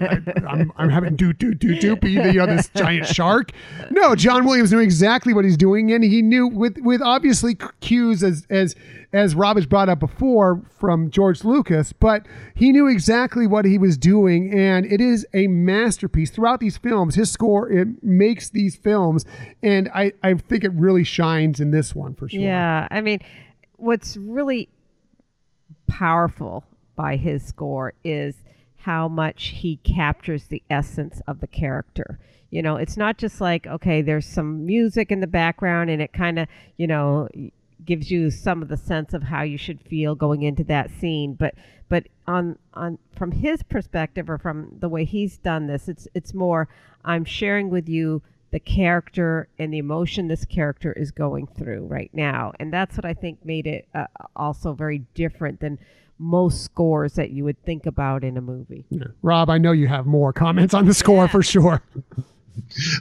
am 0.49 0.71
I'm 0.75 0.89
having 0.89 1.15
do 1.15 1.33
do 1.33 1.53
do 1.53 1.79
do 1.79 1.95
be 1.95 2.15
the, 2.15 2.33
you 2.33 2.39
know 2.39 2.47
this 2.47 2.69
giant 2.75 3.05
shark." 3.07 3.51
No, 3.91 4.15
John 4.15 4.43
Williams 4.45 4.71
knew 4.71 4.79
exactly 4.79 5.33
what 5.33 5.45
he's 5.45 5.57
doing, 5.57 5.91
and 5.91 6.03
he 6.03 6.21
knew 6.23 6.47
with 6.47 6.77
with 6.81 7.01
obviously 7.01 7.55
cues 7.81 8.23
as 8.23 8.45
as 8.49 8.75
as 9.11 9.35
Rob 9.35 9.57
has 9.57 9.67
brought 9.67 9.89
up 9.89 9.99
before 9.99 10.61
from 10.79 11.11
George 11.11 11.43
Lucas, 11.43 11.93
but 11.93 12.25
he 12.55 12.71
knew 12.71 12.87
exactly 12.87 13.45
what 13.45 13.63
he 13.63 13.77
was 13.77 13.95
doing, 13.95 14.51
and 14.51 14.87
it 14.87 14.99
is 14.99 15.27
a 15.35 15.45
masterpiece. 15.45 16.31
Throughout 16.31 16.59
these 16.59 16.77
films, 16.77 17.13
his 17.13 17.29
score 17.29 17.69
it 17.71 18.03
makes 18.03 18.49
these 18.49 18.75
films, 18.75 19.25
and 19.61 19.89
I 19.93 20.13
I 20.23 20.33
think 20.33 20.63
it 20.63 20.71
really 20.73 21.03
shines 21.03 21.59
in 21.59 21.69
this 21.69 21.93
one 21.93 22.15
for 22.15 22.27
sure. 22.27 22.39
Yeah, 22.41 22.87
I 22.89 23.01
mean, 23.01 23.19
what's 23.83 24.15
really 24.15 24.69
powerful 25.87 26.63
by 26.95 27.17
his 27.17 27.43
score 27.43 27.93
is 28.03 28.35
how 28.77 29.07
much 29.07 29.47
he 29.47 29.77
captures 29.77 30.45
the 30.45 30.63
essence 30.69 31.21
of 31.27 31.41
the 31.41 31.47
character. 31.47 32.19
You 32.49 32.61
know, 32.61 32.77
it's 32.77 32.97
not 32.97 33.17
just 33.17 33.41
like, 33.41 33.67
okay, 33.67 34.01
there's 34.01 34.25
some 34.25 34.65
music 34.65 35.11
in 35.11 35.19
the 35.19 35.27
background 35.27 35.89
and 35.89 36.01
it 36.01 36.13
kind 36.13 36.39
of, 36.39 36.47
you 36.77 36.87
know, 36.87 37.27
gives 37.83 38.09
you 38.09 38.31
some 38.31 38.61
of 38.61 38.69
the 38.69 38.77
sense 38.77 39.13
of 39.13 39.23
how 39.23 39.41
you 39.41 39.57
should 39.57 39.81
feel 39.81 40.15
going 40.15 40.43
into 40.43 40.63
that 40.65 40.89
scene, 40.89 41.33
but 41.33 41.53
but 41.89 42.07
on 42.25 42.57
on 42.73 42.97
from 43.15 43.31
his 43.31 43.63
perspective 43.63 44.29
or 44.29 44.37
from 44.37 44.77
the 44.79 44.87
way 44.87 45.03
he's 45.03 45.37
done 45.37 45.67
this, 45.67 45.89
it's 45.89 46.07
it's 46.13 46.33
more 46.33 46.69
I'm 47.03 47.25
sharing 47.25 47.69
with 47.69 47.89
you 47.89 48.21
the 48.53 48.59
character 48.59 49.47
and 49.57 49.73
the 49.73 49.79
emotion 49.79 50.27
this 50.27 50.45
character 50.45 50.93
is 50.93 51.09
going 51.09 51.47
through 51.47 51.87
right 51.87 52.11
now. 52.13 52.53
And 52.59 52.71
that's 52.71 52.95
what 52.95 53.03
I 53.03 53.15
think 53.15 53.43
made 53.43 53.65
it 53.65 53.87
uh, 53.95 54.05
also 54.35 54.73
very 54.73 54.99
different 55.15 55.59
than 55.59 55.79
most 56.19 56.63
scores 56.63 57.13
that 57.13 57.31
you 57.31 57.43
would 57.45 57.59
think 57.65 57.87
about 57.87 58.23
in 58.23 58.37
a 58.37 58.41
movie. 58.41 58.85
Rob, 59.23 59.49
I 59.49 59.57
know 59.57 59.71
you 59.71 59.87
have 59.87 60.05
more 60.05 60.31
comments 60.31 60.75
on 60.75 60.85
the 60.85 60.93
score 60.93 61.27
for 61.27 61.41
sure. 61.41 61.81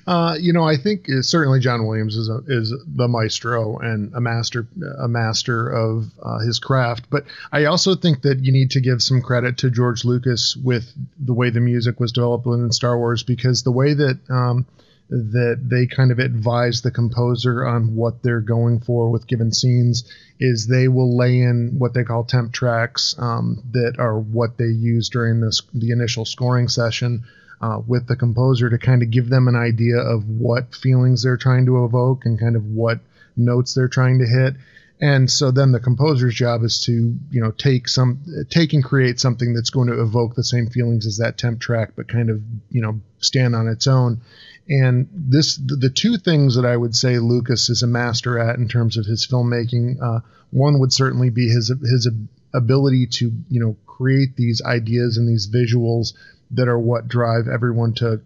Uh, 0.06 0.34
you 0.40 0.50
know, 0.50 0.64
I 0.64 0.78
think 0.78 1.10
uh, 1.10 1.20
certainly 1.20 1.60
John 1.60 1.86
Williams 1.86 2.16
is 2.16 2.26
a, 2.30 2.40
is 2.46 2.74
the 2.86 3.06
maestro 3.06 3.76
and 3.80 4.10
a 4.14 4.20
master 4.20 4.66
a 4.98 5.08
master 5.08 5.68
of 5.68 6.06
uh, 6.22 6.38
his 6.38 6.58
craft. 6.58 7.10
But 7.10 7.26
I 7.52 7.66
also 7.66 7.94
think 7.94 8.22
that 8.22 8.42
you 8.42 8.50
need 8.50 8.70
to 8.70 8.80
give 8.80 9.02
some 9.02 9.20
credit 9.20 9.58
to 9.58 9.70
George 9.70 10.06
Lucas 10.06 10.56
with 10.56 10.90
the 11.18 11.34
way 11.34 11.50
the 11.50 11.60
music 11.60 12.00
was 12.00 12.12
developed 12.12 12.46
within 12.46 12.72
Star 12.72 12.96
Wars, 12.96 13.22
because 13.22 13.62
the 13.62 13.72
way 13.72 13.92
that 13.92 14.18
um, 14.30 14.64
that 15.12 15.60
they 15.62 15.86
kind 15.86 16.10
of 16.10 16.18
advise 16.18 16.80
the 16.80 16.90
composer 16.90 17.66
on 17.66 17.94
what 17.94 18.22
they're 18.22 18.40
going 18.40 18.80
for 18.80 19.10
with 19.10 19.26
given 19.26 19.52
scenes 19.52 20.10
is 20.40 20.66
they 20.66 20.88
will 20.88 21.16
lay 21.16 21.40
in 21.40 21.74
what 21.78 21.92
they 21.92 22.02
call 22.02 22.24
temp 22.24 22.50
tracks 22.52 23.14
um, 23.18 23.62
that 23.72 23.96
are 23.98 24.18
what 24.18 24.56
they 24.56 24.64
use 24.64 25.10
during 25.10 25.40
this 25.40 25.60
the 25.74 25.90
initial 25.90 26.24
scoring 26.24 26.66
session 26.66 27.24
uh, 27.60 27.78
with 27.86 28.06
the 28.06 28.16
composer 28.16 28.70
to 28.70 28.78
kind 28.78 29.02
of 29.02 29.10
give 29.10 29.28
them 29.28 29.48
an 29.48 29.54
idea 29.54 29.98
of 29.98 30.26
what 30.28 30.74
feelings 30.74 31.22
they're 31.22 31.36
trying 31.36 31.66
to 31.66 31.84
evoke 31.84 32.24
and 32.24 32.40
kind 32.40 32.56
of 32.56 32.64
what 32.64 32.98
notes 33.36 33.74
they're 33.74 33.88
trying 33.88 34.18
to 34.18 34.26
hit. 34.26 34.54
And 35.00 35.28
so 35.28 35.50
then 35.50 35.72
the 35.72 35.80
composer's 35.80 36.34
job 36.34 36.62
is 36.62 36.80
to, 36.82 36.92
you 36.92 37.42
know, 37.42 37.50
take 37.50 37.88
some, 37.88 38.20
take 38.48 38.72
and 38.72 38.84
create 38.84 39.18
something 39.18 39.52
that's 39.52 39.70
going 39.70 39.88
to 39.88 40.00
evoke 40.00 40.36
the 40.36 40.44
same 40.44 40.68
feelings 40.68 41.06
as 41.06 41.18
that 41.18 41.36
temp 41.36 41.60
track, 41.60 41.94
but 41.96 42.08
kind 42.08 42.30
of, 42.30 42.40
you 42.70 42.82
know, 42.82 43.00
stand 43.18 43.56
on 43.56 43.66
its 43.66 43.88
own. 43.88 44.20
And 44.68 45.08
this, 45.12 45.56
the, 45.56 45.90
two 45.90 46.18
things 46.18 46.54
that 46.54 46.64
I 46.64 46.76
would 46.76 46.94
say 46.94 47.18
Lucas 47.18 47.68
is 47.68 47.82
a 47.82 47.86
master 47.86 48.38
at 48.38 48.58
in 48.58 48.68
terms 48.68 48.96
of 48.96 49.06
his 49.06 49.26
filmmaking, 49.26 50.00
uh, 50.00 50.20
one 50.50 50.78
would 50.80 50.92
certainly 50.92 51.30
be 51.30 51.48
his 51.48 51.68
his 51.68 52.08
ability 52.54 53.06
to, 53.06 53.32
you 53.48 53.60
know, 53.60 53.76
create 53.86 54.36
these 54.36 54.62
ideas 54.64 55.16
and 55.16 55.28
these 55.28 55.48
visuals 55.50 56.12
that 56.52 56.68
are 56.68 56.78
what 56.78 57.08
drive 57.08 57.48
everyone 57.48 57.94
to 57.94 58.20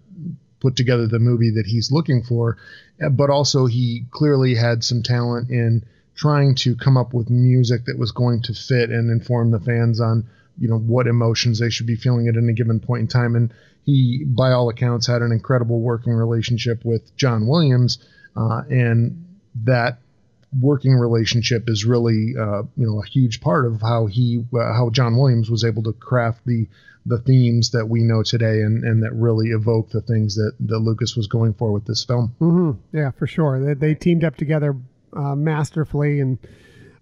put 0.60 0.76
together 0.76 1.06
the 1.06 1.18
movie 1.18 1.52
that 1.52 1.66
he's 1.66 1.92
looking 1.92 2.22
for. 2.22 2.58
Uh, 3.02 3.08
But 3.08 3.30
also, 3.30 3.66
he 3.66 4.04
clearly 4.10 4.54
had 4.54 4.84
some 4.84 5.02
talent 5.02 5.50
in 5.50 5.84
trying 6.14 6.54
to 6.56 6.74
come 6.76 6.96
up 6.96 7.14
with 7.14 7.30
music 7.30 7.84
that 7.84 7.98
was 7.98 8.10
going 8.12 8.42
to 8.42 8.54
fit 8.54 8.90
and 8.90 9.10
inform 9.10 9.50
the 9.50 9.60
fans 9.60 10.00
on, 10.00 10.26
you 10.58 10.68
know, 10.68 10.78
what 10.78 11.06
emotions 11.06 11.58
they 11.58 11.70
should 11.70 11.86
be 11.86 11.96
feeling 11.96 12.26
at 12.26 12.36
any 12.36 12.54
given 12.54 12.80
point 12.80 13.02
in 13.02 13.08
time. 13.08 13.36
And 13.36 13.52
he, 13.86 14.24
by 14.26 14.50
all 14.50 14.68
accounts, 14.68 15.06
had 15.06 15.22
an 15.22 15.32
incredible 15.32 15.80
working 15.80 16.12
relationship 16.12 16.84
with 16.84 17.16
John 17.16 17.46
Williams, 17.46 17.98
uh, 18.36 18.62
and 18.68 19.24
that 19.64 20.00
working 20.60 20.92
relationship 20.94 21.64
is 21.68 21.84
really, 21.84 22.34
uh, 22.38 22.62
you 22.76 22.86
know, 22.86 23.00
a 23.00 23.06
huge 23.06 23.40
part 23.40 23.64
of 23.64 23.80
how 23.80 24.06
he, 24.06 24.44
uh, 24.52 24.72
how 24.74 24.90
John 24.90 25.16
Williams 25.16 25.48
was 25.48 25.64
able 25.64 25.84
to 25.84 25.92
craft 25.92 26.44
the 26.44 26.66
the 27.08 27.18
themes 27.18 27.70
that 27.70 27.86
we 27.86 28.02
know 28.02 28.24
today 28.24 28.62
and, 28.62 28.82
and 28.82 29.04
that 29.04 29.12
really 29.12 29.50
evoke 29.50 29.90
the 29.90 30.00
things 30.00 30.34
that, 30.34 30.52
that 30.58 30.80
Lucas 30.80 31.14
was 31.14 31.28
going 31.28 31.54
for 31.54 31.70
with 31.70 31.84
this 31.84 32.04
film. 32.04 32.34
hmm 32.40 32.72
Yeah, 32.92 33.12
for 33.12 33.28
sure. 33.28 33.64
They, 33.64 33.74
they 33.74 33.94
teamed 33.94 34.24
up 34.24 34.36
together 34.36 34.74
uh, 35.12 35.36
masterfully, 35.36 36.18
and 36.18 36.38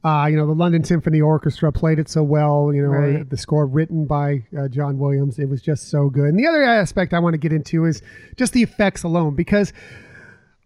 uh, 0.04 0.26
you 0.26 0.36
know 0.36 0.46
the 0.46 0.52
London 0.52 0.84
Symphony 0.84 1.20
Orchestra 1.20 1.72
played 1.72 1.98
it 1.98 2.08
so 2.08 2.22
well. 2.22 2.72
You 2.74 2.82
know 2.82 2.88
Right. 2.88 3.28
the 3.28 3.36
score 3.36 3.66
written 3.66 4.04
by 4.06 4.44
uh, 4.56 4.68
John 4.68 4.98
Williams. 4.98 5.38
It 5.38 5.48
was 5.48 5.62
just 5.62 5.88
so 5.90 6.10
good. 6.10 6.26
And 6.28 6.38
the 6.38 6.46
other 6.46 6.62
aspect 6.62 7.14
I 7.14 7.18
want 7.18 7.34
to 7.34 7.38
get 7.38 7.52
into 7.52 7.84
is 7.86 8.02
just 8.36 8.52
the 8.52 8.62
effects 8.62 9.02
alone, 9.02 9.34
because 9.34 9.72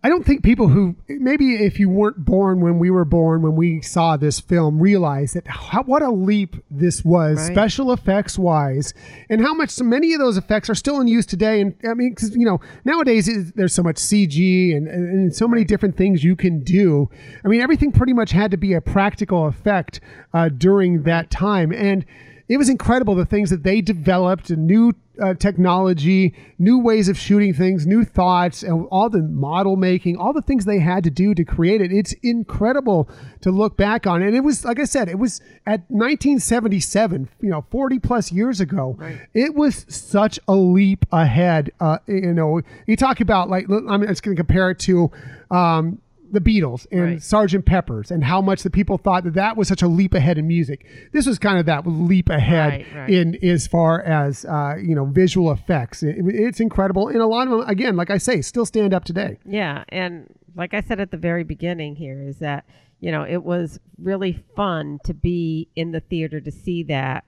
I 0.00 0.08
don't 0.08 0.24
think 0.24 0.44
people 0.44 0.68
who 0.68 0.94
maybe 1.08 1.56
if 1.56 1.80
you 1.80 1.88
weren't 1.88 2.24
born 2.24 2.60
when 2.60 2.78
we 2.78 2.88
were 2.88 3.04
born 3.04 3.42
when 3.42 3.56
we 3.56 3.80
saw 3.82 4.16
this 4.16 4.38
film 4.38 4.78
realize 4.78 5.32
that 5.32 5.48
how, 5.48 5.82
what 5.82 6.02
a 6.02 6.10
leap 6.10 6.54
this 6.70 7.04
was 7.04 7.38
Right. 7.38 7.52
special 7.52 7.92
effects 7.92 8.38
wise 8.38 8.94
and 9.28 9.40
how 9.40 9.54
much 9.54 9.70
so 9.70 9.82
many 9.82 10.14
of 10.14 10.20
those 10.20 10.36
effects 10.36 10.70
are 10.70 10.76
still 10.76 11.00
in 11.00 11.08
use 11.08 11.26
today 11.26 11.60
and 11.60 11.74
I 11.84 11.94
mean 11.94 12.14
cuz 12.14 12.36
you 12.36 12.46
know 12.46 12.60
nowadays 12.84 13.52
there's 13.54 13.74
so 13.74 13.82
much 13.82 13.96
CG 13.96 14.76
and, 14.76 14.86
and, 14.86 15.08
and 15.08 15.34
so 15.34 15.48
many 15.48 15.64
different 15.64 15.96
things 15.96 16.22
you 16.22 16.36
can 16.36 16.62
do. 16.62 17.10
I 17.44 17.48
mean 17.48 17.60
everything 17.60 17.90
pretty 17.90 18.12
much 18.12 18.30
had 18.30 18.52
to 18.52 18.56
be 18.56 18.74
a 18.74 18.80
practical 18.80 19.46
effect 19.48 20.00
uh, 20.32 20.48
during 20.48 21.02
that 21.02 21.28
time 21.28 21.72
and 21.72 22.04
it 22.48 22.56
was 22.56 22.68
incredible 22.68 23.14
the 23.14 23.26
things 23.26 23.50
that 23.50 23.62
they 23.62 23.80
developed 23.80 24.50
and 24.50 24.66
new 24.66 24.94
uh, 25.20 25.34
technology, 25.34 26.34
new 26.58 26.78
ways 26.78 27.08
of 27.08 27.18
shooting 27.18 27.52
things, 27.52 27.86
new 27.86 28.04
thoughts, 28.04 28.62
and 28.62 28.86
all 28.90 29.10
the 29.10 29.22
model 29.22 29.76
making, 29.76 30.16
all 30.16 30.32
the 30.32 30.42
things 30.42 30.64
they 30.64 30.78
had 30.78 31.04
to 31.04 31.10
do 31.10 31.34
to 31.34 31.44
create 31.44 31.80
it. 31.80 31.92
It's 31.92 32.12
incredible 32.22 33.10
to 33.40 33.50
look 33.50 33.76
back 33.76 34.06
on. 34.06 34.22
And 34.22 34.34
it 34.34 34.40
was, 34.40 34.64
like 34.64 34.78
I 34.78 34.84
said, 34.84 35.08
it 35.08 35.18
was 35.18 35.40
at 35.66 35.80
1977, 35.90 37.28
you 37.40 37.50
know, 37.50 37.64
40 37.70 37.98
plus 37.98 38.32
years 38.32 38.60
ago. 38.60 38.96
It 39.34 39.54
was 39.54 39.84
such 39.88 40.38
a 40.48 40.54
leap 40.54 41.04
ahead. 41.12 41.70
Uh, 41.80 41.98
you 42.06 42.32
know, 42.32 42.60
you 42.86 42.96
talk 42.96 43.20
about 43.20 43.50
like, 43.50 43.66
I'm 43.68 44.06
just 44.06 44.22
going 44.22 44.36
to 44.36 44.40
compare 44.40 44.70
it 44.70 44.78
to, 44.80 45.10
um, 45.50 46.00
the 46.30 46.40
Beatles 46.40 46.86
and 46.90 47.00
Right. 47.02 47.22
Sergeant 47.22 47.64
Pepper's 47.66 48.10
and 48.10 48.22
how 48.24 48.40
much 48.40 48.62
the 48.62 48.70
people 48.70 48.98
thought 48.98 49.24
that 49.24 49.34
that 49.34 49.56
was 49.56 49.66
such 49.68 49.82
a 49.82 49.88
leap 49.88 50.12
ahead 50.14 50.36
in 50.38 50.46
music. 50.46 50.84
This 51.12 51.26
was 51.26 51.38
kind 51.38 51.58
of 51.58 51.66
that 51.66 51.86
leap 51.86 52.28
ahead 52.28 52.70
Right, 52.70 52.86
right. 52.94 53.10
in 53.10 53.36
as 53.44 53.66
far 53.66 54.02
as 54.02 54.44
uh, 54.44 54.74
you 54.82 54.94
know 54.94 55.06
visual 55.06 55.50
effects. 55.52 56.02
It- 56.02 56.16
it's 56.18 56.60
incredible, 56.60 57.08
and 57.08 57.18
a 57.18 57.26
lot 57.26 57.46
of 57.48 57.52
them, 57.58 57.68
again, 57.68 57.96
like 57.96 58.10
I 58.10 58.18
say, 58.18 58.42
still 58.42 58.66
stand 58.66 58.92
up 58.92 59.04
today. 59.04 59.38
Yeah, 59.46 59.84
and 59.88 60.26
like 60.54 60.74
I 60.74 60.80
said 60.80 61.00
at 61.00 61.10
the 61.10 61.16
very 61.16 61.44
beginning 61.44 61.96
here 61.96 62.20
is 62.22 62.38
that 62.38 62.64
you 63.00 63.10
know 63.12 63.22
it 63.22 63.42
was 63.44 63.78
really 63.96 64.44
fun 64.56 64.98
to 65.04 65.14
be 65.14 65.68
in 65.76 65.92
the 65.92 66.00
theater 66.00 66.40
to 66.40 66.50
see 66.50 66.82
that 66.84 67.24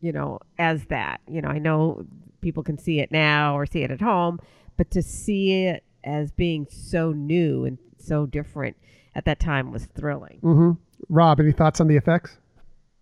you 0.00 0.12
know 0.12 0.38
as 0.58 0.84
that 0.86 1.20
you 1.28 1.42
know 1.42 1.48
I 1.48 1.58
know 1.58 2.06
people 2.40 2.62
can 2.62 2.78
see 2.78 3.00
it 3.00 3.10
now 3.12 3.56
or 3.56 3.66
see 3.66 3.82
it 3.82 3.90
at 3.90 4.00
home 4.00 4.38
but 4.76 4.90
to 4.92 5.02
see 5.02 5.64
it 5.66 5.84
as 6.04 6.30
being 6.32 6.66
so 6.70 7.12
new 7.12 7.64
and 7.64 7.78
so 7.98 8.26
different 8.26 8.76
at 9.14 9.24
that 9.24 9.38
time 9.40 9.72
was 9.72 9.86
thrilling. 9.94 10.38
hmm 10.40 10.72
Rob, 11.08 11.40
any 11.40 11.52
thoughts 11.52 11.80
on 11.80 11.88
the 11.88 11.96
effects? 11.96 12.36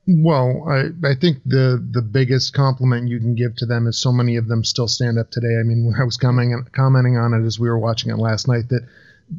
Well, 0.06 0.66
I, 0.68 1.08
I 1.08 1.14
think 1.14 1.38
the 1.44 1.84
the 1.92 2.02
biggest 2.02 2.54
compliment 2.54 3.08
you 3.08 3.20
can 3.20 3.34
give 3.34 3.54
to 3.56 3.66
them 3.66 3.86
is 3.86 3.98
so 3.98 4.10
many 4.10 4.36
of 4.36 4.48
them 4.48 4.64
still 4.64 4.88
stand 4.88 5.18
up 5.18 5.30
today. 5.30 5.54
I 5.60 5.62
mean, 5.62 5.92
I 6.00 6.04
was 6.04 6.16
commenting 6.16 6.64
commenting 6.72 7.16
on 7.16 7.34
it 7.34 7.46
as 7.46 7.58
we 7.58 7.68
were 7.68 7.78
watching 7.78 8.10
it 8.10 8.16
last 8.16 8.48
night, 8.48 8.68
that 8.70 8.86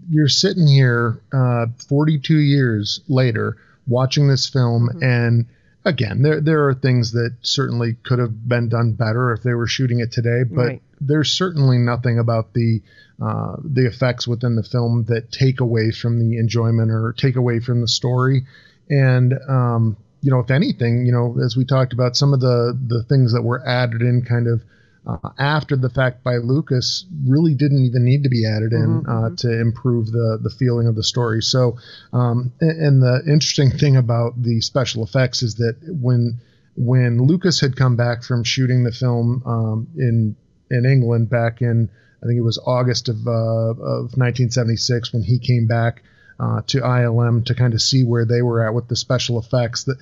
you're 0.09 0.29
sitting 0.29 0.67
here 0.67 1.19
uh, 1.33 1.65
42 1.89 2.37
years 2.37 3.01
later 3.09 3.57
watching 3.87 4.27
this 4.27 4.47
film, 4.47 4.89
and 5.01 5.47
again, 5.83 6.21
there 6.21 6.39
there 6.39 6.67
are 6.67 6.73
things 6.73 7.11
that 7.13 7.35
certainly 7.41 7.97
could 8.03 8.19
have 8.19 8.47
been 8.47 8.69
done 8.69 8.93
better 8.93 9.33
if 9.33 9.43
they 9.43 9.53
were 9.53 9.67
shooting 9.67 9.99
it 9.99 10.11
today, 10.11 10.43
but 10.43 10.65
Right. 10.67 10.81
There's 11.01 11.31
certainly 11.31 11.77
nothing 11.77 12.19
about 12.19 12.53
the 12.53 12.81
uh, 13.21 13.55
the 13.63 13.85
effects 13.85 14.27
within 14.27 14.55
the 14.55 14.63
film 14.63 15.05
that 15.07 15.31
take 15.31 15.59
away 15.59 15.91
from 15.91 16.19
the 16.19 16.37
enjoyment 16.37 16.89
or 16.91 17.13
take 17.17 17.35
away 17.35 17.59
from 17.59 17.81
the 17.81 17.87
story. 17.87 18.45
And 18.89 19.33
um, 19.49 19.97
you 20.21 20.31
know, 20.31 20.39
if 20.39 20.51
anything, 20.51 21.05
you 21.05 21.11
know, 21.11 21.37
as 21.43 21.55
we 21.57 21.65
talked 21.65 21.93
about, 21.93 22.15
some 22.15 22.33
of 22.33 22.39
the 22.39 22.77
the 22.87 23.03
things 23.03 23.33
that 23.33 23.41
were 23.41 23.65
added 23.67 24.01
in 24.01 24.23
kind 24.23 24.47
of 24.47 24.61
uh, 25.05 25.29
after 25.39 25.75
the 25.75 25.89
fact 25.89 26.23
by 26.23 26.37
Lucas 26.37 27.05
really 27.27 27.55
didn't 27.55 27.83
even 27.85 28.05
need 28.05 28.23
to 28.23 28.29
be 28.29 28.45
added 28.45 28.71
in 28.71 29.03
Mm-hmm, 29.03 29.11
uh, 29.11 29.29
to 29.37 29.59
improve 29.59 30.11
the 30.11 30.39
the 30.41 30.51
feeling 30.51 30.87
of 30.87 30.95
the 30.95 31.03
story. 31.03 31.41
So, 31.41 31.77
um, 32.13 32.51
a- 32.61 32.65
and 32.65 33.01
the 33.01 33.21
interesting 33.27 33.71
thing 33.71 33.97
about 33.97 34.41
the 34.41 34.61
special 34.61 35.03
effects 35.03 35.41
is 35.41 35.55
that 35.55 35.75
when 35.87 36.39
when 36.75 37.17
Lucas 37.25 37.59
had 37.59 37.75
come 37.75 37.95
back 37.95 38.23
from 38.23 38.43
shooting 38.43 38.83
the 38.83 38.91
film 38.91 39.43
um, 39.45 39.87
in 39.97 40.35
in 40.71 40.85
England 40.85 41.29
back 41.29 41.61
in 41.61 41.89
I 42.23 42.27
think 42.27 42.37
it 42.37 42.43
was 42.43 42.59
August 42.65 43.09
of 43.09 43.27
uh, 43.27 43.31
of 43.71 44.17
1976 44.17 45.13
when 45.13 45.23
he 45.23 45.39
came 45.39 45.67
back 45.67 46.03
uh, 46.39 46.61
to 46.65 46.79
ILM 46.79 47.45
to 47.45 47.53
kind 47.53 47.73
of 47.73 47.81
see 47.81 48.03
where 48.03 48.25
they 48.25 48.41
were 48.41 48.65
at 48.65 48.73
with 48.73 48.87
the 48.87 48.95
special 48.95 49.39
effects. 49.39 49.83
That 49.83 49.97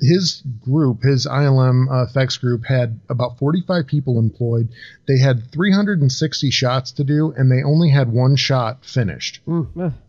his 0.00 0.42
group, 0.60 1.02
his 1.02 1.26
ILM 1.26 1.90
uh, 1.90 2.04
effects 2.04 2.36
group, 2.38 2.64
had 2.64 3.00
about 3.08 3.38
45 3.38 3.86
people 3.86 4.18
employed. 4.18 4.68
They 5.06 5.18
had 5.18 5.50
360 5.50 6.50
shots 6.50 6.92
to 6.92 7.04
do, 7.04 7.32
and 7.36 7.50
they 7.50 7.62
only 7.62 7.90
had 7.90 8.12
one 8.12 8.36
shot 8.36 8.84
finished. 8.84 9.40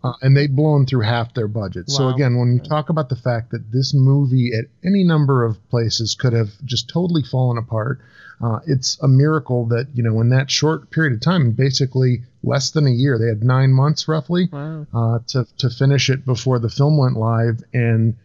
Uh, 0.03 0.13
and 0.21 0.37
they'd 0.37 0.55
blown 0.55 0.85
through 0.85 1.01
half 1.01 1.33
their 1.33 1.47
budget. 1.47 1.89
So 1.89 2.09
again, 2.09 2.37
when 2.37 2.53
you 2.53 2.59
talk 2.59 2.89
about 2.89 3.09
the 3.09 3.15
fact 3.15 3.51
that 3.51 3.71
this 3.71 3.93
movie 3.95 4.51
at 4.57 4.65
any 4.85 5.03
number 5.03 5.43
of 5.43 5.57
places 5.69 6.15
could 6.19 6.33
have 6.33 6.49
just 6.63 6.89
totally 6.89 7.23
fallen 7.23 7.57
apart, 7.57 7.99
uh, 8.41 8.59
it's 8.67 8.97
a 9.01 9.07
miracle 9.07 9.67
that 9.67 9.87
you 9.93 10.03
know 10.03 10.19
in 10.21 10.29
that 10.29 10.49
short 10.51 10.89
period 10.91 11.13
of 11.13 11.21
time, 11.21 11.51
basically 11.51 12.23
less 12.43 12.71
than 12.71 12.87
a 12.87 12.91
year, 12.91 13.17
they 13.19 13.27
had 13.27 13.43
nine 13.43 13.71
months 13.71 14.07
roughly 14.07 14.49
Wow. 14.51 14.87
uh, 14.93 15.19
to 15.27 15.45
to 15.59 15.69
finish 15.69 16.09
it 16.09 16.25
before 16.25 16.59
the 16.59 16.69
film 16.69 16.97
went 16.97 17.15
live, 17.17 17.61
and 17.73 18.15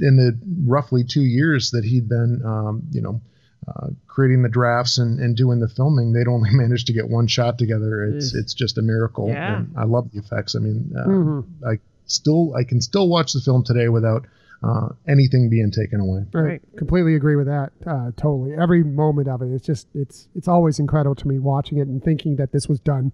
in 0.00 0.16
the 0.16 0.38
roughly 0.66 1.04
two 1.04 1.22
years 1.22 1.70
that 1.70 1.84
he'd 1.84 2.08
been, 2.08 2.42
um, 2.44 2.82
you 2.90 3.00
know. 3.02 3.20
Uh, 3.66 3.88
creating 4.06 4.42
the 4.42 4.48
drafts 4.48 4.96
and, 4.96 5.20
and 5.20 5.36
doing 5.36 5.58
the 5.60 5.68
filming, 5.68 6.10
they'd 6.14 6.26
only 6.26 6.48
managed 6.54 6.86
to 6.86 6.92
get 6.94 7.06
one 7.06 7.26
shot 7.26 7.58
together. 7.58 8.02
It's 8.04 8.34
it's 8.34 8.54
just 8.54 8.78
a 8.78 8.82
miracle. 8.82 9.28
Yeah. 9.28 9.58
And 9.58 9.74
I 9.76 9.84
love 9.84 10.10
the 10.10 10.18
effects. 10.20 10.56
I 10.56 10.60
mean, 10.60 10.94
uh, 10.96 11.06
Mhm. 11.06 11.44
I 11.66 11.78
still 12.06 12.54
I 12.54 12.64
can 12.64 12.80
still 12.80 13.10
watch 13.10 13.34
the 13.34 13.40
film 13.40 13.64
today 13.64 13.88
without 13.90 14.24
uh, 14.62 14.88
anything 15.06 15.48
being 15.48 15.70
taken 15.70 16.00
away. 16.00 16.24
Right. 16.32 16.60
Completely 16.76 17.14
agree 17.14 17.36
with 17.36 17.46
that. 17.46 17.70
Uh, 17.86 18.10
totally. 18.16 18.54
Every 18.54 18.82
moment 18.82 19.28
of 19.28 19.42
it. 19.42 19.52
It's 19.52 19.64
just 19.64 19.86
it's 19.94 20.28
it's 20.34 20.48
always 20.48 20.78
incredible 20.78 21.14
to 21.16 21.28
me 21.28 21.38
watching 21.38 21.78
it 21.78 21.86
and 21.86 22.02
thinking 22.02 22.36
that 22.36 22.52
this 22.52 22.68
was 22.68 22.80
done 22.80 23.12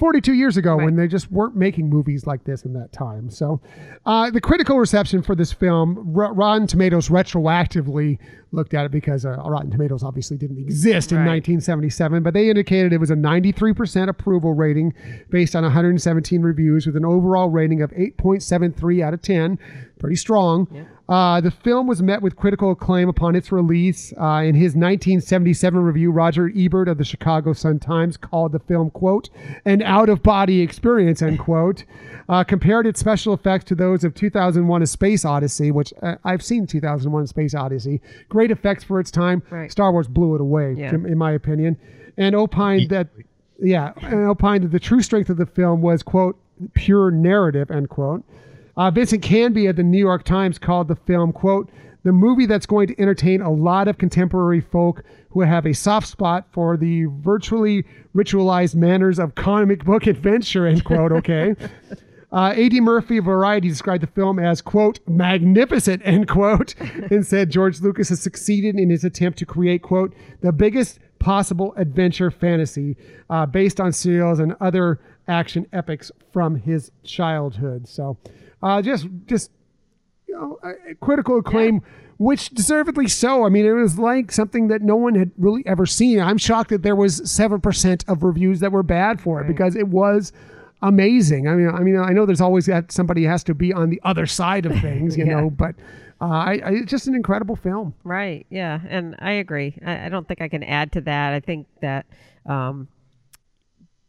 42 0.00 0.32
years 0.32 0.56
ago 0.56 0.76
when 0.76 0.96
they 0.96 1.06
just 1.06 1.30
weren't 1.30 1.54
making 1.54 1.88
movies 1.88 2.26
like 2.26 2.42
this 2.44 2.64
in 2.64 2.72
that 2.72 2.90
time. 2.92 3.30
So, 3.30 3.60
uh, 4.06 4.30
the 4.30 4.40
critical 4.40 4.78
reception 4.78 5.22
for 5.22 5.34
this 5.36 5.52
film, 5.52 6.12
R- 6.18 6.32
Rotten 6.34 6.66
Tomatoes 6.66 7.08
retroactively 7.10 8.18
looked 8.52 8.74
at 8.74 8.84
it 8.86 8.90
because 8.90 9.24
uh, 9.24 9.36
Rotten 9.46 9.70
Tomatoes 9.70 10.02
obviously 10.02 10.36
didn't 10.36 10.58
exist 10.58 11.12
in 11.12 11.18
Right. 11.18 11.26
1977, 11.26 12.22
but 12.24 12.34
they 12.34 12.48
indicated 12.48 12.92
it 12.92 12.98
was 12.98 13.10
a 13.10 13.14
93% 13.14 14.08
approval 14.08 14.54
rating 14.54 14.92
based 15.28 15.54
on 15.54 15.62
117 15.62 16.42
reviews 16.42 16.86
with 16.86 16.96
an 16.96 17.04
overall 17.04 17.48
rating 17.48 17.80
of 17.82 17.90
8.73 17.92 19.04
out 19.04 19.14
of 19.14 19.22
10. 19.22 19.58
Pretty 19.98 20.16
strong. 20.16 20.66
Uh, 21.10 21.40
the 21.40 21.50
film 21.50 21.88
was 21.88 22.00
met 22.00 22.22
with 22.22 22.36
critical 22.36 22.70
acclaim 22.70 23.08
upon 23.08 23.34
its 23.34 23.50
release. 23.50 24.12
Uh, 24.16 24.42
in 24.44 24.54
his 24.54 24.76
1977 24.76 25.80
review, 25.82 26.12
Roger 26.12 26.52
Ebert 26.56 26.86
of 26.88 26.98
the 26.98 27.04
Chicago 27.04 27.52
Sun-Times 27.52 28.16
called 28.16 28.52
the 28.52 28.60
film, 28.60 28.90
quote, 28.90 29.28
an 29.64 29.82
out-of-body 29.82 30.60
experience, 30.60 31.20
end 31.20 31.40
quote. 31.40 31.84
Uh, 32.28 32.44
compared 32.44 32.86
its 32.86 33.00
special 33.00 33.34
effects 33.34 33.64
to 33.64 33.74
those 33.74 34.04
of 34.04 34.14
2001 34.14 34.82
A 34.82 34.86
Space 34.86 35.24
Odyssey, 35.24 35.72
which 35.72 35.92
uh, 36.00 36.14
I've 36.22 36.44
seen 36.44 36.64
2001 36.64 37.24
A 37.24 37.26
Space 37.26 37.54
Odyssey. 37.56 38.00
Great 38.28 38.52
effects 38.52 38.84
for 38.84 39.00
its 39.00 39.10
time. 39.10 39.42
Right. 39.50 39.68
Star 39.70 39.90
Wars 39.90 40.06
blew 40.06 40.36
it 40.36 40.40
away, 40.40 40.74
Yeah. 40.78 40.94
in, 40.94 41.06
in 41.06 41.18
my 41.18 41.32
opinion. 41.32 41.76
And 42.18 42.36
opined 42.36 42.88
that, 42.90 43.08
yeah, 43.58 43.92
and 44.02 44.26
opined 44.28 44.62
that 44.62 44.70
the 44.70 44.78
true 44.78 45.02
strength 45.02 45.28
of 45.28 45.38
the 45.38 45.46
film 45.46 45.82
was, 45.82 46.04
quote, 46.04 46.38
pure 46.74 47.10
narrative, 47.10 47.70
end 47.72 47.88
quote. 47.88 48.22
Uh, 48.80 48.90
Vincent 48.90 49.20
Canby 49.20 49.66
of 49.66 49.76
the 49.76 49.82
New 49.82 49.98
York 49.98 50.24
Times 50.24 50.58
called 50.58 50.88
the 50.88 50.96
film, 50.96 51.34
quote, 51.34 51.68
the 52.02 52.12
movie 52.12 52.46
that's 52.46 52.64
going 52.64 52.88
to 52.88 52.98
entertain 52.98 53.42
a 53.42 53.52
lot 53.52 53.88
of 53.88 53.98
contemporary 53.98 54.62
folk 54.62 55.04
who 55.28 55.42
have 55.42 55.66
a 55.66 55.74
soft 55.74 56.06
spot 56.06 56.46
for 56.50 56.78
the 56.78 57.04
virtually 57.18 57.84
ritualized 58.16 58.74
manners 58.74 59.18
of 59.18 59.34
comic 59.34 59.84
book 59.84 60.06
adventure, 60.06 60.66
end 60.66 60.82
quote, 60.86 61.12
okay? 61.12 61.54
Uh, 62.32 62.52
A.D. 62.54 62.80
Murphy 62.80 63.16
of 63.16 63.24
Variety 63.24 63.68
described 63.68 64.04
the 64.04 64.06
film 64.06 64.38
as, 64.38 64.62
quote, 64.62 65.00
magnificent, 65.08 66.00
end 66.04 66.28
quote, 66.28 66.76
and 67.10 67.26
said 67.26 67.50
George 67.50 67.80
Lucas 67.80 68.10
has 68.10 68.20
succeeded 68.20 68.78
in 68.78 68.88
his 68.88 69.02
attempt 69.02 69.36
to 69.40 69.44
create, 69.44 69.82
quote, 69.82 70.14
the 70.40 70.52
biggest 70.52 71.00
possible 71.18 71.74
adventure 71.76 72.30
fantasy 72.30 72.96
uh, 73.30 73.46
based 73.46 73.80
on 73.80 73.92
serials 73.92 74.38
and 74.38 74.54
other 74.60 75.00
action 75.30 75.66
epics 75.72 76.10
from 76.32 76.56
his 76.56 76.90
childhood. 77.04 77.88
So 77.88 78.16
uh, 78.62 78.82
just, 78.82 79.06
just, 79.26 79.50
you 80.26 80.34
know, 80.34 80.58
critical 81.00 81.38
acclaim. 81.38 81.82
Which 82.18 82.50
deservedly 82.50 83.08
so. 83.08 83.46
I 83.46 83.48
mean, 83.48 83.64
it 83.64 83.70
was 83.72 83.98
like 83.98 84.30
something 84.30 84.68
that 84.68 84.82
no 84.82 84.94
one 84.94 85.14
had 85.14 85.30
really 85.38 85.62
ever 85.64 85.86
seen. 85.86 86.20
I'm 86.20 86.36
shocked 86.36 86.68
that 86.68 86.82
there 86.82 86.94
was 86.94 87.22
seven 87.30 87.62
percent 87.62 88.04
of 88.08 88.22
reviews 88.22 88.60
that 88.60 88.72
were 88.72 88.82
bad 88.82 89.18
for 89.22 89.40
it 89.40 89.46
because 89.48 89.74
it 89.74 89.88
was 89.88 90.30
amazing. 90.82 91.48
I 91.48 91.54
mean, 91.54 91.70
I 91.70 91.80
mean, 91.80 91.96
I 91.98 92.10
know 92.10 92.26
there's 92.26 92.42
always 92.42 92.66
that 92.66 92.92
somebody 92.92 93.24
has 93.24 93.42
to 93.44 93.54
be 93.54 93.72
on 93.72 93.88
the 93.88 93.98
other 94.04 94.26
side 94.26 94.66
of 94.66 94.78
things, 94.82 95.16
you 95.16 95.24
Yeah. 95.24 95.40
know, 95.40 95.48
but 95.50 95.74
uh, 96.20 96.26
I, 96.26 96.60
I, 96.62 96.70
it's 96.72 96.90
just 96.90 97.06
an 97.06 97.14
incredible 97.14 97.56
film. 97.56 97.94
Right. 98.04 98.46
Yeah. 98.50 98.80
And 98.86 99.16
I 99.20 99.32
agree. 99.32 99.78
I, 99.82 100.04
I 100.04 100.08
don't 100.10 100.28
think 100.28 100.42
I 100.42 100.48
can 100.48 100.62
add 100.62 100.92
to 100.92 101.00
that. 101.00 101.32
I 101.32 101.40
think 101.40 101.68
that 101.80 102.04
um, 102.44 102.86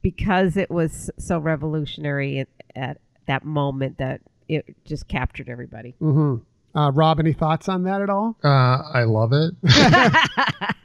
because 0.01 0.57
it 0.57 0.69
was 0.71 1.09
so 1.17 1.37
revolutionary 1.39 2.39
at, 2.39 2.47
at 2.75 2.97
that 3.27 3.45
moment 3.45 3.97
that 3.97 4.21
it 4.47 4.65
just 4.85 5.07
captured 5.07 5.47
everybody. 5.49 5.95
hmm 5.99 6.37
Uh, 6.75 6.91
Rob, 6.91 7.19
any 7.19 7.33
thoughts 7.33 7.69
on 7.69 7.83
that 7.83 8.01
at 8.01 8.09
all? 8.09 8.35
Uh, 8.43 8.47
I 8.93 9.03
love 9.03 9.31
it. 9.33 9.53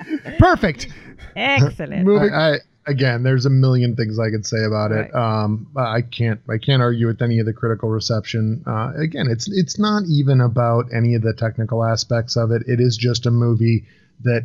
Perfect. 0.38 0.88
Excellent. 1.36 2.04
Moving. 2.04 2.32
I, 2.32 2.54
I 2.54 2.58
again, 2.86 3.22
there's 3.22 3.46
a 3.46 3.50
million 3.50 3.96
things 3.96 4.18
I 4.18 4.30
could 4.30 4.46
say 4.46 4.64
about 4.64 4.92
it. 4.92 5.10
Right. 5.12 5.42
Um, 5.42 5.68
I 5.76 6.02
can't 6.02 6.40
I 6.48 6.58
can't 6.58 6.82
argue 6.82 7.06
with 7.06 7.22
any 7.22 7.38
of 7.38 7.46
the 7.46 7.52
critical 7.52 7.88
reception. 7.88 8.62
Uh, 8.66 8.92
again, 8.96 9.26
it's 9.30 9.48
it's 9.50 9.78
not 9.78 10.02
even 10.08 10.40
about 10.40 10.86
any 10.94 11.14
of 11.14 11.22
the 11.22 11.34
technical 11.34 11.84
aspects 11.84 12.36
of 12.36 12.50
it. 12.50 12.62
It 12.66 12.80
is 12.80 12.96
just 12.96 13.26
a 13.26 13.30
movie 13.30 13.86
that 14.22 14.44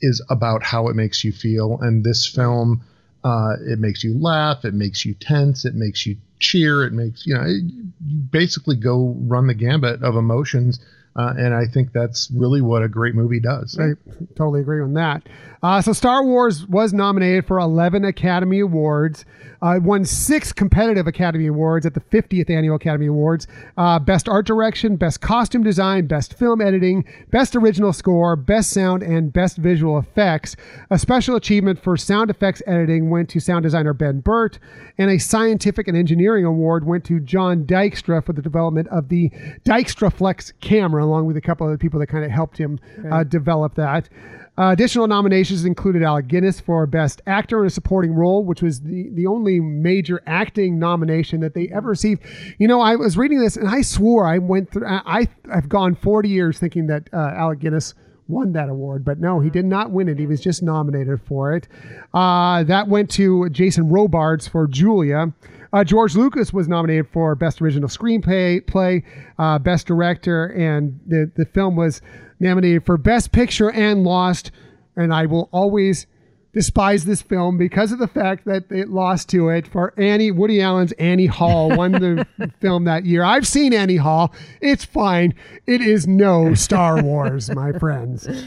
is 0.00 0.24
about 0.30 0.62
how 0.62 0.88
it 0.88 0.96
makes 0.96 1.24
you 1.24 1.32
feel. 1.32 1.78
And 1.80 2.04
this 2.04 2.26
film, 2.26 2.82
uh, 3.24 3.54
it 3.66 3.78
makes 3.78 4.04
you 4.04 4.18
laugh, 4.18 4.64
it 4.64 4.74
makes 4.74 5.04
you 5.04 5.14
tense, 5.14 5.64
it 5.64 5.74
makes 5.74 6.06
you 6.06 6.16
cheer, 6.38 6.84
it 6.84 6.92
makes 6.92 7.26
you 7.26 7.34
know 7.34 7.42
it, 7.42 7.62
you 8.06 8.16
basically 8.30 8.76
go 8.76 9.16
run 9.20 9.46
the 9.46 9.54
gambit 9.54 10.02
of 10.02 10.14
emotions. 10.14 10.78
Uh, 11.16 11.32
and 11.38 11.54
I 11.54 11.66
think 11.72 11.92
that's 11.92 12.28
really 12.34 12.60
what 12.60 12.82
a 12.82 12.88
great 12.88 13.14
movie 13.14 13.38
does. 13.38 13.78
I 13.78 13.92
totally 14.36 14.62
agree 14.62 14.82
on 14.82 14.94
that. 14.94 15.22
Uh, 15.62 15.80
so 15.80 15.92
Star 15.92 16.24
Wars 16.24 16.66
was 16.66 16.92
nominated 16.92 17.46
for 17.46 17.60
11 17.60 18.04
Academy 18.04 18.58
Awards. 18.58 19.24
Uh, 19.64 19.80
won 19.82 20.04
six 20.04 20.52
competitive 20.52 21.06
Academy 21.06 21.46
Awards 21.46 21.86
at 21.86 21.94
the 21.94 22.00
50th 22.00 22.50
Annual 22.50 22.76
Academy 22.76 23.06
Awards. 23.06 23.46
Uh, 23.78 23.98
Best 23.98 24.28
Art 24.28 24.46
Direction, 24.46 24.96
Best 24.96 25.22
Costume 25.22 25.62
Design, 25.62 26.06
Best 26.06 26.34
Film 26.34 26.60
Editing, 26.60 27.02
Best 27.30 27.56
Original 27.56 27.94
Score, 27.94 28.36
Best 28.36 28.72
Sound, 28.72 29.02
and 29.02 29.32
Best 29.32 29.56
Visual 29.56 29.98
Effects. 29.98 30.54
A 30.90 30.98
special 30.98 31.34
achievement 31.34 31.82
for 31.82 31.96
sound 31.96 32.28
effects 32.28 32.60
editing 32.66 33.08
went 33.08 33.30
to 33.30 33.40
sound 33.40 33.62
designer 33.62 33.94
Ben 33.94 34.20
Burtt, 34.20 34.58
and 34.98 35.10
a 35.10 35.18
scientific 35.18 35.88
and 35.88 35.96
engineering 35.96 36.44
award 36.44 36.86
went 36.86 37.04
to 37.04 37.18
John 37.18 37.64
Dykstra 37.64 38.22
for 38.22 38.34
the 38.34 38.42
development 38.42 38.88
of 38.88 39.08
the 39.08 39.30
Dykstraflex 39.64 40.52
camera, 40.60 41.02
along 41.02 41.24
with 41.24 41.38
a 41.38 41.40
couple 41.40 41.66
of 41.66 41.72
the 41.72 41.78
people 41.78 41.98
that 42.00 42.08
kind 42.08 42.22
of 42.24 42.30
helped 42.30 42.58
him 42.58 42.78
uh, 43.10 43.24
develop 43.24 43.76
that. 43.76 44.10
Uh, 44.56 44.70
additional 44.70 45.08
nominations 45.08 45.64
included 45.64 46.02
Alec 46.02 46.28
Guinness 46.28 46.60
for 46.60 46.86
Best 46.86 47.20
Actor 47.26 47.60
in 47.60 47.66
a 47.66 47.70
Supporting 47.70 48.14
Role, 48.14 48.44
which 48.44 48.62
was 48.62 48.80
the, 48.80 49.10
the 49.12 49.26
only 49.26 49.58
major 49.58 50.22
acting 50.26 50.78
nomination 50.78 51.40
that 51.40 51.54
they 51.54 51.68
ever 51.68 51.90
received. 51.90 52.22
You 52.58 52.68
know, 52.68 52.80
I 52.80 52.94
was 52.94 53.16
reading 53.16 53.40
this 53.40 53.56
and 53.56 53.68
I 53.68 53.82
swore 53.82 54.26
I 54.26 54.38
went 54.38 54.70
through, 54.70 54.86
I, 54.86 55.26
I've 55.52 55.68
gone 55.68 55.96
40 55.96 56.28
years 56.28 56.58
thinking 56.58 56.86
that 56.86 57.08
uh, 57.12 57.32
Alec 57.34 57.58
Guinness 57.58 57.94
won 58.28 58.52
that 58.52 58.68
award, 58.68 59.04
but 59.04 59.18
no, 59.18 59.40
he 59.40 59.50
did 59.50 59.64
not 59.64 59.90
win 59.90 60.08
it. 60.08 60.18
He 60.18 60.26
was 60.26 60.40
just 60.40 60.62
nominated 60.62 61.20
for 61.26 61.52
it. 61.54 61.68
Uh, 62.14 62.62
that 62.64 62.88
went 62.88 63.10
to 63.10 63.48
Jason 63.50 63.88
Robards 63.88 64.48
for 64.48 64.66
Julia. 64.66 65.32
Uh, 65.72 65.82
George 65.82 66.14
Lucas 66.14 66.52
was 66.52 66.68
nominated 66.68 67.08
for 67.12 67.34
Best 67.34 67.60
Original 67.60 67.88
Screenplay, 67.88 68.64
play, 68.64 69.04
uh, 69.38 69.58
Best 69.58 69.88
Director, 69.88 70.46
and 70.46 71.00
the, 71.06 71.30
the 71.34 71.44
film 71.44 71.74
was 71.74 72.00
nominated 72.40 72.84
for 72.84 72.96
Best 72.96 73.32
Picture 73.32 73.70
and 73.70 74.04
lost. 74.04 74.50
And 74.96 75.12
I 75.12 75.26
will 75.26 75.48
always 75.52 76.06
despise 76.52 77.04
this 77.04 77.20
film 77.20 77.58
because 77.58 77.90
of 77.92 77.98
the 77.98 78.06
fact 78.06 78.44
that 78.46 78.64
it 78.70 78.88
lost 78.88 79.28
to 79.28 79.48
it 79.48 79.66
for 79.66 79.92
Annie 79.98 80.30
Woody 80.30 80.62
Allen's 80.62 80.92
Annie 80.92 81.26
Hall 81.26 81.76
won 81.76 81.92
the 81.92 82.26
film 82.60 82.84
that 82.84 83.04
year. 83.04 83.24
I've 83.24 83.46
seen 83.46 83.74
Annie 83.74 83.96
Hall. 83.96 84.32
It's 84.60 84.84
fine. 84.84 85.34
It 85.66 85.80
is 85.80 86.06
no 86.06 86.54
Star 86.54 87.02
Wars, 87.02 87.50
my 87.50 87.72
friends. 87.72 88.28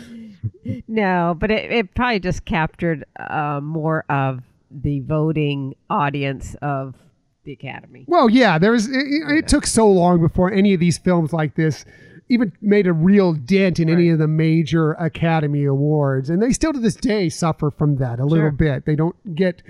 No, 0.88 1.36
but 1.38 1.52
it, 1.52 1.72
it 1.72 1.96
probably 1.96 2.20
just 2.20 2.46
captured 2.46 3.04
uh, 3.20 3.60
more 3.62 4.06
of 4.10 4.42
the 4.72 5.02
voting 5.02 5.76
audience 5.90 6.56
of 6.62 6.96
the 7.44 7.54
Academy. 7.54 8.06
Well, 8.08 8.30
yeah, 8.30 8.58
there 8.58 8.72
was. 8.72 8.88
It, 8.88 9.06
it 9.30 9.48
took 9.48 9.66
so 9.66 9.90
long 9.90 10.22
before 10.22 10.52
any 10.52 10.74
of 10.74 10.80
these 10.80 10.98
films 10.98 11.34
like 11.34 11.56
this 11.56 11.86
even 12.30 12.52
made 12.62 12.88
a 12.88 12.94
real 12.94 13.34
dent 13.34 13.80
in 13.80 13.90
any 13.90 14.10
of 14.10 14.20
the 14.20 14.28
major 14.28 14.94
Academy 14.94 15.66
Awards, 15.66 16.30
and 16.30 16.42
they 16.42 16.52
still 16.52 16.74
to 16.74 16.80
this 16.80 16.96
day 16.96 17.30
suffer 17.30 17.72
from 17.72 17.98
that 17.98 18.20
a 18.20 18.26
little 18.26 18.52
bit. 18.52 18.86
They 18.86 18.96
don't 18.96 19.36
get 19.36 19.62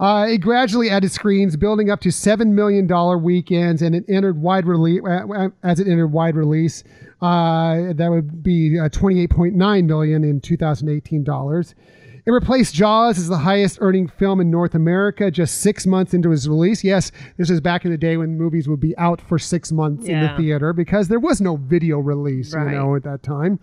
Uh, 0.00 0.26
it 0.28 0.38
gradually 0.38 0.90
added 0.90 1.12
screens, 1.12 1.56
building 1.56 1.90
up 1.90 2.00
to 2.00 2.10
seven 2.10 2.56
million 2.56 2.88
dollar 2.88 3.16
weekends, 3.16 3.82
and 3.82 3.94
it 3.94 4.04
entered 4.08 4.36
wide 4.36 4.66
release. 4.66 5.00
Uh, 5.06 5.48
as 5.62 5.78
it 5.78 5.86
entered 5.86 6.08
wide 6.08 6.34
release, 6.34 6.82
uh, 7.20 7.92
that 7.92 8.08
would 8.10 8.42
be 8.42 8.80
uh, 8.80 8.88
twenty 8.88 9.20
eight 9.20 9.30
point 9.30 9.54
nine 9.54 9.86
million 9.86 10.24
in 10.24 10.40
two 10.40 10.56
thousand 10.56 10.88
eighteen 10.88 11.22
dollars. 11.22 11.76
It 12.24 12.30
replaced 12.30 12.74
Jaws 12.74 13.18
as 13.18 13.26
the 13.28 13.38
highest 13.38 13.78
earning 13.80 14.06
film 14.06 14.40
in 14.40 14.48
North 14.48 14.76
America 14.76 15.28
just 15.30 15.60
six 15.60 15.86
months 15.88 16.14
into 16.14 16.30
its 16.30 16.46
release. 16.46 16.84
Yes, 16.84 17.10
this 17.36 17.50
is 17.50 17.60
back 17.60 17.84
in 17.84 17.90
the 17.90 17.98
day 17.98 18.16
when 18.16 18.38
movies 18.38 18.68
would 18.68 18.78
be 18.78 18.96
out 18.96 19.20
for 19.20 19.40
six 19.40 19.72
months 19.72 20.06
in 20.06 20.20
the 20.20 20.28
theater 20.36 20.72
because 20.72 21.08
there 21.08 21.18
was 21.18 21.40
no 21.40 21.56
video 21.56 21.98
release, 21.98 22.54
Right. 22.54 22.70
you 22.72 22.78
know, 22.78 22.94
at 22.94 23.02
that 23.02 23.24
time. 23.24 23.58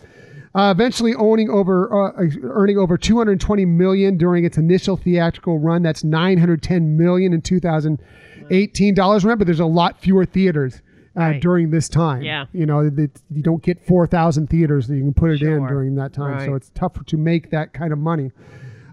Uh, 0.55 0.73
eventually 0.75 1.13
owning 1.15 1.49
over 1.49 2.07
uh, 2.17 2.25
earning 2.43 2.77
over 2.77 2.97
220 2.97 3.65
million 3.65 4.17
during 4.17 4.43
its 4.43 4.57
initial 4.57 4.97
theatrical 4.97 5.59
run. 5.59 5.83
That's 5.83 6.03
910 6.03 6.97
million 6.97 7.33
in 7.33 7.41
2018 7.41 8.93
dollars. 8.95 9.23
Remember, 9.23 9.45
there's 9.45 9.59
a 9.59 9.65
lot 9.65 10.01
fewer 10.01 10.25
theaters 10.25 10.81
uh, 11.17 11.21
Right. 11.21 11.41
during 11.41 11.71
this 11.71 11.89
time. 11.89 12.21
Yeah. 12.21 12.45
you 12.53 12.65
know, 12.65 12.81
you 12.81 13.41
don't 13.41 13.63
get 13.63 13.83
4,000 13.85 14.47
theaters 14.49 14.87
that 14.87 14.95
you 14.95 15.01
can 15.01 15.13
put 15.13 15.31
it 15.31 15.41
in 15.41 15.65
during 15.67 15.95
that 15.95 16.13
time. 16.13 16.45
So 16.45 16.55
it's 16.55 16.69
tough 16.75 17.03
to 17.05 17.17
make 17.17 17.49
that 17.51 17.73
kind 17.73 17.91
of 17.93 17.99
money. 17.99 18.31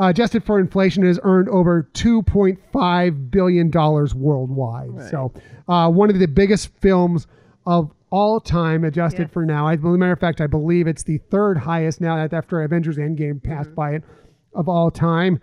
Uh, 0.00 0.08
adjusted 0.08 0.42
for 0.42 0.58
inflation, 0.58 1.04
has 1.04 1.20
earned 1.24 1.48
over 1.50 1.88
2.5 1.92 3.30
billion 3.30 3.70
dollars 3.70 4.14
worldwide. 4.14 4.90
So, 5.10 5.32
uh, 5.68 5.90
one 5.90 6.10
of 6.10 6.18
the 6.18 6.26
biggest 6.28 6.68
films 6.80 7.26
of 7.66 7.92
all 8.10 8.40
time, 8.40 8.82
adjusted 8.84 9.22
Yeah. 9.28 9.32
for 9.32 9.44
now. 9.46 9.68
As 9.68 9.78
a 9.78 9.82
matter 9.86 10.12
of 10.12 10.18
fact, 10.18 10.40
I 10.40 10.46
believe 10.46 10.86
it's 10.86 11.02
the 11.04 11.18
third 11.30 11.58
highest 11.58 12.00
now 12.00 12.16
after 12.16 12.62
Avengers 12.62 12.96
Endgame 12.96 13.42
passed 13.42 13.74
by 13.74 13.92
it 13.92 14.02
of 14.54 14.68
all 14.68 14.90
time. 14.90 15.38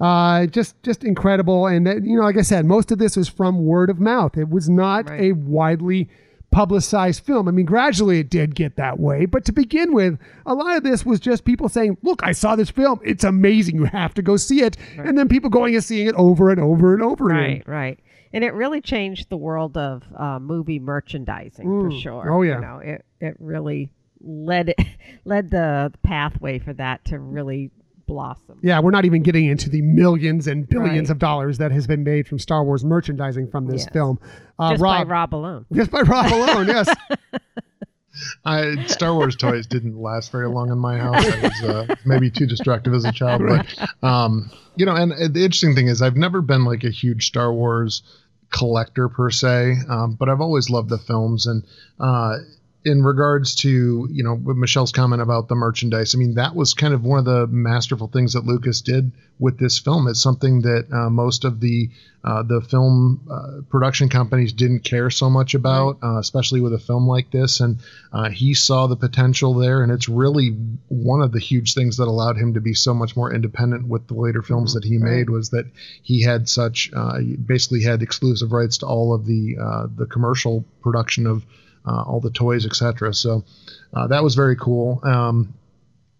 Uh, 0.00 0.46
just 0.46 0.80
just 0.82 1.02
incredible, 1.04 1.66
and 1.66 1.86
that, 1.86 2.04
you 2.04 2.16
know, 2.16 2.22
like 2.24 2.36
I 2.36 2.42
said, 2.42 2.66
most 2.66 2.92
of 2.92 2.98
this 2.98 3.16
was 3.16 3.28
from 3.28 3.64
word 3.64 3.90
of 3.90 4.00
mouth. 4.00 4.36
It 4.36 4.48
was 4.50 4.68
not 4.68 5.08
Right. 5.08 5.20
a 5.22 5.32
widely 5.32 6.08
publicized 6.54 7.24
film. 7.24 7.48
I 7.48 7.50
mean, 7.50 7.66
gradually 7.66 8.20
it 8.20 8.30
did 8.30 8.54
get 8.54 8.76
that 8.76 9.00
way, 9.00 9.26
but 9.26 9.44
to 9.46 9.52
begin 9.52 9.92
with, 9.92 10.18
a 10.46 10.54
lot 10.54 10.76
of 10.76 10.84
this 10.84 11.04
was 11.04 11.18
just 11.18 11.44
people 11.44 11.68
saying, 11.68 11.98
"Look, 12.02 12.20
I 12.22 12.30
saw 12.30 12.54
this 12.54 12.70
film. 12.70 13.00
It's 13.04 13.24
amazing. 13.24 13.76
You 13.76 13.86
have 13.86 14.14
to 14.14 14.22
go 14.22 14.36
see 14.36 14.62
it," 14.62 14.76
and 14.96 15.18
then 15.18 15.28
people 15.28 15.50
going 15.50 15.74
and 15.74 15.82
seeing 15.82 16.06
it 16.06 16.14
over 16.14 16.50
and 16.50 16.60
over 16.60 16.94
and 16.94 17.02
over 17.02 17.30
again. 17.30 17.62
Right, 17.66 17.68
right. 17.68 18.00
And 18.32 18.44
it 18.44 18.54
really 18.54 18.80
changed 18.80 19.30
the 19.30 19.36
world 19.36 19.76
of 19.76 20.02
uh, 20.16 20.38
movie 20.38 20.78
merchandising 20.78 21.64
for 21.64 21.90
sure. 21.92 22.32
Oh, 22.32 22.42
yeah. 22.42 22.56
You 22.56 22.60
know, 22.60 22.78
it, 22.78 23.04
it 23.20 23.36
really 23.38 23.90
led 24.20 24.74
led 25.24 25.50
the 25.50 25.92
pathway 26.02 26.58
for 26.58 26.72
that 26.74 27.04
to 27.06 27.18
really 27.18 27.70
blossom. 28.06 28.58
Yeah, 28.62 28.80
we're 28.80 28.90
not 28.90 29.04
even 29.04 29.22
getting 29.22 29.46
into 29.46 29.68
the 29.70 29.82
millions 29.82 30.46
and 30.46 30.68
billions 30.68 31.08
Right. 31.08 31.10
of 31.10 31.18
dollars 31.18 31.58
that 31.58 31.72
has 31.72 31.86
been 31.86 32.04
made 32.04 32.26
from 32.28 32.38
Star 32.38 32.64
Wars 32.64 32.84
merchandising 32.84 33.48
from 33.50 33.66
this 33.66 33.82
Yes. 33.82 33.92
film. 33.92 34.18
Uh, 34.58 34.70
Just 34.72 34.82
Rob, 34.82 35.06
by 35.08 35.12
Rob 35.12 35.34
alone. 35.34 35.66
just 35.72 35.90
by 35.90 36.00
Rob 36.02 36.32
alone, 36.32 36.66
yes. 36.68 36.88
I, 38.44 38.84
Star 38.86 39.12
Wars 39.14 39.34
toys 39.34 39.66
didn't 39.66 40.00
last 40.00 40.30
very 40.30 40.48
long 40.48 40.70
in 40.70 40.78
my 40.78 40.98
house. 40.98 41.24
I 41.26 41.40
was 41.42 41.62
uh, 41.62 41.94
maybe 42.04 42.30
too 42.30 42.46
destructive 42.46 42.94
as 42.94 43.04
a 43.04 43.10
child, 43.12 43.42
but 43.44 44.06
um, 44.08 44.50
you 44.76 44.86
know. 44.86 44.94
And 44.94 45.12
uh, 45.12 45.16
the 45.28 45.44
interesting 45.44 45.74
thing 45.74 45.88
is, 45.88 46.00
I've 46.00 46.16
never 46.16 46.40
been 46.40 46.64
like 46.64 46.84
a 46.84 46.90
huge 46.90 47.26
Star 47.26 47.52
Wars 47.52 48.02
collector 48.50 49.08
per 49.08 49.30
se, 49.30 49.78
um, 49.88 50.14
but 50.14 50.28
I've 50.28 50.40
always 50.40 50.70
loved 50.70 50.90
the 50.90 50.98
films. 50.98 51.46
And 51.46 51.64
uh, 51.98 52.36
in 52.84 53.02
regards 53.02 53.54
to 53.54 54.08
you 54.10 54.22
know 54.22 54.36
Michelle's 54.36 54.92
comment 54.92 55.22
about 55.22 55.48
the 55.48 55.54
merchandise, 55.54 56.14
I 56.14 56.18
mean 56.18 56.34
that 56.34 56.54
was 56.54 56.74
kind 56.74 56.92
of 56.92 57.02
one 57.02 57.18
of 57.18 57.24
the 57.24 57.46
masterful 57.46 58.08
things 58.08 58.34
that 58.34 58.44
Lucas 58.44 58.82
did 58.82 59.10
with 59.38 59.58
this 59.58 59.78
film. 59.78 60.06
It's 60.06 60.20
something 60.20 60.60
that 60.62 60.86
uh, 60.92 61.08
most 61.08 61.44
of 61.44 61.60
the 61.60 61.90
uh, 62.22 62.42
the 62.42 62.60
film 62.60 63.26
uh, 63.30 63.62
production 63.70 64.08
companies 64.08 64.52
didn't 64.52 64.80
care 64.80 65.10
so 65.10 65.28
much 65.30 65.54
about, 65.54 65.98
uh, 66.02 66.18
especially 66.18 66.60
with 66.60 66.72
a 66.72 66.78
film 66.78 67.06
like 67.06 67.30
this. 67.30 67.60
And 67.60 67.80
uh, 68.12 68.30
he 68.30 68.54
saw 68.54 68.86
the 68.86 68.96
potential 68.96 69.54
there, 69.54 69.82
and 69.82 69.90
it's 69.90 70.08
really 70.08 70.50
one 70.88 71.22
of 71.22 71.32
the 71.32 71.40
huge 71.40 71.74
things 71.74 71.96
that 71.96 72.08
allowed 72.08 72.36
him 72.36 72.54
to 72.54 72.60
be 72.60 72.74
so 72.74 72.92
much 72.94 73.16
more 73.16 73.32
independent 73.32 73.88
with 73.88 74.08
the 74.08 74.14
later 74.14 74.42
films 74.42 74.74
that 74.74 74.84
he 74.84 74.98
made 74.98 75.30
was 75.30 75.50
that 75.50 75.66
he 76.02 76.22
had 76.22 76.48
such 76.48 76.90
uh, 76.94 77.18
basically 77.44 77.82
had 77.82 78.02
exclusive 78.02 78.52
rights 78.52 78.78
to 78.78 78.86
all 78.86 79.14
of 79.14 79.24
the 79.24 79.56
uh, 79.60 79.86
the 79.94 80.06
commercial 80.06 80.64
production 80.82 81.26
of 81.26 81.44
all 81.92 82.20
the 82.20 82.30
toys, 82.30 82.66
etc. 82.66 83.14
So 83.14 83.44
uh, 83.92 84.08
that 84.08 84.22
was 84.22 84.34
very 84.34 84.56
cool. 84.56 85.00
Um, 85.02 85.54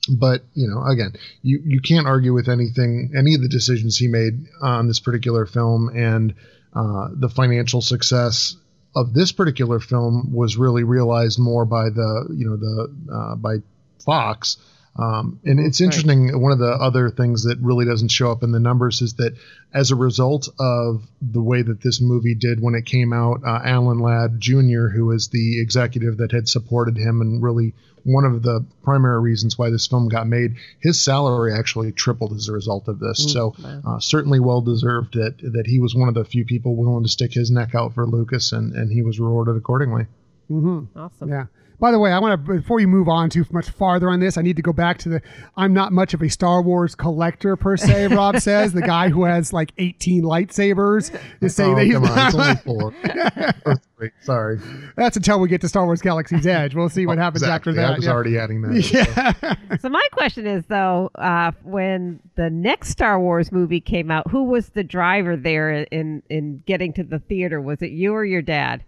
but 0.09 0.43
you 0.55 0.69
know, 0.69 0.85
again, 0.85 1.15
you 1.43 1.63
you 1.65 1.81
can't 1.81 2.07
argue 2.07 2.35
with 2.35 2.49
anything, 2.49 3.13
any 3.17 3.35
of 3.35 3.41
the 3.41 3.49
decisions 3.49 3.97
he 3.97 4.09
made 4.09 4.47
on 4.61 4.87
this 4.87 5.01
particular 5.01 5.47
film, 5.47 5.89
and 5.95 6.35
uh, 6.75 7.09
the 7.13 7.29
financial 7.29 7.81
success 7.81 8.57
of 8.95 9.15
this 9.15 9.33
particular 9.33 9.81
film 9.81 10.33
was 10.33 10.57
really 10.57 10.85
realized 10.85 11.39
more 11.39 11.65
by 11.65 11.85
the 11.85 12.29
you 12.35 12.47
know 12.47 12.57
the 12.57 13.13
uh, 13.13 13.35
by 13.37 13.57
Fox 14.05 14.59
Um, 14.97 15.41
and 15.45 15.59
it's 15.59 15.81
interesting. 15.81 16.41
One 16.41 16.53
of 16.53 16.59
the 16.59 16.71
other 16.71 17.11
things 17.11 17.45
that 17.45 17.59
really 17.61 17.85
doesn't 17.85 18.11
show 18.11 18.31
up 18.31 18.43
in 18.43 18.53
the 18.53 18.61
numbers 18.61 19.03
is 19.03 19.15
that 19.15 19.35
as 19.73 19.91
a 19.91 19.97
result 19.97 20.49
of 20.61 21.03
the 21.21 21.43
way 21.43 21.63
that 21.63 21.81
this 21.81 22.01
movie 22.01 22.37
did 22.37 22.61
when 22.61 22.75
it 22.75 22.87
came 22.87 23.13
out, 23.13 23.43
uh, 23.45 23.61
Alan 23.65 23.99
Ladd 23.99 24.39
Jr., 24.39 24.89
who 24.89 25.07
was 25.07 25.29
the 25.29 25.61
executive 25.61 26.19
that 26.19 26.31
had 26.31 26.49
supported 26.49 26.97
him 26.97 27.21
and 27.21 27.43
really 27.43 27.75
one 28.05 28.25
of 28.25 28.43
the 28.43 28.65
primary 28.83 29.21
reasons 29.21 29.59
why 29.59 29.71
this 29.71 29.87
film 29.87 30.09
got 30.09 30.27
made, 30.29 30.57
his 30.81 31.03
salary 31.03 31.53
actually 31.55 31.91
tripled 31.91 32.35
as 32.35 32.49
a 32.49 32.53
result 32.53 32.87
of 32.87 32.99
this. 33.01 33.33
so 33.33 33.55
uh, 33.85 33.99
certainly 33.99 34.39
well 34.39 34.61
deserved 34.61 35.15
that 35.15 35.39
that 35.39 35.67
he 35.67 35.81
was 35.81 35.95
one 35.95 36.09
of 36.09 36.15
the 36.15 36.25
few 36.25 36.45
people 36.45 36.77
willing 36.77 37.03
to 37.03 37.09
stick 37.09 37.33
his 37.33 37.51
neck 37.51 37.75
out 37.75 37.95
for 37.95 38.07
Lucas, 38.07 38.53
and 38.53 38.75
and 38.75 38.93
he 38.93 39.03
was 39.03 39.19
rewarded 39.19 39.57
accordingly. 39.57 40.07
Awesome. 40.51 41.29
Yeah. 41.29 41.47
By 41.81 41.91
the 41.91 41.99
way, 41.99 42.13
I 42.13 42.19
want 42.21 42.47
to 42.47 42.53
before 42.55 42.79
you 42.81 42.87
move 42.87 43.09
on 43.09 43.29
too 43.29 43.45
much 43.51 43.69
farther 43.69 44.09
on 44.09 44.21
this, 44.21 44.39
I 44.39 44.43
need 44.43 44.57
to 44.57 44.63
go 44.63 44.73
back 44.73 44.97
to 44.99 45.09
the. 45.09 45.23
I'm 45.57 45.75
not 45.75 45.93
much 45.93 46.15
of 46.15 46.23
a 46.23 46.29
Star 46.29 46.63
Wars 46.63 46.95
collector 46.95 47.57
per 47.57 47.77
se. 47.77 48.07
Rob 48.15 48.39
says 48.39 48.73
the 48.73 48.81
guy 48.81 49.09
who 49.09 49.25
has 49.25 49.53
like 49.53 49.73
18 49.77 50.23
lightsabers 50.23 51.15
is 51.41 51.55
saying 51.55 51.73
Oh, 51.73 51.77
that 51.77 51.85
he's 51.85 51.95
come 51.95 52.05
on, 52.05 52.35
only 52.41 52.57
four. 52.57 52.95
Or 53.67 53.77
three, 53.97 54.11
Sorry. 54.23 54.59
That's 54.97 55.17
until 55.17 55.41
we 55.41 55.49
get 55.49 55.61
to 55.63 55.69
Star 55.69 55.85
Wars 55.85 56.01
Galaxy's 56.01 56.47
Edge. 56.47 56.75
We'll 56.75 56.89
see 56.89 57.07
what 57.07 57.19
happens 57.19 57.43
Exactly. 57.43 57.73
after 57.73 57.81
that. 57.83 57.93
I 57.93 57.97
was 57.97 58.05
yeah. 58.05 58.11
already 58.13 58.39
adding 58.39 58.63
that. 58.63 59.55
Yeah. 59.73 59.77
So 59.79 59.89
my 59.89 60.07
question 60.13 60.47
is 60.47 60.65
though, 60.67 61.11
uh, 61.17 61.53
when 61.65 62.21
the 62.37 62.51
next 62.51 62.91
Star 62.91 63.19
Wars 63.19 63.51
movie 63.51 63.81
came 63.81 64.11
out, 64.11 64.31
who 64.31 64.45
was 64.45 64.69
the 64.71 64.85
driver 64.85 65.37
there 65.37 65.71
in 65.71 66.23
in 66.31 66.63
getting 66.67 66.93
to 66.95 67.03
the 67.03 67.19
theater? 67.19 67.61
Was 67.61 67.83
it 67.83 67.91
you 67.91 68.15
or 68.15 68.25
your 68.25 68.43
dad? 68.43 68.85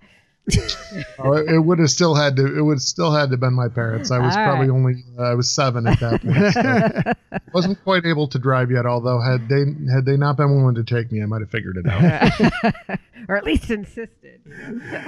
Oh, 1.19 1.33
it, 1.33 1.51
it 1.51 1.59
would 1.59 1.79
have 1.79 1.91
still 1.91 2.15
had 2.15 2.37
to. 2.37 2.57
It 2.57 2.61
would 2.63 2.81
still 2.81 3.13
had 3.13 3.31
to 3.31 3.37
been 3.37 3.55
my 3.55 3.69
parents. 3.69 4.11
I 4.11 4.19
was 4.19 4.37
All 4.37 4.45
probably 4.45 4.69
right. 4.69 4.77
only. 4.77 4.95
Uh, 5.19 5.23
I 5.23 5.35
was 5.35 5.51
seven 5.51 5.87
at 5.87 5.99
that 6.01 6.23
point. 6.23 6.53
So 7.33 7.41
wasn't 7.53 7.83
quite 7.83 8.05
able 8.07 8.29
to 8.29 8.39
drive 8.39 8.71
yet. 8.71 8.87
Although 8.87 9.21
had 9.21 9.49
they 9.49 9.65
had 9.93 10.05
they 10.05 10.17
not 10.17 10.37
been 10.37 10.55
willing 10.57 10.75
to 10.77 10.85
take 10.85 11.11
me, 11.11 11.23
I 11.23 11.27
might 11.27 11.41
have 11.41 11.51
figured 11.51 11.79
it 11.79 11.87
out. 11.87 12.99
or 13.29 13.37
at 13.37 13.45
least 13.45 13.71
insisted. 13.71 14.41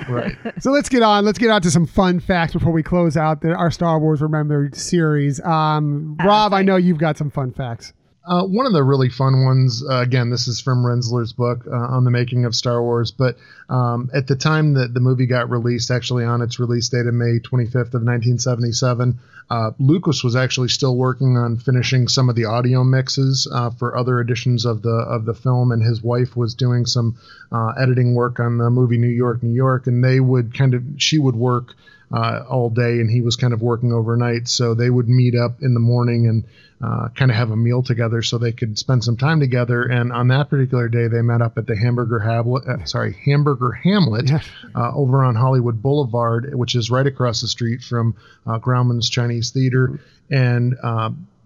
right. 0.09 0.37
So 0.61 0.71
let's 0.73 0.89
get 0.89 1.03
on. 1.03 1.25
Let's 1.25 1.39
get 1.39 1.51
on 1.51 1.63
to 1.63 1.71
some 1.71 1.87
fun 1.87 2.21
facts 2.21 2.53
before 2.55 2.73
we 2.73 2.83
close 2.83 3.17
out 3.17 3.43
the, 3.43 3.55
our 3.55 3.71
Star 3.71 3.99
Wars 3.99 4.21
Remembered 4.21 4.75
series. 4.77 5.41
Um, 5.41 6.17
Rob, 6.25 6.53
I 6.53 6.63
know 6.63 6.77
you've 6.77 6.99
got 6.99 7.17
some 7.17 7.31
fun 7.31 7.53
facts. 7.53 7.93
Uh, 8.29 8.45
one 8.45 8.67
of 8.67 8.75
the 8.75 8.83
really 8.83 9.09
fun 9.09 9.47
ones, 9.47 9.83
uh, 9.89 10.01
again, 10.01 10.29
this 10.29 10.49
is 10.49 10.61
from 10.61 10.85
Rinzler's 10.85 11.33
book 11.33 11.67
uh, 11.67 11.75
on 11.75 12.05
the 12.05 12.11
making 12.11 12.45
of 12.45 12.55
Star 12.55 12.83
Wars. 12.83 13.11
But 13.11 13.39
um, 13.71 14.11
at 14.13 14.27
the 14.27 14.37
time 14.37 14.75
that 14.75 14.93
the 14.93 15.01
movie 15.01 15.25
got 15.25 15.49
released, 15.49 15.91
actually 15.91 16.25
on 16.25 16.43
its 16.43 16.59
release 16.59 16.91
date 16.91 17.07
of 17.07 17.15
May 17.15 17.39
25th 17.39 17.95
of 17.95 18.05
1977, 18.05 19.19
uh, 19.49 19.71
Lucas 19.79 20.23
was 20.23 20.37
actually 20.37 20.69
still 20.69 20.95
working 20.95 21.39
on 21.39 21.57
finishing 21.57 22.07
some 22.07 22.29
of 22.29 22.37
the 22.37 22.45
audio 22.45 22.85
mixes 22.85 23.49
uh, 23.51 23.71
for 23.71 23.97
other 23.97 24.21
editions 24.21 24.67
of 24.67 24.83
the 24.83 24.91
of 24.91 25.25
the 25.25 25.33
film, 25.33 25.73
and 25.73 25.83
his 25.83 26.03
wife 26.03 26.37
was 26.37 26.55
doing 26.55 26.85
some 26.85 27.17
uh, 27.51 27.69
editing 27.81 28.15
work 28.15 28.41
on 28.41 28.59
the 28.59 28.69
movie 28.69 28.99
New 28.99 29.09
York, 29.09 29.43
New 29.43 29.55
York, 29.55 29.87
and 29.87 30.05
they 30.05 30.21
would 30.21 30.53
kind 30.53 30.75
of 30.75 30.83
she 30.99 31.19
would 31.19 31.35
work 31.35 31.75
uh, 32.13 32.45
all 32.49 32.71
day, 32.71 33.01
and 33.01 33.11
he 33.11 33.21
was 33.21 33.37
kind 33.37 33.53
of 33.53 33.61
working 33.61 33.93
overnight. 33.93 34.49
So 34.49 34.75
they 34.75 34.91
would 34.91 35.09
meet 35.09 35.35
up 35.35 35.63
in 35.63 35.75
the 35.75 35.81
morning 35.81 36.27
and 36.27 36.45
uh, 36.81 37.09
kind 37.09 37.31
of 37.31 37.37
have 37.37 37.51
a 37.51 37.57
meal 37.57 37.83
together, 37.83 38.23
so 38.23 38.39
they 38.39 38.53
could 38.53 38.79
spend 38.79 39.05
some 39.05 39.17
time 39.17 39.41
together. 39.41 39.83
And 39.83 40.13
on 40.13 40.29
that 40.29 40.49
particular 40.49 40.89
day, 40.89 41.09
they 41.09 41.23
met 41.23 41.43
up 41.43 41.59
at 41.59 41.67
the 41.67 41.77
Hamburger 41.77 42.21
Hamlet, 42.21 42.67
uh, 42.67 42.85
sorry, 42.85 43.17
Hamburger 43.25 43.73
Hamlet, 43.73 44.31
uh, 44.75 44.93
over 44.95 45.25
on 45.25 45.35
Hollywood 45.35 45.83
Boulevard, 45.83 46.55
which 46.55 46.75
is 46.75 46.91
right 46.91 47.07
across 47.07 47.41
the 47.41 47.49
street 47.49 47.83
from 47.83 48.15
uh, 48.47 48.59
Grauman's 48.59 49.11
Chinese 49.11 49.51
Theater, 49.51 50.01
and. 50.31 50.77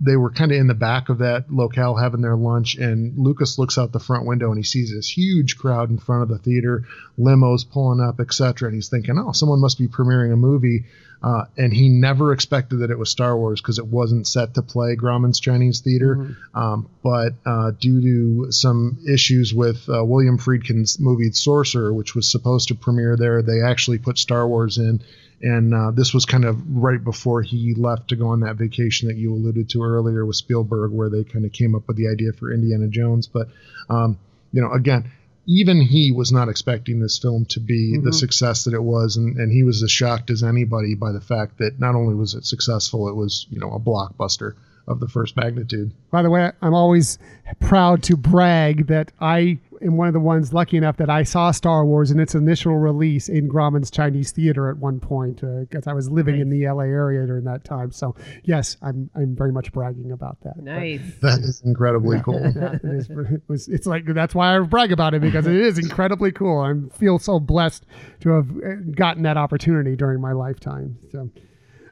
They 0.04 0.16
were 0.16 0.30
kind 0.30 0.50
of 0.50 0.58
in 0.58 0.66
the 0.66 0.74
back 0.74 1.08
of 1.08 1.18
that 1.18 1.52
locale 1.52 1.94
having 1.96 2.20
their 2.20 2.36
lunch, 2.36 2.74
and 2.74 3.16
Lucas 3.16 3.58
looks 3.58 3.78
out 3.78 3.92
the 3.92 4.00
front 4.00 4.26
window 4.26 4.48
and 4.48 4.58
he 4.58 4.64
sees 4.64 4.92
this 4.92 5.08
huge 5.08 5.56
crowd 5.56 5.90
in 5.90 5.98
front 5.98 6.22
of 6.22 6.28
the 6.28 6.38
theater, 6.38 6.84
limos 7.18 7.64
pulling 7.68 8.00
up, 8.00 8.18
etc. 8.20 8.68
And 8.68 8.74
he's 8.74 8.88
thinking, 8.88 9.18
"Oh, 9.18 9.32
someone 9.32 9.60
must 9.60 9.78
be 9.78 9.88
premiering 9.88 10.32
a 10.32 10.36
movie." 10.36 10.86
Uh, 11.22 11.44
and 11.56 11.72
he 11.72 11.88
never 11.88 12.32
expected 12.32 12.80
that 12.80 12.90
it 12.90 12.98
was 12.98 13.08
Star 13.10 13.36
Wars 13.36 13.60
because 13.60 13.78
it 13.78 13.86
wasn't 13.86 14.26
set 14.26 14.54
to 14.54 14.62
play 14.62 14.96
Grauman's 14.96 15.38
Chinese 15.38 15.80
Theater. 15.80 16.36
Um, 16.52 16.88
but 17.02 17.34
uh, 17.46 17.70
due 17.78 18.00
to 18.00 18.52
some 18.52 18.98
issues 19.08 19.54
with 19.54 19.88
uh, 19.88 20.04
William 20.04 20.36
Friedkin's 20.36 20.98
movie 20.98 21.30
Sorcerer, 21.30 21.92
which 21.92 22.16
was 22.16 22.28
supposed 22.28 22.68
to 22.68 22.74
premiere 22.74 23.16
there, 23.16 23.40
they 23.42 23.62
actually 23.62 23.98
put 23.98 24.18
Star 24.18 24.48
Wars 24.48 24.78
in. 24.78 25.00
And 25.42 25.74
uh, 25.74 25.90
this 25.90 26.14
was 26.14 26.24
kind 26.24 26.44
of 26.44 26.56
right 26.68 27.02
before 27.02 27.42
he 27.42 27.74
left 27.76 28.08
to 28.08 28.16
go 28.16 28.28
on 28.28 28.40
that 28.40 28.56
vacation 28.56 29.08
that 29.08 29.16
you 29.16 29.34
alluded 29.34 29.68
to 29.70 29.82
earlier 29.82 30.24
with 30.24 30.36
Spielberg, 30.36 30.92
where 30.92 31.10
they 31.10 31.24
kind 31.24 31.44
of 31.44 31.52
came 31.52 31.74
up 31.74 31.88
with 31.88 31.96
the 31.96 32.08
idea 32.08 32.32
for 32.32 32.52
Indiana 32.52 32.86
Jones. 32.86 33.26
But, 33.26 33.48
um, 33.90 34.18
you 34.52 34.62
know, 34.62 34.72
again, 34.72 35.10
even 35.46 35.80
he 35.80 36.12
was 36.12 36.30
not 36.30 36.48
expecting 36.48 37.00
this 37.00 37.18
film 37.18 37.44
to 37.46 37.60
be 37.60 37.98
the 37.98 38.12
success 38.12 38.64
that 38.64 38.74
it 38.74 38.82
was, 38.82 39.16
and, 39.16 39.36
and 39.36 39.50
he 39.50 39.64
was 39.64 39.82
as 39.82 39.90
shocked 39.90 40.30
as 40.30 40.44
anybody 40.44 40.94
by 40.94 41.10
the 41.10 41.20
fact 41.20 41.58
that 41.58 41.80
not 41.80 41.96
only 41.96 42.14
was 42.14 42.34
it 42.34 42.44
successful, 42.44 43.08
it 43.08 43.16
was 43.16 43.46
you 43.50 43.58
know 43.58 43.72
a 43.72 43.80
blockbuster 43.80 44.54
of 44.86 45.00
the 45.00 45.08
first 45.08 45.36
magnitude. 45.36 45.92
By 46.10 46.22
the 46.22 46.30
way, 46.30 46.52
I'm 46.60 46.74
always 46.74 47.18
proud 47.60 48.04
to 48.04 48.16
brag 48.16 48.86
that 48.86 49.12
I 49.20 49.58
am 49.84 49.96
one 49.96 50.08
of 50.08 50.14
the 50.14 50.20
ones 50.20 50.52
lucky 50.52 50.76
enough 50.76 50.96
that 50.98 51.10
I 51.10 51.22
saw 51.22 51.50
Star 51.50 51.84
Wars 51.84 52.10
in 52.10 52.20
its 52.20 52.34
initial 52.34 52.76
release 52.78 53.28
in 53.28 53.48
Grauman's 53.48 53.90
Chinese 53.90 54.30
Theater 54.32 54.68
at 54.70 54.76
one 54.76 55.00
point 55.00 55.40
because 55.40 55.86
I 55.86 55.92
was 55.92 56.10
living 56.10 56.40
in 56.40 56.50
the 56.50 56.66
LA 56.68 56.84
area 56.84 57.26
during 57.26 57.44
that 57.44 57.64
time. 57.64 57.90
So 57.92 58.14
yes, 58.44 58.76
I'm 58.82 59.10
I'm 59.14 59.34
very 59.36 59.52
much 59.52 59.72
bragging 59.72 60.12
about 60.12 60.40
that. 60.42 60.54
But, 60.56 60.64
Nice. 60.64 61.00
That 61.20 61.40
is 61.40 61.62
incredibly 61.64 62.20
cool. 62.24 62.40
yeah, 62.40 62.74
it 62.74 62.84
is, 62.84 63.10
it 63.10 63.42
was, 63.48 63.68
it's 63.68 63.86
like 63.86 64.04
that's 64.06 64.34
why 64.34 64.56
I 64.56 64.60
brag 64.60 64.92
about 64.92 65.14
it 65.14 65.20
because 65.20 65.46
it 65.46 65.56
is 65.56 65.78
incredibly 65.78 66.32
cool. 66.32 66.60
I 66.60 66.96
feel 66.96 67.18
so 67.18 67.38
blessed 67.40 67.84
to 68.20 68.30
have 68.30 68.50
uh, 68.50 68.74
gotten 68.94 69.22
that 69.24 69.36
opportunity 69.36 69.96
during 69.96 70.20
my 70.20 70.32
lifetime. 70.32 70.98
So, 71.10 71.30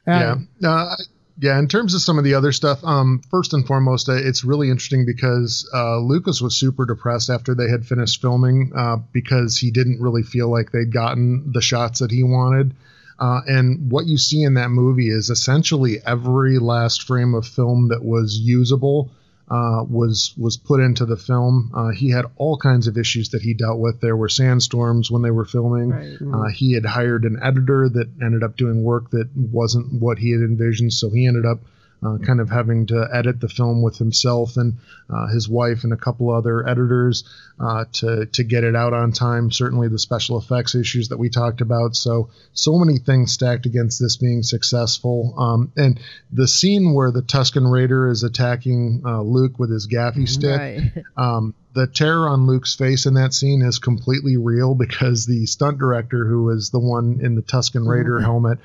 yeah. 0.07 0.35
uh, 0.63 0.67
Uh, 0.67 0.95
yeah. 1.41 1.57
In 1.57 1.67
terms 1.67 1.95
of 1.95 2.01
some 2.01 2.19
of 2.19 2.23
the 2.23 2.35
other 2.35 2.51
stuff, 2.51 2.83
um, 2.83 3.21
first 3.31 3.53
and 3.53 3.65
foremost, 3.65 4.07
uh, 4.07 4.13
it's 4.13 4.43
really 4.43 4.69
interesting 4.69 5.05
because 5.07 5.67
uh, 5.73 5.97
Lucas 5.97 6.39
was 6.39 6.55
super 6.55 6.85
depressed 6.85 7.31
after 7.31 7.55
they 7.55 7.67
had 7.67 7.85
finished 7.85 8.21
filming 8.21 8.71
uh, 8.75 8.97
because 9.11 9.57
he 9.57 9.71
didn't 9.71 9.99
really 9.99 10.21
feel 10.21 10.51
like 10.51 10.71
they'd 10.71 10.93
gotten 10.93 11.51
the 11.51 11.61
shots 11.61 11.99
that 11.99 12.11
he 12.11 12.21
wanted. 12.21 12.75
Uh, 13.19 13.41
and 13.47 13.91
what 13.91 14.05
you 14.05 14.17
see 14.17 14.43
in 14.43 14.53
that 14.53 14.69
movie 14.69 15.09
is 15.09 15.31
essentially 15.31 15.97
every 16.05 16.59
last 16.59 17.03
frame 17.03 17.33
of 17.33 17.47
film 17.47 17.87
that 17.87 18.03
was 18.03 18.37
usable 18.37 19.11
uh, 19.51 19.83
was 19.83 20.33
was 20.37 20.55
put 20.55 20.79
into 20.79 21.05
the 21.05 21.17
film. 21.17 21.71
Uh, 21.75 21.89
he 21.89 22.09
had 22.09 22.25
all 22.37 22.57
kinds 22.57 22.87
of 22.87 22.97
issues 22.97 23.29
that 23.29 23.41
he 23.41 23.53
dealt 23.53 23.79
with. 23.79 23.99
There 23.99 24.15
were 24.15 24.29
sandstorms 24.29 25.11
when 25.11 25.23
they 25.23 25.31
were 25.31 25.43
filming. 25.43 25.89
Right. 25.89 26.17
Uh, 26.21 26.49
he 26.53 26.73
had 26.73 26.85
hired 26.85 27.25
an 27.25 27.37
editor 27.43 27.89
that 27.89 28.09
ended 28.23 28.43
up 28.43 28.55
doing 28.55 28.81
work 28.81 29.11
that 29.11 29.29
wasn't 29.35 30.01
what 30.01 30.19
he 30.19 30.31
had 30.31 30.39
envisioned, 30.39 30.93
so 30.93 31.09
he 31.09 31.27
ended 31.27 31.45
up 31.45 31.59
uh, 32.03 32.17
kind 32.17 32.39
of 32.39 32.49
having 32.49 32.87
to 32.87 33.07
edit 33.13 33.39
the 33.39 33.47
film 33.47 33.81
with 33.81 33.97
himself 33.97 34.57
and 34.57 34.77
uh, 35.09 35.27
his 35.27 35.47
wife 35.47 35.83
and 35.83 35.93
a 35.93 35.97
couple 35.97 36.31
other 36.31 36.67
editors 36.67 37.23
uh, 37.59 37.85
to 37.91 38.25
to 38.25 38.43
get 38.43 38.63
it 38.63 38.75
out 38.75 38.93
on 38.93 39.11
time. 39.11 39.51
Certainly, 39.51 39.89
the 39.89 39.99
special 39.99 40.37
effects 40.37 40.73
issues 40.73 41.09
that 41.09 41.19
we 41.19 41.29
talked 41.29 41.61
about. 41.61 41.95
So 41.95 42.29
so 42.53 42.77
many 42.77 42.97
things 42.97 43.33
stacked 43.33 43.65
against 43.65 43.99
this 43.99 44.17
being 44.17 44.43
successful. 44.43 45.35
Um, 45.37 45.71
and 45.77 45.99
the 46.31 46.47
scene 46.47 46.93
where 46.93 47.11
the 47.11 47.21
Tusken 47.21 47.71
Raider 47.71 48.09
is 48.09 48.23
attacking 48.23 49.03
uh, 49.05 49.21
Luke 49.21 49.59
with 49.59 49.71
his 49.71 49.87
gaffi 49.87 50.27
stick. 50.27 50.59
Right. 50.59 50.91
Um, 51.17 51.53
the 51.73 51.87
terror 51.87 52.27
on 52.27 52.47
Luke's 52.47 52.75
face 52.75 53.05
in 53.05 53.13
that 53.13 53.33
scene 53.33 53.61
is 53.61 53.79
completely 53.79 54.37
real 54.37 54.75
because 54.75 55.25
the 55.25 55.45
stunt 55.45 55.77
director, 55.77 56.25
who 56.25 56.49
is 56.49 56.69
the 56.69 56.79
one 56.79 57.19
in 57.21 57.35
the 57.35 57.41
Tusken 57.41 57.87
Raider 57.87 58.19
helmet, 58.19 58.59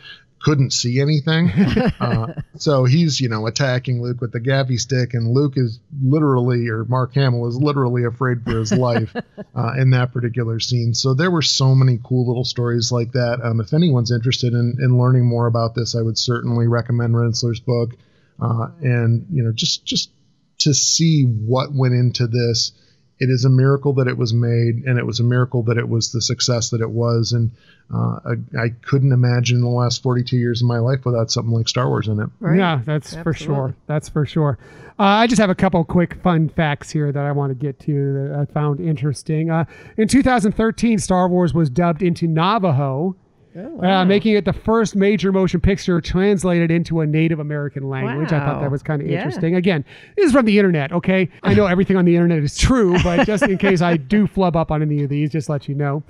couldn't 0.46 0.72
see 0.72 1.00
anything. 1.00 1.50
uh, 2.00 2.32
so 2.56 2.84
he's, 2.84 3.20
you 3.20 3.28
know, 3.28 3.48
attacking 3.48 4.00
Luke 4.00 4.20
with 4.20 4.30
the 4.30 4.38
gaffi 4.38 4.78
stick, 4.78 5.12
and 5.12 5.28
Luke 5.28 5.54
is 5.56 5.80
literally, 6.00 6.68
or 6.68 6.84
Mark 6.84 7.14
Hamill 7.14 7.48
is 7.48 7.56
literally 7.56 8.04
afraid 8.04 8.44
for 8.44 8.56
his 8.56 8.72
life 8.72 9.12
uh, 9.56 9.72
in 9.76 9.90
that 9.90 10.12
particular 10.12 10.60
scene. 10.60 10.94
So 10.94 11.14
there 11.14 11.32
were 11.32 11.42
so 11.42 11.74
many 11.74 11.98
cool 12.00 12.28
little 12.28 12.44
stories 12.44 12.92
like 12.92 13.10
that. 13.12 13.40
Um, 13.42 13.60
if 13.60 13.74
anyone's 13.74 14.12
interested 14.12 14.52
in, 14.52 14.76
in 14.78 14.96
learning 14.96 15.26
more 15.26 15.48
about 15.48 15.74
this, 15.74 15.96
I 15.96 16.02
would 16.02 16.16
certainly 16.16 16.68
recommend 16.68 17.14
Rinzler's 17.14 17.58
book. 17.58 17.96
Uh, 18.40 18.68
and, 18.82 19.26
you 19.32 19.42
know, 19.42 19.50
just, 19.52 19.84
just 19.84 20.12
to 20.58 20.72
see 20.74 21.24
what 21.24 21.74
went 21.74 21.94
into 21.94 22.28
this 22.28 22.70
it 23.18 23.30
is 23.30 23.44
a 23.44 23.50
miracle 23.50 23.94
that 23.94 24.08
it 24.08 24.18
was 24.18 24.34
made, 24.34 24.84
and 24.84 24.98
it 24.98 25.06
was 25.06 25.20
a 25.20 25.24
miracle 25.24 25.62
that 25.64 25.78
it 25.78 25.88
was 25.88 26.12
the 26.12 26.20
success 26.20 26.70
that 26.70 26.82
it 26.82 26.90
was. 26.90 27.32
And 27.32 27.50
uh, 27.92 28.18
I, 28.24 28.64
I 28.64 28.68
couldn't 28.82 29.12
imagine 29.12 29.60
the 29.62 29.68
last 29.68 30.02
42 30.02 30.36
years 30.36 30.60
of 30.60 30.68
my 30.68 30.78
life 30.78 31.04
without 31.04 31.30
something 31.30 31.52
like 31.52 31.68
Star 31.68 31.88
Wars 31.88 32.08
in 32.08 32.20
it. 32.20 32.28
Right. 32.40 32.58
Yeah, 32.58 32.82
that's 32.84 33.16
for 33.16 33.32
sure. 33.32 33.74
That's 33.86 34.08
for 34.08 34.26
sure. 34.26 34.58
Uh, 34.98 35.02
I 35.02 35.26
just 35.26 35.40
have 35.40 35.50
a 35.50 35.54
couple 35.54 35.82
quick 35.84 36.14
fun 36.22 36.48
facts 36.48 36.90
here 36.90 37.12
that 37.12 37.24
I 37.24 37.32
want 37.32 37.50
to 37.50 37.54
get 37.54 37.78
to 37.80 38.12
that 38.14 38.38
I 38.38 38.52
found 38.52 38.80
interesting. 38.80 39.50
Uh, 39.50 39.64
in 39.96 40.08
2013, 40.08 40.98
Star 40.98 41.28
Wars 41.28 41.54
was 41.54 41.70
dubbed 41.70 42.02
into 42.02 42.26
Navajo 42.26 43.16
wow. 43.56 44.00
uh, 44.00 44.04
making 44.04 44.34
it 44.34 44.44
the 44.44 44.52
first 44.52 44.96
major 44.96 45.32
motion 45.32 45.60
picture 45.60 46.00
translated 46.00 46.70
into 46.70 47.00
a 47.00 47.06
Native 47.06 47.38
American 47.38 47.88
language. 47.88 48.32
I 48.32 48.40
thought 48.40 48.60
that 48.60 48.70
was 48.70 48.82
kind 48.82 49.00
of 49.02 49.08
Yeah. 49.08 49.18
interesting. 49.18 49.54
Again, 49.54 49.84
this 50.16 50.26
is 50.26 50.32
from 50.32 50.44
the 50.46 50.58
internet, 50.58 50.92
okay? 50.92 51.28
I 51.42 51.54
know 51.54 51.66
everything 51.66 51.96
on 51.96 52.04
the 52.04 52.14
internet 52.14 52.42
is 52.42 52.56
true, 52.56 52.96
but 53.02 53.26
just 53.26 53.42
in 53.44 53.58
case 53.58 53.80
I 53.80 53.96
do 53.96 54.26
flub 54.26 54.56
up 54.56 54.70
on 54.70 54.82
any 54.82 55.02
of 55.02 55.08
these, 55.08 55.30
just 55.30 55.48
let 55.48 55.68
you 55.68 55.74
know. 55.74 56.02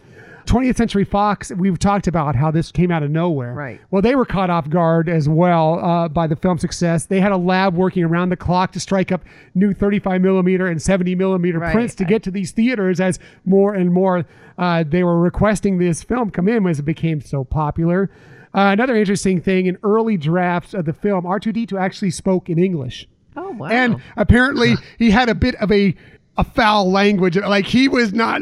20th 0.46 0.76
Century 0.76 1.04
Fox, 1.04 1.52
we've 1.52 1.78
talked 1.78 2.06
about 2.06 2.34
how 2.36 2.50
this 2.50 2.72
came 2.72 2.90
out 2.90 3.02
of 3.02 3.10
nowhere. 3.10 3.52
Right. 3.52 3.80
Well, 3.90 4.00
they 4.02 4.14
were 4.14 4.24
caught 4.24 4.48
off 4.48 4.70
guard 4.70 5.08
as 5.08 5.28
well 5.28 5.84
uh, 5.84 6.08
by 6.08 6.26
the 6.26 6.36
film 6.36 6.58
success. 6.58 7.06
They 7.06 7.20
had 7.20 7.32
a 7.32 7.36
lab 7.36 7.74
working 7.74 8.04
around 8.04 8.30
the 8.30 8.36
clock 8.36 8.72
to 8.72 8.80
strike 8.80 9.12
up 9.12 9.22
new 9.54 9.74
35 9.74 10.20
millimeter 10.20 10.66
and 10.66 10.80
70 10.80 11.14
millimeter 11.14 11.58
Right. 11.58 11.72
prints 11.72 11.94
to 11.96 12.04
get 12.04 12.22
to 12.24 12.30
these 12.30 12.52
theaters 12.52 13.00
as 13.00 13.18
more 13.44 13.74
and 13.74 13.92
more 13.92 14.24
uh, 14.58 14.84
they 14.88 15.04
were 15.04 15.20
requesting 15.20 15.76
this 15.78 16.02
film 16.02 16.30
come 16.30 16.48
in 16.48 16.66
as 16.66 16.78
it 16.78 16.84
became 16.84 17.20
so 17.20 17.44
popular. 17.44 18.10
Uh, 18.54 18.70
another 18.72 18.96
interesting 18.96 19.40
thing 19.40 19.66
in 19.66 19.76
early 19.82 20.16
drafts 20.16 20.72
of 20.72 20.86
the 20.86 20.92
film, 20.94 21.24
R2D2 21.24 21.78
actually 21.78 22.10
spoke 22.10 22.48
in 22.48 22.58
English. 22.58 23.06
Oh 23.36 23.50
wow. 23.50 23.66
And 23.68 24.00
apparently 24.16 24.76
he 24.98 25.10
had 25.10 25.28
a 25.28 25.34
bit 25.34 25.54
of 25.56 25.70
a, 25.70 25.94
a 26.38 26.44
foul 26.44 26.90
language. 26.90 27.36
Like 27.36 27.66
he 27.66 27.86
was 27.86 28.14
not 28.14 28.40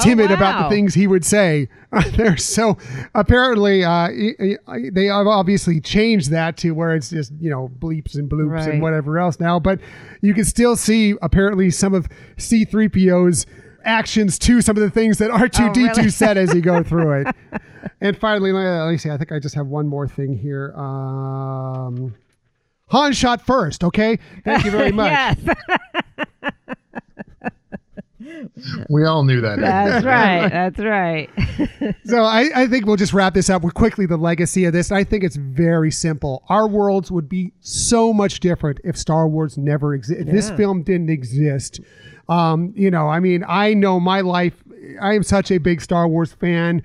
timid 0.00 0.30
about 0.30 0.62
the 0.64 0.74
things 0.74 0.94
he 0.94 1.06
would 1.06 1.24
say 1.24 1.68
there. 2.16 2.36
So 2.36 2.76
apparently 3.14 3.84
uh, 3.84 4.08
he- 4.10 4.34
he- 4.38 4.90
they 4.90 5.06
have 5.06 5.26
obviously 5.26 5.80
changed 5.80 6.30
that 6.30 6.56
to 6.58 6.72
where 6.72 6.94
it's 6.94 7.10
just, 7.10 7.32
you 7.40 7.50
know, 7.50 7.68
bleeps 7.78 8.14
and 8.14 8.28
bloops 8.30 8.50
Right. 8.50 8.68
and 8.68 8.82
whatever 8.82 9.18
else 9.18 9.38
now. 9.40 9.58
But 9.58 9.80
you 10.22 10.34
can 10.34 10.44
still 10.44 10.76
see 10.76 11.14
apparently 11.22 11.70
some 11.70 11.94
of 11.94 12.08
C3PO's 12.36 13.46
actions 13.84 14.38
to 14.40 14.60
some 14.60 14.76
of 14.76 14.82
the 14.82 14.90
things 14.90 15.18
that 15.18 15.30
R2D2 15.30 15.88
Oh, 15.88 15.94
really? 15.96 16.10
said 16.10 16.36
as 16.36 16.54
you 16.54 16.60
go 16.60 16.82
through 16.84 17.22
it. 17.22 17.34
and 18.00 18.16
finally, 18.18 18.52
let 18.52 18.90
me 18.90 18.96
see. 18.98 19.10
I 19.10 19.16
think 19.16 19.32
I 19.32 19.38
just 19.38 19.54
have 19.54 19.66
one 19.66 19.86
more 19.86 20.06
thing 20.08 20.36
here. 20.36 20.74
Um, 20.76 22.14
Han 22.90 23.12
shot 23.12 23.40
first. 23.44 23.84
Okay. 23.84 24.18
Thank 24.44 24.64
you 24.64 24.70
very 24.70 24.92
much. 25.00 25.10
yes, 25.10 25.36
We 28.90 29.04
all 29.04 29.24
knew 29.24 29.40
that. 29.40 29.58
that's 29.60 30.04
right. 30.04 30.48
That's 30.48 30.78
right. 30.78 31.30
So 32.04 32.22
I, 32.22 32.48
I 32.54 32.66
think 32.66 32.86
we'll 32.86 32.96
just 32.96 33.12
wrap 33.12 33.34
this 33.34 33.48
up 33.50 33.62
with 33.62 33.74
quickly 33.74 34.06
the 34.06 34.16
legacy 34.16 34.64
of 34.64 34.72
this. 34.72 34.90
I 34.90 35.04
think 35.04 35.22
it's 35.24 35.36
very 35.36 35.90
simple. 35.90 36.42
Our 36.48 36.66
worlds 36.66 37.10
would 37.10 37.28
be 37.28 37.52
so 37.60 38.12
much 38.12 38.40
different 38.40 38.80
if 38.82 38.96
Star 38.96 39.28
Wars 39.28 39.56
never 39.58 39.94
existed. 39.94 40.28
If 40.28 40.34
this 40.34 40.50
film 40.50 40.82
didn't 40.82 41.10
exist. 41.10 41.80
Um, 42.28 42.72
you 42.74 42.90
know, 42.90 43.08
I 43.08 43.20
mean, 43.20 43.44
I 43.46 43.74
know 43.74 44.00
my 44.00 44.22
life. 44.22 44.54
I 45.00 45.14
am 45.14 45.22
such 45.22 45.50
a 45.50 45.58
big 45.58 45.80
Star 45.80 46.08
Wars 46.08 46.32
fan. 46.32 46.82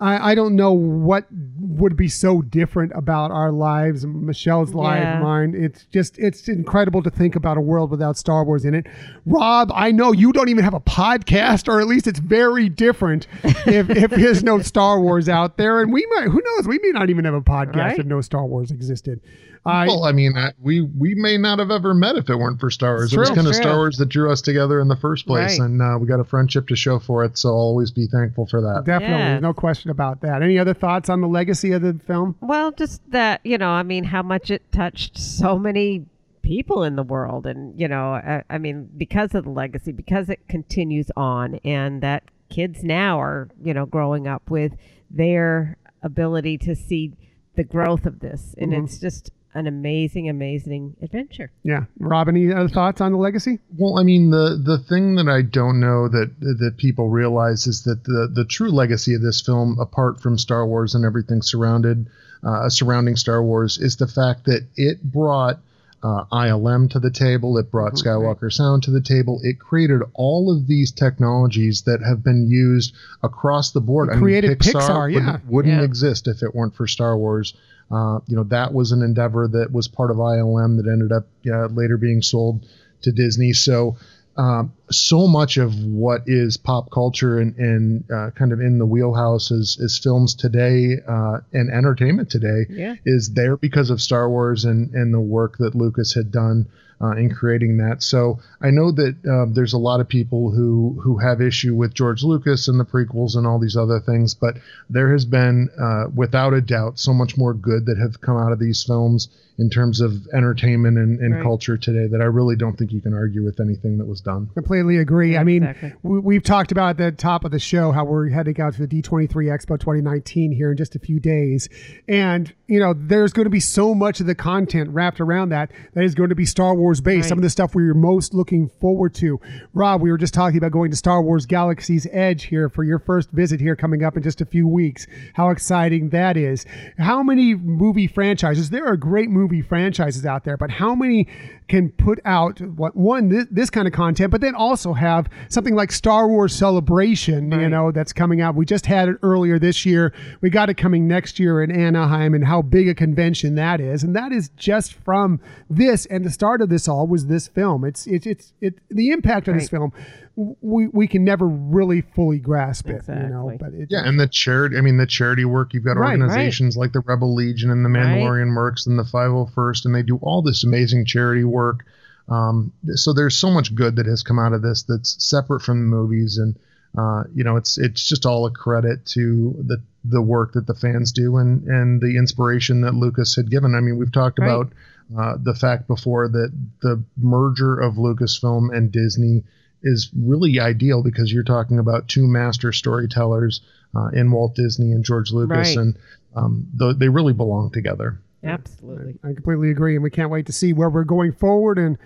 I, 0.00 0.32
I 0.32 0.34
don't 0.34 0.56
know 0.56 0.72
what 0.72 1.26
would 1.64 1.96
be 1.96 2.08
so 2.08 2.42
different 2.42 2.90
about 2.94 3.30
our 3.30 3.52
lives, 3.52 4.04
Michelle's 4.04 4.74
life, 4.74 5.00
Yeah. 5.02 5.20
mine. 5.20 5.54
It's 5.56 5.84
just, 5.86 6.18
it's 6.18 6.48
incredible 6.48 7.02
to 7.04 7.10
think 7.10 7.36
about 7.36 7.56
a 7.56 7.60
world 7.60 7.90
without 7.92 8.16
Star 8.16 8.44
Wars 8.44 8.64
in 8.64 8.74
it. 8.74 8.86
Rob, 9.26 9.70
I 9.72 9.92
know 9.92 10.10
you 10.12 10.32
don't 10.32 10.48
even 10.48 10.64
have 10.64 10.74
a 10.74 10.80
podcast, 10.80 11.68
or 11.68 11.80
at 11.80 11.86
least 11.86 12.06
it's 12.08 12.18
very 12.18 12.68
different 12.68 13.28
if, 13.44 13.88
if 13.90 14.10
there's 14.10 14.42
no 14.42 14.58
Star 14.58 15.00
Wars 15.00 15.28
out 15.28 15.56
there. 15.56 15.80
And 15.80 15.92
we 15.92 16.04
might, 16.14 16.24
who 16.28 16.42
knows, 16.44 16.66
we 16.66 16.80
may 16.82 16.90
not 16.90 17.10
even 17.10 17.24
have 17.24 17.34
a 17.34 17.40
podcast 17.40 17.76
Right. 17.76 17.98
if 17.98 18.06
no 18.06 18.20
Star 18.20 18.44
Wars 18.44 18.70
existed. 18.72 19.20
I 19.64 19.86
Well, 19.86 20.04
I 20.04 20.12
mean, 20.12 20.36
I, 20.36 20.50
we 20.60 20.80
we 20.80 21.14
may 21.14 21.38
not 21.38 21.58
have 21.60 21.70
ever 21.70 21.94
met 21.94 22.16
if 22.16 22.28
it 22.28 22.34
weren't 22.36 22.58
for 22.58 22.68
Star 22.70 22.94
Wars. 22.94 23.04
It's 23.04 23.12
it 23.14 23.18
was 23.18 23.28
true. 23.28 23.36
kind 23.36 23.46
of 23.46 23.54
True. 23.54 23.62
Star 23.62 23.76
Wars 23.76 23.96
that 23.98 24.06
drew 24.06 24.30
us 24.32 24.40
together 24.42 24.80
in 24.80 24.88
the 24.88 24.96
first 24.96 25.24
place, 25.26 25.58
Right. 25.60 25.64
and 25.66 25.80
uh, 25.80 25.98
we 26.00 26.06
got 26.08 26.18
a 26.18 26.24
friendship 26.24 26.66
to 26.68 26.76
show 26.76 26.98
for 26.98 27.24
it. 27.24 27.38
So 27.38 27.50
I'll 27.50 27.54
always 27.54 27.90
be 27.92 28.06
thankful 28.08 28.46
for 28.46 28.60
that. 28.60 28.82
definitely, 28.84 29.16
Yes. 29.18 29.42
no 29.42 29.52
question 29.52 29.90
about 29.90 30.20
that. 30.22 30.42
Any 30.42 30.58
other 30.58 30.74
thoughts 30.74 31.08
on 31.08 31.20
the 31.20 31.28
legacy 31.28 31.70
of 31.72 31.82
the 31.82 31.94
film? 32.06 32.34
Well, 32.40 32.72
just 32.72 33.08
that, 33.12 33.40
you 33.44 33.56
know, 33.56 33.68
I 33.70 33.84
mean, 33.84 34.02
how 34.04 34.22
much 34.22 34.50
it 34.50 34.62
touched 34.72 35.16
so 35.16 35.58
many 35.58 36.06
people 36.42 36.82
in 36.82 36.96
the 36.96 37.04
world. 37.04 37.46
And, 37.46 37.78
you 37.80 37.86
know, 37.86 38.14
I, 38.14 38.42
I 38.50 38.58
mean, 38.58 38.88
because 38.96 39.32
of 39.32 39.44
the 39.44 39.50
legacy, 39.50 39.92
because 39.92 40.28
it 40.28 40.40
continues 40.48 41.08
on, 41.16 41.54
and 41.64 42.02
that 42.02 42.24
kids 42.48 42.82
now 42.82 43.20
are, 43.20 43.48
you 43.62 43.72
know, 43.72 43.86
growing 43.86 44.26
up 44.26 44.50
with 44.50 44.72
their 45.08 45.76
ability 46.02 46.58
to 46.58 46.74
see 46.74 47.12
the 47.54 47.62
growth 47.62 48.06
of 48.06 48.18
this. 48.18 48.56
And 48.58 48.72
Mhm. 48.72 48.84
it's 48.84 48.98
just 48.98 49.30
an 49.54 49.66
amazing, 49.66 50.28
amazing 50.28 50.96
adventure. 51.02 51.50
Yeah, 51.62 51.84
Rob, 51.98 52.28
any 52.28 52.52
other 52.52 52.68
thoughts 52.68 53.00
on 53.00 53.12
the 53.12 53.18
legacy? 53.18 53.58
Well, 53.76 53.98
I 53.98 54.02
mean, 54.02 54.30
the 54.30 54.60
the 54.62 54.78
thing 54.78 55.16
that 55.16 55.28
I 55.28 55.42
don't 55.42 55.80
know 55.80 56.08
that 56.08 56.30
that 56.40 56.76
people 56.78 57.08
realize 57.08 57.66
is 57.66 57.82
that 57.82 58.04
the 58.04 58.30
the 58.32 58.44
true 58.44 58.70
legacy 58.70 59.14
of 59.14 59.22
this 59.22 59.40
film, 59.40 59.78
apart 59.78 60.20
from 60.20 60.38
Star 60.38 60.66
Wars 60.66 60.94
and 60.94 61.04
everything 61.04 61.42
surrounded 61.42 62.06
uh, 62.42 62.68
surrounding 62.68 63.16
Star 63.16 63.42
Wars, 63.42 63.78
is 63.78 63.96
the 63.96 64.08
fact 64.08 64.46
that 64.46 64.66
it 64.76 65.02
brought 65.02 65.58
uh, 66.02 66.24
ILM 66.32 66.90
to 66.90 66.98
the 66.98 67.10
table. 67.10 67.56
It 67.58 67.70
brought 67.70 67.92
Mhm. 67.92 68.02
Skywalker 68.04 68.52
Sound 68.52 68.82
to 68.84 68.90
the 68.90 69.00
table. 69.00 69.40
It 69.44 69.58
created 69.60 70.02
all 70.14 70.50
of 70.52 70.66
these 70.66 70.90
technologies 70.92 71.82
that 71.82 72.02
have 72.02 72.24
been 72.24 72.48
used 72.48 72.92
across 73.22 73.70
the 73.70 73.80
board. 73.80 74.08
It 74.10 74.18
created 74.18 74.58
Pixar, 74.58 75.12
wouldn't, 75.12 75.26
yeah. 75.26 75.38
wouldn't 75.48 75.74
Yeah. 75.78 75.82
exist 75.84 76.26
if 76.26 76.42
it 76.42 76.54
weren't 76.54 76.74
for 76.74 76.86
Star 76.86 77.16
Wars. 77.16 77.54
Uh, 77.90 78.20
you 78.26 78.34
know, 78.36 78.44
that 78.44 78.72
was 78.74 78.90
an 78.92 79.02
endeavor 79.02 79.46
that 79.48 79.70
was 79.70 79.86
part 79.86 80.10
of 80.10 80.16
ILM 80.18 80.76
that 80.78 80.90
ended 80.90 81.12
up 81.12 81.26
uh, 81.46 81.66
later 81.66 81.96
being 81.96 82.22
sold 82.22 82.64
to 83.02 83.12
Disney. 83.12 83.52
So, 83.52 83.96
um, 84.36 84.72
so 84.90 85.26
much 85.26 85.56
of 85.58 85.74
what 85.84 86.22
is 86.26 86.56
pop 86.56 86.90
culture 86.90 87.38
and, 87.38 87.54
and 87.56 88.04
uh, 88.10 88.30
kind 88.30 88.52
of 88.52 88.60
in 88.60 88.78
the 88.78 88.86
wheelhouse 88.86 89.50
is, 89.50 89.76
is 89.80 89.98
films 89.98 90.34
today 90.34 90.96
uh, 91.06 91.38
and 91.52 91.70
entertainment 91.70 92.30
today 92.30 92.64
Yeah. 92.68 92.94
is 93.04 93.32
there 93.34 93.56
because 93.56 93.90
of 93.90 94.00
Star 94.00 94.28
Wars 94.30 94.64
and, 94.64 94.90
and 94.94 95.12
the 95.12 95.20
work 95.20 95.58
that 95.58 95.74
Lucas 95.74 96.14
had 96.14 96.30
done 96.32 96.68
uh, 97.02 97.10
in 97.12 97.34
creating 97.34 97.78
that. 97.78 98.02
So 98.02 98.38
I 98.60 98.70
know 98.70 98.92
that 98.92 99.16
um, 99.28 99.54
there's 99.54 99.72
a 99.72 99.78
lot 99.78 100.00
of 100.00 100.08
people 100.08 100.50
who 100.50 101.00
who 101.02 101.18
have 101.18 101.40
issue 101.40 101.74
with 101.74 101.94
George 101.94 102.22
Lucas 102.22 102.68
and 102.68 102.78
the 102.78 102.84
prequels 102.84 103.36
and 103.36 103.46
all 103.46 103.58
these 103.58 103.76
other 103.76 104.00
things, 104.00 104.34
but 104.34 104.56
there 104.88 105.12
has 105.12 105.24
been, 105.24 105.68
uh, 105.80 106.04
without 106.14 106.54
a 106.54 106.60
doubt, 106.60 106.98
so 106.98 107.12
much 107.12 107.36
more 107.36 107.54
good 107.54 107.86
that 107.86 107.98
have 107.98 108.20
come 108.20 108.36
out 108.36 108.52
of 108.52 108.58
these 108.58 108.84
films 108.84 109.28
in 109.58 109.68
terms 109.68 110.00
of 110.00 110.26
entertainment 110.34 110.96
and, 110.96 111.20
and 111.20 111.34
Right. 111.34 111.42
culture 111.42 111.76
today 111.76 112.06
that 112.08 112.20
I 112.20 112.24
really 112.24 112.56
don't 112.56 112.76
think 112.76 112.92
you 112.92 113.00
can 113.00 113.14
argue 113.14 113.44
with 113.44 113.60
anything 113.60 113.98
that 113.98 114.06
was 114.06 114.20
done. 114.20 114.48
Completely 114.54 114.96
agree. 114.98 115.32
Yeah, 115.32 115.40
I 115.40 115.44
mean, 115.44 115.62
exactly. 115.62 115.92
we, 116.02 116.18
we've 116.18 116.42
talked 116.42 116.72
about 116.72 116.90
at 116.90 116.96
the 116.98 117.12
top 117.12 117.44
of 117.44 117.50
the 117.52 117.58
show 117.58 117.92
how 117.92 118.04
we're 118.04 118.28
heading 118.28 118.60
out 118.60 118.74
to 118.74 118.86
the 118.86 119.02
D23 119.02 119.28
Expo 119.28 119.78
2019 119.78 120.52
here 120.52 120.70
in 120.72 120.76
just 120.76 120.94
a 120.96 120.98
few 120.98 121.20
days. 121.20 121.68
And, 122.08 122.52
you 122.66 122.80
know, 122.80 122.94
there's 122.96 123.32
going 123.32 123.44
to 123.44 123.50
be 123.50 123.60
so 123.60 123.94
much 123.94 124.20
of 124.20 124.26
the 124.26 124.34
content 124.34 124.90
wrapped 124.90 125.20
around 125.20 125.50
that 125.50 125.70
that 125.94 126.04
is 126.04 126.14
going 126.14 126.30
to 126.30 126.34
be 126.34 126.46
Star 126.46 126.74
Wars 126.74 126.91
based. 127.00 127.24
Right. 127.24 127.28
Some 127.28 127.38
of 127.38 127.42
the 127.42 127.50
stuff 127.50 127.74
we're 127.74 127.94
most 127.94 128.34
looking 128.34 128.68
forward 128.80 129.14
to. 129.16 129.40
Rob, 129.72 130.00
we 130.00 130.10
were 130.10 130.18
just 130.18 130.34
talking 130.34 130.58
about 130.58 130.72
going 130.72 130.90
to 130.90 130.96
Star 130.96 131.22
Wars 131.22 131.46
Galaxy's 131.46 132.06
Edge 132.10 132.44
here 132.44 132.68
for 132.68 132.84
your 132.84 132.98
first 132.98 133.30
visit 133.30 133.60
here 133.60 133.76
coming 133.76 134.04
up 134.04 134.16
in 134.16 134.22
just 134.22 134.40
a 134.40 134.46
few 134.46 134.66
weeks. 134.66 135.06
How 135.34 135.50
exciting 135.50 136.10
that 136.10 136.36
is. 136.36 136.66
How 136.98 137.22
many 137.22 137.54
movie 137.54 138.06
franchises? 138.06 138.70
There 138.70 138.86
are 138.86 138.96
great 138.96 139.30
movie 139.30 139.62
franchises 139.62 140.26
out 140.26 140.44
there, 140.44 140.56
but 140.56 140.70
how 140.70 140.94
many 140.94 141.28
can 141.72 141.88
put 141.88 142.20
out 142.26 142.60
what 142.60 142.94
one 142.94 143.30
this, 143.30 143.46
this 143.50 143.70
kind 143.70 143.88
of 143.88 143.94
content, 143.94 144.30
but 144.30 144.42
then 144.42 144.54
also 144.54 144.92
have 144.92 145.26
something 145.48 145.74
like 145.74 145.90
Star 145.90 146.28
Wars 146.28 146.54
Celebration, 146.54 147.50
you 147.50 147.68
know, 147.70 147.90
that's 147.90 148.12
coming 148.12 148.42
out. 148.42 148.54
We 148.54 148.66
just 148.66 148.84
had 148.84 149.08
it 149.08 149.16
earlier 149.22 149.58
this 149.58 149.86
year. 149.86 150.12
We 150.42 150.50
got 150.50 150.68
it 150.68 150.74
coming 150.74 151.08
next 151.08 151.38
year 151.38 151.62
in 151.62 151.70
Anaheim, 151.70 152.34
and 152.34 152.44
how 152.44 152.60
big 152.60 152.88
a 152.88 152.94
convention 152.94 153.54
that 153.54 153.80
is, 153.80 154.02
and 154.02 154.14
that 154.14 154.32
is 154.32 154.50
just 154.50 154.92
from 154.92 155.40
this. 155.70 156.04
And 156.04 156.26
the 156.26 156.30
start 156.30 156.60
of 156.60 156.68
this 156.68 156.88
all 156.88 157.06
was 157.06 157.28
this 157.28 157.48
film. 157.48 157.86
It's 157.86 158.06
it's 158.06 158.26
it's 158.26 158.52
it 158.60 158.74
the 158.90 159.08
impact 159.10 159.48
of 159.48 159.54
this 159.54 159.70
film. 159.70 159.94
We 160.36 160.86
we 160.88 161.08
can 161.08 161.24
never 161.24 161.46
really 161.46 162.00
fully 162.00 162.38
grasp 162.38 162.88
it, 162.88 163.02
you 163.06 163.14
know. 163.14 163.54
But 163.60 163.74
it, 163.74 163.88
Yeah, 163.90 164.06
and 164.06 164.18
the 164.18 164.26
charity, 164.26 164.78
I 164.78 164.80
mean, 164.80 164.96
the 164.96 165.06
charity 165.06 165.44
work, 165.44 165.74
you've 165.74 165.84
got 165.84 165.96
Right, 165.96 166.18
right. 166.18 166.20
organizations 166.22 166.76
like 166.76 166.92
the 166.92 167.00
Rebel 167.00 167.34
Legion 167.34 167.70
and 167.70 167.84
the 167.84 167.90
Right. 167.90 168.06
Mandalorian 168.06 168.48
Mercs 168.48 168.86
and 168.86 168.98
the 168.98 169.02
501st, 169.04 169.84
and 169.84 169.94
they 169.94 170.02
do 170.02 170.16
all 170.22 170.40
this 170.42 170.64
amazing 170.64 171.04
charity 171.04 171.44
work. 171.44 171.84
Um, 172.28 172.72
so 172.94 173.12
there's 173.12 173.36
so 173.36 173.50
much 173.50 173.74
good 173.74 173.96
that 173.96 174.06
has 174.06 174.22
come 174.22 174.38
out 174.38 174.52
of 174.54 174.62
this 174.62 174.84
that's 174.84 175.22
separate 175.22 175.60
from 175.60 175.80
the 175.80 175.86
movies. 175.96 176.38
And, 176.38 176.56
uh, 176.96 177.24
you 177.34 177.44
know, 177.44 177.56
it's, 177.56 177.76
it's 177.78 178.08
just 178.08 178.24
all 178.24 178.46
a 178.46 178.50
credit 178.50 179.04
to 179.06 179.54
the, 179.66 179.82
the 180.04 180.22
work 180.22 180.52
that 180.52 180.66
the 180.66 180.74
fans 180.74 181.12
do 181.12 181.36
and, 181.36 181.64
and 181.64 182.00
the 182.00 182.16
inspiration 182.16 182.82
that 182.82 182.94
Lucas 182.94 183.34
had 183.36 183.50
given. 183.50 183.74
I 183.74 183.80
mean, 183.80 183.98
we've 183.98 184.12
talked 184.12 184.38
Right. 184.38 184.46
about, 184.48 184.72
uh, 185.18 185.36
the 185.42 185.54
fact 185.54 185.88
before 185.88 186.28
that 186.28 186.52
the 186.80 187.02
merger 187.20 187.78
of 187.78 187.96
Lucasfilm 187.96 188.74
and 188.74 188.90
Disney 188.90 189.42
is 189.82 190.10
really 190.16 190.60
ideal 190.60 191.02
because 191.02 191.32
you're 191.32 191.42
talking 191.44 191.78
about 191.78 192.08
two 192.08 192.26
master 192.26 192.72
storytellers 192.72 193.60
uh, 193.94 194.08
in 194.14 194.30
Walt 194.30 194.54
Disney 194.54 194.92
and 194.92 195.04
George 195.04 195.32
Lucas, 195.32 195.56
Right. 195.68 195.76
and 195.76 195.96
um, 196.34 196.66
th- 196.78 196.96
they 196.96 197.08
really 197.08 197.32
belong 197.34 197.70
together. 197.70 198.18
Absolutely. 198.44 199.18
I 199.22 199.32
completely 199.34 199.70
agree, 199.70 199.94
and 199.94 200.02
we 200.02 200.10
can't 200.10 200.30
wait 200.30 200.46
to 200.46 200.52
see 200.52 200.72
where 200.72 200.90
we're 200.90 201.04
going 201.04 201.32
forward. 201.32 201.78
And 201.78 201.96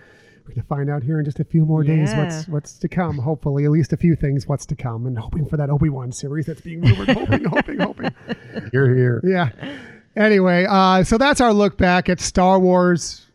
we're 0.44 0.54
going 0.54 0.62
to 0.62 0.68
find 0.68 0.90
out 0.90 1.02
here 1.02 1.18
in 1.18 1.24
just 1.24 1.40
a 1.40 1.44
few 1.44 1.64
more 1.64 1.82
days 1.82 2.10
Yeah. 2.10 2.24
what's 2.24 2.48
what's 2.48 2.72
to 2.78 2.88
come. 2.88 3.18
Hopefully, 3.18 3.64
at 3.64 3.70
least 3.70 3.92
a 3.92 3.96
few 3.96 4.14
things 4.16 4.46
what's 4.46 4.66
to 4.66 4.74
come, 4.76 5.06
and 5.06 5.18
hoping 5.18 5.46
for 5.46 5.56
that 5.56 5.70
Obi 5.70 5.88
Wan 5.88 6.12
series 6.12 6.46
that's 6.46 6.60
being 6.60 6.82
rumored. 6.82 7.08
hoping, 7.16 7.44
hoping, 7.44 7.78
hoping. 7.78 8.10
You're 8.72 8.94
here. 8.94 9.20
Yeah. 9.24 9.50
Anyway, 10.16 10.66
uh, 10.68 11.04
so 11.04 11.18
that's 11.18 11.40
our 11.40 11.52
look 11.52 11.76
back 11.76 12.08
at 12.08 12.20
Star 12.20 12.58
Wars. 12.58 13.25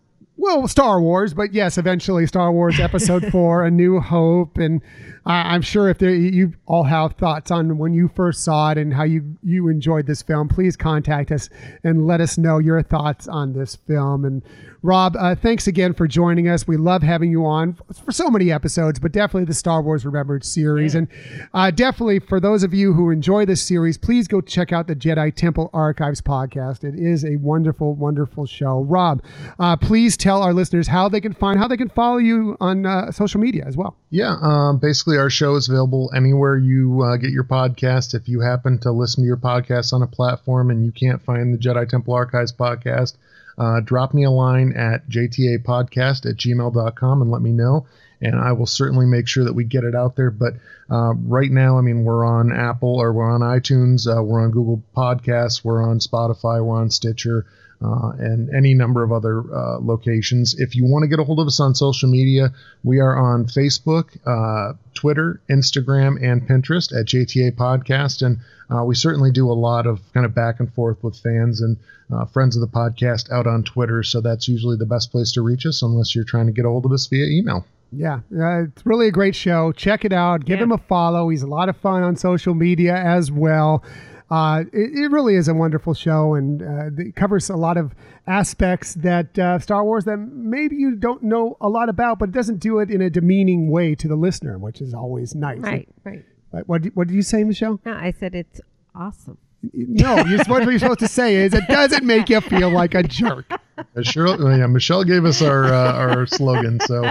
Well, 0.42 0.68
Star 0.68 1.00
Wars, 1.00 1.36
but 1.36 1.54
yes, 1.54 1.78
eventually 1.78 2.26
Star 2.26 2.52
Wars 2.52 2.80
Episode 2.80 3.26
Four: 3.32 3.64
A 3.64 3.70
New 3.70 4.00
Hope, 4.00 4.58
and 4.58 4.82
I 5.26 5.54
I'm 5.54 5.62
sure 5.62 5.90
if 5.90 5.98
there, 5.98 6.14
you 6.14 6.54
all 6.66 6.84
have 6.84 7.14
thoughts 7.14 7.52
on 7.52 7.78
when 7.78 7.94
you 7.94 8.10
first 8.16 8.44
saw 8.44 8.72
it 8.72 8.78
and 8.78 8.94
how 8.94 9.04
you 9.04 9.38
you 9.44 9.68
enjoyed 9.68 10.08
this 10.08 10.22
film, 10.22 10.48
please 10.48 10.76
contact 10.76 11.32
us 11.32 11.50
and 11.84 12.08
let 12.08 12.22
us 12.22 12.38
know 12.38 12.58
your 12.58 12.82
thoughts 12.82 13.28
on 13.28 13.54
this 13.54 13.76
film. 13.76 14.26
And 14.26 14.42
Rob, 14.84 15.16
uh, 15.16 15.36
thanks 15.36 15.68
again 15.68 15.94
for 15.94 16.08
joining 16.08 16.48
us. 16.48 16.68
We 16.68 16.76
love 16.76 17.04
having 17.04 17.30
you 17.30 17.46
on 17.46 17.78
for 18.04 18.12
so 18.12 18.32
many 18.32 18.52
episodes, 18.52 19.00
but 19.00 19.12
definitely 19.12 19.46
the 19.46 19.54
Star 19.54 19.82
Wars 19.82 20.06
Remembered 20.06 20.44
series. 20.44 20.96
And 20.96 21.08
uh, 21.54 21.70
definitely 21.70 22.20
for 22.20 22.40
those 22.40 22.64
of 22.64 22.74
you 22.74 22.94
who 22.94 23.12
enjoy 23.12 23.46
this 23.46 23.62
series, 23.62 24.00
please 24.00 24.28
go 24.28 24.42
check 24.42 24.74
out 24.74 24.88
the 24.88 24.96
Jedi 24.96 25.36
Temple 25.36 25.70
Archives 25.72 26.20
podcast. 26.20 26.84
It 26.84 26.96
is 26.96 27.24
a 27.24 27.36
wonderful, 27.36 27.94
wonderful 27.94 28.48
show. 28.48 28.82
Rob, 28.82 29.22
uh, 29.60 29.76
please 29.76 30.18
tell 30.18 30.42
our 30.42 30.54
listeners 30.54 30.88
how 30.88 31.08
they 31.10 31.22
can 31.22 31.34
find, 31.34 31.60
how 31.60 31.68
they 31.68 31.78
can 31.78 31.90
follow 31.90 32.18
you 32.18 32.58
on 32.60 32.88
uh, 32.88 33.12
social 33.12 33.40
media 33.40 33.64
as 33.68 33.78
well. 33.78 33.98
Yeah, 34.10 34.36
um, 34.42 34.80
basically, 34.80 35.11
our 35.18 35.30
show 35.30 35.56
is 35.56 35.70
available 35.70 36.12
anywhere 36.16 36.58
you 36.58 37.02
uh, 37.02 37.18
get 37.18 37.32
your 37.32 37.44
podcast. 37.44 38.14
If 38.14 38.28
you 38.28 38.42
happen 38.42 38.78
to 38.80 38.92
listen 38.92 39.24
to 39.24 39.28
your 39.28 39.38
podcast 39.38 39.94
on 39.94 40.02
a 40.02 40.08
platform 40.08 40.70
and 40.70 40.86
you 40.86 40.92
can't 40.92 41.22
find 41.22 41.54
the 41.54 41.58
Jedi 41.58 41.88
Temple 41.88 42.14
Archives 42.14 42.54
podcast, 42.54 43.16
uh, 43.58 43.80
drop 43.82 44.14
me 44.14 44.24
a 44.24 44.32
line 44.32 44.74
at 44.74 45.08
jtapodcast 45.10 46.30
at 46.30 46.38
gmail.com 46.38 47.22
and 47.22 47.32
let 47.32 47.42
me 47.42 47.52
know. 47.52 47.86
And 48.22 48.40
I 48.40 48.52
will 48.52 48.68
certainly 48.68 49.06
make 49.06 49.28
sure 49.28 49.44
that 49.44 49.54
we 49.54 49.64
get 49.64 49.84
it 49.84 49.96
out 49.96 50.16
there. 50.16 50.32
But 50.32 50.54
uh, 50.90 51.14
right 51.16 51.50
now, 51.50 51.78
I 51.78 51.82
mean, 51.82 52.04
we're 52.04 52.26
on 52.26 52.52
Apple 52.52 53.00
or 53.00 53.14
we're 53.14 53.32
on 53.32 53.42
iTunes, 53.42 54.08
uh, 54.08 54.22
we're 54.22 54.42
on 54.42 54.52
Google 54.52 54.84
Podcasts, 54.96 55.64
we're 55.64 55.84
on 55.84 56.00
Spotify, 56.00 56.64
we're 56.64 56.80
on 56.80 56.92
Stitcher 56.92 57.46
uh, 57.84 58.12
and 58.20 58.54
any 58.56 58.74
number 58.74 59.04
of 59.04 59.12
other 59.12 59.40
uh, 59.54 59.80
locations. 59.80 60.54
If 60.60 60.76
you 60.76 60.86
want 60.86 61.04
to 61.04 61.08
get 61.08 61.20
a 61.20 61.24
hold 61.24 61.40
of 61.40 61.48
us 61.48 61.60
on 61.60 61.74
social 61.76 62.10
media, 62.10 62.52
we 62.84 63.00
are 63.00 63.18
on 63.18 63.46
Facebook, 63.46 64.18
uh, 64.26 64.74
Twitter, 64.94 65.42
Instagram, 65.50 66.22
and 66.24 66.48
Pinterest 66.48 66.92
at 66.98 67.08
JTA 67.08 67.52
Podcast. 67.54 68.22
And 68.26 68.38
uh, 68.70 68.84
we 68.86 68.96
certainly 68.96 69.32
do 69.32 69.50
a 69.50 69.54
lot 69.54 69.88
of 69.88 70.00
kind 70.14 70.26
of 70.26 70.36
back 70.36 70.60
and 70.60 70.72
forth 70.74 71.04
with 71.04 71.18
fans 71.18 71.62
and 71.62 71.78
uh, 72.14 72.26
friends 72.26 72.56
of 72.56 72.62
the 72.62 72.68
podcast 72.68 73.32
out 73.32 73.48
on 73.48 73.64
Twitter. 73.64 74.04
So 74.04 74.22
that's 74.22 74.48
usually 74.48 74.78
the 74.78 74.86
best 74.86 75.12
place 75.12 75.32
to 75.34 75.42
reach 75.42 75.66
us 75.66 75.82
unless 75.82 76.14
you're 76.14 76.24
trying 76.26 76.46
to 76.48 76.52
get 76.52 76.66
a 76.66 76.70
hold 76.70 76.86
of 76.86 76.92
us 76.92 77.08
via 77.08 77.26
email. 77.26 77.66
Yeah, 77.94 78.20
uh, 78.38 78.64
it's 78.64 78.86
really 78.86 79.08
a 79.08 79.12
great 79.12 79.36
show. 79.36 79.74
Check 79.74 80.06
it 80.06 80.14
out. 80.14 80.46
Give 80.46 80.60
Yeah. 80.60 80.64
him 80.64 80.72
a 80.72 80.78
follow. 80.78 81.28
He's 81.28 81.42
a 81.42 81.48
lot 81.48 81.68
of 81.68 81.76
fun 81.76 82.04
on 82.04 82.16
social 82.16 82.54
media 82.54 82.96
as 82.96 83.30
well. 83.32 83.84
Uh, 84.32 84.64
it, 84.72 84.92
it 84.98 85.12
really 85.12 85.36
is 85.36 85.48
a 85.50 85.54
wonderful 85.54 85.94
show, 85.94 86.36
and 86.36 86.62
uh, 86.64 86.90
it 86.98 87.16
covers 87.16 87.50
a 87.50 87.56
lot 87.58 87.76
of 87.76 87.94
aspects 88.28 88.94
that 88.96 89.38
uh, 89.38 89.60
Star 89.60 89.84
Wars 89.84 90.06
that 90.06 90.16
maybe 90.18 90.78
you 90.78 90.96
don't 90.96 91.22
know 91.22 91.58
a 91.60 91.68
lot 91.68 91.90
about, 91.90 92.18
but 92.18 92.30
it 92.30 92.32
doesn't 92.32 92.60
do 92.60 92.80
it 92.80 92.90
in 92.90 93.02
a 93.02 93.10
demeaning 93.10 93.70
way 93.70 93.94
to 93.96 94.08
the 94.08 94.16
listener, 94.16 94.58
which 94.58 94.80
is 94.80 94.94
always 94.94 95.36
nice. 95.36 95.60
Right, 95.60 95.90
right. 96.06 96.24
What, 96.52 96.68
what, 96.70 96.82
did- 96.82 96.96
what 96.96 97.08
did 97.10 97.14
you 97.16 97.22
say, 97.24 97.44
Michelle? 97.44 97.82
No, 97.86 97.94
I 97.94 98.12
said 98.18 98.34
it's 98.34 98.62
awesome. 98.96 99.38
No, 99.74 100.26
you're, 100.26 100.44
what 100.46 100.64
you're 100.64 100.80
supposed 100.80 101.00
to 101.00 101.08
say 101.08 101.36
is 101.36 101.54
it 101.54 101.68
doesn't 101.68 102.04
make 102.04 102.30
you 102.30 102.42
feel 102.42 102.70
like 102.72 102.96
a 102.96 103.04
jerk. 103.04 103.46
Uh, 103.96 104.00
Cheryl, 104.02 104.58
yeah, 104.58 104.68
Michelle 104.68 105.04
gave 105.04 105.26
us 105.26 105.42
our 105.42 105.66
uh, 105.66 105.94
our 105.94 106.26
slogan, 106.26 106.80
so 106.82 107.04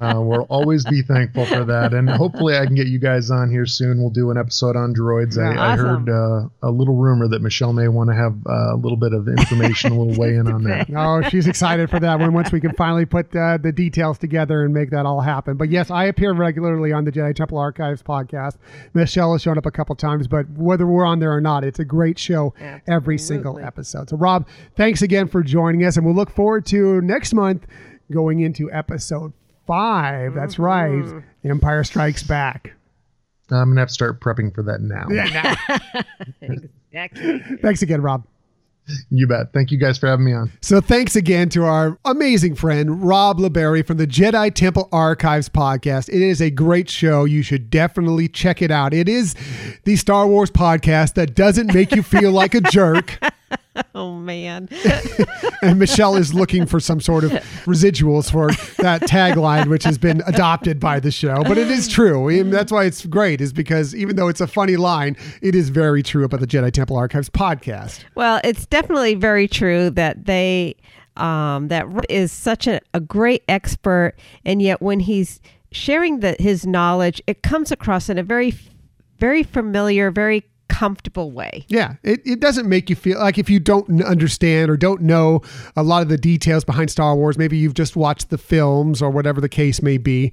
uh, 0.00 0.14
we'll 0.20 0.42
always 0.50 0.84
be 0.84 1.02
thankful 1.02 1.44
for 1.46 1.64
that. 1.64 1.94
And 1.94 2.08
hopefully, 2.08 2.56
I 2.56 2.66
can 2.66 2.74
get 2.74 2.86
you 2.88 2.98
guys 2.98 3.30
on 3.30 3.50
here 3.50 3.66
soon. 3.66 3.98
We'll 4.00 4.10
do 4.10 4.30
an 4.30 4.38
episode 4.38 4.76
on 4.76 4.94
droids. 4.94 5.38
I, 5.38 5.54
I 5.54 5.72
Awesome. 5.74 6.06
heard 6.06 6.08
uh, 6.10 6.48
a 6.68 6.70
little 6.70 6.94
rumor 6.96 7.28
that 7.28 7.40
Michelle 7.42 7.72
may 7.72 7.88
want 7.88 8.10
to 8.10 8.14
have 8.16 8.34
uh, 8.46 8.74
a 8.74 8.76
little 8.76 8.96
bit 8.96 9.12
of 9.12 9.28
information, 9.28 9.92
a 9.92 9.98
little 9.98 10.20
weigh 10.20 10.34
in 10.36 10.46
on 10.48 10.64
that. 10.64 10.88
Oh, 10.96 11.20
she's 11.28 11.46
excited 11.46 11.90
for 11.90 11.98
that 12.00 12.18
one 12.18 12.32
once 12.32 12.52
we 12.52 12.60
can 12.60 12.72
finally 12.74 13.04
put 13.04 13.34
uh, 13.34 13.58
the 13.58 13.72
details 13.72 14.16
together 14.18 14.64
and 14.64 14.72
make 14.72 14.90
that 14.90 15.06
all 15.06 15.20
happen. 15.20 15.56
But 15.56 15.68
yes, 15.70 15.90
I 15.90 16.04
appear 16.04 16.32
regularly 16.32 16.92
on 16.92 17.04
the 17.04 17.12
Jedi 17.12 17.34
Temple 17.34 17.58
Archives 17.58 18.02
podcast. 18.02 18.56
Michelle 18.94 19.32
has 19.32 19.42
shown 19.42 19.58
up 19.58 19.66
a 19.66 19.70
couple 19.70 19.94
times, 19.96 20.26
but 20.28 20.48
whether 20.50 20.86
we're 20.86 21.04
on 21.04 21.18
there 21.20 21.32
or 21.32 21.40
not, 21.40 21.64
it's 21.64 21.78
a 21.78 21.84
great 21.84 22.18
show 22.18 22.54
every 22.86 23.18
single 23.18 23.58
episode. 23.58 24.08
So, 24.10 24.16
Rob, 24.16 24.46
thanks 24.76 25.02
again 25.02 25.26
for 25.28 25.42
joining 25.42 25.84
us, 25.84 25.96
and 25.96 26.06
we'll 26.06 26.13
look 26.14 26.30
forward 26.30 26.66
to 26.66 27.00
next 27.00 27.34
month 27.34 27.66
going 28.10 28.40
into 28.40 28.70
episode 28.72 29.32
5 29.66 30.34
That's 30.34 30.58
right, 30.58 30.90
mm-hmm. 30.90 31.50
Empire 31.50 31.84
Strikes 31.84 32.22
Back. 32.22 32.72
I'm 33.50 33.70
gonna 33.70 33.80
have 33.80 33.88
to 33.88 33.94
start 33.94 34.20
prepping 34.20 34.54
for 34.54 34.62
that 34.64 34.80
now. 34.80 35.06
Exactly. 36.94 37.40
Thanks 37.60 37.82
again, 37.82 38.02
Rob. 38.02 38.24
You 39.10 39.26
bet. 39.26 39.52
Thank 39.52 39.70
you 39.70 39.78
guys 39.78 39.98
for 39.98 40.06
having 40.06 40.26
me 40.26 40.32
on. 40.32 40.52
So 40.60 40.80
thanks 40.80 41.16
again 41.16 41.48
to 41.50 41.64
our 41.64 41.98
amazing 42.04 42.54
friend 42.54 43.02
Rob 43.02 43.38
LeBerry 43.38 43.84
from 43.84 43.96
the 43.96 44.06
Jedi 44.06 44.54
Temple 44.54 44.88
Archives 44.92 45.48
podcast. 45.48 46.08
It 46.08 46.22
is 46.22 46.40
a 46.40 46.50
great 46.50 46.90
show. 46.90 47.24
You 47.24 47.42
should 47.42 47.70
definitely 47.70 48.28
check 48.28 48.60
it 48.60 48.70
out. 48.70 48.92
It 48.92 49.08
is 49.08 49.34
the 49.84 49.96
Star 49.96 50.26
Wars 50.26 50.50
podcast 50.50 51.14
that 51.14 51.34
doesn't 51.34 51.72
make 51.72 51.92
you 51.92 52.02
feel 52.02 52.30
like 52.30 52.54
a 52.54 52.60
jerk. 52.60 53.18
Oh 53.96 54.12
man. 54.12 54.68
And 55.62 55.78
Michelle 55.78 56.16
is 56.16 56.34
looking 56.34 56.66
for 56.66 56.78
some 56.78 57.00
sort 57.00 57.24
of 57.24 57.30
residuals 57.64 58.30
for 58.30 58.48
that 58.82 59.02
tagline, 59.02 59.68
which 59.68 59.82
has 59.84 59.96
been 59.96 60.22
adopted 60.26 60.78
by 60.78 61.00
the 61.00 61.10
show. 61.10 61.42
But 61.42 61.56
it 61.56 61.70
is 61.70 61.88
true. 61.88 62.28
And 62.28 62.52
that's 62.52 62.70
why 62.70 62.84
it's 62.84 63.06
great, 63.06 63.40
is 63.40 63.52
because 63.52 63.94
even 63.94 64.16
though 64.16 64.28
it's 64.28 64.42
a 64.42 64.46
funny 64.46 64.76
line, 64.76 65.16
it 65.40 65.54
is 65.54 65.70
very 65.70 66.02
true 66.02 66.24
about 66.24 66.40
the 66.40 66.46
Jedi 66.46 66.70
Temple 66.70 66.96
Archives 66.96 67.30
podcast. 67.30 68.04
Well, 68.14 68.40
it's 68.44 68.66
definitely 68.66 69.14
very 69.14 69.48
true 69.48 69.90
that 69.90 70.26
they 70.26 70.76
um, 71.16 71.68
that 71.68 71.86
is 72.08 72.30
such 72.30 72.66
a, 72.66 72.80
a 72.92 73.00
great 73.00 73.42
expert, 73.48 74.14
and 74.44 74.60
yet 74.60 74.82
when 74.82 75.00
he's 75.00 75.40
sharing 75.72 76.20
the, 76.20 76.36
his 76.38 76.66
knowledge, 76.66 77.22
it 77.26 77.42
comes 77.42 77.72
across 77.72 78.08
in 78.08 78.18
a 78.18 78.22
very, 78.22 78.54
very 79.18 79.42
familiar, 79.42 80.10
very 80.10 80.44
comfortable 80.74 81.30
way. 81.30 81.64
Yeah, 81.68 81.94
it, 82.02 82.20
it 82.26 82.40
doesn't 82.40 82.68
make 82.68 82.90
you 82.90 82.96
feel 82.96 83.20
like 83.20 83.38
if 83.38 83.48
you 83.48 83.60
don't 83.60 84.02
understand 84.02 84.70
or 84.70 84.76
don't 84.76 85.02
know 85.02 85.40
a 85.76 85.84
lot 85.84 86.02
of 86.02 86.08
the 86.08 86.18
details 86.18 86.64
behind 86.64 86.90
Star 86.90 87.14
Wars, 87.14 87.38
maybe 87.38 87.56
you've 87.56 87.74
just 87.74 87.94
watched 87.94 88.30
the 88.30 88.38
films 88.38 89.00
or 89.00 89.08
whatever 89.10 89.40
the 89.40 89.48
case 89.48 89.80
may 89.82 89.98
be. 89.98 90.32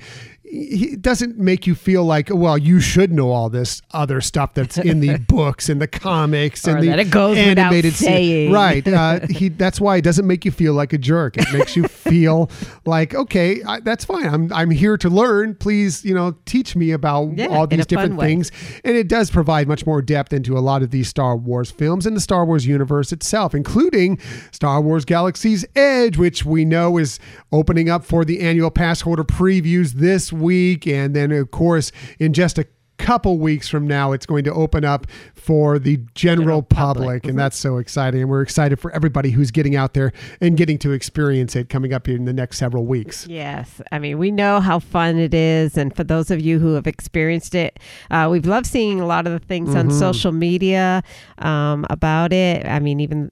It 0.54 1.02
doesn't 1.02 1.38
make 1.38 1.66
you 1.66 1.76
feel 1.76 2.04
like, 2.04 2.30
well, 2.30 2.58
you 2.58 2.80
should 2.82 3.12
know 3.12 3.32
all 3.32 3.50
this 3.50 3.82
other 3.92 4.20
stuff 4.20 4.54
that's 4.54 4.78
in 4.78 5.00
the 5.00 5.18
books 5.28 5.70
and 5.70 5.82
the 5.82 5.88
comics 5.88 6.66
and 6.68 6.84
the 6.84 6.88
that 6.88 7.00
it 7.00 7.10
goes 7.10 7.38
animated 7.38 7.94
saying. 7.94 8.52
Right. 8.52 8.86
Uh, 8.86 9.26
he. 9.30 9.50
That's 9.50 9.80
why 9.80 9.98
it 9.98 10.02
doesn't 10.02 10.28
make 10.28 10.44
you 10.44 10.52
feel 10.52 10.74
like 10.74 10.94
a 10.94 10.98
jerk. 10.98 11.38
It 11.38 11.52
makes 11.54 11.76
you 11.76 11.88
feel 11.88 12.50
like, 12.86 13.16
okay, 13.16 13.64
I, 13.64 13.80
that's 13.80 14.04
fine. 14.06 14.26
I'm 14.28 14.52
I'm 14.54 14.72
here 14.72 14.98
to 14.98 15.10
learn. 15.10 15.56
Please, 15.56 16.04
you 16.04 16.14
know, 16.14 16.36
teach 16.46 16.76
me 16.76 16.92
about 16.92 17.38
Yeah, 17.38 17.48
all 17.48 17.68
these 17.68 17.86
different 17.86 18.20
things 18.20 18.52
and 18.84 18.96
it 18.96 19.08
does 19.08 19.32
provide 19.32 19.68
much 19.68 19.86
more 19.86 20.02
depth 20.02 20.34
into 20.34 20.58
a 20.58 20.60
lot 20.60 20.82
of 20.84 20.92
these 20.92 21.08
Star 21.08 21.36
Wars 21.36 21.72
films 21.72 22.06
and 22.06 22.16
the 22.16 22.22
Star 22.22 22.46
Wars 22.46 22.66
universe 22.66 23.12
itself, 23.12 23.54
including 23.56 24.20
Star 24.52 24.82
Wars 24.82 25.06
Galaxy's 25.06 25.66
Edge, 25.76 26.18
which 26.18 26.46
we 26.46 26.66
know 26.66 26.98
is 26.98 27.20
opening 27.52 27.90
up 27.90 28.04
for 28.04 28.26
the 28.26 28.42
annual 28.42 28.72
pass 28.72 29.02
holder 29.02 29.24
previews 29.24 29.94
this 29.94 30.32
week. 30.42 30.88
And 30.88 31.16
then, 31.16 31.32
of 31.32 31.52
course, 31.52 31.92
in 32.20 32.34
just 32.34 32.58
a 32.58 32.66
couple 33.02 33.40
weeks 33.40 33.68
from 33.68 33.88
now 33.88 34.12
it's 34.12 34.26
going 34.26 34.44
to 34.44 34.54
open 34.54 34.86
up 34.86 35.08
for 35.34 35.80
the 35.80 35.98
general, 36.14 36.62
public, 36.62 37.26
and 37.26 37.38
that's 37.38 37.58
so 37.58 37.78
exciting 37.78 38.22
and 38.22 38.30
we're 38.30 38.42
excited 38.42 38.80
for 38.80 38.92
everybody 38.92 39.32
who's 39.32 39.50
getting 39.52 39.76
out 39.76 39.94
there 39.94 40.14
and 40.40 40.56
getting 40.56 40.78
to 40.78 40.92
experience 40.92 41.56
it 41.56 41.68
coming 41.68 41.94
up 41.94 42.08
in 42.08 42.26
the 42.26 42.34
next 42.34 42.58
several 42.58 42.86
weeks 42.86 43.26
Yes, 43.28 43.82
I 43.92 44.00
mean 44.00 44.18
we 44.18 44.30
know 44.32 44.60
how 44.60 44.80
fun 44.80 45.18
it 45.18 45.34
is, 45.34 45.78
and 45.78 45.96
for 45.96 46.04
those 46.04 46.30
of 46.30 46.40
you 46.40 46.60
who 46.60 46.74
have 46.76 46.88
experienced 46.88 47.56
it, 47.56 47.80
uh, 48.12 48.28
we've 48.32 48.46
loved 48.46 48.68
seeing 48.68 49.02
a 49.02 49.06
lot 49.06 49.26
of 49.26 49.34
the 49.34 49.46
things 49.46 49.76
on 49.76 49.90
social 49.90 50.32
media 50.32 51.04
um, 51.40 51.86
about 51.90 52.32
it. 52.34 52.66
I 52.66 52.80
mean, 52.80 53.00
even 53.00 53.32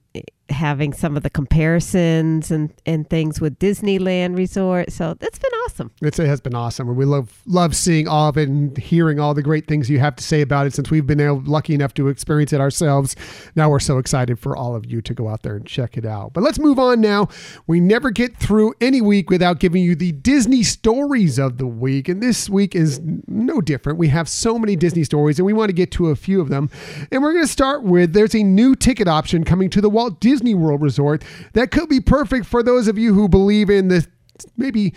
having 0.52 0.94
some 0.94 1.16
of 1.18 1.24
the 1.24 1.30
comparisons 1.30 2.52
and 2.52 2.74
and 2.86 3.10
things 3.10 3.40
with 3.40 3.60
Disneyland 3.60 4.38
Resort. 4.38 4.92
So 4.92 5.16
that's 5.16 5.40
been 5.40 5.52
awesome. 5.66 5.92
It's, 6.02 6.20
it 6.20 6.28
has 6.28 6.42
been 6.42 6.56
awesome. 6.56 6.88
and 6.90 6.98
We 6.98 7.06
love 7.06 7.42
love 7.46 7.76
seeing 7.76 8.08
all 8.08 8.30
of 8.30 8.38
it 8.38 8.50
and 8.50 8.78
hearing 8.78 9.20
all 9.20 9.34
the 9.34 9.44
great 9.44 9.68
things 9.68 9.90
you 9.90 10.00
have 10.00 10.16
to 10.16 10.24
say 10.24 10.42
about 10.42 10.68
it. 10.68 10.74
Since 10.74 10.92
we've 10.92 11.06
been 11.06 11.20
able, 11.20 11.42
lucky 11.42 11.74
enough 11.74 11.94
to 11.96 12.08
experience 12.08 12.54
it 12.54 12.62
ourselves, 12.62 13.16
now 13.56 13.70
we're 13.70 13.80
so 13.80 13.98
excited 13.98 14.40
for 14.40 14.56
all 14.56 14.76
of 14.76 14.86
you 14.86 15.02
to 15.02 15.14
go 15.14 15.28
out 15.28 15.44
there 15.44 15.56
and 15.56 15.66
check 15.66 15.98
it 15.98 16.06
out. 16.06 16.34
But 16.34 16.44
let's 16.44 16.60
move 16.60 16.80
on 16.80 17.02
now. 17.02 17.30
We 17.68 17.80
never 17.80 18.12
get 18.12 18.38
through 18.38 18.74
any 18.82 19.02
week 19.02 19.30
without 19.30 19.60
giving 19.60 19.84
you 19.84 19.96
the 19.96 20.12
Disney 20.12 20.64
stories 20.64 21.38
of 21.38 21.58
the 21.58 21.68
week, 21.68 22.08
and 22.10 22.22
this 22.22 22.50
week 22.50 22.76
is 22.76 23.00
no 23.28 23.62
different. 23.62 24.00
We 24.00 24.08
have 24.10 24.28
so 24.28 24.58
many 24.58 24.76
Disney 24.76 25.04
stories, 25.04 25.40
and 25.40 25.46
we 25.46 25.54
want 25.54 25.70
to 25.70 25.74
get 25.74 25.92
to 25.92 26.08
a 26.08 26.16
few 26.16 26.42
of 26.42 26.50
them. 26.50 26.70
And 27.12 27.22
we're 27.22 27.34
going 27.34 27.46
to 27.46 27.52
start 27.52 27.84
with 27.84 28.14
there's 28.14 28.36
a 28.36 28.44
new 28.44 28.76
ticket 28.76 29.08
option 29.08 29.44
coming 29.44 29.70
to 29.72 29.82
the 29.82 29.90
Walt 29.90 30.20
Disney 30.20 30.39
World 30.54 30.82
Resort 30.82 31.24
that 31.54 31.72
could 31.72 31.90
be 31.90 32.00
perfect 32.00 32.46
for 32.46 32.64
those 32.64 32.88
of 32.88 32.98
you 32.98 33.14
who 33.14 33.28
believe 33.28 33.70
in 33.70 33.88
the 33.88 34.06
maybe 34.58 34.94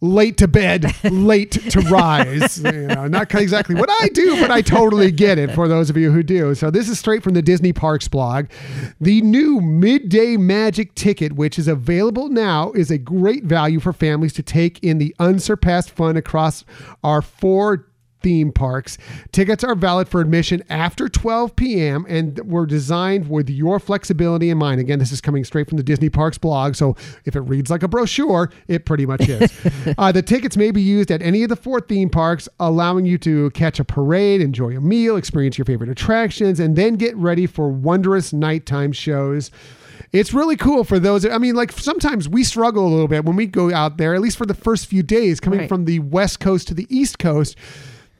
late 0.00 0.36
to 0.36 0.46
bed, 0.46 0.94
late 1.10 1.52
to 1.52 1.80
rise. 1.80 2.58
You 2.58 2.86
know, 2.88 3.06
not 3.06 3.34
exactly 3.34 3.74
what 3.74 3.88
I 4.02 4.08
do, 4.08 4.40
but 4.40 4.50
I 4.50 4.60
totally 4.60 5.10
get 5.10 5.38
it 5.38 5.52
for 5.52 5.66
those 5.66 5.90
of 5.90 5.96
you 5.96 6.12
who 6.12 6.22
do. 6.22 6.54
So 6.54 6.70
this 6.70 6.88
is 6.88 6.98
straight 6.98 7.22
from 7.22 7.34
the 7.34 7.42
Disney 7.42 7.72
Parks 7.72 8.06
blog. 8.08 8.46
The 9.00 9.22
new 9.22 9.60
Midday 9.60 10.36
Magic 10.36 10.94
ticket, 10.94 11.32
which 11.32 11.58
is 11.58 11.68
available 11.68 12.28
now, 12.28 12.72
is 12.72 12.90
a 12.90 12.98
great 12.98 13.44
value 13.44 13.80
for 13.80 13.92
families 13.92 14.32
to 14.34 14.42
take 14.42 14.82
in 14.82 14.98
the 14.98 15.14
unsurpassed 15.18 15.90
fun 15.90 16.16
across 16.16 16.64
our 17.02 17.22
four 17.22 17.88
theme 18.24 18.50
parks. 18.50 18.96
Tickets 19.32 19.62
are 19.62 19.74
valid 19.74 20.08
for 20.08 20.20
admission 20.22 20.64
after 20.70 21.08
12 21.10 21.54
p.m. 21.54 22.06
and 22.08 22.40
were 22.50 22.64
designed 22.64 23.28
with 23.28 23.50
your 23.50 23.78
flexibility 23.78 24.48
in 24.48 24.56
mind. 24.56 24.80
Again, 24.80 24.98
this 24.98 25.12
is 25.12 25.20
coming 25.20 25.44
straight 25.44 25.68
from 25.68 25.76
the 25.76 25.84
Disney 25.84 26.08
Parks 26.08 26.38
blog, 26.38 26.74
so 26.74 26.96
if 27.26 27.36
it 27.36 27.40
reads 27.42 27.70
like 27.70 27.82
a 27.82 27.88
brochure, 27.88 28.50
it 28.66 28.86
pretty 28.86 29.04
much 29.04 29.28
is. 29.28 29.52
uh, 29.98 30.10
the 30.10 30.22
tickets 30.22 30.56
may 30.56 30.70
be 30.70 30.80
used 30.80 31.10
at 31.10 31.20
any 31.20 31.42
of 31.42 31.50
the 31.50 31.56
four 31.56 31.80
theme 31.80 32.08
parks, 32.08 32.48
allowing 32.58 33.04
you 33.04 33.18
to 33.18 33.50
catch 33.50 33.78
a 33.78 33.84
parade, 33.84 34.40
enjoy 34.40 34.74
a 34.74 34.80
meal, 34.80 35.16
experience 35.16 35.58
your 35.58 35.66
favorite 35.66 35.90
attractions, 35.90 36.58
and 36.58 36.74
then 36.76 36.94
get 36.94 37.14
ready 37.16 37.46
for 37.46 37.68
wondrous 37.68 38.32
nighttime 38.32 38.90
shows. 38.92 39.50
It's 40.12 40.32
really 40.32 40.56
cool 40.56 40.84
for 40.84 40.98
those. 41.00 41.26
I 41.26 41.38
mean, 41.38 41.56
like 41.56 41.72
sometimes 41.72 42.28
we 42.28 42.44
struggle 42.44 42.86
a 42.86 42.90
little 42.90 43.08
bit 43.08 43.24
when 43.24 43.34
we 43.36 43.46
go 43.46 43.72
out 43.74 43.96
there, 43.98 44.14
at 44.14 44.20
least 44.20 44.38
for 44.38 44.46
the 44.46 44.54
first 44.54 44.86
few 44.86 45.02
days, 45.02 45.40
coming 45.40 45.58
Right. 45.60 45.68
from 45.68 45.84
the 45.86 45.98
West 45.98 46.38
Coast 46.40 46.68
to 46.68 46.74
the 46.74 46.86
East 46.88 47.18
Coast. 47.18 47.56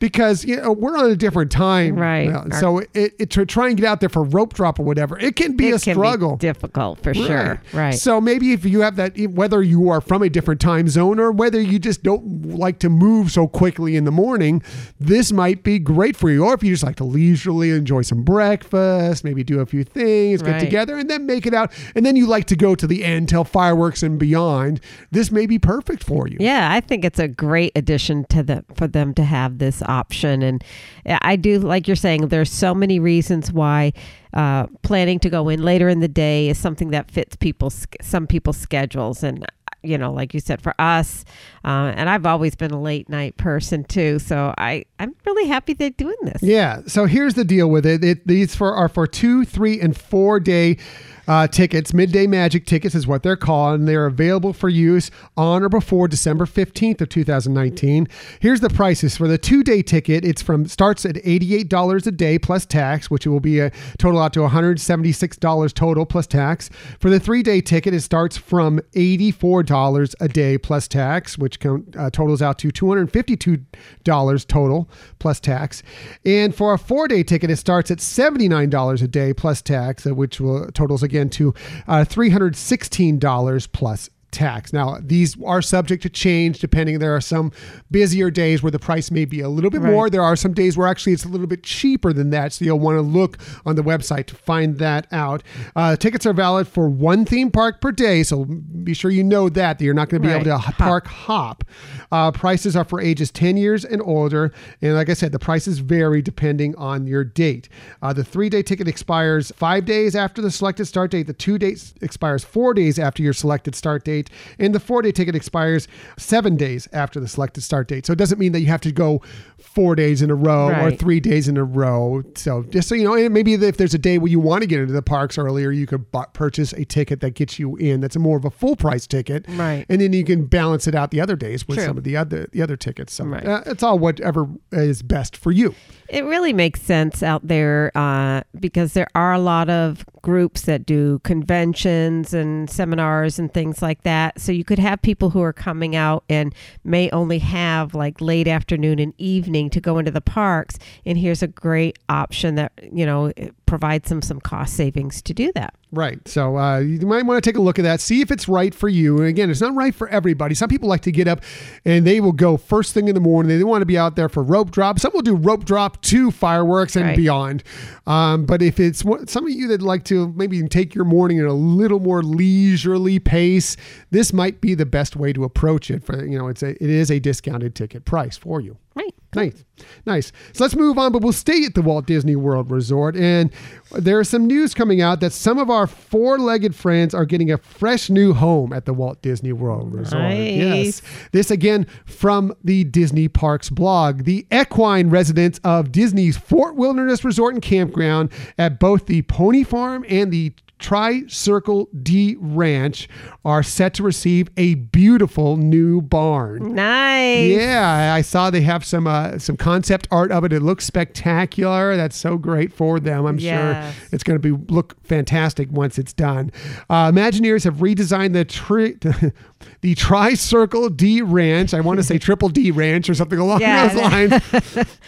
Because 0.04 0.44
you 0.44 0.56
know 0.60 0.70
we're 0.72 0.98
on 0.98 1.10
a 1.10 1.16
different 1.16 1.50
time, 1.50 1.96
Right. 1.96 2.28
Uh, 2.28 2.50
so 2.60 2.78
it, 2.92 3.14
it 3.18 3.30
to 3.30 3.46
try 3.46 3.68
and 3.68 3.76
get 3.78 3.86
out 3.86 4.00
there 4.00 4.10
for 4.10 4.22
rope 4.22 4.52
drop 4.52 4.78
or 4.78 4.82
whatever, 4.82 5.18
it 5.18 5.34
can 5.34 5.56
be 5.56 5.68
it 5.68 5.76
a 5.76 5.78
can 5.82 5.94
struggle. 5.94 6.36
be 6.36 6.40
difficult 6.40 7.02
for 7.02 7.14
sure. 7.14 7.62
Right. 7.72 7.94
So 7.94 8.20
maybe 8.20 8.52
if 8.52 8.66
you 8.66 8.82
have 8.82 8.96
that, 8.96 9.16
whether 9.30 9.62
you 9.62 9.88
are 9.88 10.02
from 10.02 10.22
a 10.22 10.28
different 10.28 10.60
time 10.60 10.88
zone 10.88 11.18
or 11.18 11.32
whether 11.32 11.58
you 11.58 11.78
just 11.78 12.02
don't 12.02 12.44
like 12.54 12.78
to 12.80 12.90
move 12.90 13.30
so 13.30 13.46
quickly 13.48 13.96
in 13.96 14.04
the 14.04 14.10
morning, 14.10 14.62
this 15.00 15.32
might 15.32 15.62
be 15.62 15.78
great 15.78 16.16
for 16.16 16.30
you. 16.30 16.44
Or 16.44 16.52
if 16.52 16.62
you 16.62 16.72
just 16.74 16.84
like 16.84 16.96
to 16.96 17.04
leisurely 17.04 17.70
enjoy 17.70 18.02
some 18.02 18.24
breakfast, 18.24 19.24
maybe 19.24 19.42
do 19.42 19.60
a 19.60 19.66
few 19.66 19.84
things, 19.84 20.42
get 20.42 20.50
Right. 20.52 20.60
together, 20.60 20.98
and 20.98 21.08
then 21.08 21.24
make 21.24 21.46
it 21.46 21.54
out. 21.54 21.72
And 21.94 22.04
then 22.04 22.14
you 22.14 22.26
like 22.26 22.44
to 22.48 22.56
go 22.56 22.74
to 22.74 22.86
the 22.86 23.02
end 23.04 23.30
till 23.30 23.44
fireworks 23.44 24.02
and 24.02 24.18
beyond. 24.18 24.80
This 25.10 25.30
may 25.30 25.46
be 25.46 25.58
perfect 25.58 26.04
for 26.04 26.28
you. 26.28 26.36
Yeah, 26.40 26.68
I 26.70 26.80
think 26.80 27.06
it's 27.06 27.18
a 27.18 27.26
great 27.28 27.72
addition 27.74 28.24
to 28.28 28.42
the 28.42 28.64
for 28.74 28.86
them 28.86 29.14
to 29.14 29.24
have 29.24 29.58
this 29.58 29.80
option, 29.82 29.93
and 30.42 30.64
I 31.06 31.36
do 31.36 31.58
like 31.58 31.86
you're 31.86 31.96
saying. 31.96 32.28
There's 32.28 32.50
so 32.50 32.74
many 32.74 32.98
reasons 32.98 33.52
why 33.52 33.92
uh, 34.32 34.66
planning 34.82 35.18
to 35.20 35.30
go 35.30 35.48
in 35.48 35.62
later 35.62 35.88
in 35.88 36.00
the 36.00 36.08
day 36.08 36.48
is 36.48 36.58
something 36.58 36.90
that 36.90 37.10
fits 37.10 37.36
people's 37.36 37.86
some 38.00 38.26
people's 38.26 38.56
schedules, 38.56 39.22
and 39.22 39.46
you 39.82 39.98
know, 39.98 40.12
like 40.12 40.34
you 40.34 40.40
said, 40.40 40.62
for 40.62 40.74
us, 40.78 41.24
uh, 41.64 41.92
and 41.94 42.08
I've 42.08 42.26
always 42.26 42.54
been 42.54 42.70
a 42.70 42.80
late 42.80 43.08
night 43.08 43.36
person 43.36 43.84
too, 43.84 44.18
so 44.18 44.54
I 44.58 44.84
I'm 44.98 45.14
really 45.26 45.46
happy 45.48 45.74
they're 45.74 45.90
doing 45.90 46.16
this. 46.22 46.42
Yeah. 46.42 46.82
So 46.86 47.06
here's 47.06 47.34
the 47.34 47.44
deal 47.44 47.68
with 47.68 47.86
it. 47.86 48.02
it 48.02 48.26
these 48.26 48.54
for 48.54 48.74
are 48.74 48.88
for 48.88 49.06
two, 49.06 49.44
three, 49.44 49.80
and 49.80 49.96
four 49.96 50.40
day 50.40 50.78
uh, 51.26 51.46
tickets. 51.46 51.94
Midday 51.94 52.26
Magic 52.26 52.66
tickets 52.66 52.94
is 52.94 53.06
what 53.06 53.22
they're 53.22 53.36
called, 53.36 53.80
and 53.80 53.88
they're 53.88 54.06
available 54.06 54.52
for 54.52 54.68
use 54.68 55.10
on 55.36 55.62
or 55.62 55.68
before 55.68 56.08
December 56.08 56.44
15th 56.44 57.00
of 57.00 57.08
2019. 57.08 58.08
Here's 58.40 58.60
the 58.60 58.70
prices 58.70 59.16
for 59.16 59.28
the 59.28 59.38
two 59.38 59.62
day 59.62 59.82
ticket. 59.82 60.24
It's 60.24 60.42
from 60.42 60.66
starts 60.66 61.04
at 61.06 61.16
$88 61.16 62.06
a 62.06 62.10
day 62.10 62.38
plus 62.38 62.66
tax, 62.66 63.10
which 63.10 63.26
will 63.26 63.40
be 63.40 63.60
a 63.60 63.70
total 63.98 64.20
out 64.20 64.32
to 64.34 64.40
$176 64.40 65.74
total 65.74 66.06
plus 66.06 66.26
tax. 66.26 66.70
For 66.98 67.10
the 67.10 67.20
three 67.20 67.42
day 67.42 67.60
ticket, 67.60 67.94
it 67.94 68.00
starts 68.02 68.36
from 68.36 68.80
$84 68.92 70.14
a 70.20 70.28
day 70.28 70.58
plus 70.58 70.88
tax, 70.88 71.38
which 71.38 71.60
com- 71.60 71.86
uh, 71.96 72.10
totals 72.10 72.42
out 72.42 72.58
to 72.58 72.68
$252 72.68 74.46
total 74.46 74.90
plus 75.18 75.40
tax. 75.40 75.82
And 76.24 76.54
for 76.54 76.74
a 76.74 76.78
four 76.78 77.08
day 77.08 77.22
ticket, 77.22 77.50
it 77.50 77.56
starts 77.56 77.90
at 77.90 77.98
$79 77.98 79.02
a 79.02 79.08
day 79.08 79.32
plus 79.32 79.62
tax, 79.62 80.06
uh, 80.06 80.14
which 80.14 80.40
will 80.40 80.70
totals 80.72 81.02
again 81.02 81.13
to 81.30 81.54
uh, 81.88 82.04
$316 82.04 83.72
plus 83.72 84.10
tax. 84.34 84.72
Now, 84.72 84.98
these 85.00 85.36
are 85.44 85.62
subject 85.62 86.02
to 86.02 86.08
change 86.10 86.58
depending. 86.58 86.98
There 86.98 87.14
are 87.16 87.20
some 87.20 87.52
busier 87.90 88.30
days 88.30 88.62
where 88.62 88.70
the 88.70 88.78
price 88.78 89.10
may 89.10 89.24
be 89.24 89.40
a 89.40 89.48
little 89.48 89.70
bit 89.70 89.80
Right. 89.80 89.92
more. 89.92 90.10
There 90.10 90.22
are 90.22 90.36
some 90.36 90.52
days 90.52 90.76
where 90.76 90.86
actually 90.86 91.12
it's 91.14 91.24
a 91.24 91.28
little 91.28 91.46
bit 91.46 91.62
cheaper 91.62 92.12
than 92.12 92.30
that. 92.30 92.52
So 92.52 92.64
you'll 92.64 92.78
want 92.80 92.96
to 92.98 93.02
look 93.02 93.38
on 93.64 93.76
the 93.76 93.82
website 93.82 94.26
to 94.26 94.34
find 94.34 94.78
that 94.78 95.06
out. 95.12 95.42
Uh, 95.76 95.96
tickets 95.96 96.26
are 96.26 96.32
valid 96.34 96.68
for 96.68 96.88
one 96.88 97.24
theme 97.24 97.50
park 97.50 97.80
per 97.80 97.92
day. 97.92 98.22
So 98.22 98.44
be 98.44 98.92
sure 98.94 99.10
you 99.10 99.24
know 99.24 99.48
that, 99.48 99.78
that 99.78 99.84
you're 99.84 99.94
not 99.94 100.08
going 100.08 100.20
to 100.22 100.28
be 100.28 100.34
able 100.34 100.44
to 100.44 100.50
Right. 100.50 100.74
park 100.78 101.06
hop. 101.06 101.64
Uh, 102.12 102.30
prices 102.32 102.76
are 102.76 102.84
for 102.84 103.00
ages 103.00 103.30
10 103.30 103.56
years 103.56 103.84
and 103.84 104.02
older. 104.02 104.52
And 104.82 104.94
like 104.94 105.08
I 105.08 105.14
said, 105.14 105.32
the 105.32 105.38
prices 105.38 105.78
vary 105.78 106.20
depending 106.22 106.74
on 106.76 107.06
your 107.06 107.24
date. 107.24 107.68
Uh, 108.02 108.12
the 108.12 108.24
three 108.24 108.48
day 108.48 108.62
ticket 108.62 108.88
expires 108.88 109.52
five 109.56 109.84
days 109.84 110.14
after 110.16 110.42
the 110.42 110.50
selected 110.50 110.86
start 110.86 111.10
date. 111.12 111.26
The 111.26 111.32
two 111.32 111.58
days 111.58 111.94
expires 112.00 112.44
four 112.44 112.74
days 112.74 112.98
after 112.98 113.22
your 113.22 113.32
selected 113.32 113.74
start 113.74 114.04
date. 114.04 114.23
And 114.58 114.74
the 114.74 114.80
four 114.80 115.02
day 115.02 115.12
ticket 115.12 115.34
expires 115.34 115.88
seven 116.18 116.56
days 116.56 116.88
after 116.92 117.20
the 117.20 117.28
selected 117.28 117.62
start 117.62 117.88
date. 117.88 118.06
So 118.06 118.12
it 118.12 118.16
doesn't 118.18 118.38
mean 118.38 118.52
that 118.52 118.60
you 118.60 118.66
have 118.66 118.80
to 118.82 118.92
go 118.92 119.22
four 119.58 119.94
days 119.94 120.22
in 120.22 120.30
a 120.30 120.34
row 120.34 120.68
or 120.84 120.90
three 120.90 121.20
days 121.20 121.48
in 121.48 121.56
a 121.56 121.64
row. 121.64 122.22
So 122.36 122.62
just 122.64 122.88
so 122.88 122.94
you 122.94 123.04
know, 123.04 123.14
and 123.14 123.32
maybe 123.34 123.54
if 123.54 123.76
there's 123.76 123.94
a 123.94 123.98
day 123.98 124.18
where 124.18 124.30
you 124.30 124.38
want 124.40 124.62
to 124.62 124.66
get 124.66 124.80
into 124.80 124.92
the 124.92 125.02
parks 125.02 125.38
earlier, 125.38 125.70
you 125.70 125.86
could 125.86 126.10
bu- 126.12 126.24
purchase 126.32 126.72
a 126.74 126.84
ticket 126.84 127.20
that 127.20 127.30
gets 127.34 127.58
you 127.58 127.76
in. 127.76 128.00
That's 128.00 128.16
more 128.16 128.36
of 128.36 128.44
a 128.44 128.50
full 128.50 128.76
price 128.76 129.06
ticket, 129.06 129.46
Right. 129.48 129.84
And 129.88 130.00
then 130.00 130.12
you 130.12 130.24
can 130.24 130.46
balance 130.46 130.86
it 130.86 130.94
out 130.94 131.10
the 131.10 131.20
other 131.20 131.36
days 131.36 131.66
with 131.66 131.78
True. 131.78 131.86
some 131.86 131.98
of 131.98 132.04
the 132.04 132.16
other 132.16 132.48
the 132.52 132.62
other 132.62 132.76
tickets. 132.76 133.12
So 133.14 133.24
Right. 133.24 133.44
uh, 133.46 133.62
it's 133.66 133.82
all 133.82 133.98
whatever 133.98 134.46
is 134.72 135.02
best 135.02 135.36
for 135.36 135.50
you. 135.52 135.74
It 136.08 136.24
really 136.24 136.52
makes 136.52 136.82
sense 136.82 137.22
out 137.22 137.46
there 137.46 137.90
uh, 137.94 138.42
because 138.58 138.92
there 138.92 139.08
are 139.14 139.32
a 139.32 139.38
lot 139.38 139.70
of 139.70 140.04
groups 140.22 140.62
that 140.62 140.86
do 140.86 141.18
conventions 141.20 142.32
and 142.32 142.68
seminars 142.68 143.38
and 143.38 143.52
things 143.52 143.82
like 143.82 144.02
that. 144.02 144.40
So 144.40 144.52
you 144.52 144.64
could 144.64 144.78
have 144.78 145.02
people 145.02 145.30
who 145.30 145.42
are 145.42 145.52
coming 145.52 145.96
out 145.96 146.24
and 146.28 146.54
may 146.84 147.10
only 147.10 147.38
have 147.38 147.94
like 147.94 148.20
late 148.20 148.48
afternoon 148.48 148.98
and 148.98 149.14
evening 149.18 149.70
to 149.70 149.80
go 149.80 149.98
into 149.98 150.10
the 150.10 150.20
parks. 150.20 150.78
And 151.04 151.18
here's 151.18 151.42
a 151.42 151.48
great 151.48 151.98
option 152.08 152.54
that, 152.54 152.72
you 152.92 153.06
know, 153.06 153.32
provides 153.74 154.08
them 154.08 154.22
some 154.22 154.38
cost 154.40 154.74
savings 154.74 155.20
to 155.20 155.34
do 155.34 155.50
that. 155.52 155.74
Right. 155.90 156.20
So 156.28 156.56
uh, 156.56 156.78
you 156.78 157.04
might 157.08 157.24
want 157.26 157.42
to 157.42 157.48
take 157.50 157.56
a 157.58 157.60
look 157.60 157.76
at 157.80 157.82
that, 157.82 158.00
see 158.00 158.20
if 158.20 158.30
it's 158.30 158.46
right 158.48 158.72
for 158.72 158.88
you. 158.88 159.18
And 159.18 159.26
again, 159.26 159.50
it's 159.50 159.60
not 159.60 159.74
right 159.74 159.92
for 159.92 160.08
everybody. 160.10 160.54
Some 160.54 160.68
people 160.68 160.88
like 160.88 161.00
to 161.02 161.10
get 161.10 161.26
up 161.26 161.40
and 161.84 162.06
they 162.06 162.20
will 162.20 162.30
go 162.32 162.56
first 162.56 162.94
thing 162.94 163.08
in 163.08 163.16
the 163.16 163.20
morning. 163.20 163.58
They 163.58 163.64
want 163.64 163.82
to 163.82 163.86
be 163.86 163.98
out 163.98 164.14
there 164.14 164.28
for 164.28 164.44
rope 164.44 164.70
drop. 164.70 165.00
Some 165.00 165.10
will 165.12 165.22
do 165.22 165.34
rope 165.34 165.64
drop 165.64 166.02
to 166.02 166.30
fireworks 166.30 166.94
and 166.94 167.06
Right. 167.06 167.16
beyond. 167.16 167.64
Um, 168.06 168.46
but 168.46 168.62
if 168.62 168.78
it's 168.78 169.00
some 169.00 169.44
of 169.44 169.50
you 169.50 169.66
that 169.68 169.82
like 169.82 170.04
to 170.04 170.32
maybe 170.36 170.62
take 170.68 170.94
your 170.94 171.04
morning 171.04 171.40
at 171.40 171.46
a 171.46 171.52
little 171.52 171.98
more 171.98 172.22
leisurely 172.22 173.18
pace, 173.18 173.76
this 174.12 174.32
might 174.32 174.60
be 174.60 174.74
the 174.74 174.86
best 174.86 175.16
way 175.16 175.32
to 175.32 175.42
approach 175.42 175.90
it. 175.90 176.04
For 176.04 176.24
you 176.24 176.38
know, 176.38 176.46
it's 176.46 176.62
a 176.62 176.70
it 176.70 176.90
is 176.90 177.10
a 177.10 177.18
discounted 177.18 177.74
ticket 177.74 178.04
price 178.04 178.36
for 178.36 178.60
you. 178.60 178.76
Right. 178.94 179.14
Nice, 179.34 179.64
nice. 180.06 180.32
So 180.52 180.64
let's 180.64 180.76
move 180.76 180.98
on, 180.98 181.12
but 181.12 181.22
we'll 181.22 181.32
stay 181.32 181.64
at 181.64 181.74
the 181.74 181.82
Walt 181.82 182.06
Disney 182.06 182.36
World 182.36 182.70
Resort. 182.70 183.16
And 183.16 183.52
there 183.92 184.20
is 184.20 184.28
some 184.28 184.46
news 184.46 184.74
coming 184.74 185.00
out 185.00 185.20
that 185.20 185.32
some 185.32 185.58
of 185.58 185.70
our 185.70 185.86
four-legged 185.86 186.74
friends 186.74 187.14
are 187.14 187.24
getting 187.24 187.50
a 187.50 187.58
fresh 187.58 188.10
new 188.10 188.32
home 188.32 188.72
at 188.72 188.84
the 188.84 188.94
Walt 188.94 189.22
Disney 189.22 189.52
World 189.52 189.94
Resort. 189.94 190.22
Nice. 190.22 190.56
Yes, 190.56 191.02
this 191.32 191.50
again 191.50 191.86
from 192.06 192.54
the 192.62 192.84
Disney 192.84 193.28
Parks 193.28 193.70
blog. 193.70 194.24
The 194.24 194.46
equine 194.52 195.10
residents 195.10 195.60
of 195.64 195.90
Disney's 195.92 196.36
Fort 196.36 196.76
Wilderness 196.76 197.24
Resort 197.24 197.54
and 197.54 197.62
Campground 197.62 198.30
at 198.58 198.78
both 198.78 199.06
the 199.06 199.22
Pony 199.22 199.64
Farm 199.64 200.04
and 200.08 200.32
the 200.32 200.52
Tri 200.84 201.22
Circle 201.28 201.88
D 202.02 202.36
Ranch 202.38 203.08
are 203.42 203.62
set 203.62 203.94
to 203.94 204.02
receive 204.02 204.48
a 204.58 204.74
beautiful 204.74 205.56
new 205.56 206.02
barn. 206.02 206.74
Nice. 206.74 207.52
Yeah, 207.56 208.12
I 208.14 208.20
saw 208.20 208.50
they 208.50 208.60
have 208.60 208.84
some 208.84 209.06
uh, 209.06 209.38
some 209.38 209.56
concept 209.56 210.06
art 210.10 210.30
of 210.30 210.44
it. 210.44 210.52
It 210.52 210.60
looks 210.60 210.84
spectacular. 210.84 211.96
That's 211.96 212.16
so 212.16 212.36
great 212.36 212.70
for 212.70 213.00
them. 213.00 213.24
I'm 213.24 213.38
Yes. 213.38 213.94
sure 213.94 214.08
it's 214.12 214.22
going 214.22 214.38
to 214.40 214.56
be 214.56 214.72
look 214.72 214.94
fantastic 215.06 215.68
once 215.72 215.98
it's 215.98 216.12
done. 216.12 216.52
Uh, 216.90 217.10
Imagineers 217.10 217.64
have 217.64 217.76
redesigned 217.76 218.34
the 218.34 218.44
tri- 218.44 218.96
the 219.80 219.94
Tri 219.94 220.34
Circle 220.34 220.90
D 220.90 221.22
Ranch. 221.22 221.72
I 221.72 221.80
want 221.80 221.96
to 221.98 222.02
say 222.02 222.18
Triple 222.18 222.50
D 222.50 222.70
Ranch 222.70 223.08
or 223.08 223.14
something 223.14 223.38
along 223.38 223.62
Yeah. 223.62 223.88
those 223.88 224.02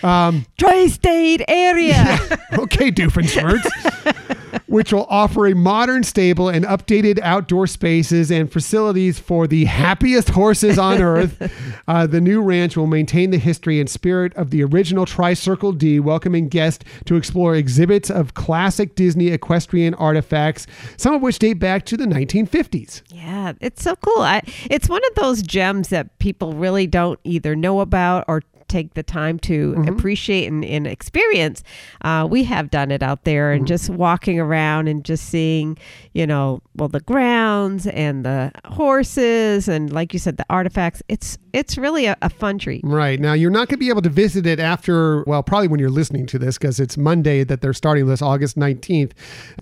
lines. 0.03 0.47
Tri-state 0.59 1.43
area. 1.49 2.19
okay, 2.59 2.91
Doofenshmirtz. 2.91 4.33
which 4.77 4.93
will 4.93 5.07
offer 5.09 5.47
a 5.47 5.55
modern, 5.55 6.03
stable, 6.03 6.51
and 6.51 6.63
updated 6.67 7.19
outdoor 7.23 7.67
spaces 7.67 8.31
and 8.31 8.53
facilities 8.53 9.19
for 9.19 9.47
the 9.47 9.65
happiest 9.65 10.29
horses 10.29 10.79
on 10.79 11.01
earth. 11.01 11.51
Uh, 11.89 12.05
the 12.05 12.21
new 12.21 12.43
ranch 12.43 12.77
will 12.77 12.89
maintain 12.89 13.31
the 13.31 13.39
history 13.39 13.79
and 13.79 13.89
spirit 13.89 14.35
of 14.35 14.51
the 14.51 14.63
original 14.65 15.07
Tricircle 15.07 15.79
D, 15.79 16.01
welcoming 16.01 16.49
guests 16.49 16.85
to 17.05 17.15
explore 17.15 17.55
exhibits 17.55 18.11
of 18.11 18.35
classic 18.35 18.97
Disney 18.97 19.29
equestrian 19.29 19.95
artifacts, 19.95 20.67
some 20.97 21.15
of 21.15 21.23
which 21.23 21.39
date 21.39 21.61
back 21.61 21.87
to 21.87 21.97
the 21.97 22.07
1950s. 22.07 23.03
Yeah, 23.09 23.53
it's 23.61 23.85
so 23.85 23.95
cool. 23.95 24.21
I, 24.21 24.43
it's 24.69 24.89
one 24.89 25.03
of 25.09 25.15
those 25.15 25.43
gems 25.43 25.91
that 25.91 26.19
people 26.19 26.55
really 26.55 26.89
don't 26.89 27.21
either 27.23 27.55
know 27.55 27.79
about 27.79 28.25
or 28.27 28.43
take 28.69 28.95
the 28.95 29.03
time 29.03 29.39
to 29.41 29.75
Mm-hmm. 29.75 29.89
appreciate 29.89 30.47
and, 30.47 30.65
and 30.65 30.87
experience. 30.87 31.63
Uh, 32.03 32.27
we 32.31 32.45
have 32.45 32.71
done 32.71 32.91
it 32.91 33.03
out 33.03 33.25
there 33.25 33.51
Mm-hmm. 33.51 33.59
and 33.59 33.67
just 33.67 33.91
walking 33.91 34.39
around 34.41 34.89
and 34.89 35.05
just 35.05 35.29
seeing, 35.29 35.77
you 36.15 36.27
know, 36.27 36.61
well, 36.77 36.89
the 36.89 37.01
grounds 37.01 37.87
and 37.87 38.25
the 38.25 38.53
horses 38.65 39.69
and, 39.69 39.93
like 39.93 40.13
you 40.13 40.19
said, 40.19 40.37
the 40.37 40.47
artifacts. 40.51 41.03
It's 41.09 41.39
it's 41.53 41.79
really 41.79 42.05
a, 42.07 42.17
a 42.21 42.29
fun 42.29 42.59
treat. 42.59 42.83
Right. 42.85 43.19
Now, 43.19 43.33
you're 43.33 43.51
not 43.51 43.69
going 43.69 43.77
to 43.79 43.85
be 43.85 43.89
able 43.89 44.03
to 44.03 44.11
visit 44.11 44.47
it 44.47 44.61
after, 44.61 45.23
well, 45.25 45.43
probably 45.43 45.69
when 45.69 45.81
you're 45.81 45.89
listening 45.89 46.27
to 46.27 46.39
this 46.39 46.59
because 46.59 46.79
it's 46.79 46.99
Monday 46.99 47.45
that 47.45 47.63
they're 47.63 47.73
starting 47.73 48.07
this, 48.07 48.21
August 48.21 48.59
19th. 48.59 49.13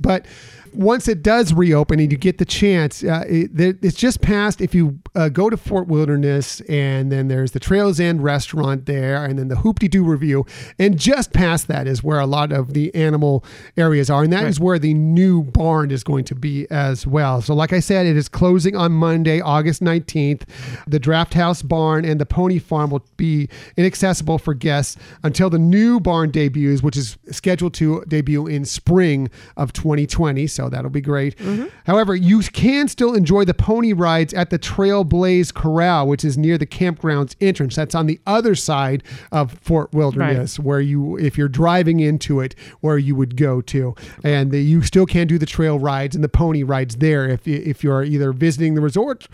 But 0.01 0.27
once 0.75 1.09
it 1.09 1.23
does 1.23 1.53
reopen 1.53 2.01
and 2.01 2.11
you 2.11 2.19
get 2.19 2.39
the 2.39 2.45
chance, 2.45 3.03
uh, 3.05 3.25
it, 3.29 3.51
it's 3.83 3.97
just 3.97 4.21
past. 4.21 4.61
If 4.61 4.75
you 4.75 4.99
uh, 5.15 5.29
go 5.29 5.49
to 5.49 5.57
Fort 5.57 5.89
Wilderness 5.89 6.61
and 6.63 7.11
then 7.11 7.29
there's 7.29 7.53
the 7.53 7.61
Trails 7.61 8.01
End 8.01 8.23
restaurant 8.23 8.87
there 8.87 9.25
and 9.25 9.39
then 9.39 9.49
the 9.49 9.57
Hoop-Dee-Doo 9.57 10.05
Revue. 10.05 10.45
And 10.79 10.99
just 10.99 11.33
past 11.33 11.69
that 11.69 11.87
is 11.87 12.03
where 12.03 12.19
a 12.19 12.27
lot 12.27 12.53
of 12.53 12.75
the 12.75 12.95
animal 12.95 13.45
areas 13.77 14.11
are. 14.11 14.25
And 14.25 14.33
that 14.33 14.47
is 14.47 14.59
where 14.59 14.79
the 14.79 14.95
new 14.95 15.43
barn 15.43 15.91
is 15.91 16.03
going 16.03 16.25
to 16.25 16.35
be 16.35 16.71
as 16.71 17.07
well. 17.07 17.41
So, 17.41 17.55
like 17.55 17.73
I 17.73 17.81
said, 17.81 18.07
it 18.07 18.17
is 18.17 18.29
closing 18.29 18.77
on 18.77 18.93
Monday, 18.93 19.41
August 19.41 19.83
19th. 19.83 20.43
The 20.87 20.99
Draft 20.99 21.35
Horse 21.35 21.63
Barn 21.63 22.05
and 22.05 22.21
the 22.21 22.27
Pony 22.27 22.59
Farm 22.59 22.91
will 22.91 23.05
be 23.17 23.49
inaccessible 23.77 24.39
for 24.39 24.55
guests 24.55 24.97
until 25.23 25.51
the 25.51 25.59
new 25.59 26.01
barn 26.01 26.31
debuts, 26.31 26.83
which 26.83 26.97
is 26.97 27.17
scheduled 27.31 27.75
to 27.75 28.05
debut 28.09 28.47
in 28.47 28.65
spring 28.65 29.31
of 29.57 29.73
2020. 29.73 30.47
So 30.47 30.64
that'll 30.69 30.91
be 30.91 31.01
great. 31.01 31.37
Mm-hmm. 31.39 31.67
However, 31.87 32.15
you 32.15 32.41
can 32.41 32.89
still 32.89 33.15
enjoy 33.15 33.45
the 33.45 33.55
pony 33.55 33.93
rides 33.93 34.33
at 34.35 34.51
the 34.51 34.59
Trailblaze 34.59 35.53
Corral, 35.53 36.07
which 36.09 36.25
is 36.25 36.37
near 36.39 36.59
the 36.59 36.67
campground's 36.67 37.37
entrance. 37.41 37.77
That's 37.77 37.95
on 37.95 38.07
the 38.07 38.21
other 38.27 38.55
side 38.55 39.03
of 39.33 39.53
Fort 39.53 39.93
Wilderness, 39.93 40.59
where 40.59 40.81
you, 40.81 41.17
if 41.19 41.37
you're 41.39 41.49
driving 41.49 42.01
into 42.01 42.41
it, 42.41 42.55
where 42.81 42.99
you 42.99 43.15
would 43.17 43.37
go 43.37 43.61
to, 43.63 43.95
and 44.23 44.51
the, 44.51 44.61
you 44.61 44.83
still 44.83 45.07
can 45.07 45.27
do 45.27 45.39
the 45.39 45.47
trail 45.47 45.79
rides 45.79 46.15
and 46.15 46.23
the 46.25 46.29
pony 46.29 46.63
rides 46.63 46.97
there 46.97 47.29
if 47.29 47.47
you- 47.47 47.63
if 47.65 47.83
you're 47.85 48.03
either 48.05 48.33
visiting 48.33 48.75
the 48.75 48.81
resort 48.81 49.27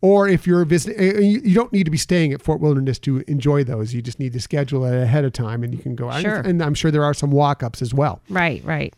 or 0.00 0.28
if 0.28 0.46
you're 0.46 0.64
visiting. 0.64 1.00
You 1.02 1.08
eh, 1.10 1.16
eh, 1.16 1.40
you 1.44 1.54
don't 1.54 1.72
need 1.72 1.84
to 1.84 1.90
be 1.90 1.96
staying 1.98 2.32
at 2.32 2.42
Fort 2.42 2.60
Wilderness 2.60 2.98
to 3.00 3.22
enjoy 3.28 3.64
those. 3.64 3.94
You 3.94 4.02
just 4.02 4.18
need 4.18 4.32
to 4.32 4.40
schedule 4.40 4.84
it 4.84 4.94
ahead 5.02 5.24
of 5.24 5.32
time, 5.32 5.62
and 5.62 5.72
you 5.72 5.78
can 5.80 5.94
go. 5.94 6.10
Sure. 6.20 6.36
And 6.40 6.62
I'm 6.62 6.74
sure 6.74 6.90
there 6.90 7.04
are 7.04 7.14
some 7.14 7.30
walk-ups 7.30 7.82
as 7.82 7.92
well. 7.94 8.20
Right, 8.28 8.62
right. 8.64 8.94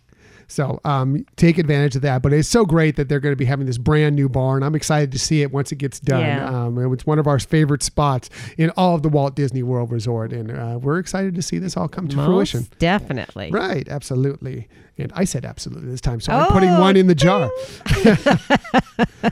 So 0.48 0.80
um, 0.84 1.24
take 1.36 1.58
advantage 1.58 1.94
of 1.96 2.02
that. 2.02 2.22
But 2.22 2.32
it's 2.32 2.48
so 2.48 2.64
great 2.64 2.96
that 2.96 3.08
they're 3.08 3.20
going 3.20 3.32
to 3.32 3.36
be 3.36 3.44
having 3.44 3.66
this 3.66 3.78
brand 3.78 4.16
new 4.16 4.28
barn. 4.28 4.62
I'm 4.62 4.74
excited 4.74 5.12
to 5.12 5.18
see 5.18 5.42
it 5.42 5.52
once 5.52 5.72
it 5.72 5.76
gets 5.76 6.00
done. 6.00 6.20
Yeah. 6.20 6.64
Um, 6.66 6.92
it's 6.92 7.06
one 7.06 7.18
of 7.18 7.26
our 7.26 7.38
favorite 7.38 7.82
spots 7.82 8.30
in 8.56 8.70
all 8.70 8.94
of 8.94 9.02
the 9.02 9.08
Walt 9.08 9.36
Disney 9.36 9.62
World 9.62 9.92
Resort, 9.92 10.32
and 10.32 10.50
uh, 10.50 10.78
we're 10.80 10.98
excited 10.98 11.34
to 11.34 11.42
see 11.42 11.58
this 11.58 11.76
all 11.76 11.88
come 11.88 12.08
to 12.08 12.16
Most 12.16 12.26
fruition. 12.26 12.66
definitely. 12.78 13.50
Right, 13.50 13.88
absolutely. 13.88 14.68
And 14.98 15.12
I 15.14 15.24
said 15.24 15.44
absolutely 15.44 15.90
this 15.90 16.00
time, 16.00 16.20
so 16.20 16.32
I'm 16.32 16.46
Oh, 16.48 16.50
putting 16.50 16.70
one 16.78 16.96
in 16.96 17.06
the 17.06 17.14
oh, 17.14 17.50
jar. 19.14 19.28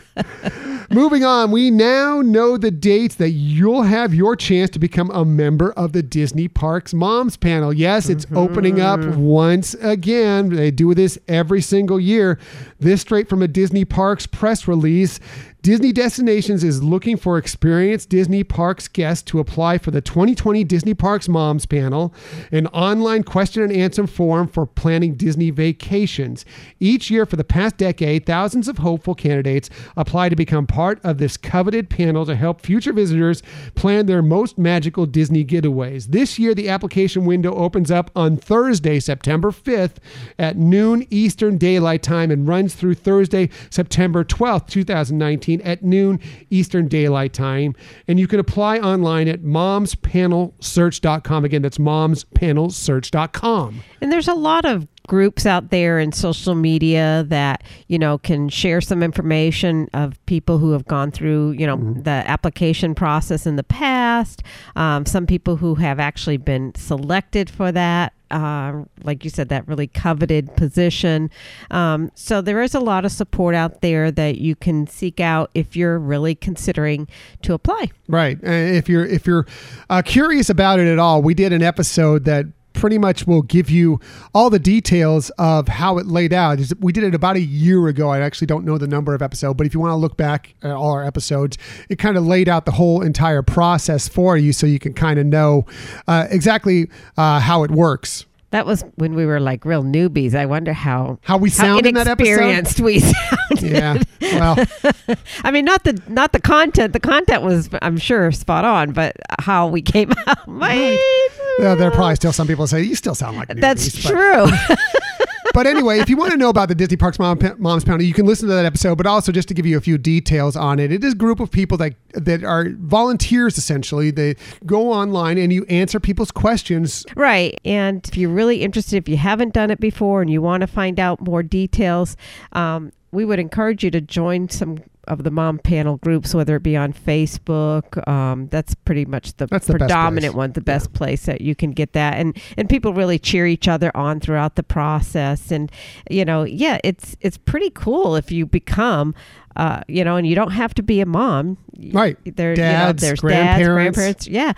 Moving 0.90 1.24
on, 1.24 1.50
we 1.50 1.70
now 1.70 2.20
know 2.22 2.56
the 2.56 2.70
dates 2.70 3.16
that 3.16 3.30
you'll 3.30 3.82
have 3.82 4.14
your 4.14 4.36
chance 4.36 4.70
to 4.70 4.78
become 4.78 5.10
a 5.10 5.24
member 5.24 5.72
of 5.72 5.92
the 5.92 6.02
Disney 6.02 6.46
Parks 6.46 6.94
Moms 6.94 7.36
Panel. 7.36 7.72
Yes, 7.72 8.08
it's 8.08 8.24
mm-hmm. 8.26 8.36
opening 8.36 8.80
up 8.80 9.00
once 9.16 9.74
again. 9.74 10.50
They 10.50 10.70
do 10.70 10.94
this 10.94 11.18
every 11.26 11.60
single 11.60 11.98
year. 11.98 12.38
This 12.78 13.00
straight 13.00 13.28
from 13.28 13.42
a 13.42 13.48
Disney 13.48 13.84
Parks 13.84 14.26
press 14.26 14.68
release. 14.68 15.18
Disney 15.66 15.90
Destinations 15.90 16.62
is 16.62 16.80
looking 16.80 17.16
for 17.16 17.38
experienced 17.38 18.08
Disney 18.08 18.44
Parks 18.44 18.86
guests 18.86 19.24
to 19.24 19.40
apply 19.40 19.78
for 19.78 19.90
the 19.90 20.00
2020 20.00 20.62
Disney 20.62 20.94
Parks 20.94 21.28
Moms 21.28 21.66
Panel, 21.66 22.14
an 22.52 22.68
online 22.68 23.24
question 23.24 23.64
and 23.64 23.72
answer 23.72 24.06
forum 24.06 24.46
for 24.46 24.64
planning 24.64 25.16
Disney 25.16 25.50
vacations. 25.50 26.44
Each 26.78 27.10
year 27.10 27.26
for 27.26 27.34
the 27.34 27.42
past 27.42 27.78
decade, 27.78 28.26
thousands 28.26 28.68
of 28.68 28.78
hopeful 28.78 29.16
candidates 29.16 29.68
apply 29.96 30.28
to 30.28 30.36
become 30.36 30.68
part 30.68 31.00
of 31.02 31.18
this 31.18 31.36
coveted 31.36 31.90
panel 31.90 32.24
to 32.26 32.36
help 32.36 32.60
future 32.60 32.92
visitors 32.92 33.42
plan 33.74 34.06
their 34.06 34.22
most 34.22 34.58
magical 34.58 35.04
Disney 35.04 35.44
getaways. 35.44 36.06
This 36.12 36.38
year, 36.38 36.54
the 36.54 36.68
application 36.68 37.24
window 37.24 37.52
opens 37.52 37.90
up 37.90 38.12
on 38.14 38.36
Thursday, 38.36 39.00
September 39.00 39.50
5th 39.50 39.96
at 40.38 40.56
noon 40.56 41.08
Eastern 41.10 41.58
Daylight 41.58 42.04
Time 42.04 42.30
and 42.30 42.46
runs 42.46 42.76
through 42.76 42.94
Thursday, 42.94 43.50
September 43.68 44.22
12th, 44.22 44.68
2019 44.68 45.55
at 45.62 45.82
noon 45.82 46.20
Eastern 46.50 46.86
Daylight 46.88 47.32
Time. 47.32 47.74
And 48.08 48.20
you 48.20 48.26
can 48.26 48.40
apply 48.40 48.78
online 48.78 49.28
at 49.28 49.42
momspanelsearch.com. 49.42 51.44
Again, 51.44 51.62
that's 51.62 51.78
momspanelsearch.com. 51.78 53.80
And 54.00 54.12
there's 54.12 54.28
a 54.28 54.34
lot 54.34 54.64
of 54.64 54.86
groups 55.06 55.46
out 55.46 55.70
there 55.70 55.98
in 55.98 56.12
social 56.12 56.54
media 56.54 57.24
that 57.28 57.62
you 57.88 57.98
know 57.98 58.18
can 58.18 58.48
share 58.48 58.80
some 58.80 59.02
information 59.02 59.88
of 59.94 60.24
people 60.26 60.58
who 60.58 60.72
have 60.72 60.86
gone 60.86 61.10
through 61.10 61.52
you 61.52 61.66
know 61.66 61.76
the 61.76 62.10
application 62.10 62.94
process 62.94 63.46
in 63.46 63.56
the 63.56 63.64
past. 63.64 64.42
Um, 64.74 65.06
some 65.06 65.26
people 65.26 65.56
who 65.56 65.76
have 65.76 66.00
actually 66.00 66.36
been 66.36 66.74
selected 66.74 67.48
for 67.50 67.72
that 67.72 68.12
uh, 68.30 68.82
like 69.04 69.24
you 69.24 69.30
said 69.30 69.48
that 69.48 69.66
really 69.68 69.86
coveted 69.86 70.54
position. 70.56 71.30
Um, 71.70 72.10
so 72.14 72.40
there 72.40 72.62
is 72.62 72.74
a 72.74 72.80
lot 72.80 73.04
of 73.04 73.12
support 73.12 73.54
out 73.54 73.80
there 73.80 74.10
that 74.10 74.38
you 74.38 74.56
can 74.56 74.86
seek 74.86 75.20
out 75.20 75.50
if 75.54 75.76
you're 75.76 75.98
really 75.98 76.34
considering 76.34 77.08
to 77.42 77.54
apply. 77.54 77.90
Right. 78.08 78.38
And 78.42 78.76
if 78.76 78.88
you're 78.88 79.06
if 79.06 79.26
you're 79.26 79.46
uh, 79.90 80.02
curious 80.02 80.50
about 80.50 80.78
it 80.78 80.88
at 80.88 80.98
all, 80.98 81.22
we 81.22 81.34
did 81.34 81.52
an 81.52 81.62
episode 81.62 82.24
that 82.24 82.46
pretty 82.76 82.98
much 82.98 83.26
will 83.26 83.42
give 83.42 83.68
you 83.70 83.98
all 84.34 84.50
the 84.50 84.58
details 84.58 85.30
of 85.30 85.66
how 85.66 85.98
it 85.98 86.06
laid 86.06 86.32
out. 86.32 86.60
We 86.78 86.92
did 86.92 87.02
it 87.02 87.14
about 87.14 87.36
a 87.36 87.40
year 87.40 87.88
ago. 87.88 88.10
I 88.10 88.20
actually 88.20 88.46
don't 88.46 88.64
know 88.64 88.78
the 88.78 88.86
number 88.86 89.14
of 89.14 89.22
episode, 89.22 89.56
but 89.56 89.66
if 89.66 89.74
you 89.74 89.80
want 89.80 89.90
to 89.90 89.96
look 89.96 90.16
back 90.16 90.54
at 90.62 90.70
all 90.70 90.92
our 90.92 91.04
episodes, 91.04 91.58
it 91.88 91.98
kind 91.98 92.16
of 92.16 92.24
laid 92.26 92.48
out 92.48 92.64
the 92.66 92.72
whole 92.72 93.02
entire 93.02 93.42
process 93.42 94.06
for 94.06 94.36
you, 94.36 94.52
so 94.52 94.66
you 94.66 94.78
can 94.78 94.94
kind 94.94 95.18
of 95.18 95.26
know 95.26 95.66
uh, 96.06 96.26
exactly 96.30 96.88
uh, 97.16 97.40
how 97.40 97.64
it 97.64 97.70
works. 97.70 98.26
That 98.56 98.64
was 98.66 98.82
when 98.96 99.14
we 99.14 99.26
were 99.26 99.38
like 99.38 99.64
real 99.64 99.84
newbies 99.84 100.34
i 100.34 100.46
wonder 100.46 100.72
how 100.72 101.18
How 101.22 101.36
we 101.36 101.50
sound 101.50 101.86
in 101.86 101.94
that 101.94 102.08
episode? 102.08 102.80
we 102.80 103.00
sounded 103.00 103.62
Yeah. 103.62 104.02
Well, 104.20 104.56
I 105.44 105.50
mean, 105.50 105.64
not 105.64 105.84
the 105.84 106.00
not 106.08 106.32
the 106.32 106.40
content. 106.40 106.92
The 106.92 107.00
content 107.00 107.42
was, 107.42 107.68
I'm 107.80 107.96
sure, 107.96 108.30
spot 108.32 108.64
on, 108.64 108.92
but 108.92 109.16
how 109.38 109.66
we 109.68 109.80
came 109.82 110.12
out, 110.26 110.46
well, 110.46 111.76
there 111.76 111.88
are 111.88 111.90
probably 111.90 112.16
still 112.16 112.32
some 112.32 112.46
people 112.46 112.66
say 112.66 112.82
you 112.82 112.94
still 112.96 113.14
sound 113.14 113.36
like 113.36 113.48
That's 113.48 113.88
newbies," 113.88 114.02
but- 114.04 114.10
true. 114.10 114.76
but 115.56 115.66
anyway, 115.66 116.00
if 116.00 116.10
you 116.10 116.18
want 116.18 116.32
to 116.32 116.36
know 116.36 116.50
about 116.50 116.68
the 116.68 116.74
Disney 116.74 116.98
Parks 116.98 117.18
Mom, 117.18 117.38
Moms 117.56 117.82
Panel, 117.82 118.02
you 118.02 118.12
can 118.12 118.26
listen 118.26 118.46
to 118.46 118.54
that 118.54 118.66
episode. 118.66 118.98
But 118.98 119.06
also, 119.06 119.32
just 119.32 119.48
to 119.48 119.54
give 119.54 119.64
you 119.64 119.78
a 119.78 119.80
few 119.80 119.96
details 119.96 120.54
on 120.54 120.78
it, 120.78 120.92
it 120.92 121.02
is 121.02 121.14
a 121.14 121.16
group 121.16 121.40
of 121.40 121.50
people 121.50 121.78
that 121.78 121.94
that 122.12 122.44
are 122.44 122.68
volunteers 122.78 123.56
essentially. 123.56 124.10
They 124.10 124.34
go 124.66 124.92
online 124.92 125.38
and 125.38 125.50
you 125.50 125.64
answer 125.70 125.98
people's 125.98 126.30
questions. 126.30 127.06
right. 127.16 127.58
And 127.64 128.06
if 128.06 128.18
you're 128.18 128.28
really 128.28 128.60
interested, 128.60 128.98
if 128.98 129.08
you 129.08 129.16
haven't 129.16 129.54
done 129.54 129.70
it 129.70 129.80
before 129.80 130.20
and 130.20 130.30
you 130.30 130.42
want 130.42 130.60
to 130.60 130.66
find 130.66 131.00
out 131.00 131.22
more 131.22 131.42
details, 131.42 132.18
um, 132.52 132.92
we 133.12 133.24
would 133.24 133.38
encourage 133.38 133.82
you 133.82 133.90
to 133.92 134.02
join 134.02 134.50
some 134.50 134.76
of 135.06 135.24
the 135.24 135.30
mom 135.30 135.58
panel 135.58 135.96
groups, 135.98 136.34
whether 136.34 136.56
it 136.56 136.62
be 136.62 136.76
on 136.76 136.92
Facebook. 136.92 138.06
Um, 138.08 138.48
that's 138.48 138.74
pretty 138.74 139.04
much 139.04 139.36
the 139.36 139.46
That's 139.46 139.68
predominant 139.68 140.34
one, 140.34 140.52
the 140.52 140.60
best 140.60 140.92
place 140.92 141.26
that 141.26 141.40
you 141.40 141.54
can 141.54 141.72
get 141.72 141.92
that. 141.92 142.14
And 142.14 142.36
and 142.56 142.68
people 142.68 142.92
really 142.92 143.18
cheer 143.18 143.46
each 143.46 143.68
other 143.68 143.96
on 143.96 144.20
throughout 144.20 144.56
the 144.56 144.62
process. 144.62 145.50
And 145.50 145.70
you 146.10 146.24
know, 146.24 146.44
yeah, 146.44 146.78
it's 146.84 147.16
it's 147.20 147.38
pretty 147.38 147.70
cool 147.70 148.16
if 148.16 148.30
you 148.30 148.46
become. 148.46 149.14
Uh, 149.56 149.80
you 149.88 150.04
know, 150.04 150.16
and 150.16 150.26
you 150.26 150.34
don't 150.34 150.50
have 150.50 150.74
to 150.74 150.82
be 150.82 151.00
a 151.00 151.06
mom. 151.06 151.56
Right. 151.90 152.18
There, 152.36 152.54
Dads, 152.54 152.58
you 153.02 153.06
know, 153.06 153.08
there's 153.08 153.20
grandparents. 153.20 153.96
dads, 153.96 154.28
grandparents. 154.28 154.28
Yeah. 154.28 154.52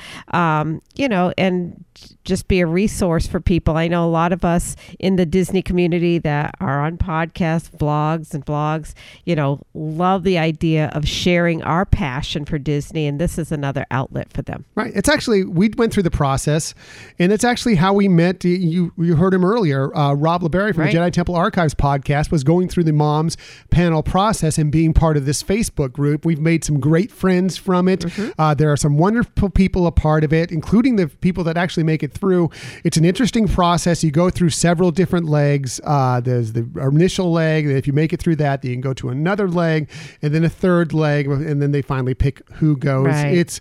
Um, 0.60 0.82
you 0.96 1.08
know, 1.08 1.32
and 1.38 1.84
just 2.24 2.48
be 2.48 2.60
a 2.60 2.66
resource 2.66 3.26
for 3.26 3.40
people. 3.40 3.76
I 3.76 3.88
know 3.88 4.04
a 4.04 4.10
lot 4.10 4.32
of 4.32 4.44
us 4.44 4.76
in 4.98 5.16
the 5.16 5.26
Disney 5.26 5.62
community 5.62 6.18
that 6.18 6.54
are 6.60 6.80
on 6.84 6.98
podcasts, 6.98 7.70
vlogs, 7.70 8.34
and 8.34 8.44
blogs, 8.44 8.94
you 9.24 9.36
know, 9.36 9.60
love 9.74 10.24
the 10.24 10.37
idea 10.38 10.90
of 10.94 11.06
sharing 11.06 11.62
our 11.62 11.84
passion 11.84 12.44
for 12.44 12.58
Disney, 12.58 13.06
and 13.06 13.20
this 13.20 13.38
is 13.38 13.52
another 13.52 13.84
outlet 13.90 14.32
for 14.32 14.42
them. 14.42 14.64
Right. 14.74 14.92
It's 14.94 15.08
actually 15.08 15.44
we 15.44 15.70
went 15.76 15.92
through 15.92 16.02
the 16.04 16.10
process, 16.10 16.74
and 17.18 17.32
it's 17.32 17.44
actually 17.44 17.76
how 17.76 17.92
we 17.92 18.08
met. 18.08 18.44
You 18.44 18.92
you 18.98 19.16
heard 19.16 19.34
him 19.34 19.44
earlier. 19.44 19.94
Uh, 19.96 20.14
Rob 20.14 20.42
LeBerry 20.42 20.72
from 20.74 20.84
Right. 20.84 20.92
the 20.92 20.98
Jedi 20.98 21.12
Temple 21.12 21.34
Archives 21.34 21.74
podcast 21.74 22.30
was 22.30 22.44
going 22.44 22.68
through 22.68 22.84
the 22.84 22.92
moms 22.92 23.36
panel 23.70 24.02
process 24.02 24.58
and 24.58 24.70
being 24.72 24.92
part 24.92 25.16
of 25.16 25.26
this 25.26 25.42
Facebook 25.42 25.92
group. 25.92 26.24
We've 26.24 26.40
made 26.40 26.64
some 26.64 26.80
great 26.80 27.10
friends 27.10 27.56
from 27.56 27.88
it. 27.88 28.04
Uh, 28.38 28.54
there 28.54 28.70
are 28.72 28.76
some 28.76 28.98
wonderful 28.98 29.50
people 29.50 29.86
a 29.86 29.92
part 29.92 30.24
of 30.24 30.32
it, 30.32 30.50
including 30.52 30.96
the 30.96 31.08
people 31.08 31.44
that 31.44 31.56
actually 31.56 31.84
make 31.84 32.02
it 32.02 32.12
through. 32.12 32.50
It's 32.84 32.96
an 32.96 33.04
interesting 33.04 33.48
process. 33.48 34.02
You 34.04 34.10
go 34.10 34.30
through 34.30 34.50
several 34.50 34.90
different 34.90 35.26
legs. 35.26 35.80
Uh, 35.84 36.20
there's 36.20 36.52
the 36.52 36.68
initial 36.80 37.32
leg. 37.32 37.66
If 37.66 37.86
you 37.86 37.92
make 37.92 38.12
it 38.12 38.20
through 38.20 38.36
that, 38.36 38.62
then 38.62 38.70
you 38.70 38.74
can 38.76 38.80
go 38.82 38.92
to 38.94 39.08
another 39.08 39.48
leg, 39.48 39.88
and 40.22 40.27
then 40.34 40.44
a 40.44 40.48
third 40.48 40.92
leg, 40.92 41.26
and 41.26 41.60
then 41.62 41.72
they 41.72 41.82
finally 41.82 42.14
pick 42.14 42.42
who 42.52 42.76
goes. 42.76 43.06
Right. 43.06 43.34
It's 43.34 43.60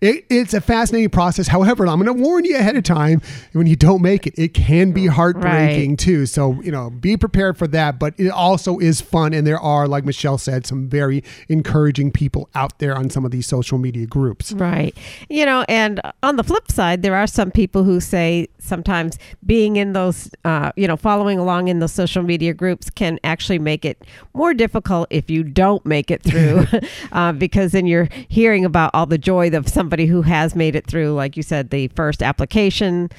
it, 0.00 0.24
it's 0.30 0.54
a 0.54 0.60
fascinating 0.60 1.10
process. 1.10 1.48
However, 1.48 1.86
I'm 1.86 2.00
going 2.02 2.16
to 2.16 2.22
warn 2.22 2.44
you 2.44 2.56
ahead 2.56 2.76
of 2.76 2.84
time 2.84 3.20
when 3.52 3.66
you 3.66 3.76
don't 3.76 4.02
make 4.02 4.26
it, 4.26 4.34
it 4.38 4.54
can 4.54 4.92
be 4.92 5.06
heartbreaking 5.06 5.90
Right. 5.90 5.98
too. 5.98 6.26
So 6.26 6.60
you 6.62 6.70
know, 6.72 6.90
be 6.90 7.16
prepared 7.16 7.56
for 7.58 7.66
that. 7.68 7.98
But 7.98 8.14
it 8.18 8.30
also 8.30 8.78
is 8.78 9.00
fun, 9.00 9.32
and 9.32 9.46
there 9.46 9.60
are, 9.60 9.88
like 9.88 10.04
Michelle 10.04 10.38
said, 10.38 10.66
some 10.66 10.88
very 10.88 11.22
encouraging 11.48 12.12
people 12.12 12.48
out 12.54 12.78
there 12.78 12.96
on 12.96 13.10
some 13.10 13.24
of 13.24 13.30
these 13.30 13.46
social 13.46 13.78
media 13.78 14.06
groups. 14.06 14.52
Right. 14.52 14.96
You 15.28 15.44
know, 15.46 15.64
and 15.68 16.00
on 16.22 16.36
the 16.36 16.44
flip 16.44 16.70
side, 16.70 17.02
there 17.02 17.14
are 17.14 17.26
some 17.26 17.50
people 17.50 17.84
who 17.84 18.00
say 18.00 18.48
sometimes 18.58 19.18
being 19.44 19.76
in 19.76 19.92
those, 19.92 20.30
uh, 20.44 20.72
you 20.76 20.86
know, 20.86 20.96
following 20.96 21.38
along 21.38 21.68
in 21.68 21.78
those 21.78 21.92
social 21.92 22.22
media 22.22 22.52
groups 22.54 22.90
can 22.90 23.18
actually 23.24 23.58
make 23.58 23.84
it 23.84 24.04
more 24.34 24.54
difficult 24.54 25.06
if 25.10 25.30
you 25.30 25.42
don't 25.42 25.84
make 25.86 26.07
it 26.10 26.22
through, 26.22 26.64
uh, 27.12 27.32
because 27.32 27.72
then 27.72 27.86
you're 27.86 28.08
hearing 28.28 28.64
about 28.64 28.90
all 28.94 29.06
the 29.06 29.18
joy 29.18 29.50
of 29.50 29.68
somebody 29.68 30.06
who 30.06 30.22
has 30.22 30.54
made 30.54 30.74
it 30.76 30.86
through, 30.86 31.12
like 31.14 31.36
you 31.36 31.42
said, 31.42 31.70
the 31.70 31.88
first 31.88 32.22
application. 32.22 33.10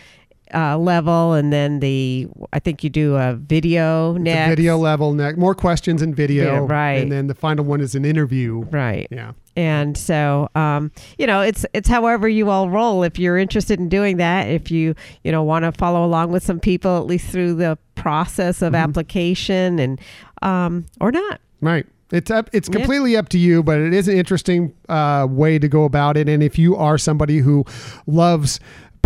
Uh, 0.52 0.76
level 0.76 1.34
and 1.34 1.54
then 1.54 1.80
the 1.80 2.28
I 2.52 2.58
think 2.58 2.84
you 2.84 2.90
do 2.90 3.16
a 3.16 3.36
video 3.36 4.14
next 4.14 4.50
video 4.50 4.78
level 4.78 5.14
next, 5.14 5.38
more 5.38 5.54
questions 5.54 6.02
in 6.02 6.16
video, 6.16 6.66
Yeah, 6.66 6.66
right. 6.68 7.04
And 7.04 7.12
then 7.12 7.28
the 7.28 7.36
final 7.36 7.64
one 7.64 7.82
is 7.82 7.94
an 7.94 8.04
interview. 8.04 8.62
right 8.72 9.06
Yeah. 9.12 9.34
And 9.56 9.98
so, 9.98 10.50
um, 10.56 10.92
you 11.18 11.28
know, 11.28 11.42
it's 11.42 11.66
it's 11.74 11.90
however 11.90 12.28
you 12.30 12.50
all 12.50 12.70
roll. 12.70 13.04
If 13.04 13.20
you're 13.20 13.38
interested 13.38 13.78
in 13.78 13.90
doing 13.90 14.18
that, 14.18 14.48
if 14.48 14.72
you 14.72 14.96
you 15.24 15.32
know 15.32 15.44
want 15.44 15.66
to 15.66 15.72
follow 15.74 16.04
along 16.06 16.32
with 16.32 16.44
some 16.44 16.60
people 16.60 16.98
at 16.98 17.06
least 17.06 17.30
through 17.30 17.56
the 17.56 17.78
process 17.96 18.62
of 18.62 18.74
application 18.74 19.78
and 19.78 20.00
um, 20.42 20.86
or 21.02 21.12
not. 21.12 21.42
Right. 21.62 21.86
It's 22.12 22.32
up. 22.32 22.50
It's 22.54 22.68
Yeah. 22.70 22.78
completely 22.80 23.16
up 23.16 23.30
to 23.30 23.38
you, 23.38 23.62
but 23.62 23.80
it 23.80 23.94
is 23.94 24.08
an 24.08 24.18
interesting 24.18 24.74
uh, 24.88 25.28
way 25.30 25.60
to 25.60 25.68
go 25.68 25.84
about 25.84 26.18
it. 26.18 26.28
And 26.28 26.42
if 26.42 26.58
you 26.58 26.76
are 26.76 26.98
somebody 26.98 27.40
who 27.40 27.66
loves 28.08 28.60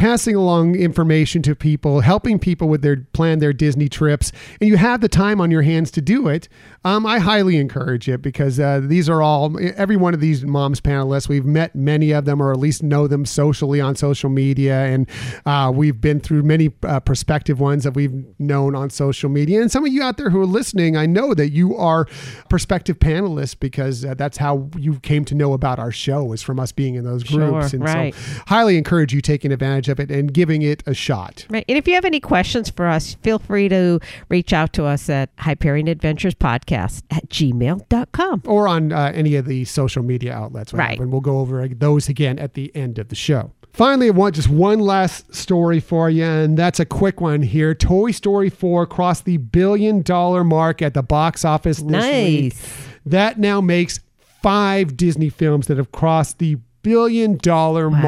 passing 0.04 0.36
along 0.36 0.76
information 0.76 1.42
to 1.42 1.56
people, 1.56 2.02
helping 2.02 2.38
people 2.38 2.68
with 2.68 2.82
their 2.82 2.98
plan 3.14 3.40
their 3.40 3.54
Disney 3.54 3.88
trips, 3.88 4.34
and 4.60 4.70
you 4.70 4.76
have 4.76 5.00
the 5.00 5.08
time 5.08 5.40
on 5.40 5.50
your 5.50 5.62
hands 5.62 5.90
to 5.92 6.02
do 6.02 6.28
it, 6.28 6.50
um, 6.84 7.06
I 7.06 7.20
highly 7.20 7.56
encourage 7.56 8.10
it 8.10 8.22
because 8.22 8.60
uh, 8.60 8.82
these 8.84 9.08
are 9.08 9.22
all 9.22 9.58
every 9.78 9.96
one 9.96 10.14
of 10.14 10.20
these 10.20 10.44
moms 10.44 10.82
panelists. 10.82 11.30
We've 11.30 11.46
met 11.46 11.74
many 11.74 12.12
of 12.12 12.26
them, 12.26 12.42
or 12.42 12.52
at 12.52 12.60
least 12.60 12.84
know 12.84 13.08
them 13.08 13.24
socially 13.26 13.80
on 13.80 13.96
social 13.96 14.30
media, 14.30 14.88
and 14.88 15.10
uh, 15.46 15.72
we've 15.74 16.02
been 16.02 16.20
through 16.20 16.44
many 16.44 16.74
uh, 16.84 17.00
prospective 17.00 17.62
ones 17.62 17.86
that 17.86 17.92
we've 17.92 18.26
known 18.38 18.76
on 18.76 18.90
social 18.90 19.30
media. 19.30 19.62
And 19.62 19.72
some 19.72 19.86
of 19.86 19.94
you 19.94 20.04
out 20.04 20.18
there 20.18 20.32
who 20.32 20.42
are 20.42 20.46
listening, 20.46 20.98
I 20.98 21.06
know 21.06 21.34
that 21.34 21.52
you 21.52 21.78
are 21.78 22.08
prospective 22.50 23.00
panelists 23.00 23.58
because 23.58 24.04
uh, 24.04 24.16
that's 24.16 24.36
how 24.36 24.70
you 24.78 25.00
came 25.00 25.24
to 25.24 25.36
know 25.36 25.54
about 25.54 25.80
our 25.80 25.94
show 25.94 26.34
is 26.34 26.42
from 26.42 26.60
us 26.60 26.74
being 26.74 26.96
in 26.96 27.06
those 27.06 27.24
Sure, 27.24 27.52
groups. 27.52 27.72
and 27.72 27.86
right. 27.86 28.14
so, 28.14 28.42
highly 28.48 28.78
encourage 28.78 29.14
you 29.14 29.22
taking 29.22 29.54
advantage 29.54 29.88
of 29.88 29.93
it 30.00 30.12
and 30.12 30.34
giving 30.34 30.62
it 30.62 30.84
a 30.86 30.94
shot. 30.94 31.46
Right. 31.50 31.66
And 31.68 31.78
if 31.78 31.88
you 31.88 31.96
have 31.96 32.06
any 32.06 32.20
questions 32.20 32.70
for 32.70 32.88
us, 32.88 33.16
feel 33.16 33.40
free 33.40 33.70
to 33.70 34.00
reach 34.30 34.54
out 34.54 34.74
to 34.74 34.86
us 34.86 35.10
at 35.10 35.30
Hyperion 35.40 35.88
Adventures 35.88 36.36
Podcast 36.36 37.04
at 37.12 37.30
gmail.com. 37.30 38.44
or 38.46 38.68
on 38.68 38.92
uh, 38.92 39.12
any 39.14 39.36
of 39.36 39.46
the 39.46 39.66
social 39.66 40.04
media 40.04 40.34
outlets. 40.34 40.74
Right. 40.74 41.00
And 41.00 41.12
we'll 41.12 41.22
go 41.22 41.40
over 41.40 41.68
those 41.68 42.10
again 42.10 42.40
at 42.40 42.54
the 42.54 42.76
end 42.76 43.00
of 43.00 43.10
the 43.10 43.16
show. 43.16 43.52
Finally, 43.74 44.08
I 44.08 44.12
want 44.12 44.36
just 44.36 44.50
one 44.50 44.80
last 44.80 45.34
story 45.34 45.80
for 45.80 46.08
you, 46.08 46.24
and 46.24 46.56
that's 46.56 46.80
a 46.80 46.86
quick 46.86 47.20
one 47.20 47.42
here. 47.42 47.74
Toy 47.74 48.12
Story 48.12 48.50
4 48.52 48.86
crossed 48.86 49.26
the 49.26 49.38
billion 49.38 50.04
dollar 50.04 50.44
mark 50.44 50.84
at 50.84 50.94
the 50.94 51.02
box 51.02 51.44
office 51.44 51.78
this 51.78 52.06
week. 52.06 52.54
Nice. 52.54 52.88
That 53.08 53.40
now 53.40 53.62
makes 53.62 54.00
five 54.44 54.96
Disney 54.96 55.30
films 55.30 55.66
that 55.68 55.78
have 55.78 55.92
crossed 55.92 56.38
the 56.38 56.58
billion 56.84 57.38
dollar 57.38 57.90
Wow. 57.90 58.00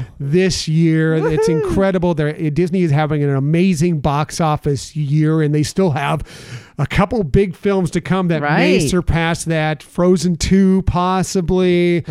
mark 0.00 0.04
this 0.18 0.66
year. 0.66 1.14
It's 1.14 1.48
incredible. 1.48 2.14
They're, 2.14 2.32
Disney 2.50 2.82
is 2.82 2.90
having 2.90 3.22
an 3.22 3.30
amazing 3.34 4.00
box 4.00 4.40
office 4.40 4.96
year, 4.96 5.42
and 5.42 5.54
they 5.54 5.62
still 5.62 5.92
have 5.92 6.22
a 6.78 6.86
couple 6.86 7.22
big 7.22 7.54
films 7.54 7.90
to 7.92 8.00
come 8.00 8.28
that 8.28 8.42
may 8.42 8.80
surpass 8.88 9.44
that. 9.44 9.82
Frozen 9.82 10.36
2, 10.36 10.82
possibly. 10.86 12.04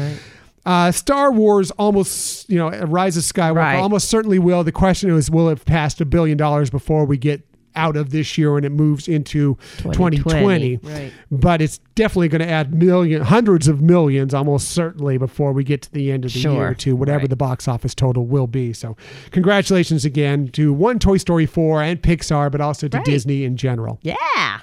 Uh, 0.65 0.91
Star 0.91 1.31
Wars 1.31 1.69
almost, 1.71 2.49
you 2.49 2.57
know, 2.57 2.69
Rise 2.69 3.17
of 3.17 3.23
Skywalker 3.23 3.55
Right. 3.55 3.75
almost 3.75 4.07
certainly 4.09 4.39
will. 4.39 4.63
The 4.63 4.71
question 4.71 5.11
is, 5.11 5.29
will 5.29 5.49
it 5.49 5.63
pass 5.65 5.99
a 6.01 6.05
billion 6.05 6.37
dollars 6.37 6.69
before 6.71 7.05
we 7.05 7.17
get 7.17 7.41
out 7.75 7.95
of 7.97 8.09
this 8.11 8.37
year 8.37 8.55
and 8.57 8.65
it 8.65 8.71
moves 8.71 9.07
into 9.07 9.57
2020? 9.77 10.17
2020, 10.17 10.77
right. 10.83 11.11
But 11.31 11.61
it's 11.61 11.79
definitely 11.95 12.27
going 12.29 12.41
to 12.41 12.49
add 12.49 12.73
million, 12.73 13.21
hundreds 13.21 13.67
of 13.67 13.81
millions, 13.81 14.33
almost 14.33 14.69
certainly, 14.69 15.17
before 15.17 15.51
we 15.53 15.63
get 15.63 15.81
to 15.83 15.91
the 15.91 16.11
end 16.11 16.25
of 16.25 16.33
the 16.33 16.39
Sure. 16.39 16.53
year 16.53 16.73
to 16.75 16.95
whatever 16.95 17.19
Right. 17.19 17.29
the 17.29 17.35
box 17.35 17.67
office 17.67 17.95
total 17.95 18.25
will 18.25 18.47
be. 18.47 18.73
So, 18.73 18.95
congratulations 19.31 20.05
again 20.05 20.47
to 20.53 20.73
one 20.73 20.99
Toy 20.99 21.17
Story 21.17 21.45
4 21.45 21.81
and 21.81 22.01
Pixar, 22.01 22.51
but 22.51 22.61
also 22.61 22.87
to 22.87 22.97
Right. 22.97 23.05
Disney 23.05 23.43
in 23.43 23.57
general. 23.57 23.99
Yeah. 24.01 24.15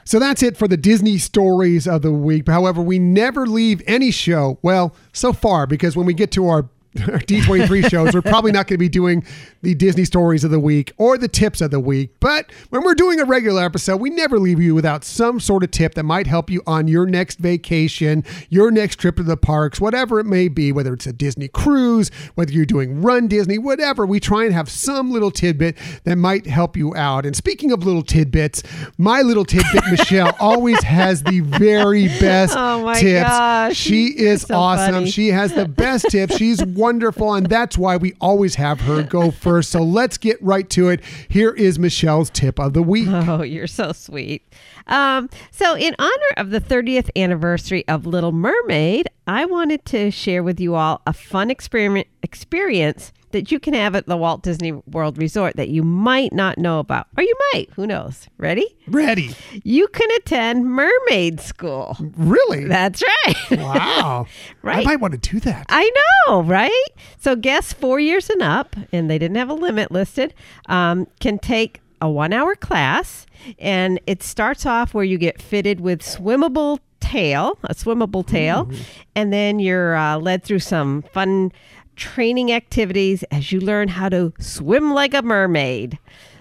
So 0.04 0.18
that's 0.18 0.42
it 0.42 0.56
for 0.56 0.66
the 0.68 0.76
Disney 0.76 1.18
stories 1.18 1.86
of 1.86 2.02
the 2.02 2.12
week. 2.12 2.48
However, 2.48 2.82
we 2.82 2.98
never 2.98 3.46
leave 3.46 3.82
any 3.86 4.10
show, 4.10 4.58
well, 4.62 4.94
so 5.12 5.32
far, 5.32 5.66
because 5.66 5.96
when 5.96 6.06
we 6.06 6.14
get 6.14 6.30
to 6.32 6.48
our 6.48 6.66
our 7.08 7.18
D23 7.20 7.88
shows, 7.90 8.12
we're 8.12 8.20
probably 8.22 8.52
not 8.52 8.66
going 8.66 8.74
to 8.74 8.78
be 8.78 8.88
doing 8.88 9.24
the 9.62 9.74
Disney 9.74 10.04
stories 10.04 10.44
of 10.44 10.50
the 10.50 10.60
week 10.60 10.92
or 10.98 11.16
the 11.16 11.28
tips 11.28 11.60
of 11.60 11.70
the 11.70 11.80
week. 11.80 12.10
But 12.20 12.50
when 12.70 12.82
we're 12.84 12.94
doing 12.94 13.18
a 13.20 13.24
regular 13.24 13.64
episode, 13.64 13.96
we 13.96 14.10
never 14.10 14.38
leave 14.38 14.60
you 14.60 14.74
without 14.74 15.02
some 15.04 15.40
sort 15.40 15.62
of 15.62 15.70
tip 15.70 15.94
that 15.94 16.02
might 16.02 16.26
help 16.26 16.50
you 16.50 16.62
on 16.66 16.88
your 16.88 17.06
next 17.06 17.38
vacation, 17.38 18.24
your 18.50 18.70
next 18.70 18.96
trip 18.96 19.16
to 19.16 19.22
the 19.22 19.36
parks, 19.36 19.80
whatever 19.80 20.20
it 20.20 20.26
may 20.26 20.48
be, 20.48 20.70
whether 20.72 20.92
it's 20.92 21.06
a 21.06 21.12
Disney 21.12 21.48
cruise, 21.48 22.10
whether 22.34 22.52
you're 22.52 22.66
doing 22.66 23.00
Run 23.02 23.26
Disney, 23.28 23.58
whatever. 23.58 24.04
We 24.04 24.20
try 24.20 24.44
and 24.44 24.52
have 24.52 24.68
some 24.68 25.10
little 25.10 25.30
tidbit 25.30 25.76
that 26.04 26.16
might 26.16 26.46
help 26.46 26.76
you 26.76 26.94
out. 26.94 27.24
And 27.24 27.34
speaking 27.34 27.72
of 27.72 27.84
little 27.84 28.02
tidbits, 28.02 28.62
my 28.98 29.22
little 29.22 29.44
tidbit, 29.44 29.82
Michelle, 29.90 30.36
always 30.38 30.82
has 30.82 31.22
the 31.22 31.40
very 31.40 32.08
best 32.08 32.54
Oh 32.56 32.84
my 32.84 33.00
tips. 33.00 33.28
gosh. 33.30 33.76
She 33.76 34.06
is 34.08 34.42
So 34.42 34.54
awesome. 34.56 34.92
funny. 34.94 35.10
She 35.10 35.28
has 35.28 35.54
the 35.54 35.66
best 35.66 36.06
tips. 36.10 36.36
She's 36.36 36.62
wonderful, 36.82 37.32
and 37.32 37.46
that's 37.46 37.78
why 37.78 37.96
we 37.96 38.12
always 38.20 38.56
have 38.56 38.80
her 38.80 39.04
go 39.04 39.30
first. 39.30 39.70
So 39.70 39.84
let's 39.84 40.18
get 40.18 40.42
right 40.42 40.68
to 40.70 40.88
it. 40.88 41.00
Here 41.28 41.52
is 41.52 41.78
Michelle's 41.78 42.28
tip 42.28 42.58
of 42.58 42.72
the 42.72 42.82
week. 42.82 43.08
Oh, 43.08 43.42
you're 43.42 43.68
so 43.68 43.92
sweet. 43.92 44.42
Um, 44.88 45.30
so, 45.52 45.76
in 45.76 45.94
honor 46.00 46.32
of 46.36 46.50
the 46.50 46.60
30th 46.60 47.08
anniversary 47.14 47.86
of 47.86 48.04
Little 48.04 48.32
Mermaid, 48.32 49.08
I 49.28 49.44
wanted 49.44 49.84
to 49.86 50.10
share 50.10 50.42
with 50.42 50.58
you 50.58 50.74
all 50.74 51.02
a 51.06 51.12
fun 51.12 51.50
experiment 51.52 52.08
experience 52.22 53.12
that 53.32 53.50
you 53.50 53.58
can 53.58 53.74
have 53.74 53.94
at 53.94 54.06
the 54.06 54.16
Walt 54.16 54.42
Disney 54.42 54.72
World 54.72 55.18
Resort 55.18 55.56
that 55.56 55.68
you 55.68 55.82
might 55.82 56.32
not 56.32 56.58
know 56.58 56.78
about, 56.78 57.06
or 57.16 57.22
you 57.22 57.34
might. 57.52 57.68
Who 57.74 57.86
knows? 57.86 58.28
Ready? 58.38 58.66
Ready? 58.86 59.34
You 59.64 59.88
can 59.88 60.10
attend 60.12 60.66
mermaid 60.66 61.40
school. 61.40 61.96
Really? 62.16 62.64
That's 62.64 63.02
right. 63.02 63.50
wow. 63.58 64.26
right. 64.62 64.86
I 64.86 64.90
might 64.90 65.00
want 65.00 65.20
to 65.20 65.30
do 65.30 65.40
that. 65.40 65.66
I 65.68 65.90
know, 66.26 66.42
right? 66.42 66.86
So 67.18 67.36
guests 67.36 67.72
four 67.72 68.00
years 68.00 68.30
and 68.30 68.42
up, 68.42 68.76
and 68.92 69.10
they 69.10 69.18
didn't 69.18 69.36
have 69.36 69.50
a 69.50 69.54
limit 69.54 69.90
listed, 69.90 70.34
um, 70.66 71.06
can 71.20 71.38
take 71.38 71.80
a 72.00 72.08
one 72.08 72.32
hour 72.32 72.54
class. 72.54 73.26
And 73.58 74.00
it 74.06 74.22
starts 74.22 74.66
off 74.66 74.94
where 74.94 75.04
you 75.04 75.18
get 75.18 75.40
fitted 75.40 75.80
with 75.80 76.00
swimmable 76.00 76.78
tail, 77.00 77.58
a 77.64 77.74
swimmable 77.74 78.26
tail, 78.26 78.70
and 79.14 79.32
then 79.32 79.58
you're 79.58 79.96
uh, 79.96 80.18
led 80.18 80.42
through 80.42 80.60
some 80.60 81.02
fun 81.12 81.52
training 81.96 82.52
activities 82.52 83.22
as 83.24 83.52
you 83.52 83.60
learn 83.60 83.88
how 83.88 84.08
to 84.08 84.32
swim 84.38 84.92
like 84.92 85.14
a 85.14 85.22
mermaid. 85.22 85.98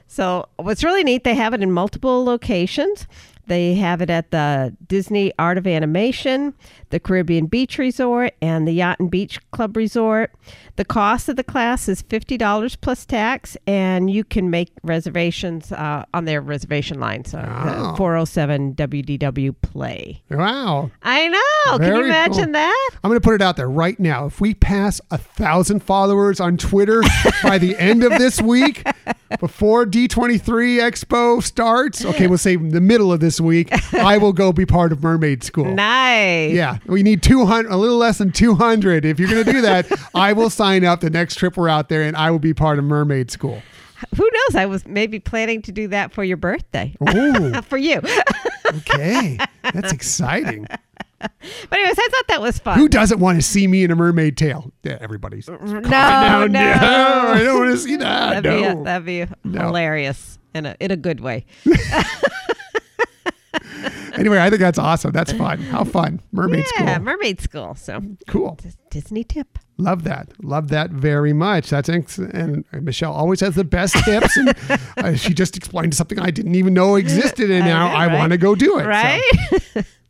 So 0.08 0.48
what's 0.58 0.84
really 0.84 1.04
neat, 1.04 1.24
they 1.24 1.36
have 1.36 1.54
it 1.54 1.64
in 1.64 1.72
multiple 1.72 2.26
locations. 2.26 3.08
They 3.48 3.76
have 3.76 4.02
it 4.02 4.10
at 4.10 4.32
the 4.32 4.76
Disney 4.88 5.34
Art 5.38 5.58
of 5.58 5.68
Animation, 5.68 6.54
the 6.90 7.00
Caribbean 7.00 7.48
Beach 7.48 7.78
Resort, 7.78 8.34
and 8.42 8.68
the 8.68 8.72
Yacht 8.72 9.00
and 9.00 9.10
Beach 9.12 9.40
Club 9.52 9.76
Resort. 9.76 10.32
The 10.78 10.86
cost 10.86 11.28
of 11.30 11.36
the 11.36 11.44
class 11.44 11.90
is 11.90 12.02
$50 12.04 12.78
plus 12.82 13.06
tax, 13.06 13.58
and 13.68 14.10
you 14.10 14.24
can 14.24 14.50
make 14.50 14.72
reservations 14.84 15.72
uh, 15.72 16.06
on 16.14 16.26
their 16.26 16.42
reservation 16.42 17.00
line. 17.00 17.26
So 17.26 17.40
Wow. 17.40 17.94
uh, 17.94 17.96
407 17.96 18.76
WDW 18.76 19.54
Play. 19.62 20.22
Wow. 20.30 20.92
I 21.04 21.28
know. 21.28 21.78
Can 21.78 21.96
you 21.96 22.04
imagine 22.06 22.44
cool. 22.46 22.54
that? 22.54 22.90
I'm 23.04 23.10
going 23.10 23.20
to 23.20 23.24
put 23.24 23.36
it 23.36 23.42
out 23.42 23.58
there 23.58 23.70
right 23.70 24.00
now. 24.00 24.26
If 24.26 24.40
we 24.42 24.54
pass 24.54 25.02
a 25.12 25.18
thousand 25.18 25.82
followers 25.84 26.40
on 26.40 26.58
Twitter 26.58 27.02
by 27.44 27.58
the 27.58 27.76
end 27.78 28.04
of 28.04 28.12
this 28.18 28.42
week, 28.42 28.84
before 29.40 29.86
D23 29.86 30.80
Expo 30.80 31.42
starts, 31.44 32.06
okay, 32.06 32.28
we'll 32.28 32.38
say 32.38 32.56
the 32.56 32.82
middle 32.82 33.12
of 33.12 33.20
this 33.20 33.31
week, 33.40 33.70
I 33.94 34.18
will 34.18 34.34
go 34.34 34.52
be 34.52 34.66
part 34.66 34.92
of 34.92 35.02
Mermaid 35.04 35.44
School. 35.44 35.74
Nice. 35.74 36.54
Yeah, 36.54 36.80
we 36.88 37.04
need 37.04 37.22
200, 37.24 37.72
a 37.72 37.78
little 37.78 37.98
less 37.98 38.18
than 38.18 38.32
200. 38.32 39.06
If 39.06 39.20
you're 39.20 39.30
going 39.30 39.46
to 39.46 39.52
do 39.52 39.62
that, 39.62 39.86
I 40.16 40.34
will 40.34 40.50
sign 40.50 40.84
up 40.84 41.00
the 41.02 41.10
next 41.10 41.36
trip 41.36 41.56
we're 41.56 41.70
out 41.70 41.88
there 41.90 42.02
and 42.02 42.18
I 42.18 42.32
will 42.32 42.40
be 42.40 42.54
part 42.54 42.80
of 42.80 42.86
Mermaid 42.86 43.32
School. 43.32 43.62
Who 44.18 44.24
knows? 44.24 44.56
I 44.56 44.66
was 44.66 44.86
maybe 44.88 45.20
planning 45.20 45.62
to 45.62 45.72
do 45.72 45.88
that 45.90 46.12
for 46.12 46.24
your 46.24 46.38
birthday. 46.38 46.96
For 47.70 47.78
you. 47.78 48.02
okay. 48.66 49.38
That's 49.64 49.92
exciting. 49.92 50.66
But 51.20 51.30
anyways, 51.72 52.00
I 52.00 52.08
thought 52.12 52.28
that 52.30 52.42
was 52.42 52.58
fun. 52.58 52.80
Who 52.80 52.88
doesn't 52.90 53.20
want 53.20 53.38
to 53.38 53.44
see 53.44 53.68
me 53.68 53.84
in 53.84 53.92
a 53.92 53.96
mermaid 53.96 54.38
tail? 54.38 54.72
Yeah, 54.82 54.98
everybody's. 55.00 55.48
no, 55.48 55.58
no, 55.58 56.48
no, 56.48 56.60
I 56.60 57.42
don't 57.44 57.60
want 57.60 57.72
to 57.74 57.78
see 57.78 57.96
that. 57.98 58.42
That'd 58.42 58.44
be, 58.44 58.62
no. 58.74 58.84
that'd 58.84 59.06
be 59.06 59.26
No. 59.44 59.68
hilarious 59.68 60.40
in 60.56 60.66
a 60.66 60.76
in 60.80 60.90
a 60.90 60.98
good 60.98 61.20
way. 61.20 61.46
Anyway, 64.14 64.40
I 64.40 64.50
think 64.50 64.60
that's 64.60 64.78
awesome. 64.78 65.12
That's 65.12 65.32
fun. 65.32 65.60
How 65.62 65.86
fun. 65.86 66.20
Mermaid 66.34 66.60
yeah, 66.60 66.66
school. 66.66 66.86
Yeah, 66.86 67.00
mermaid 67.00 67.40
school. 67.40 67.76
So 67.76 68.02
Cool. 68.28 68.60
Disney 68.90 69.24
tip. 69.24 69.58
Love 69.78 70.04
that. 70.04 70.28
Love 70.44 70.68
that 70.68 70.92
very 70.92 71.32
much. 71.32 71.70
That's 71.70 71.88
ex- 71.88 72.18
and 72.18 72.66
Michelle 72.74 73.14
always 73.14 73.40
has 73.40 73.56
the 73.56 73.64
best 73.64 73.96
tips. 74.04 74.36
And 74.36 74.54
uh, 74.98 75.16
she 75.16 75.34
just 75.34 75.56
explained 75.56 75.96
something 75.96 76.20
I 76.20 76.30
didn't 76.30 76.56
even 76.56 76.74
know 76.74 76.96
existed, 76.96 77.50
and 77.50 77.64
I 77.64 77.68
now 77.68 77.88
know, 77.88 77.96
I 77.96 78.14
want 78.14 78.32
to 78.34 78.38
go 78.38 78.54
do 78.54 78.80
it. 78.80 78.84
So 78.84 78.88
Right? 78.90 79.86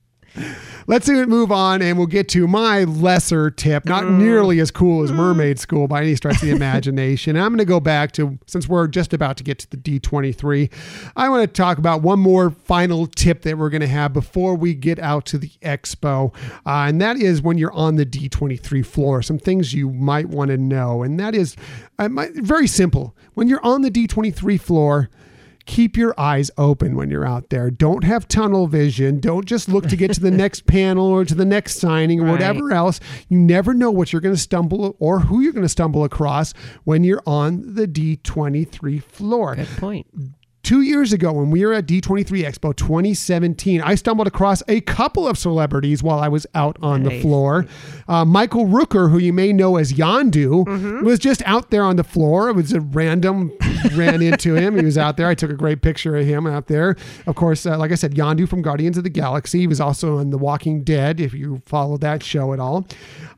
let's 0.88 1.08
move 1.08 1.52
on, 1.52 1.82
and 1.82 1.98
we'll 1.98 2.08
get 2.08 2.28
to 2.30 2.48
my 2.48 2.84
lesser 2.84 3.50
tip. 3.50 3.86
Not 3.86 4.04
Mm. 4.04 4.18
nearly 4.20 4.60
as 4.60 4.72
cool 4.72 5.04
as 5.04 5.12
Mermaid 5.12 5.60
School 5.60 5.88
by 5.88 6.02
any 6.02 6.16
stretch 6.16 6.36
of 6.36 6.42
the 6.42 6.52
imagination. 6.56 7.36
I'm 7.36 7.50
going 7.50 7.58
to 7.60 7.66
go 7.66 7.80
back 7.80 8.12
to 8.14 8.38
since 8.48 8.68
we're 8.68 8.88
just 8.88 9.14
about 9.14 9.38
to 9.38 9.44
get 9.44 9.60
to 9.60 9.70
the 9.70 9.78
D23. 9.78 10.70
I 11.16 11.30
want 11.30 11.42
to 11.44 11.48
talk 11.48 11.78
about 11.78 12.02
one 12.02 12.20
more 12.20 12.50
final 12.50 13.08
tip 13.08 13.42
that 13.44 13.58
we're 13.58 13.70
going 13.70 13.82
to 13.82 13.88
have 13.88 14.14
before 14.14 14.56
we 14.56 14.74
get 14.74 15.00
out 15.00 15.26
to 15.28 15.38
the 15.38 15.52
expo, 15.62 16.34
uh, 16.66 16.86
and 16.88 17.02
that 17.02 17.18
is 17.18 17.42
when 17.42 17.58
you're 17.58 17.74
on 17.74 17.96
the 17.96 18.06
D23 18.06 18.86
floor. 18.86 19.22
Some 19.22 19.40
things 19.40 19.74
you 19.74 19.90
might 19.90 20.28
want 20.30 20.50
to 20.50 20.58
know, 20.58 21.04
and 21.04 21.20
that 21.20 21.36
is 21.36 21.56
uh, 22.00 22.10
my, 22.10 22.30
very 22.36 22.68
simple. 22.68 23.16
When 23.34 23.48
you're 23.48 23.66
on 23.66 23.82
the 23.82 23.92
D23 23.92 24.60
floor 24.60 25.10
keep 25.66 25.96
your 25.98 26.14
eyes 26.20 26.50
open 26.58 26.96
when 26.96 27.10
you're 27.10 27.26
out 27.26 27.50
there. 27.50 27.70
Don't 27.70 28.04
have 28.04 28.28
tunnel 28.28 28.68
vision. 28.68 29.20
Don't 29.20 29.46
just 29.46 29.70
look 29.70 29.88
to 29.88 29.96
get 29.96 30.14
to 30.14 30.20
the 30.20 30.32
next 30.44 30.66
panel 30.66 31.06
or 31.06 31.24
to 31.26 31.36
the 31.36 31.46
next 31.46 31.80
signing 31.80 32.20
or 32.20 32.26
Right. 32.26 32.32
whatever 32.34 32.72
else. 32.72 33.00
You 33.30 33.38
never 33.40 33.74
know 33.74 33.92
what 33.92 34.12
you're 34.14 34.22
going 34.22 34.36
to 34.36 34.42
stumble 34.42 34.96
or 35.00 35.20
who 35.20 35.42
you're 35.42 35.54
going 35.54 35.62
to 35.66 35.70
stumble 35.70 36.04
across 36.04 36.54
when 36.84 37.04
you're 37.04 37.24
on 37.26 37.76
the 37.76 37.88
D23 37.88 39.04
floor. 39.04 39.56
Good 39.56 39.68
point. 39.78 40.08
Two 40.64 40.82
years 40.82 41.12
ago, 41.12 41.32
when 41.34 41.50
we 41.50 41.66
were 41.66 41.74
at 41.74 41.88
D23 41.88 42.26
Expo 42.46 42.76
2017, 42.76 43.82
I 43.82 43.96
stumbled 43.96 44.28
across 44.28 44.62
a 44.68 44.80
couple 44.82 45.28
of 45.28 45.36
celebrities 45.38 46.04
while 46.04 46.20
I 46.20 46.28
was 46.28 46.46
out 46.54 46.78
on 46.84 47.02
the 47.02 47.20
floor. 47.20 47.66
Uh, 48.08 48.26
Michael 48.26 48.68
Rooker, 48.68 49.10
who 49.10 49.18
you 49.18 49.34
may 49.34 49.54
know 49.54 49.78
as 49.78 49.94
Yondu, 49.94 50.64
Mm-hmm. 50.66 51.04
was 51.04 51.18
just 51.18 51.42
out 51.48 51.72
there 51.72 51.84
on 51.84 51.96
the 51.96 52.04
floor. 52.04 52.50
It 52.50 52.56
was 52.56 52.74
a 52.74 52.80
random, 52.82 53.52
ran 53.96 54.22
into 54.22 54.54
him. 54.56 54.78
He 54.78 54.86
was 54.86 54.98
out 55.00 55.18
there. 55.18 55.28
I 55.28 55.34
took 55.34 55.50
a 55.50 55.56
great 55.56 55.82
picture 55.82 56.16
of 56.16 56.26
him 56.28 56.46
out 56.46 56.68
there. 56.68 56.96
Of 57.26 57.36
course, 57.36 57.66
uh, 57.66 57.78
like 57.80 57.92
I 57.92 57.96
said, 57.96 58.14
Yondu 58.14 58.48
from 58.48 58.62
Guardians 58.62 58.98
of 59.00 59.04
the 59.04 59.10
Galaxy. 59.10 59.60
He 59.62 59.68
was 59.68 59.82
also 59.82 60.20
on 60.20 60.30
The 60.30 60.38
Walking 60.38 60.84
Dead, 60.84 61.20
if 61.20 61.34
you 61.34 61.62
follow 61.66 61.98
that 61.98 62.22
show 62.24 62.54
at 62.54 62.60
all. 62.60 62.86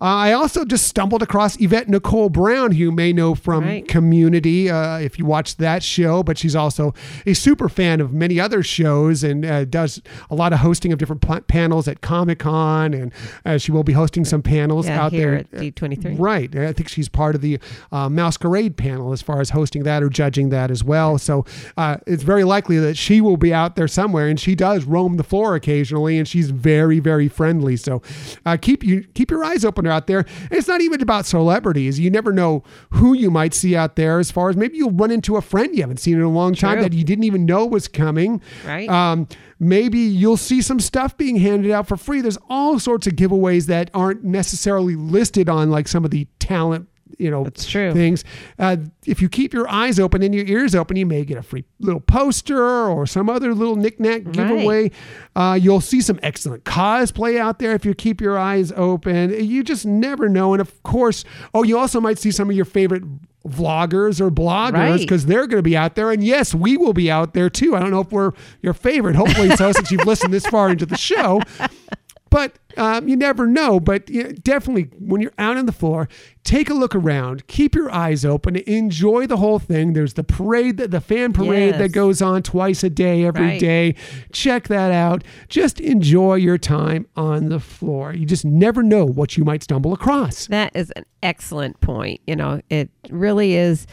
Uh, 0.01 0.05
I 0.05 0.33
also 0.33 0.65
just 0.65 0.87
stumbled 0.87 1.23
across 1.23 1.59
Yvette 1.61 1.87
Nicole 1.87 2.29
Brown, 2.29 2.71
who 2.73 2.77
you 2.77 2.91
may 2.91 3.13
know 3.13 3.33
from 3.33 3.63
Right. 3.63 3.87
Community, 3.87 4.69
uh, 4.69 4.97
if 4.97 5.17
you 5.17 5.25
watch 5.25 5.55
that 5.57 5.81
show, 5.83 6.21
but 6.21 6.37
she's 6.37 6.55
also 6.55 6.93
a 7.25 7.33
super 7.33 7.69
fan 7.69 8.01
of 8.01 8.13
many 8.13 8.39
other 8.39 8.63
shows 8.63 9.23
and 9.23 9.45
uh, 9.45 9.65
does 9.65 10.01
a 10.29 10.35
lot 10.35 10.53
of 10.53 10.59
hosting 10.59 10.91
of 10.91 10.99
different 10.99 11.21
pa- 11.21 11.41
panels 11.41 11.87
at 11.87 12.01
Comic 12.01 12.39
Con, 12.39 12.93
and 12.93 13.11
uh, 13.45 13.57
she 13.57 13.71
will 13.71 13.83
be 13.83 13.93
hosting 13.93 14.25
some 14.25 14.41
panels 14.41 14.87
Yeah, 14.87 15.01
out 15.01 15.11
here 15.11 15.23
there 15.23 15.35
at 15.35 15.75
D23. 15.75 16.19
Right, 16.19 16.55
I 16.55 16.73
think 16.73 16.89
she's 16.89 17.09
part 17.09 17.35
of 17.35 17.41
the 17.41 17.59
uh, 17.91 18.09
Masquerade 18.09 18.77
panel 18.77 19.11
as 19.13 19.21
far 19.21 19.41
as 19.41 19.51
hosting 19.51 19.83
that 19.83 20.03
or 20.03 20.09
judging 20.09 20.49
that 20.49 20.71
as 20.71 20.83
well. 20.83 21.17
So 21.17 21.45
uh, 21.77 21.97
it's 22.07 22.23
very 22.23 22.43
likely 22.43 22.77
that 22.79 22.97
she 22.97 23.21
will 23.21 23.37
be 23.37 23.53
out 23.53 23.75
there 23.75 23.87
somewhere, 23.87 24.27
and 24.27 24.39
she 24.39 24.55
does 24.55 24.83
roam 24.85 25.17
the 25.17 25.23
floor 25.23 25.55
occasionally, 25.55 26.17
and 26.17 26.27
she's 26.27 26.49
very, 26.49 26.99
very 26.99 27.27
friendly. 27.27 27.77
So 27.77 28.01
uh, 28.45 28.57
keep 28.61 28.83
you 28.83 29.03
keep 29.13 29.31
your 29.31 29.43
eyes 29.43 29.63
open 29.65 29.87
out 29.87 30.07
there. 30.07 30.19
And 30.19 30.51
it's 30.51 30.67
not 30.67 30.81
even 30.81 31.01
about 31.01 31.25
celebrities. 31.25 31.99
You 31.99 32.09
never 32.09 32.31
know 32.33 32.63
who 32.91 33.13
you 33.13 33.29
might 33.31 33.53
see 33.53 33.75
out 33.75 33.95
there. 33.95 34.19
As 34.19 34.31
far 34.31 34.49
as 34.49 34.57
maybe 34.57 34.77
you'll 34.77 34.91
run 34.91 35.11
into 35.11 35.35
a 35.37 35.41
friend 35.41 35.75
you 35.75 35.81
haven't 35.81 35.97
seen 35.97 36.15
in 36.15 36.21
a 36.23 36.29
long 36.29 36.53
time 36.55 36.75
True. 36.75 36.83
that 36.83 36.93
you 37.03 37.15
didn't 37.15 37.25
even 37.25 37.45
know 37.45 37.65
was 37.65 37.87
coming. 37.87 38.41
Right. 38.65 38.87
Um, 38.89 39.27
maybe 39.59 39.99
you'll 39.99 40.37
see 40.37 40.61
some 40.61 40.79
stuff 40.79 41.17
being 41.17 41.35
handed 41.35 41.71
out 41.71 41.87
for 41.87 41.97
free. 41.97 42.21
There's 42.21 42.37
all 42.49 42.79
sorts 42.79 43.07
of 43.07 43.13
giveaways 43.13 43.67
that 43.67 43.89
aren't 43.93 44.23
necessarily 44.23 44.95
listed 44.95 45.49
on 45.49 45.69
like 45.69 45.87
some 45.87 46.05
of 46.05 46.11
the 46.11 46.27
talent, 46.39 46.87
you 47.19 47.29
know, 47.29 47.43
That's 47.43 47.67
true. 47.69 47.93
things. 47.93 48.23
Uh, 48.57 48.77
if 49.05 49.21
you 49.21 49.29
keep 49.29 49.53
your 49.53 49.67
eyes 49.69 49.99
open 49.99 50.23
and 50.23 50.33
your 50.33 50.45
ears 50.45 50.73
open, 50.73 50.97
you 50.97 51.05
may 51.05 51.23
get 51.25 51.37
a 51.37 51.43
free 51.43 51.63
little 51.79 51.99
poster 51.99 52.87
or 52.87 53.05
some 53.05 53.29
other 53.29 53.53
little 53.53 53.75
knickknack 53.75 54.31
giveaway. 54.31 54.91
Uh, 55.35 55.57
you'll 55.61 55.81
see 55.81 56.01
some 56.01 56.19
excellent 56.23 56.63
cosplay 56.63 57.37
out 57.37 57.59
there 57.59 57.73
if 57.73 57.85
you 57.85 57.93
keep 57.93 58.19
your 58.21 58.37
eyes 58.37 58.71
open. 58.75 59.29
You 59.45 59.63
just 59.63 59.85
never 59.85 60.27
know. 60.29 60.53
And 60.53 60.61
of 60.61 60.81
course, 60.83 61.23
oh, 61.53 61.63
you 61.63 61.77
also 61.77 61.99
might 62.01 62.17
see 62.17 62.31
some 62.31 62.49
of 62.49 62.55
your 62.55 62.65
favorite 62.65 63.03
vloggers 63.47 64.21
or 64.21 64.29
bloggers 64.31 64.73
Right. 64.73 64.99
because 64.99 65.25
they're 65.25 65.47
going 65.47 65.59
to 65.59 65.63
be 65.63 65.75
out 65.75 65.95
there. 65.95 66.11
And 66.11 66.23
yes, 66.23 66.53
we 66.53 66.77
will 66.77 66.93
be 66.93 67.11
out 67.11 67.33
there 67.33 67.49
too. 67.49 67.75
I 67.75 67.79
don't 67.79 67.91
know 67.91 68.01
if 68.01 68.11
we're 68.11 68.31
your 68.61 68.73
favorite. 68.73 69.15
Hopefully 69.15 69.55
so, 69.55 69.71
since 69.71 69.91
you've 69.91 70.05
listened 70.05 70.33
this 70.33 70.45
far 70.47 70.69
into 70.69 70.85
the 70.85 70.97
show. 70.97 71.41
But 72.33 72.57
um, 72.77 73.07
you 73.07 73.15
never 73.15 73.45
know. 73.45 73.79
But 73.79 74.09
you 74.09 74.23
know, 74.23 74.31
definitely, 74.31 74.89
when 74.99 75.21
you're 75.21 75.33
out 75.37 75.55
on 75.55 75.67
the 75.67 75.71
floor, 75.71 76.09
take 76.43 76.67
a 76.67 76.73
look 76.73 76.95
around. 76.95 77.45
Keep 77.45 77.75
your 77.75 77.91
eyes 77.91 78.25
open. 78.25 78.55
Enjoy 78.55 79.27
the 79.27 79.37
whole 79.37 79.59
thing. 79.59 79.93
There's 79.93 80.15
the 80.15 80.23
parade, 80.23 80.77
the, 80.77 80.87
the 80.87 80.99
fan 80.99 81.31
parade 81.33 81.69
Yes. 81.69 81.77
that 81.77 81.89
goes 81.91 82.23
on 82.23 82.41
twice 82.41 82.83
a 82.83 82.89
day, 82.89 83.23
every 83.25 83.59
day. 83.59 83.85
Right. 83.91 84.31
Check 84.31 84.67
that 84.69 84.91
out. 84.91 85.23
Just 85.47 85.79
enjoy 85.79 86.35
your 86.35 86.57
time 86.57 87.05
on 87.15 87.49
the 87.49 87.59
floor. 87.59 88.13
You 88.15 88.25
just 88.25 88.45
never 88.45 88.81
know 88.81 89.05
what 89.05 89.37
you 89.37 89.43
might 89.45 89.61
stumble 89.61 89.93
across. 89.93 90.47
That 90.47 90.75
is 90.75 90.89
an 90.95 91.05
excellent 91.21 91.79
point. 91.81 92.19
You 92.25 92.35
know, 92.35 92.61
it 92.71 92.89
really 93.11 93.53
is. 93.53 93.85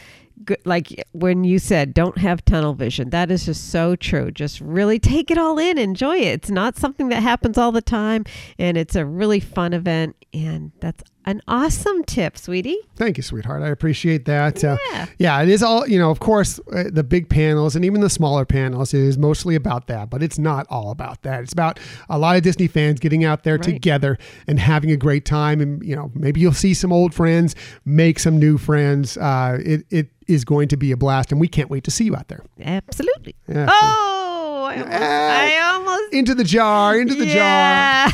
Like 0.65 1.05
when 1.11 1.43
you 1.43 1.59
said, 1.59 1.93
don't 1.93 2.17
have 2.17 2.43
tunnel 2.45 2.73
vision, 2.73 3.09
that 3.11 3.31
is 3.31 3.45
just 3.45 3.69
so 3.69 3.95
true. 3.95 4.31
Just 4.31 4.61
really 4.61 4.99
take 4.99 5.31
it 5.31 5.37
all 5.37 5.57
in, 5.57 5.77
enjoy 5.77 6.17
it. 6.17 6.33
It's 6.33 6.49
not 6.49 6.77
something 6.77 7.09
that 7.09 7.21
happens 7.21 7.57
all 7.57 7.71
the 7.71 7.81
time, 7.81 8.25
and 8.57 8.77
it's 8.77 8.95
a 8.95 9.05
really 9.05 9.39
fun 9.39 9.73
event. 9.73 10.15
And 10.33 10.71
that's 10.79 11.03
an 11.25 11.41
awesome 11.47 12.03
tip, 12.05 12.37
sweetie. 12.37 12.77
Thank 12.95 13.17
you, 13.17 13.23
sweetheart. 13.23 13.61
I 13.61 13.67
appreciate 13.69 14.25
that. 14.25 14.63
Uh, 14.63 14.77
Yeah. 14.91 15.05
yeah, 15.19 15.41
it 15.41 15.49
is 15.49 15.61
all, 15.61 15.87
you 15.87 15.99
know, 15.99 16.09
of 16.09 16.19
course, 16.19 16.59
uh, 16.73 16.85
the 16.91 17.03
big 17.03 17.29
panels 17.29 17.75
and 17.75 17.85
even 17.85 18.01
the 18.01 18.09
smaller 18.09 18.43
panels 18.45 18.93
is 18.93 19.17
mostly 19.17 19.55
about 19.55 19.87
that, 19.87 20.09
but 20.09 20.23
it's 20.23 20.39
not 20.39 20.65
all 20.69 20.89
about 20.91 21.21
that. 21.21 21.43
It's 21.43 21.53
about 21.53 21.79
a 22.09 22.17
lot 22.17 22.35
of 22.37 22.41
Disney 22.43 22.67
fans 22.67 22.99
getting 22.99 23.23
out 23.23 23.43
there 23.43 23.55
Right. 23.55 23.63
together 23.63 24.17
and 24.47 24.59
having 24.59 24.89
a 24.91 24.97
great 24.97 25.25
time. 25.25 25.61
And, 25.61 25.83
you 25.83 25.95
know, 25.95 26.11
maybe 26.15 26.41
you'll 26.41 26.53
see 26.53 26.73
some 26.73 26.91
old 26.91 27.13
friends, 27.13 27.55
make 27.85 28.17
some 28.19 28.39
new 28.39 28.57
friends. 28.57 29.15
Uh, 29.17 29.59
it, 29.63 29.85
it 29.91 30.09
is 30.27 30.43
going 30.43 30.67
to 30.69 30.77
be 30.77 30.91
a 30.91 30.97
blast, 30.97 31.31
and 31.31 31.39
we 31.41 31.47
can't 31.47 31.69
wait 31.69 31.83
to 31.83 31.91
see 31.91 32.05
you 32.05 32.15
out 32.15 32.27
there. 32.29 32.43
Absolutely. 32.63 33.35
Yeah, 33.47 33.65
so- 33.67 33.71
oh, 33.75 34.63
I 34.69 34.75
almost, 34.77 35.01
I 35.01 35.59
almost 35.73 36.13
Into 36.13 36.33
the 36.35 36.43
jar, 36.43 36.97
into 36.99 37.15
the 37.15 37.25
jar. 37.25 38.09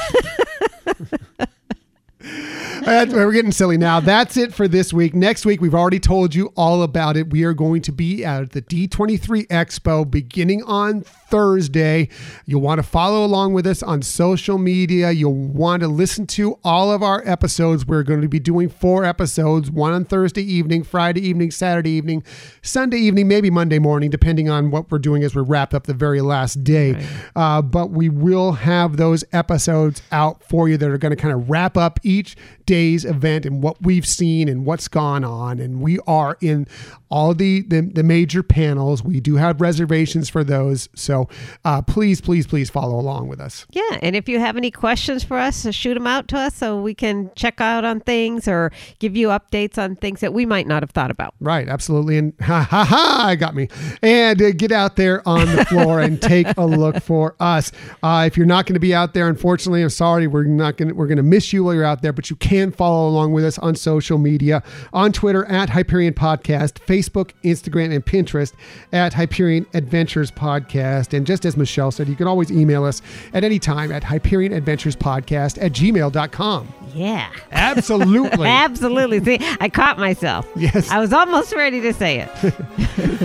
we're 2.88 3.32
getting 3.32 3.52
silly 3.52 3.78
now. 3.78 4.00
That's 4.00 4.38
it 4.38 4.54
for 4.54 4.68
this 4.68 4.94
week. 4.94 5.14
Next 5.14 5.46
week, 5.46 5.62
we've 5.62 5.76
already 5.76 6.00
told 6.00 6.34
you 6.34 6.54
all 6.56 6.84
about 6.84 7.18
it. 7.18 7.30
We 7.30 7.44
are 7.44 7.54
going 7.54 7.82
to 7.84 7.92
be 7.92 8.24
at 8.24 8.52
the 8.52 8.62
D23 8.62 9.48
Expo 9.48 10.10
beginning 10.10 10.64
on 10.64 11.04
Thursday. 11.30 12.10
You'll 12.46 12.62
want 12.62 12.80
to 12.80 12.84
follow 12.84 13.26
along 13.26 13.54
with 13.54 13.68
us 13.68 13.84
on 13.84 14.02
social 14.02 14.58
media. 14.58 15.12
You'll 15.12 15.34
want 15.34 15.82
to 15.82 15.88
listen 15.88 16.26
to 16.28 16.58
all 16.64 16.92
of 16.92 17.04
our 17.04 17.22
episodes. 17.26 17.86
We're 17.86 18.04
going 18.04 18.22
to 18.22 18.28
be 18.28 18.40
doing 18.40 18.70
four 18.70 19.04
episodes 19.06 19.70
one 19.70 19.94
on 19.94 20.06
Thursday 20.06 20.44
evening, 20.44 20.84
Friday 20.84 21.22
evening, 21.28 21.52
Saturday 21.52 21.92
evening, 21.92 22.24
Sunday 22.62 22.98
evening, 22.98 23.28
maybe 23.28 23.50
Monday 23.50 23.80
morning, 23.80 24.10
depending 24.10 24.50
on 24.50 24.72
what 24.72 24.90
we're 24.92 25.00
doing 25.00 25.24
as 25.24 25.36
we 25.36 25.42
wrap 25.42 25.74
up 25.74 25.86
the 25.86 25.94
very 25.94 26.22
last 26.22 26.64
day. 26.64 27.06
Uh, 27.36 27.62
but 27.62 27.92
we 27.92 28.10
will 28.10 28.54
have 28.54 28.98
those 28.98 29.24
episodes 29.34 30.02
out 30.12 30.44
for 30.44 30.70
you 30.70 30.78
that 30.78 30.90
are 30.90 30.98
going 30.98 31.16
to 31.16 31.22
kind 31.22 31.34
of 31.34 31.50
wrap 31.50 31.78
up 31.78 32.00
each 32.04 32.36
day's 32.66 33.06
event 33.06 33.46
and 33.46 33.64
what 33.64 33.82
we've 33.82 34.06
seen 34.06 34.48
and 34.48 34.66
what's 34.66 34.88
gone 34.88 35.24
on. 35.24 35.60
And 35.60 35.82
we 35.82 36.00
are 36.08 36.38
in 36.42 36.68
all 37.10 37.34
the, 37.34 37.62
the, 37.62 37.82
the 37.82 38.04
major 38.04 38.44
panels. 38.44 39.04
We 39.04 39.20
do 39.20 39.36
have 39.36 39.62
reservations 39.62 40.30
for 40.30 40.44
those. 40.44 40.90
So 40.96 41.30
uh, 41.66 41.82
please, 41.82 42.22
please, 42.22 42.48
please 42.48 42.70
follow 42.70 43.00
along 43.00 43.28
with 43.28 43.40
us. 43.40 43.66
Yeah, 43.72 44.00
and 44.02 44.16
if 44.16 44.28
you 44.28 44.40
have 44.40 44.58
any 44.58 44.72
questions 44.72 45.24
for 45.24 45.38
us, 45.38 45.66
uh, 45.66 45.72
shoot 45.72 45.94
them 45.94 46.08
out 46.08 46.28
to 46.30 46.38
us 46.38 46.56
so 46.56 46.82
we 46.82 46.94
can 46.94 47.32
check 47.36 47.62
out 47.62 47.86
on 47.86 48.00
things 48.02 48.48
or 48.48 48.72
give 49.00 49.16
you 49.16 49.30
updates 49.30 49.78
on 49.78 49.96
things 49.96 50.20
that 50.22 50.34
we 50.34 50.46
might 50.46 50.68
not 50.68 50.84
have 50.84 50.92
thought 50.92 51.12
about. 51.12 51.34
Right, 51.40 51.68
absolutely. 51.68 52.18
And 52.18 52.34
ha 52.42 52.62
ha 52.62 52.84
ha, 52.84 53.36
got 53.36 53.56
me. 53.56 53.70
And 54.02 54.42
uh, 54.42 54.52
get 54.52 54.72
out 54.72 54.96
there 54.96 55.28
on 55.28 55.56
the 55.56 55.66
floor 55.66 56.02
and 56.02 56.22
take 56.22 56.48
a 56.58 56.66
look 56.66 57.02
for 57.04 57.36
us. 57.40 57.72
Uh, 58.04 58.24
if 58.28 58.38
you're 58.38 58.46
not 58.46 58.66
going 58.66 58.76
to 58.76 58.80
be 58.80 58.94
out 58.94 59.14
there, 59.14 59.28
unfortunately, 59.28 59.82
I'm 59.82 59.90
sorry, 59.90 60.28
we're 60.28 60.44
not 60.44 60.78
going 60.78 60.90
to 60.90 60.96
we're 60.96 61.08
going 61.08 61.18
to 61.18 61.24
miss 61.24 61.54
you 61.54 61.64
while 61.64 61.74
you're 61.74 61.84
out 61.84 62.02
there, 62.02 62.14
but 62.14 62.30
you 62.30 62.36
can 62.36 62.72
follow 62.72 63.08
along 63.08 63.34
with 63.34 63.46
us 63.46 63.58
on 63.60 63.76
social 63.76 64.18
media, 64.18 64.64
on 64.94 65.12
Twitter 65.12 65.46
at 65.46 65.70
Hyperion 65.70 66.14
Podcast, 66.14 66.74
Facebook, 66.86 66.97
Instagram, 67.02 67.94
and 67.94 68.06
Pinterest 68.06 68.54
at 68.94 69.14
Hyperion 69.14 69.66
Adventures 69.74 70.32
Podcast. 70.32 71.16
And 71.16 71.26
just 71.26 71.46
as 71.46 71.58
Michelle 71.58 71.92
said, 71.92 72.08
you 72.08 72.16
can 72.16 72.28
always 72.28 72.52
email 72.52 72.84
us 72.84 73.02
at 73.34 73.44
any 73.44 73.60
time 73.60 73.92
at 73.92 74.04
Hyperion 74.04 74.54
Adventures 74.54 74.96
Podcast 74.96 75.62
at 75.62 75.72
gmail.com. 75.74 76.74
Yeah. 76.94 77.30
Absolutely. 77.52 78.48
Absolutely. 78.48 79.24
See, 79.24 79.38
I 79.60 79.70
caught 79.70 80.00
myself. 80.00 80.48
Yes. 80.56 80.90
I 80.90 81.00
was 81.00 81.14
almost 81.14 81.54
ready 81.54 81.82
to 81.82 81.94
say 81.94 82.20
it. 82.22 82.54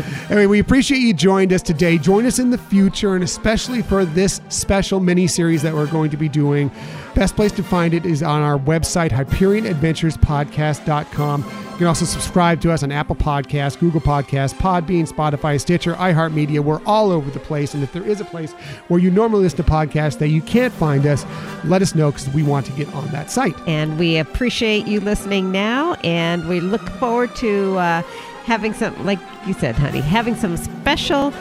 Anyway, 0.32 0.46
we 0.46 0.58
appreciate 0.60 0.98
you 1.00 1.12
joined 1.12 1.52
us 1.52 1.60
today. 1.60 1.98
Join 1.98 2.24
us 2.24 2.38
in 2.38 2.48
the 2.48 2.56
future, 2.56 3.14
and 3.16 3.22
especially 3.22 3.82
for 3.82 4.06
this 4.06 4.40
special 4.48 4.98
mini 4.98 5.26
series 5.26 5.60
that 5.60 5.74
we're 5.74 5.86
going 5.88 6.10
to 6.10 6.16
be 6.16 6.26
doing. 6.26 6.70
Best 7.14 7.36
place 7.36 7.52
to 7.52 7.62
find 7.62 7.92
it 7.92 8.06
is 8.06 8.22
on 8.22 8.40
our 8.40 8.58
website, 8.58 9.10
HyperionAdventurespodcast.com. 9.10 11.44
You 11.72 11.78
can 11.78 11.86
also 11.86 12.06
subscribe 12.06 12.60
to 12.62 12.72
us 12.72 12.82
on 12.82 12.90
Apple 12.90 13.16
Podcasts, 13.16 13.78
Google 13.78 14.00
Podcasts, 14.00 14.54
Podbean, 14.54 15.06
Spotify, 15.06 15.60
Stitcher, 15.60 15.94
iHeartMedia. 15.94 16.60
We're 16.60 16.82
all 16.84 17.10
over 17.10 17.30
the 17.30 17.40
place. 17.40 17.74
And 17.74 17.82
if 17.82 17.92
there 17.92 18.06
is 18.06 18.20
a 18.20 18.24
place 18.24 18.52
where 18.88 19.00
you 19.00 19.10
normally 19.10 19.42
listen 19.42 19.64
to 19.64 19.70
podcasts 19.70 20.18
that 20.18 20.28
you 20.28 20.40
can't 20.40 20.72
find 20.72 21.06
us, 21.06 21.26
let 21.64 21.82
us 21.82 21.94
know 21.94 22.10
because 22.10 22.28
we 22.30 22.42
want 22.42 22.66
to 22.66 22.72
get 22.72 22.92
on 22.94 23.06
that 23.08 23.30
site. 23.30 23.56
And 23.66 23.98
we 23.98 24.16
appreciate 24.16 24.86
you 24.86 25.00
listening 25.00 25.52
now. 25.52 25.94
And 26.04 26.48
we 26.48 26.60
look 26.60 26.88
forward 26.92 27.34
to 27.36 27.76
uh, 27.78 28.02
having 28.44 28.72
some, 28.72 29.04
like 29.04 29.18
you 29.46 29.54
said, 29.54 29.74
honey, 29.74 30.00
having 30.00 30.34
some 30.34 30.56
special 30.56 31.32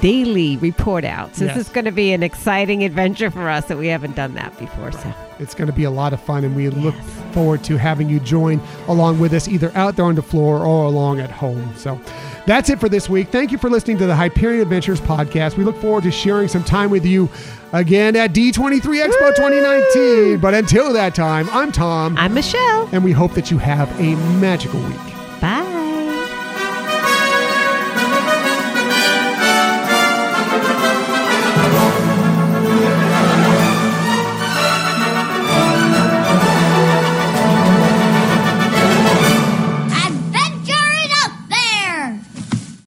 daily 0.00 0.56
report 0.58 1.04
outs. 1.04 1.38
This 1.38 1.48
Yes. 1.48 1.66
is 1.66 1.68
going 1.68 1.84
to 1.84 1.92
be 1.92 2.12
an 2.12 2.22
exciting 2.22 2.84
adventure 2.84 3.30
for 3.30 3.48
us 3.48 3.64
that 3.66 3.78
we 3.78 3.88
haven't 3.88 4.16
done 4.16 4.34
that 4.34 4.56
before. 4.58 4.92
So, 4.92 5.12
It's 5.40 5.54
going 5.54 5.68
to 5.68 5.72
be 5.72 5.84
a 5.84 5.90
lot 5.90 6.12
of 6.12 6.20
fun, 6.20 6.42
and 6.44 6.56
we 6.56 6.68
look 6.68 6.96
forward 7.32 7.62
to 7.64 7.76
having 7.76 8.08
you 8.08 8.18
join 8.20 8.60
along 8.88 9.20
with 9.20 9.32
us, 9.32 9.46
either 9.46 9.70
out 9.76 9.94
there 9.96 10.04
on 10.04 10.16
the 10.16 10.22
floor 10.22 10.58
or 10.66 10.84
along 10.84 11.20
at 11.20 11.30
home. 11.30 11.72
So 11.76 12.00
that's 12.46 12.68
it 12.70 12.80
for 12.80 12.88
this 12.88 13.08
week. 13.08 13.28
Thank 13.28 13.52
you 13.52 13.58
for 13.58 13.70
listening 13.70 13.98
to 13.98 14.06
the 14.06 14.16
Hyperion 14.16 14.60
Adventures 14.62 15.00
podcast. 15.00 15.56
We 15.56 15.62
look 15.62 15.80
forward 15.80 16.02
to 16.04 16.10
sharing 16.10 16.48
some 16.48 16.64
time 16.64 16.90
with 16.90 17.06
you 17.06 17.28
again 17.72 18.16
at 18.16 18.32
D23 18.32 18.80
Expo 18.80 19.34
2019. 19.36 20.38
But 20.40 20.54
until 20.54 20.92
that 20.94 21.14
time, 21.14 21.48
I'm 21.52 21.70
Tom, 21.70 22.16
I'm 22.18 22.34
Michelle. 22.34 22.88
and 22.90 23.04
we 23.04 23.12
hope 23.12 23.34
that 23.34 23.50
you 23.52 23.58
have 23.58 23.88
a 24.00 24.16
magical 24.40 24.80
week. 24.80 24.96